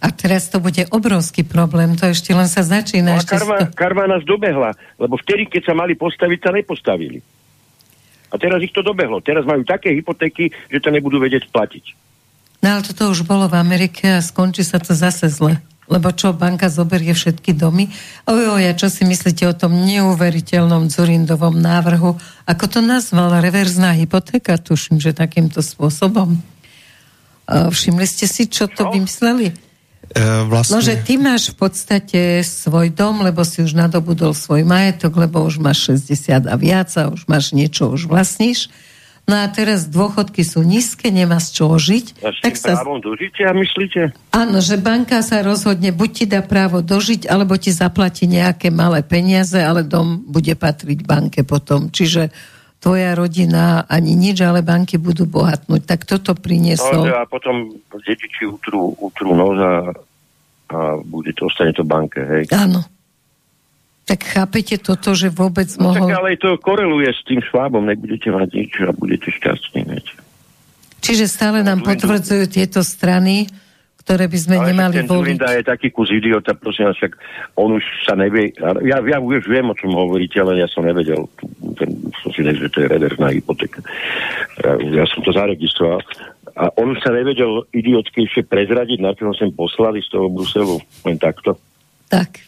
A 0.00 0.08
teraz 0.08 0.48
to 0.48 0.64
bude 0.64 0.80
obrovský 0.88 1.44
problém, 1.44 1.92
to 1.92 2.08
ešte 2.08 2.32
len 2.32 2.48
sa 2.48 2.64
začína. 2.64 3.12
No 3.12 3.16
a 3.16 3.20
ešte 3.20 3.36
karma, 3.36 3.56
sto... 3.60 3.76
karma 3.76 4.04
nás 4.08 4.24
dobehla, 4.24 4.72
lebo 4.96 5.20
vtedy, 5.20 5.44
keď 5.44 5.62
sa 5.68 5.74
mali 5.76 5.92
postaviť, 5.92 6.38
sa 6.40 6.50
nepostavili. 6.56 7.20
A 8.30 8.38
teraz 8.38 8.62
ich 8.62 8.70
to 8.70 8.86
dobehlo. 8.86 9.18
Teraz 9.18 9.42
majú 9.42 9.66
také 9.66 9.90
hypotéky, 9.90 10.54
že 10.70 10.78
to 10.78 10.94
nebudú 10.94 11.18
vedieť 11.18 11.50
platiť. 11.50 11.84
No 12.62 12.78
ale 12.78 12.86
toto 12.86 13.10
už 13.10 13.26
bolo 13.26 13.50
v 13.50 13.58
Amerike 13.58 14.18
a 14.18 14.24
skončí 14.24 14.62
sa 14.62 14.78
to 14.78 14.94
zase 14.94 15.26
zle. 15.32 15.58
Lebo 15.90 16.14
čo, 16.14 16.30
banka 16.30 16.70
zoberie 16.70 17.10
všetky 17.10 17.50
domy? 17.50 17.90
Ojoj, 18.30 18.62
a 18.62 18.78
čo 18.78 18.86
si 18.86 19.02
myslíte 19.02 19.42
o 19.50 19.58
tom 19.58 19.74
neuveriteľnom 19.74 20.86
Zurindovom 20.86 21.58
návrhu? 21.58 22.14
Ako 22.46 22.64
to 22.70 22.78
nazval? 22.78 23.34
Reverzná 23.42 23.98
hypotéka? 23.98 24.54
Tuším, 24.54 25.02
že 25.02 25.10
takýmto 25.10 25.58
spôsobom. 25.58 26.38
Všimli 27.50 28.06
ste 28.06 28.30
si, 28.30 28.46
čo 28.46 28.70
to 28.70 28.94
vymysleli? 28.94 29.50
E, 30.10 30.22
vlastne... 30.50 30.74
No, 30.74 30.82
že 30.82 30.98
ty 30.98 31.14
máš 31.14 31.54
v 31.54 31.66
podstate 31.66 32.42
svoj 32.42 32.90
dom, 32.90 33.22
lebo 33.22 33.46
si 33.46 33.62
už 33.62 33.78
nadobudol 33.78 34.34
svoj 34.34 34.66
majetok, 34.66 35.14
lebo 35.14 35.46
už 35.46 35.62
máš 35.62 35.94
60 35.94 36.50
a 36.50 36.54
viac 36.58 36.90
a 36.98 37.14
už 37.14 37.30
máš 37.30 37.54
niečo, 37.54 37.94
už 37.94 38.10
vlastníš. 38.10 38.66
No 39.30 39.38
a 39.38 39.46
teraz 39.46 39.86
dôchodky 39.86 40.42
sú 40.42 40.66
nízke, 40.66 41.14
nemá 41.14 41.38
z 41.38 41.62
čoho 41.62 41.78
žiť. 41.78 42.26
A 42.26 42.34
s 42.34 42.42
tým 42.42 42.56
sa... 42.58 42.74
právom 42.82 42.98
dožitia, 42.98 43.54
myslíte? 43.54 44.10
Áno, 44.34 44.58
že 44.58 44.74
banka 44.74 45.22
sa 45.22 45.46
rozhodne, 45.46 45.94
buď 45.94 46.10
ti 46.10 46.24
dá 46.26 46.42
právo 46.42 46.82
dožiť, 46.82 47.30
alebo 47.30 47.54
ti 47.54 47.70
zaplatí 47.70 48.26
nejaké 48.26 48.74
malé 48.74 49.06
peniaze, 49.06 49.62
ale 49.62 49.86
dom 49.86 50.26
bude 50.26 50.58
patriť 50.58 51.06
banke 51.06 51.46
potom. 51.46 51.94
Čiže 51.94 52.34
tvoja 52.80 53.12
rodina 53.12 53.84
ani 53.84 54.16
nič, 54.16 54.40
ale 54.40 54.64
banky 54.64 54.96
budú 54.96 55.28
bohatnúť. 55.28 55.84
Tak 55.84 56.08
toto 56.08 56.32
priniesol. 56.32 57.06
No, 57.06 57.20
a 57.20 57.28
potom 57.28 57.76
detiči 57.92 58.48
utrú, 58.48 58.96
utrú 58.96 59.36
nož 59.36 59.56
a, 59.60 59.74
a 60.72 60.78
bude 61.04 61.36
to, 61.36 61.46
ostane 61.46 61.76
to 61.76 61.84
banke, 61.84 62.24
hej. 62.24 62.48
Áno. 62.56 62.80
Tak 64.08 64.26
chápete 64.26 64.80
toto, 64.80 65.14
že 65.14 65.30
vôbec 65.30 65.70
no, 65.78 65.92
mohol... 65.92 66.08
Tak 66.10 66.18
ale 66.18 66.40
to 66.40 66.56
koreluje 66.58 67.12
s 67.12 67.22
tým 67.28 67.44
švábom, 67.44 67.84
nebudete 67.84 68.32
mať 68.32 68.48
nič 68.50 68.72
a 68.82 68.90
budete 68.96 69.28
šťastní, 69.30 69.86
viete. 69.86 70.16
Čiže 71.00 71.30
stále 71.30 71.62
nám 71.62 71.84
potvrdzujú 71.84 72.48
tieto 72.50 72.80
strany, 72.82 73.46
ktoré 74.00 74.24
by 74.32 74.38
sme 74.40 74.56
ale 74.56 74.72
nemali 74.72 74.94
ten 74.96 75.04
voliť. 75.04 75.36
Zurinda 75.36 75.48
je 75.52 75.64
taký 75.68 75.92
kus 75.92 76.08
idiota, 76.08 76.56
prosím 76.56 76.88
vás, 76.88 76.96
však 76.96 77.12
on 77.60 77.76
už 77.76 77.84
sa 78.08 78.16
nevie, 78.16 78.56
ja, 78.88 78.96
ja 79.04 79.18
už 79.20 79.44
viem, 79.44 79.68
o 79.68 79.76
čom 79.76 79.92
hovoríte, 79.92 80.40
ale 80.40 80.56
ja 80.56 80.68
som 80.72 80.88
nevedel, 80.88 81.28
ten, 81.76 81.90
som 82.24 82.32
si 82.32 82.40
nevedel, 82.40 82.66
že 82.66 82.72
to 82.72 82.78
je 82.80 82.88
reverzná 82.88 83.28
hypotéka. 83.36 83.84
Ja, 84.64 85.04
ja 85.04 85.04
som 85.04 85.20
to 85.20 85.36
zaregistroval. 85.36 86.00
A 86.56 86.72
on 86.80 86.96
už 86.96 87.04
sa 87.04 87.12
nevedel 87.12 87.68
ešte 87.72 88.40
prezradiť, 88.42 88.98
na 89.04 89.12
čo 89.12 89.28
ho 89.28 89.34
sem 89.36 89.52
poslali 89.52 90.00
z 90.00 90.08
toho 90.08 90.32
Bruselu, 90.32 90.80
len 91.04 91.20
takto. 91.20 91.60
Tak. 92.08 92.40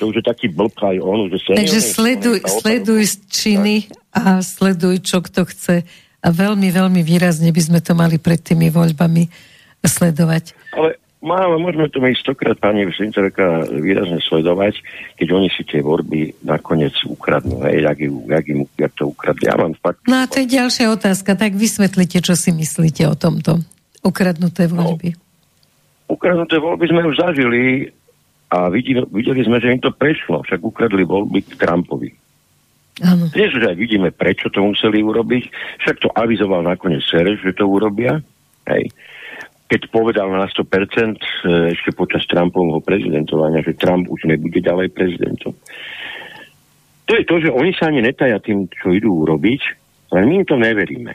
To 0.00 0.08
už 0.08 0.20
je 0.20 0.24
taký 0.24 0.48
blb 0.48 0.72
aj 0.80 0.96
on, 1.04 1.28
že 1.28 1.52
Takže 1.52 1.80
sleduj, 1.84 2.38
sleduj 2.48 3.04
činy 3.28 3.92
a 4.16 4.40
sleduj, 4.40 5.04
čo 5.04 5.20
kto 5.20 5.44
chce. 5.44 5.84
A 6.20 6.28
veľmi, 6.28 6.68
veľmi 6.72 7.00
výrazne 7.04 7.52
by 7.52 7.62
sme 7.64 7.80
to 7.80 7.92
mali 7.96 8.16
pred 8.20 8.40
tými 8.40 8.68
voľbami 8.68 9.49
sledovať. 9.84 10.52
Ale 10.76 11.00
máme, 11.20 11.60
môžeme 11.60 11.88
to 11.88 12.00
my 12.00 12.12
stokrát, 12.16 12.56
pani 12.56 12.88
Slincerka, 12.92 13.68
výrazne 13.68 14.20
sledovať, 14.20 14.80
keď 15.16 15.28
oni 15.32 15.48
si 15.52 15.62
tie 15.64 15.80
vorby 15.80 16.32
nakoniec 16.44 16.96
ukradnú. 17.04 17.64
Hej, 17.64 17.84
jak, 17.84 17.98
ju, 18.00 18.14
jak, 18.28 18.44
im, 18.48 18.60
jak 18.76 18.92
to 18.96 19.04
ukradli. 19.12 19.44
Ja 19.48 19.56
mám 19.56 19.76
fakt... 19.76 20.04
No 20.08 20.20
a 20.20 20.28
to 20.28 20.44
je 20.44 20.48
ďalšia 20.48 20.92
otázka. 20.92 21.36
Tak 21.36 21.56
vysvetlite, 21.56 22.20
čo 22.24 22.36
si 22.36 22.52
myslíte 22.52 23.08
o 23.08 23.16
tomto. 23.16 23.60
Ukradnuté 24.00 24.68
no, 24.68 24.84
voľby. 24.84 25.16
No, 25.16 26.16
ukradnuté 26.16 26.56
voľby 26.56 26.84
sme 26.88 27.02
už 27.08 27.16
zažili 27.20 27.92
a 28.50 28.66
videli, 28.72 29.04
videli 29.14 29.46
sme, 29.46 29.62
že 29.62 29.72
im 29.76 29.80
to 29.80 29.92
prešlo. 29.92 30.42
Však 30.42 30.60
ukradli 30.64 31.04
voľby 31.04 31.44
k 31.44 31.54
Trumpovi. 31.60 32.10
Áno. 33.00 33.32
Dnes 33.32 33.56
už 33.56 33.64
aj 33.64 33.76
vidíme, 33.80 34.12
prečo 34.12 34.52
to 34.52 34.60
museli 34.60 35.00
urobiť. 35.00 35.44
Však 35.80 35.96
to 36.04 36.08
avizoval 36.12 36.60
nakoniec 36.60 37.00
Sereš, 37.00 37.40
že 37.40 37.56
to 37.56 37.64
urobia. 37.64 38.20
Hej 38.68 38.92
keď 39.70 39.86
povedal 39.94 40.26
na 40.34 40.50
100% 40.50 40.66
e, 40.66 41.18
ešte 41.70 41.94
počas 41.94 42.26
Trumpovho 42.26 42.82
prezidentovania, 42.82 43.62
že 43.62 43.78
Trump 43.78 44.10
už 44.10 44.26
nebude 44.26 44.58
ďalej 44.58 44.90
prezidentom. 44.90 45.54
To 47.06 47.12
je 47.14 47.22
to, 47.22 47.38
že 47.38 47.54
oni 47.54 47.70
sa 47.78 47.86
ani 47.86 48.02
netaja 48.02 48.42
tým, 48.42 48.66
čo 48.66 48.90
idú 48.90 49.22
urobiť, 49.22 49.62
ale 50.10 50.26
my 50.26 50.42
im 50.42 50.46
to 50.46 50.58
neveríme. 50.58 51.14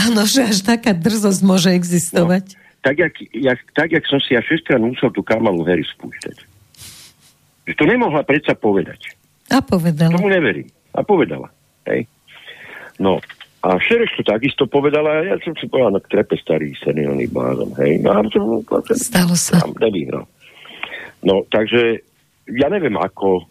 Áno, 0.00 0.24
že 0.24 0.48
až 0.48 0.64
taká 0.64 0.96
drzosť 0.96 1.40
môže 1.44 1.68
existovať. 1.76 2.56
No, 2.56 2.60
tak, 2.80 2.96
jak, 2.96 3.14
jak, 3.36 3.60
tak, 3.76 3.88
jak 3.92 4.04
som 4.08 4.16
si 4.24 4.32
ja 4.32 4.40
šestkrát 4.40 4.80
musel 4.80 5.12
tú 5.12 5.20
Kamalu 5.20 5.60
Harris 5.68 5.92
spúšťať. 5.92 6.36
Že 7.68 7.74
to 7.76 7.84
nemohla 7.84 8.24
predsa 8.24 8.56
povedať. 8.56 9.12
A 9.52 9.60
povedala. 9.60 10.16
Tomu 10.16 10.32
neverím. 10.32 10.72
A 10.96 11.04
povedala. 11.04 11.52
Hej. 11.84 12.08
No, 12.96 13.20
a 13.60 13.76
Šereš 13.76 14.16
to 14.16 14.24
takisto 14.24 14.64
povedala, 14.64 15.20
ja 15.20 15.36
som 15.44 15.52
si 15.52 15.68
povedal, 15.68 15.96
no 15.96 16.00
trepe 16.00 16.32
starý 16.40 16.72
senilný 16.80 17.28
blázon, 17.28 17.76
hej. 17.76 18.00
No 18.00 18.16
a 18.16 18.24
to, 18.24 18.64
Stalo 18.96 19.36
sa. 19.36 19.60
Nevyhral. 19.76 20.24
No, 21.20 21.44
takže 21.44 22.00
ja 22.48 22.72
neviem 22.72 22.96
ako, 22.96 23.44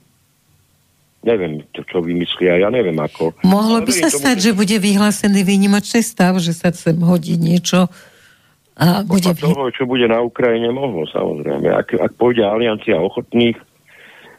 neviem, 1.22 1.62
to, 1.78 1.86
čo 1.86 2.02
vymyslia, 2.02 2.58
ja 2.58 2.74
neviem 2.74 2.98
ako. 2.98 3.38
Mohlo 3.46 3.86
by 3.86 3.92
sa 3.94 4.10
stať, 4.10 4.42
že... 4.42 4.46
že 4.50 4.58
bude 4.58 4.82
vyhlásený 4.82 5.46
výnimočný 5.46 6.02
stav, 6.02 6.42
že 6.42 6.58
sa 6.58 6.74
sem 6.74 6.98
hodí 6.98 7.38
niečo 7.38 7.86
a 8.80 9.06
bude... 9.06 9.30
Podľa 9.30 9.54
toho, 9.54 9.70
čo 9.76 9.84
bude 9.86 10.10
na 10.10 10.26
Ukrajine, 10.26 10.74
mohlo 10.74 11.06
samozrejme. 11.12 11.70
Ak, 11.70 11.94
ak 11.94 12.18
pôjde 12.18 12.48
aliancia 12.48 12.98
ochotných, 12.98 13.60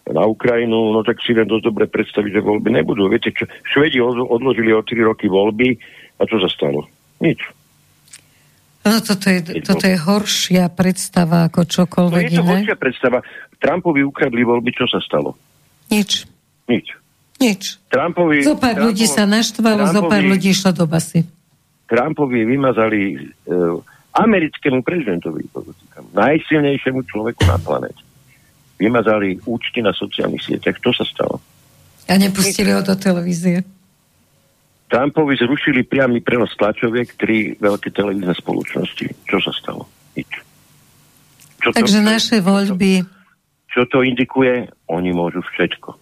na 0.08 0.24
Ukrajinu, 0.24 0.96
no 0.96 1.04
tak 1.04 1.20
si 1.20 1.36
viem 1.36 1.46
dosť 1.46 1.64
dobre 1.68 1.84
predstaviť, 1.86 2.40
že 2.40 2.44
voľby 2.44 2.72
nebudú. 2.72 3.06
Viete 3.12 3.30
čo, 3.30 3.44
Švedi 3.68 4.00
odložili 4.00 4.72
o 4.72 4.80
3 4.80 4.96
roky 5.04 5.28
voľby 5.28 5.76
a 6.18 6.22
čo 6.24 6.40
sa 6.40 6.48
stalo? 6.48 6.88
Nič. 7.20 7.40
No 8.80 8.96
toto 9.04 9.28
je, 9.28 9.60
toto 9.60 9.84
je 9.84 9.96
horšia 10.00 10.72
predstava 10.72 11.52
ako 11.52 11.68
čokoľvek 11.68 12.24
no, 12.24 12.32
je 12.32 12.32
to 12.32 12.42
iné. 12.42 12.48
horšia 12.48 12.76
predstava. 12.80 13.18
Trumpovi 13.60 14.00
ukradli 14.00 14.40
voľby, 14.40 14.72
čo 14.72 14.88
sa 14.88 15.04
stalo? 15.04 15.36
Nič. 15.92 16.24
Nič. 16.64 16.96
Nič. 17.40 17.76
Trumpovi, 17.88 18.44
zo 18.44 18.56
pár 18.56 18.76
Trumpovi, 18.76 18.84
ľudí 18.92 19.06
sa 19.08 19.24
naštvalo, 19.24 19.84
Trumpovi, 19.88 19.96
zo 19.96 20.02
pár 20.08 20.22
ľudí 20.24 20.48
išlo 20.52 20.70
do 20.76 20.84
basy. 20.88 21.24
Trumpovi 21.88 22.44
vymazali 22.44 23.16
uh, 23.16 23.80
americkému 24.16 24.84
prezidentovi, 24.84 25.48
najsilnejšiemu 26.12 27.00
človeku 27.08 27.42
na 27.48 27.56
planete 27.60 28.09
vymazali 28.80 29.36
účty 29.44 29.84
na 29.84 29.92
sociálnych 29.92 30.40
sieťach. 30.40 30.80
To 30.80 30.90
sa 30.96 31.04
stalo. 31.04 31.36
A 32.08 32.16
nepustili 32.16 32.72
ho 32.72 32.80
do 32.80 32.96
televízie. 32.96 33.62
Trumpovi 34.90 35.38
zrušili 35.38 35.86
priamy 35.86 36.18
prenos 36.18 36.50
tlačoviek 36.58 37.14
tri 37.14 37.54
veľké 37.54 37.94
televízne 37.94 38.34
spoločnosti. 38.34 39.06
Čo 39.28 39.38
sa 39.38 39.52
stalo? 39.54 39.86
Nič. 40.18 40.26
Čo 41.62 41.70
Takže 41.70 42.00
to, 42.02 42.08
naše 42.08 42.36
voľby... 42.42 43.06
Čo, 43.70 43.86
čo 43.86 43.92
to 43.92 43.98
indikuje? 44.02 44.66
Oni 44.90 45.14
môžu 45.14 45.46
všetko. 45.46 45.94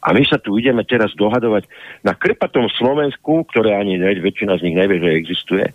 A 0.00 0.14
my 0.14 0.22
sa 0.24 0.38
tu 0.38 0.54
ideme 0.54 0.86
teraz 0.86 1.10
dohadovať 1.18 1.66
na 2.06 2.14
krpatom 2.14 2.70
Slovensku, 2.72 3.44
ktoré 3.50 3.74
ani 3.74 3.98
ne, 3.98 4.14
väčšina 4.22 4.62
z 4.62 4.64
nich 4.70 4.76
nevie, 4.78 5.02
že 5.02 5.18
existuje, 5.18 5.66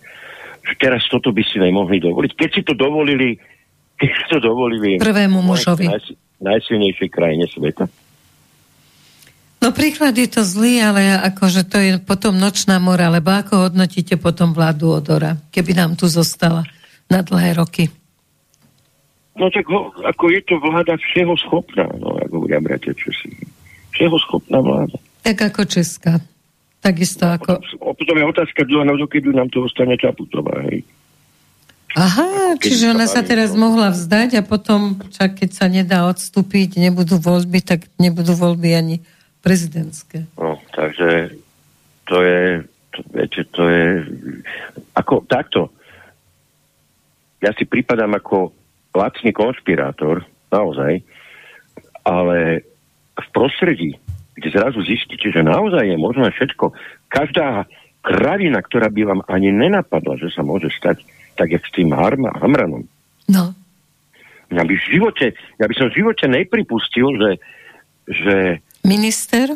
že 0.64 0.72
teraz 0.80 1.04
toto 1.12 1.30
by 1.30 1.44
si 1.44 1.60
nemohli 1.60 2.00
dovoliť. 2.00 2.32
Keď 2.34 2.50
si 2.50 2.62
to 2.64 2.72
dovolili, 2.72 3.36
keď 4.00 4.10
si 4.16 4.24
to 4.32 4.38
dovolili... 4.40 4.96
Prvému 4.96 5.44
mužovi 5.44 5.86
najsilnejšej 6.40 7.08
krajine 7.12 7.46
sveta? 7.48 7.88
No 9.62 9.72
príklad 9.72 10.14
je 10.14 10.28
to 10.30 10.46
zlý, 10.46 10.78
ale 10.84 11.16
akože 11.32 11.66
to 11.66 11.76
je 11.80 11.92
potom 11.98 12.36
nočná 12.36 12.76
mora, 12.78 13.10
lebo 13.10 13.32
ako 13.32 13.66
hodnotíte 13.66 14.14
potom 14.20 14.52
vládu 14.52 14.94
Odora, 14.94 15.34
keby 15.50 15.72
nám 15.74 15.96
tu 15.96 16.06
zostala 16.06 16.62
na 17.10 17.24
dlhé 17.24 17.58
roky? 17.58 17.88
No 19.36 19.52
tak 19.52 19.68
ho, 19.68 19.92
ako 20.06 20.32
je 20.32 20.40
to 20.48 20.54
vláda 20.60 20.96
všeho 20.96 21.34
schopná, 21.36 21.84
no 22.00 22.16
ako 22.16 22.44
hovoria 22.44 22.60
bratia 22.62 22.96
Česi. 22.96 23.32
Všeho 23.92 24.16
schopná 24.22 24.60
vláda. 24.60 24.96
Tak 25.24 25.52
ako 25.52 25.68
Česká. 25.68 26.20
Takisto 26.80 27.26
ako... 27.26 27.60
Potom, 27.60 27.96
potom 27.96 28.14
je 28.16 28.24
otázka, 28.30 28.60
dokedy 28.68 29.28
nám 29.34 29.50
to 29.50 29.66
ostane 29.66 29.98
Čaputová, 29.98 30.62
hej. 30.70 30.86
Aha, 31.96 32.60
čiže 32.60 32.92
ona 32.92 33.08
sa 33.08 33.24
teraz 33.24 33.56
mohla 33.56 33.88
vzdať 33.88 34.36
a 34.36 34.42
potom, 34.44 35.00
čak 35.08 35.40
keď 35.40 35.50
sa 35.56 35.64
nedá 35.64 36.04
odstúpiť, 36.04 36.76
nebudú 36.76 37.16
voľby, 37.16 37.64
tak 37.64 37.88
nebudú 37.96 38.36
voľby 38.36 38.76
ani 38.76 38.96
prezidentské. 39.40 40.28
No, 40.36 40.60
takže 40.76 41.40
to 42.04 42.16
je, 42.20 42.40
to, 42.92 42.98
viete, 43.16 43.40
to 43.48 43.62
je, 43.64 43.84
ako 44.92 45.24
takto. 45.24 45.72
Ja 47.40 47.56
si 47.56 47.64
pripadám 47.64 48.12
ako 48.12 48.52
lacný 48.92 49.32
konšpirátor, 49.32 50.20
naozaj, 50.52 51.00
ale 52.04 52.60
v 53.16 53.26
prostredí, 53.32 53.96
kde 54.36 54.52
zrazu 54.52 54.84
zistíte, 54.84 55.32
že 55.32 55.40
naozaj 55.40 55.88
je 55.88 55.96
možné 55.96 56.28
všetko, 56.28 56.76
každá 57.08 57.64
kravina, 58.04 58.60
ktorá 58.60 58.92
by 58.92 59.02
vám 59.16 59.20
ani 59.32 59.48
nenapadla, 59.48 60.20
že 60.20 60.28
sa 60.28 60.44
môže 60.44 60.68
stať, 60.76 61.00
tak 61.36 61.52
jak 61.52 61.62
s 61.62 61.72
tým 61.76 61.92
Hamranom. 61.92 62.88
No. 63.28 63.52
Mňa 64.48 64.62
by 64.62 64.74
v 64.74 64.86
živote, 64.88 65.26
ja 65.60 65.66
by 65.68 65.74
som 65.76 65.86
v 65.90 65.96
živote 66.00 66.24
nepripustil, 66.26 67.08
že, 67.18 67.30
že 68.08 68.34
Minister? 68.86 69.52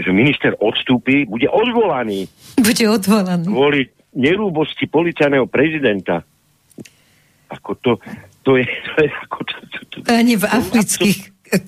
že 0.00 0.10
minister 0.16 0.56
odstúpi, 0.56 1.28
bude 1.28 1.44
odvolaný 1.44 2.24
Bude 2.56 2.84
odvolaný. 2.88 3.44
kvôli 3.44 3.80
nerúbosti 4.16 4.88
policajného 4.88 5.44
prezidenta. 5.46 6.24
Ako 7.52 7.76
to, 7.78 7.90
to 8.40 8.56
je, 8.56 8.64
to 8.64 8.96
je 9.04 9.10
ako 9.28 9.38
to, 9.44 9.54
to, 9.60 9.78
to, 9.92 9.96
To 10.08 10.12
ani 10.16 10.34
v 10.40 10.44
afrických 10.48 11.18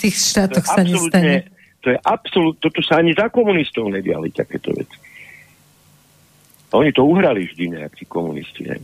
tých 0.01 0.16
to 0.16 0.27
štátoch 0.32 0.65
sa 0.66 0.82
nestane. 0.86 1.51
to 1.82 1.90
je 1.90 1.99
absolút, 2.07 2.57
toto 2.62 2.78
sa 2.81 3.03
ani 3.03 3.12
za 3.12 3.27
komunistov 3.28 3.90
nediali 3.90 4.31
takéto 4.31 4.70
veci. 4.73 4.97
A 6.73 6.81
oni 6.81 6.90
to 6.90 7.05
uhrali 7.05 7.44
vždy 7.44 7.77
nejakí 7.77 8.09
komunisti. 8.09 8.65
Ne? 8.65 8.81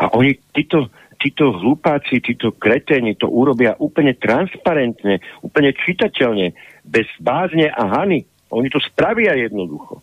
A 0.00 0.08
oni, 0.16 0.40
títo, 0.56 0.88
títo 1.20 1.52
hlupáci, 1.52 2.24
títo 2.24 2.56
kreténi 2.56 3.14
to 3.14 3.28
urobia 3.28 3.76
úplne 3.76 4.16
transparentne, 4.16 5.20
úplne 5.44 5.76
čitateľne, 5.76 6.56
bez 6.84 7.06
bázne 7.20 7.68
a 7.68 7.82
hany. 8.00 8.24
Oni 8.50 8.68
to 8.72 8.80
spravia 8.80 9.36
jednoducho. 9.36 10.00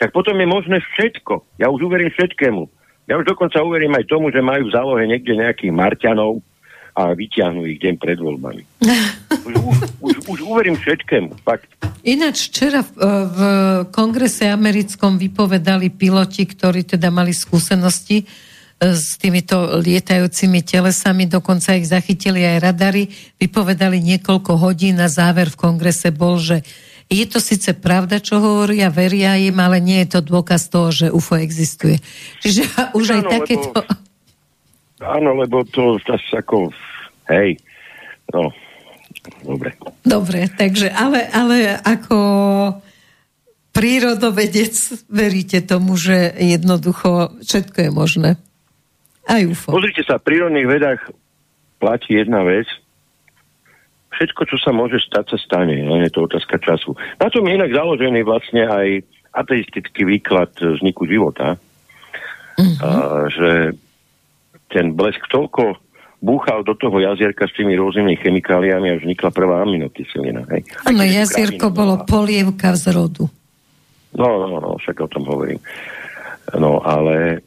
Tak 0.00 0.16
potom 0.16 0.38
je 0.38 0.48
možné 0.48 0.78
všetko. 0.80 1.60
Ja 1.60 1.68
už 1.68 1.90
uverím 1.90 2.08
všetkému. 2.14 2.62
Ja 3.10 3.18
už 3.18 3.26
dokonca 3.26 3.60
uverím 3.60 3.92
aj 3.98 4.08
tomu, 4.08 4.30
že 4.30 4.40
majú 4.40 4.70
v 4.70 4.74
zálohe 4.74 5.04
niekde 5.04 5.34
nejakých 5.36 5.74
Marťanov 5.74 6.40
a 7.00 7.16
vyťahnú 7.16 7.64
ich 7.64 7.80
deň 7.80 7.94
pred 7.96 8.20
voľbami. 8.20 8.62
Už, 9.40 9.54
už, 10.04 10.16
už, 10.28 10.38
uverím 10.44 10.76
všetkému, 10.76 11.42
fakt. 11.42 11.66
Ináč 12.04 12.52
včera 12.52 12.84
v, 12.84 12.92
v 13.24 13.38
kongrese 13.88 14.46
americkom 14.46 15.16
vypovedali 15.16 15.90
piloti, 15.90 16.44
ktorí 16.44 16.84
teda 16.84 17.08
mali 17.08 17.32
skúsenosti 17.32 18.22
e, 18.22 18.24
s 18.94 19.16
týmito 19.16 19.80
lietajúcimi 19.80 20.60
telesami, 20.62 21.24
dokonca 21.26 21.74
ich 21.74 21.88
zachytili 21.88 22.46
aj 22.46 22.56
radary, 22.62 23.08
vypovedali 23.40 23.98
niekoľko 24.02 24.60
hodín 24.60 25.00
a 25.00 25.08
záver 25.08 25.50
v 25.50 25.60
kongrese 25.60 26.12
bol, 26.12 26.36
že 26.36 26.62
je 27.10 27.26
to 27.26 27.42
síce 27.42 27.74
pravda, 27.74 28.22
čo 28.22 28.38
hovoria, 28.38 28.92
veria 28.92 29.34
im, 29.34 29.58
ale 29.58 29.82
nie 29.82 30.04
je 30.06 30.14
to 30.14 30.20
dôkaz 30.22 30.70
toho, 30.70 30.94
že 30.94 31.10
UFO 31.10 31.40
existuje. 31.40 31.98
Čiže 32.44 32.94
už 32.94 33.06
aj 33.18 33.22
takéto... 33.26 33.82
lebo- 33.82 34.09
Áno, 35.00 35.32
lebo 35.32 35.64
to 35.64 35.96
zase 36.04 36.44
ako, 36.44 36.68
hej, 37.32 37.56
no, 38.36 38.52
dobre. 39.40 39.72
Dobre, 40.04 40.40
takže 40.52 40.92
ale, 40.92 41.24
ale 41.32 41.80
ako 41.80 42.18
prírodovedec 43.72 44.76
veríte 45.08 45.64
tomu, 45.64 45.96
že 45.96 46.36
jednoducho 46.36 47.32
všetko 47.40 47.78
je 47.88 47.90
možné. 47.90 48.30
Aj 49.24 49.40
UFO. 49.40 49.72
Pozrite 49.72 50.04
sa, 50.04 50.20
v 50.20 50.26
prírodných 50.26 50.68
vedách 50.68 51.00
platí 51.80 52.20
jedna 52.20 52.44
vec. 52.44 52.68
Všetko, 54.20 54.42
čo 54.52 54.56
sa 54.60 54.76
môže 54.76 55.00
stať, 55.00 55.32
sa 55.32 55.38
stane. 55.40 55.80
Len 55.80 56.04
je 56.04 56.12
to 56.12 56.28
otázka 56.28 56.60
času. 56.60 56.92
Na 57.16 57.32
tom 57.32 57.48
je 57.48 57.56
inak 57.56 57.72
založený 57.72 58.20
vlastne 58.20 58.68
aj 58.68 59.00
ateistický 59.32 60.04
výklad 60.04 60.52
vzniku 60.60 61.08
života. 61.08 61.56
Mhm. 62.60 62.76
A, 62.84 62.90
že 63.32 63.48
ten 64.70 64.94
blesk 64.94 65.26
toľko 65.28 65.76
búchal 66.20 66.62
do 66.62 66.76
toho 66.76 67.00
jazierka 67.00 67.48
s 67.48 67.56
tými 67.56 67.74
rôznymi 67.80 68.20
chemikáliami 68.20 68.92
a 68.92 69.00
vznikla 69.00 69.32
prvá 69.32 69.64
aminokyselina. 69.64 70.44
Hej. 70.52 70.68
Áno, 70.84 71.02
jazierko 71.02 71.72
bolo 71.72 72.00
no 72.00 72.04
polievka 72.04 72.76
z 72.76 72.92
rodu. 72.92 73.24
No, 74.14 74.28
no, 74.46 74.60
no, 74.60 74.76
však 74.76 75.00
o 75.00 75.08
tom 75.08 75.24
hovorím. 75.24 75.58
No, 76.60 76.82
ale, 76.82 77.40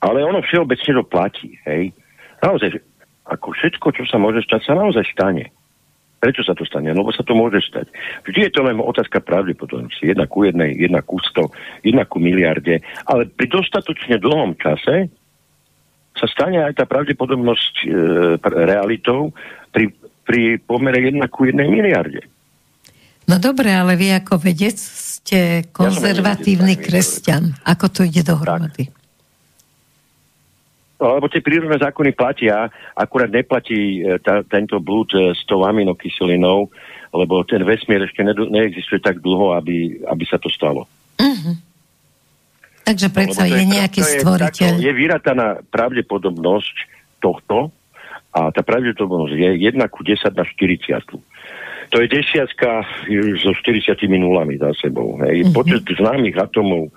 ale 0.00 0.18
ono 0.24 0.40
všeobecne 0.40 0.90
to 0.94 1.04
platí, 1.04 1.58
hej. 1.66 1.92
Naozaj, 2.40 2.80
ako 3.28 3.52
všetko, 3.52 3.86
čo 3.92 4.04
sa 4.08 4.16
môže 4.16 4.40
stať, 4.46 4.72
sa 4.72 4.74
naozaj 4.78 5.04
stane. 5.12 5.52
Prečo 6.20 6.44
sa 6.44 6.52
to 6.52 6.68
stane? 6.68 6.92
Lebo 6.92 7.08
sa 7.12 7.24
to 7.24 7.32
môže 7.32 7.64
stať. 7.64 7.88
Vždy 8.28 8.48
je 8.48 8.52
to 8.52 8.60
len 8.60 8.76
otázka 8.76 9.24
pravdepodobnosti. 9.24 10.04
Jedna 10.04 10.28
ku 10.28 10.44
jednej, 10.44 10.76
jedna 10.76 11.00
ku 11.00 11.16
sto, 11.24 11.48
jedna 11.80 12.04
ku 12.04 12.20
miliarde. 12.20 12.84
Ale 13.08 13.24
pri 13.28 13.48
dostatočne 13.48 14.20
dlhom 14.20 14.52
čase 14.60 15.08
sa 16.20 16.28
stane 16.28 16.60
aj 16.60 16.76
tá 16.76 16.84
pravdepodobnosť 16.84 17.74
e, 17.80 17.86
realitou 18.44 19.32
pri, 19.72 19.88
pri 20.28 20.60
pomere 20.60 21.00
jedna 21.00 21.32
ku 21.32 21.48
jednej 21.48 21.72
miliarde. 21.72 22.20
No 23.24 23.40
dobre, 23.40 23.72
ale 23.72 23.96
vy 23.96 24.20
ako 24.20 24.36
vedec 24.36 24.76
ste 24.76 25.64
konzervatívny 25.72 26.76
tak, 26.76 26.84
kresťan. 26.92 27.56
Ako 27.64 27.88
to 27.88 28.04
ide 28.04 28.20
dohromady? 28.26 28.92
No, 31.00 31.16
lebo 31.16 31.32
tie 31.32 31.40
prírodné 31.40 31.80
zákony 31.80 32.12
platia, 32.12 32.68
akurát 32.92 33.32
neplatí 33.32 34.04
e, 34.04 34.20
tá, 34.20 34.44
tento 34.44 34.76
blúd 34.76 35.08
e, 35.16 35.32
s 35.32 35.40
tou 35.48 35.64
aminokyselinou, 35.64 36.68
lebo 37.16 37.40
ten 37.48 37.64
vesmír 37.64 38.04
ešte 38.04 38.20
ne, 38.20 38.36
neexistuje 38.36 39.00
tak 39.00 39.24
dlho, 39.24 39.56
aby, 39.56 40.04
aby 40.04 40.24
sa 40.28 40.36
to 40.36 40.52
stalo. 40.52 40.84
Mhm. 41.16 41.69
Takže 42.84 43.08
predsa 43.12 43.44
to 43.44 43.52
je 43.52 43.64
nejaký 43.66 44.00
je, 44.02 44.10
stvoriteľ. 44.20 44.72
Takto, 44.76 44.84
je 44.84 44.92
vyrataná 44.92 45.48
pravdepodobnosť 45.68 46.76
tohto 47.20 47.70
a 48.30 48.54
tá 48.54 48.62
pravdepodobnosť 48.62 49.34
je 49.34 49.50
1 49.68 49.78
ku 49.90 50.00
10 50.06 50.32
na 50.32 50.44
40. 50.46 51.90
To 51.90 51.96
je 51.98 52.06
desiatka 52.06 52.86
so 53.42 53.50
40 53.50 53.98
nulami 54.14 54.54
za 54.56 54.70
sebou. 54.78 55.18
Hej. 55.26 55.50
Mhm. 55.50 55.52
Počet 55.52 55.82
známych 55.90 56.38
atomov 56.38 56.88
e, 56.88 56.92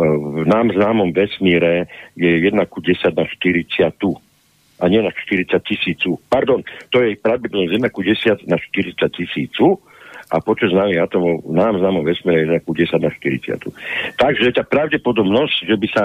v 0.00 0.48
nám 0.48 0.72
známom 0.72 1.12
vesmíre 1.12 1.86
je 2.16 2.30
1 2.48 2.56
ku 2.72 2.80
10 2.80 3.12
na 3.12 3.24
40 3.28 3.92
a 4.80 4.88
nie 4.88 5.04
na 5.04 5.12
40 5.12 5.52
tisícu. 5.60 6.16
Pardon, 6.32 6.64
to 6.88 7.04
je 7.04 7.20
pravdepodobnosť 7.20 7.74
1 7.76 7.92
ku 7.92 8.00
10 8.00 8.48
na 8.48 8.56
40 8.56 8.96
tisícu 9.12 9.76
a 10.30 10.36
počet 10.38 10.70
známych 10.70 11.02
atomov 11.02 11.42
nám 11.50 11.82
známom 11.82 12.06
vesmíre 12.06 12.46
je 12.46 12.62
1 12.62 12.66
ku 12.66 12.70
10 12.70 13.02
na 13.02 13.10
40. 13.10 13.58
Takže 14.14 14.54
tá 14.54 14.62
pravdepodobnosť, 14.62 15.66
že 15.66 15.74
by 15.74 15.88
sa 15.90 16.04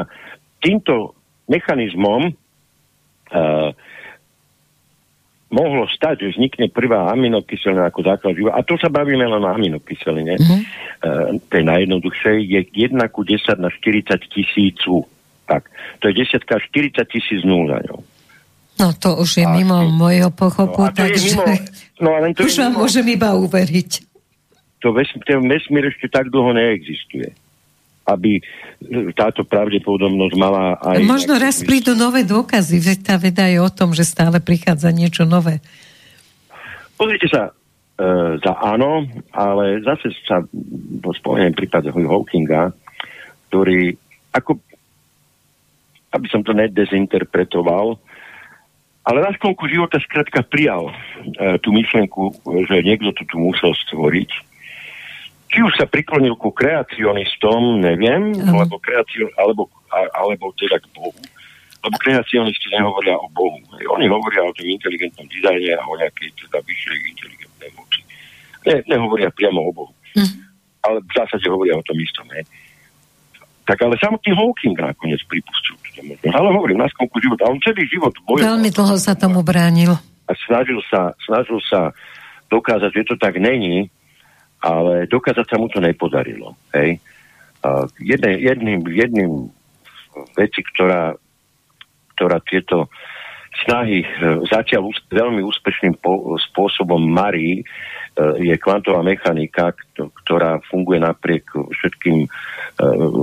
týmto 0.66 1.14
mechanizmom 1.46 2.34
uh, 2.34 3.70
mohlo 5.54 5.86
stať, 5.94 6.26
že 6.26 6.34
vznikne 6.36 6.74
prvá 6.74 7.14
aminokyselina 7.14 7.94
ako 7.94 8.02
základ 8.02 8.34
života. 8.34 8.58
A 8.58 8.66
to 8.66 8.76
sa 8.82 8.90
bavíme 8.90 9.30
len 9.30 9.42
o 9.46 9.50
aminokyseline. 9.50 10.42
Mhm. 10.42 10.58
Uh, 11.06 11.38
tej 11.54 11.64
najjednoduchšej 11.70 12.38
je 12.50 12.62
1 12.90 12.98
ku 13.14 13.22
10 13.22 13.62
na 13.62 13.70
40 13.70 14.26
tisícu. 14.26 15.06
Tak, 15.46 15.70
to 16.02 16.10
je 16.10 16.26
desiatka 16.26 16.58
40 16.58 16.98
tisíc 17.06 17.46
nul 17.46 17.70
za 17.70 17.78
ňou. 17.86 18.02
No 18.76 18.92
to 18.98 19.22
už 19.22 19.40
je 19.40 19.46
A- 19.46 19.54
mimo 19.54 19.86
môjho 19.88 20.34
pochopu, 20.34 20.82
No, 20.82 20.92
to 20.92 21.06
je 21.06 21.14
takže 21.14 21.30
mimo, 21.32 21.44
no, 22.02 22.10
ale 22.12 22.34
to 22.36 22.44
už 22.44 22.58
vám 22.60 22.74
môžem 22.82 23.06
iba 23.08 23.32
uveriť. 23.38 24.15
To 24.86 24.94
ves, 24.94 25.10
ten 25.26 25.42
vesmír 25.50 25.90
ešte 25.90 26.06
tak 26.06 26.30
dlho 26.30 26.54
neexistuje 26.54 27.34
aby 28.06 28.38
e, 28.38 28.42
táto 29.18 29.42
pravdepodobnosť 29.42 30.36
mala 30.38 30.78
aj... 30.78 31.02
Možno 31.10 31.42
raz 31.42 31.58
zmysel. 31.58 31.70
prídu 31.74 31.92
nové 31.98 32.22
dôkazy, 32.22 32.78
veď 32.78 32.98
tá 33.02 33.16
veda 33.18 33.50
je 33.50 33.58
o 33.58 33.66
tom, 33.74 33.98
že 33.98 34.06
stále 34.06 34.38
prichádza 34.38 34.94
niečo 34.94 35.26
nové. 35.26 35.58
Pozrite 36.94 37.26
sa, 37.26 37.50
e, 37.98 38.38
za 38.38 38.54
áno, 38.62 39.10
ale 39.34 39.82
zase 39.82 40.14
sa 40.22 40.46
spomeniem 41.18 41.58
prípad 41.58 41.90
Hawkinga, 41.90 42.78
ktorý 43.50 43.98
ako 44.38 44.62
aby 46.16 46.28
som 46.32 46.48
to 46.48 46.56
nedezinterpretoval, 46.56 48.00
ale 49.06 49.18
na 49.22 49.36
sklonku 49.36 49.68
života 49.68 50.00
skrátka 50.00 50.48
prijal 50.48 50.90
e, 50.90 50.94
tú 51.60 51.76
myšlenku, 51.76 52.40
že 52.72 52.88
niekto 52.88 53.12
to 53.12 53.28
tu 53.28 53.38
musel 53.38 53.76
stvoriť. 53.76 54.55
Či 55.56 55.64
už 55.64 55.74
sa 55.80 55.88
priklonil 55.88 56.36
ku 56.36 56.52
kreacionistom, 56.52 57.80
neviem, 57.80 58.36
Áno. 58.44 58.60
alebo, 58.60 58.76
kreacion, 58.76 59.32
alebo, 59.40 59.72
a, 59.88 60.04
alebo 60.20 60.52
teda 60.60 60.76
k 60.78 60.88
Bohu. 60.92 61.16
Lebo 61.80 61.96
kreacionisti 61.96 62.68
nehovoria 62.76 63.16
o 63.16 63.32
Bohu. 63.32 63.56
Oni 63.96 64.12
hovoria 64.12 64.44
o 64.44 64.52
tom 64.52 64.68
inteligentnom 64.68 65.24
dizajne 65.32 65.80
a 65.80 65.84
o 65.86 65.96
nejakej 65.96 66.28
teda 66.44 66.60
vyššej 66.60 66.98
inteligentnej 67.08 67.70
moci. 67.72 68.02
Ne, 68.68 68.76
nehovoria 68.84 69.32
priamo 69.32 69.64
o 69.64 69.72
Bohu. 69.72 69.94
Mhm. 70.20 70.44
Ale 70.84 70.98
v 71.02 71.12
zásade 71.16 71.48
hovoria 71.48 71.80
o 71.80 71.86
tom 71.88 71.96
istom. 71.98 72.28
Ne? 72.30 72.44
Tak 73.66 73.82
ale 73.82 73.98
samotný 73.98 74.36
Hawking 74.36 74.78
nakoniec 74.78 75.24
pripustil 75.26 75.74
túto 75.82 76.02
možnosť. 76.06 76.36
Ale 76.36 76.48
hovorím, 76.54 76.78
na 76.84 76.90
skonku 76.92 77.18
života. 77.18 77.50
On 77.50 77.58
celý 77.64 77.88
život 77.90 78.14
bojoval 78.28 78.60
Veľmi 78.60 78.70
dlho 78.70 78.96
sa 79.00 79.18
tomu 79.18 79.42
bránil. 79.42 79.96
a 80.26 80.32
snažil 80.46 80.78
sa, 80.90 81.14
snažil 81.26 81.58
sa 81.66 81.90
dokázať, 82.50 82.92
že 82.94 83.10
to 83.10 83.16
tak 83.18 83.38
není, 83.38 83.90
ale 84.62 85.10
dokázať 85.10 85.46
sa 85.46 85.58
mu 85.60 85.68
to 85.68 85.84
nepodarilo. 85.84 86.56
Hej. 86.74 87.02
Jedne, 87.98 88.38
jedným, 88.38 88.82
jedným 88.86 89.32
veci, 90.38 90.62
ktorá, 90.62 91.18
ktorá 92.14 92.38
tieto, 92.46 92.88
snahy 93.64 94.04
e, 94.04 94.08
zatiaľ 94.52 94.92
veľmi 95.08 95.42
úspešným 95.42 95.96
spôsobom 96.52 97.00
marí, 97.00 97.62
e, 97.62 97.64
je 98.44 98.56
kvantová 98.60 99.00
mechanika, 99.00 99.72
ktorá 99.96 100.60
funguje 100.68 101.00
napriek 101.00 101.48
všetkým 101.56 102.28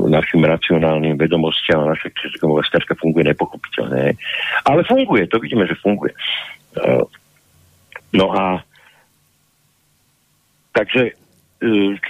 našim 0.08 0.40
racionálnym 0.40 1.20
vedomostiam 1.20 1.84
a 1.84 1.92
naša 1.92 2.08
všetko 2.08 2.96
funguje 2.96 3.28
nepochopiteľné. 3.28 4.16
Ale 4.64 4.80
funguje, 4.88 5.28
to 5.28 5.36
vidíme, 5.36 5.68
že 5.68 5.76
funguje. 5.76 6.16
No 8.16 8.32
a 8.32 8.64
takže 10.72 11.12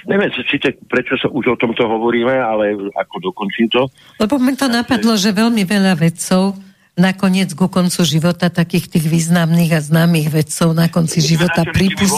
neviem, 0.09 0.29
či 0.33 0.57
te, 0.57 0.73
prečo 0.89 1.13
sa 1.21 1.29
už 1.29 1.53
o 1.53 1.59
tomto 1.59 1.85
hovoríme, 1.85 2.33
ale 2.33 2.73
ako 2.97 3.31
dokončím 3.31 3.69
to. 3.69 3.85
Lebo 4.17 4.41
mi 4.41 4.57
to 4.57 4.65
napadlo, 4.65 5.13
že 5.13 5.29
veľmi 5.29 5.61
veľa 5.61 5.93
vedcov 5.93 6.57
nakoniec 6.93 7.53
ku 7.57 7.69
koncu 7.69 8.05
života 8.05 8.53
takých 8.53 8.89
tých 8.89 9.05
významných 9.09 9.71
a 9.77 9.79
známych 9.81 10.29
vedcov 10.29 10.77
na 10.77 10.89
konci 10.89 11.21
života 11.21 11.65
pripust, 11.65 12.13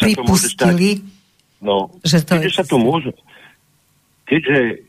pripustili, 0.00 1.00
no, 1.64 1.88
že 2.04 2.20
to 2.20 2.36
keďže 2.36 2.52
sa 2.52 2.64
to 2.68 2.76
môže, 2.76 3.12
keďže 4.28 4.84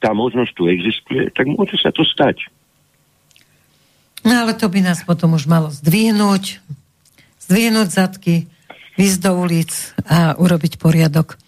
tá 0.00 0.16
možnosť 0.16 0.52
tu 0.56 0.64
existuje, 0.68 1.28
tak 1.36 1.44
môže 1.44 1.76
sa 1.76 1.92
to 1.92 2.00
stať. 2.08 2.40
No 4.24 4.48
ale 4.48 4.56
to 4.56 4.72
by 4.72 4.80
nás 4.80 5.04
potom 5.04 5.36
už 5.36 5.44
malo 5.44 5.68
zdvihnúť, 5.68 6.64
zdvihnúť 7.44 7.88
zadky, 7.92 8.48
výsť 8.94 9.18
do 9.26 9.32
ulic 9.42 9.70
a 10.06 10.38
urobiť 10.38 10.78
poriadok. 10.78 11.38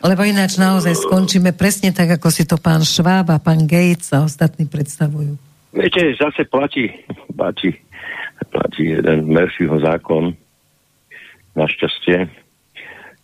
Lebo 0.00 0.24
ináč 0.24 0.56
naozaj 0.56 0.96
skončíme 0.96 1.52
presne 1.52 1.92
tak, 1.92 2.16
ako 2.16 2.32
si 2.32 2.48
to 2.48 2.56
pán 2.56 2.80
Šváb 2.80 3.28
a 3.28 3.36
pán 3.36 3.68
Gates 3.68 4.16
a 4.16 4.24
ostatní 4.24 4.64
predstavujú. 4.64 5.36
Viete, 5.76 6.16
zase 6.16 6.48
platí, 6.48 6.88
platí, 7.36 7.76
platí 8.48 8.96
jeden 8.96 9.28
Murphyho 9.28 9.76
zákon, 9.76 10.32
našťastie. 11.52 12.32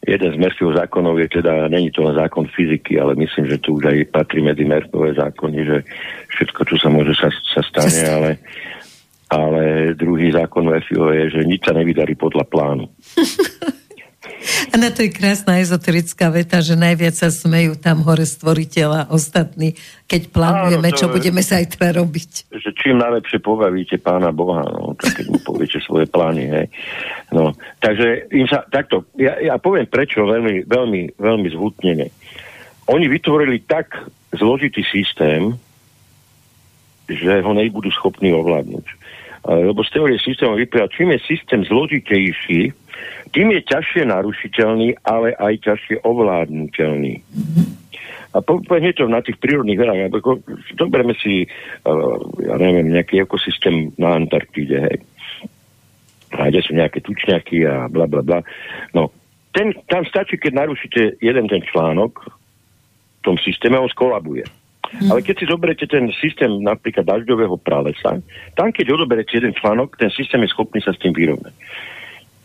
Jeden 0.06 0.30
z 0.30 0.38
Murphyho 0.38 0.76
zákonov 0.76 1.16
je 1.18 1.40
teda, 1.40 1.66
není 1.72 1.88
to 1.90 2.04
len 2.04 2.14
zákon 2.14 2.46
fyziky, 2.52 3.00
ale 3.00 3.16
myslím, 3.18 3.50
že 3.50 3.58
tu 3.58 3.80
už 3.80 3.88
aj 3.88 3.96
patrí 4.12 4.44
medzi 4.44 4.68
Murphyové 4.68 5.16
zákony, 5.16 5.58
že 5.64 5.76
všetko, 6.36 6.60
čo 6.70 6.76
sa 6.76 6.88
môže, 6.92 7.16
sa, 7.16 7.32
sa 7.56 7.64
stane, 7.64 8.04
ale, 8.04 8.30
ale 9.26 9.94
druhý 9.98 10.30
zákon 10.30 10.70
Murphyho 10.70 11.10
je, 11.10 11.24
že 11.38 11.40
nič 11.42 11.66
sa 11.66 11.74
nevydarí 11.74 12.14
podľa 12.14 12.44
plánu. 12.46 12.86
A 14.46 14.74
na 14.78 14.90
to 14.90 15.02
je 15.02 15.10
krásna 15.10 15.58
ezoterická 15.58 16.30
veta, 16.30 16.62
že 16.62 16.78
najviac 16.78 17.14
sa 17.14 17.30
smejú 17.30 17.78
tam 17.78 18.02
hore 18.06 18.26
stvoriteľa 18.26 19.10
ostatní, 19.10 19.74
keď 20.06 20.30
plánujeme, 20.30 20.88
Áno, 20.90 20.98
čo 20.98 21.06
je, 21.10 21.14
budeme 21.18 21.42
sa 21.42 21.58
aj 21.58 21.78
teda 21.78 21.98
robiť. 21.98 22.30
Že 22.54 22.70
čím 22.78 22.96
najlepšie 23.02 23.38
pobavíte 23.42 23.96
pána 23.98 24.30
Boha, 24.30 24.62
no, 24.66 24.94
tak 24.98 25.22
keď 25.22 25.26
mu 25.30 25.38
poviete 25.42 25.78
svoje 25.82 26.06
plány, 26.10 26.42
hej. 26.46 26.66
No, 27.34 27.54
takže 27.82 28.30
im 28.30 28.46
sa, 28.46 28.66
takto, 28.66 29.06
ja, 29.18 29.38
ja 29.42 29.54
poviem 29.58 29.86
prečo 29.86 30.26
veľmi, 30.26 30.66
veľmi, 30.66 31.18
veľmi 31.18 31.48
zvutnene. 31.50 32.06
Oni 32.86 33.06
vytvorili 33.10 33.66
tak 33.66 33.98
zložitý 34.30 34.86
systém, 34.86 35.58
že 37.06 37.42
ho 37.42 37.52
nebudú 37.54 37.90
schopní 37.94 38.34
ovládnuť. 38.34 38.95
Lebo 39.46 39.86
z 39.86 39.90
teórie 39.94 40.18
systému 40.18 40.58
vyplýva, 40.58 40.90
čím 40.90 41.14
je 41.14 41.22
systém 41.22 41.62
zložitejší, 41.62 42.74
tým 43.30 43.48
je 43.54 43.60
ťažšie 43.62 44.02
narušiteľný, 44.10 44.98
ale 45.06 45.38
aj 45.38 45.54
ťažšie 45.62 46.02
ovládnutelný. 46.02 47.22
A 48.34 48.42
povedzme 48.42 48.92
to 48.92 49.06
na 49.06 49.22
tých 49.22 49.38
prírodných 49.38 49.78
vedách. 49.78 50.12
Zoberieme 50.74 51.14
si, 51.22 51.46
uh, 51.46 52.16
ja 52.42 52.54
neviem, 52.58 52.90
nejaký 52.90 53.22
ekosystém 53.22 53.94
na 53.96 54.18
Antarktíde, 54.18 54.76
hej. 54.82 54.98
A 56.36 56.50
kde 56.50 56.60
sú 56.60 56.74
nejaké 56.74 57.00
tučňaky 57.00 57.64
a 57.64 57.86
bla 57.88 58.04
bla 58.10 58.20
bla. 58.20 58.42
No, 58.92 59.14
ten, 59.54 59.72
tam 59.88 60.04
stačí, 60.04 60.36
keď 60.36 60.52
narušíte 60.52 61.22
jeden 61.22 61.46
ten 61.48 61.62
článok, 61.64 62.28
v 62.28 63.20
tom 63.24 63.36
systéme 63.40 63.78
on 63.78 63.88
skolabuje. 63.88 64.44
Ale 65.10 65.20
keď 65.22 65.34
si 65.42 65.46
zoberete 65.50 65.86
ten 65.90 66.08
systém 66.14 66.50
napríklad 66.62 67.04
dažďového 67.06 67.58
pralesa, 67.58 68.22
tam 68.54 68.68
keď 68.70 68.94
odoberete 68.94 69.36
jeden 69.36 69.52
článok, 69.52 69.98
ten 69.98 70.10
systém 70.14 70.42
je 70.46 70.52
schopný 70.54 70.78
sa 70.80 70.94
s 70.94 71.02
tým 71.02 71.12
vyrovnať. 71.12 71.54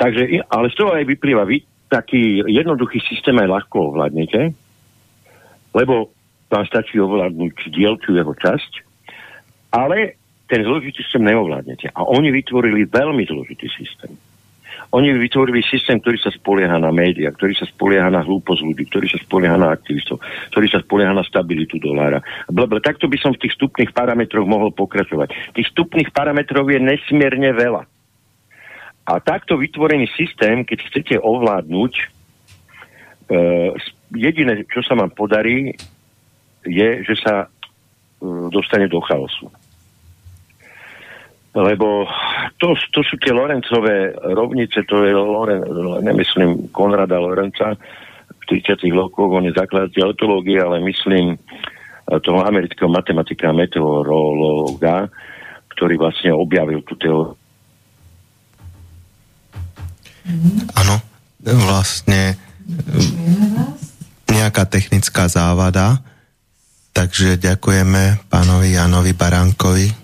Takže, 0.01 0.23
ale 0.49 0.67
z 0.73 0.75
toho 0.75 0.91
aj 0.97 1.05
vyplýva, 1.05 1.45
vy 1.45 1.61
taký 1.85 2.41
jednoduchý 2.49 3.03
systém 3.05 3.37
aj 3.37 3.51
ľahko 3.61 3.93
ovládnete, 3.93 4.55
lebo 5.77 6.09
vám 6.49 6.65
stačí 6.67 6.97
ovládnuť 6.99 7.71
dielčú 7.71 8.17
jeho 8.17 8.33
časť, 8.35 8.71
ale 9.71 10.19
ten 10.51 10.67
zložitý 10.67 10.99
systém 11.03 11.23
neovládnete. 11.23 11.95
A 11.95 12.03
oni 12.03 12.27
vytvorili 12.33 12.89
veľmi 12.89 13.23
zložitý 13.23 13.71
systém. 13.71 14.11
Oni 14.91 15.07
vytvorili 15.15 15.63
systém, 15.63 16.03
ktorý 16.03 16.19
sa 16.19 16.35
spolieha 16.35 16.75
na 16.75 16.91
médiá, 16.91 17.31
ktorý 17.31 17.55
sa 17.55 17.63
spolieha 17.63 18.11
na 18.11 18.19
hlúposť 18.27 18.59
ľudí, 18.59 18.83
ktorý 18.91 19.07
sa 19.07 19.23
spolieha 19.23 19.55
na 19.55 19.71
aktivistov, 19.71 20.19
ktorý 20.51 20.67
sa 20.67 20.83
spolieha 20.83 21.15
na 21.15 21.23
stabilitu 21.23 21.79
dolára. 21.79 22.19
Blablabla. 22.51 22.83
Takto 22.83 23.07
by 23.07 23.15
som 23.15 23.31
v 23.31 23.47
tých 23.47 23.55
stupných 23.55 23.95
parametroch 23.95 24.43
mohol 24.43 24.75
pokračovať. 24.75 25.55
Tých 25.55 25.71
stupných 25.71 26.11
parametrov 26.11 26.67
je 26.67 26.79
nesmierne 26.83 27.55
veľa. 27.55 27.87
A 29.07 29.13
takto 29.23 29.55
vytvorený 29.55 30.11
systém, 30.13 30.67
keď 30.67 30.79
chcete 30.91 31.15
ovládnuť, 31.23 31.93
e, 31.95 32.05
jediné, 34.11 34.67
čo 34.67 34.83
sa 34.83 34.99
vám 34.99 35.15
podarí, 35.15 35.71
je, 36.67 36.89
že 37.07 37.15
sa 37.15 37.33
e, 37.43 37.47
dostane 38.51 38.91
do 38.91 38.99
chaosu. 38.99 39.47
Lebo 41.51 42.07
to, 42.55 42.71
to 42.95 43.03
sú 43.03 43.19
tie 43.19 43.35
Lorencové 43.35 44.15
rovnice, 44.15 44.87
to 44.87 45.03
je 45.03 45.11
Loren, 45.11 45.67
nemyslím 45.99 46.71
Konrada 46.71 47.19
Lorenca 47.19 47.75
v 48.31 48.43
30. 48.47 48.87
rokoch, 48.95 49.27
on 49.27 49.51
je 49.51 49.53
zakladateľ 49.55 50.15
etológie, 50.15 50.63
ale 50.63 50.79
myslím 50.79 51.35
e, 51.35 51.37
toho 52.23 52.47
amerického 52.47 52.87
matematika 52.87 53.51
a 53.51 53.57
meteorológa, 53.57 55.11
ktorý 55.75 55.99
vlastne 55.99 56.31
objavil 56.31 56.79
tú 56.87 56.95
teóriu 56.95 57.35
Áno, 60.77 60.95
vlastne 61.41 62.37
nejaká 64.29 64.69
technická 64.69 65.25
závada, 65.27 65.99
takže 66.93 67.41
ďakujeme 67.41 68.29
pánovi 68.29 68.77
Janovi 68.77 69.13
Baránkovi. 69.17 70.00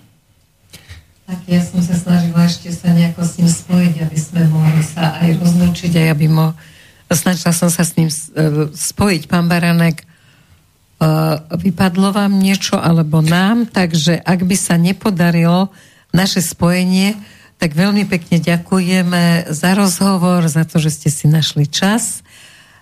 Tak 1.28 1.44
ja 1.44 1.60
som 1.60 1.84
sa 1.84 1.92
snažila 1.92 2.48
ešte 2.48 2.72
sa 2.72 2.88
nejako 2.88 3.20
s 3.20 3.36
ním 3.36 3.52
spojiť, 3.52 3.94
aby 4.00 4.16
sme 4.16 4.48
mohli 4.48 4.80
sa 4.80 5.20
aj 5.20 5.36
rozlúčiť 5.36 5.92
aj 5.92 6.08
aby 6.16 6.24
mo... 6.24 6.56
Snažila 7.12 7.52
som 7.52 7.68
sa 7.68 7.84
s 7.84 8.00
ním 8.00 8.08
e, 8.08 8.16
spojiť, 8.72 9.28
pán 9.28 9.44
Baranek. 9.44 10.00
E, 10.00 10.04
vypadlo 11.52 12.16
vám 12.16 12.32
niečo 12.32 12.80
alebo 12.80 13.20
nám, 13.20 13.68
takže 13.68 14.16
ak 14.24 14.40
by 14.40 14.56
sa 14.56 14.80
nepodarilo 14.80 15.68
naše 16.16 16.40
spojenie, 16.40 17.12
tak 17.60 17.76
veľmi 17.76 18.08
pekne 18.08 18.40
ďakujeme 18.40 19.52
za 19.52 19.76
rozhovor, 19.76 20.48
za 20.48 20.64
to, 20.64 20.80
že 20.80 20.96
ste 20.96 21.08
si 21.12 21.28
našli 21.28 21.68
čas. 21.68 22.24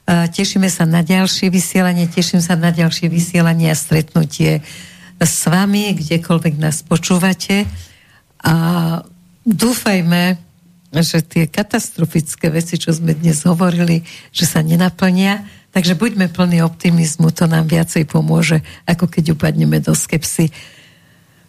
Tešíme 0.06 0.70
sa 0.70 0.86
na 0.86 1.02
ďalšie 1.02 1.50
vysielanie, 1.50 2.06
teším 2.06 2.38
sa 2.38 2.54
na 2.54 2.70
ďalšie 2.70 3.10
vysielanie 3.10 3.72
a 3.72 3.74
stretnutie 3.74 4.62
s 5.18 5.38
vami, 5.50 5.98
kdekoľvek 5.98 6.62
nás 6.62 6.86
počúvate. 6.86 7.66
A 8.42 8.54
dúfajme, 9.46 10.36
že 10.92 11.20
tie 11.20 11.44
katastrofické 11.50 12.48
veci, 12.48 12.80
čo 12.80 12.94
sme 12.94 13.12
dnes 13.12 13.44
hovorili, 13.44 14.06
že 14.32 14.48
sa 14.48 14.64
nenaplnia. 14.64 15.44
Takže 15.76 15.92
buďme 15.92 16.32
plní 16.32 16.64
optimizmu, 16.64 17.36
to 17.36 17.44
nám 17.44 17.68
viacej 17.68 18.08
pomôže, 18.08 18.64
ako 18.88 19.12
keď 19.12 19.36
upadneme 19.36 19.76
do 19.84 19.92
skepsy. 19.92 20.48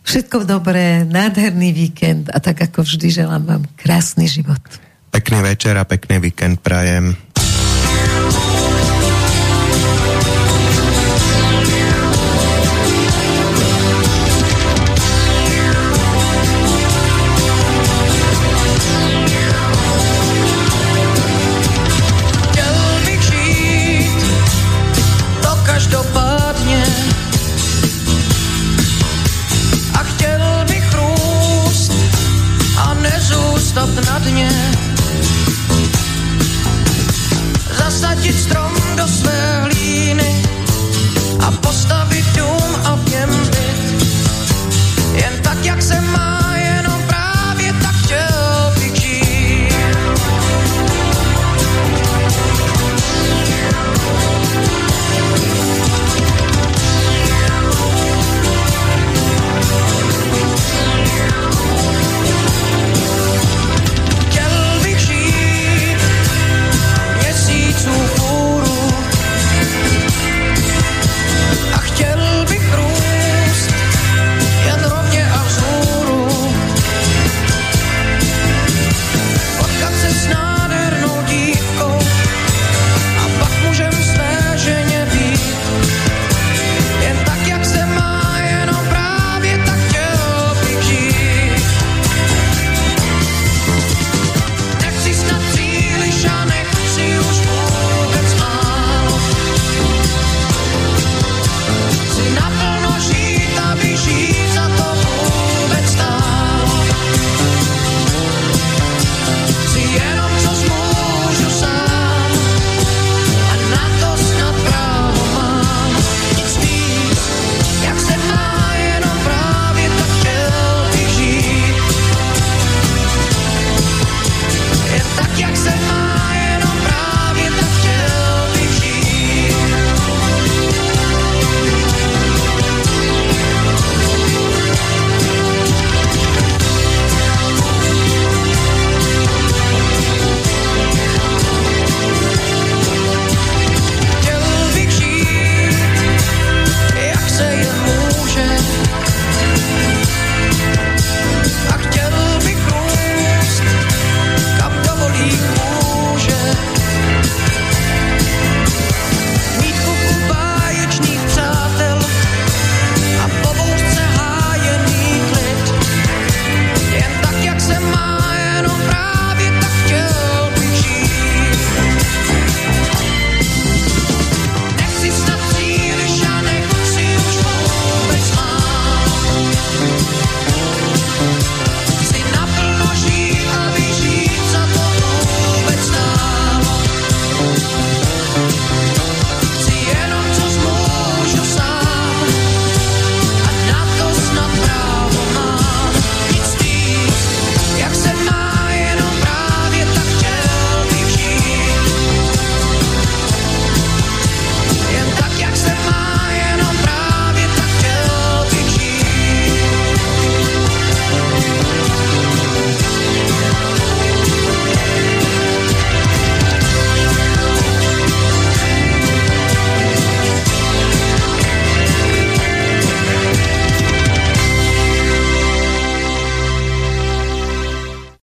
Všetko 0.03 0.43
dobré, 0.43 1.07
nádherný 1.07 1.71
víkend 1.71 2.27
a 2.31 2.39
tak 2.43 2.59
ako 2.63 2.83
vždy 2.83 3.07
želám 3.07 3.43
vám 3.43 3.63
krásny 3.79 4.27
život. 4.27 4.59
Pekný 5.11 5.39
večer 5.43 5.79
a 5.79 5.87
pekný 5.87 6.19
víkend 6.19 6.59
prajem. 6.59 7.15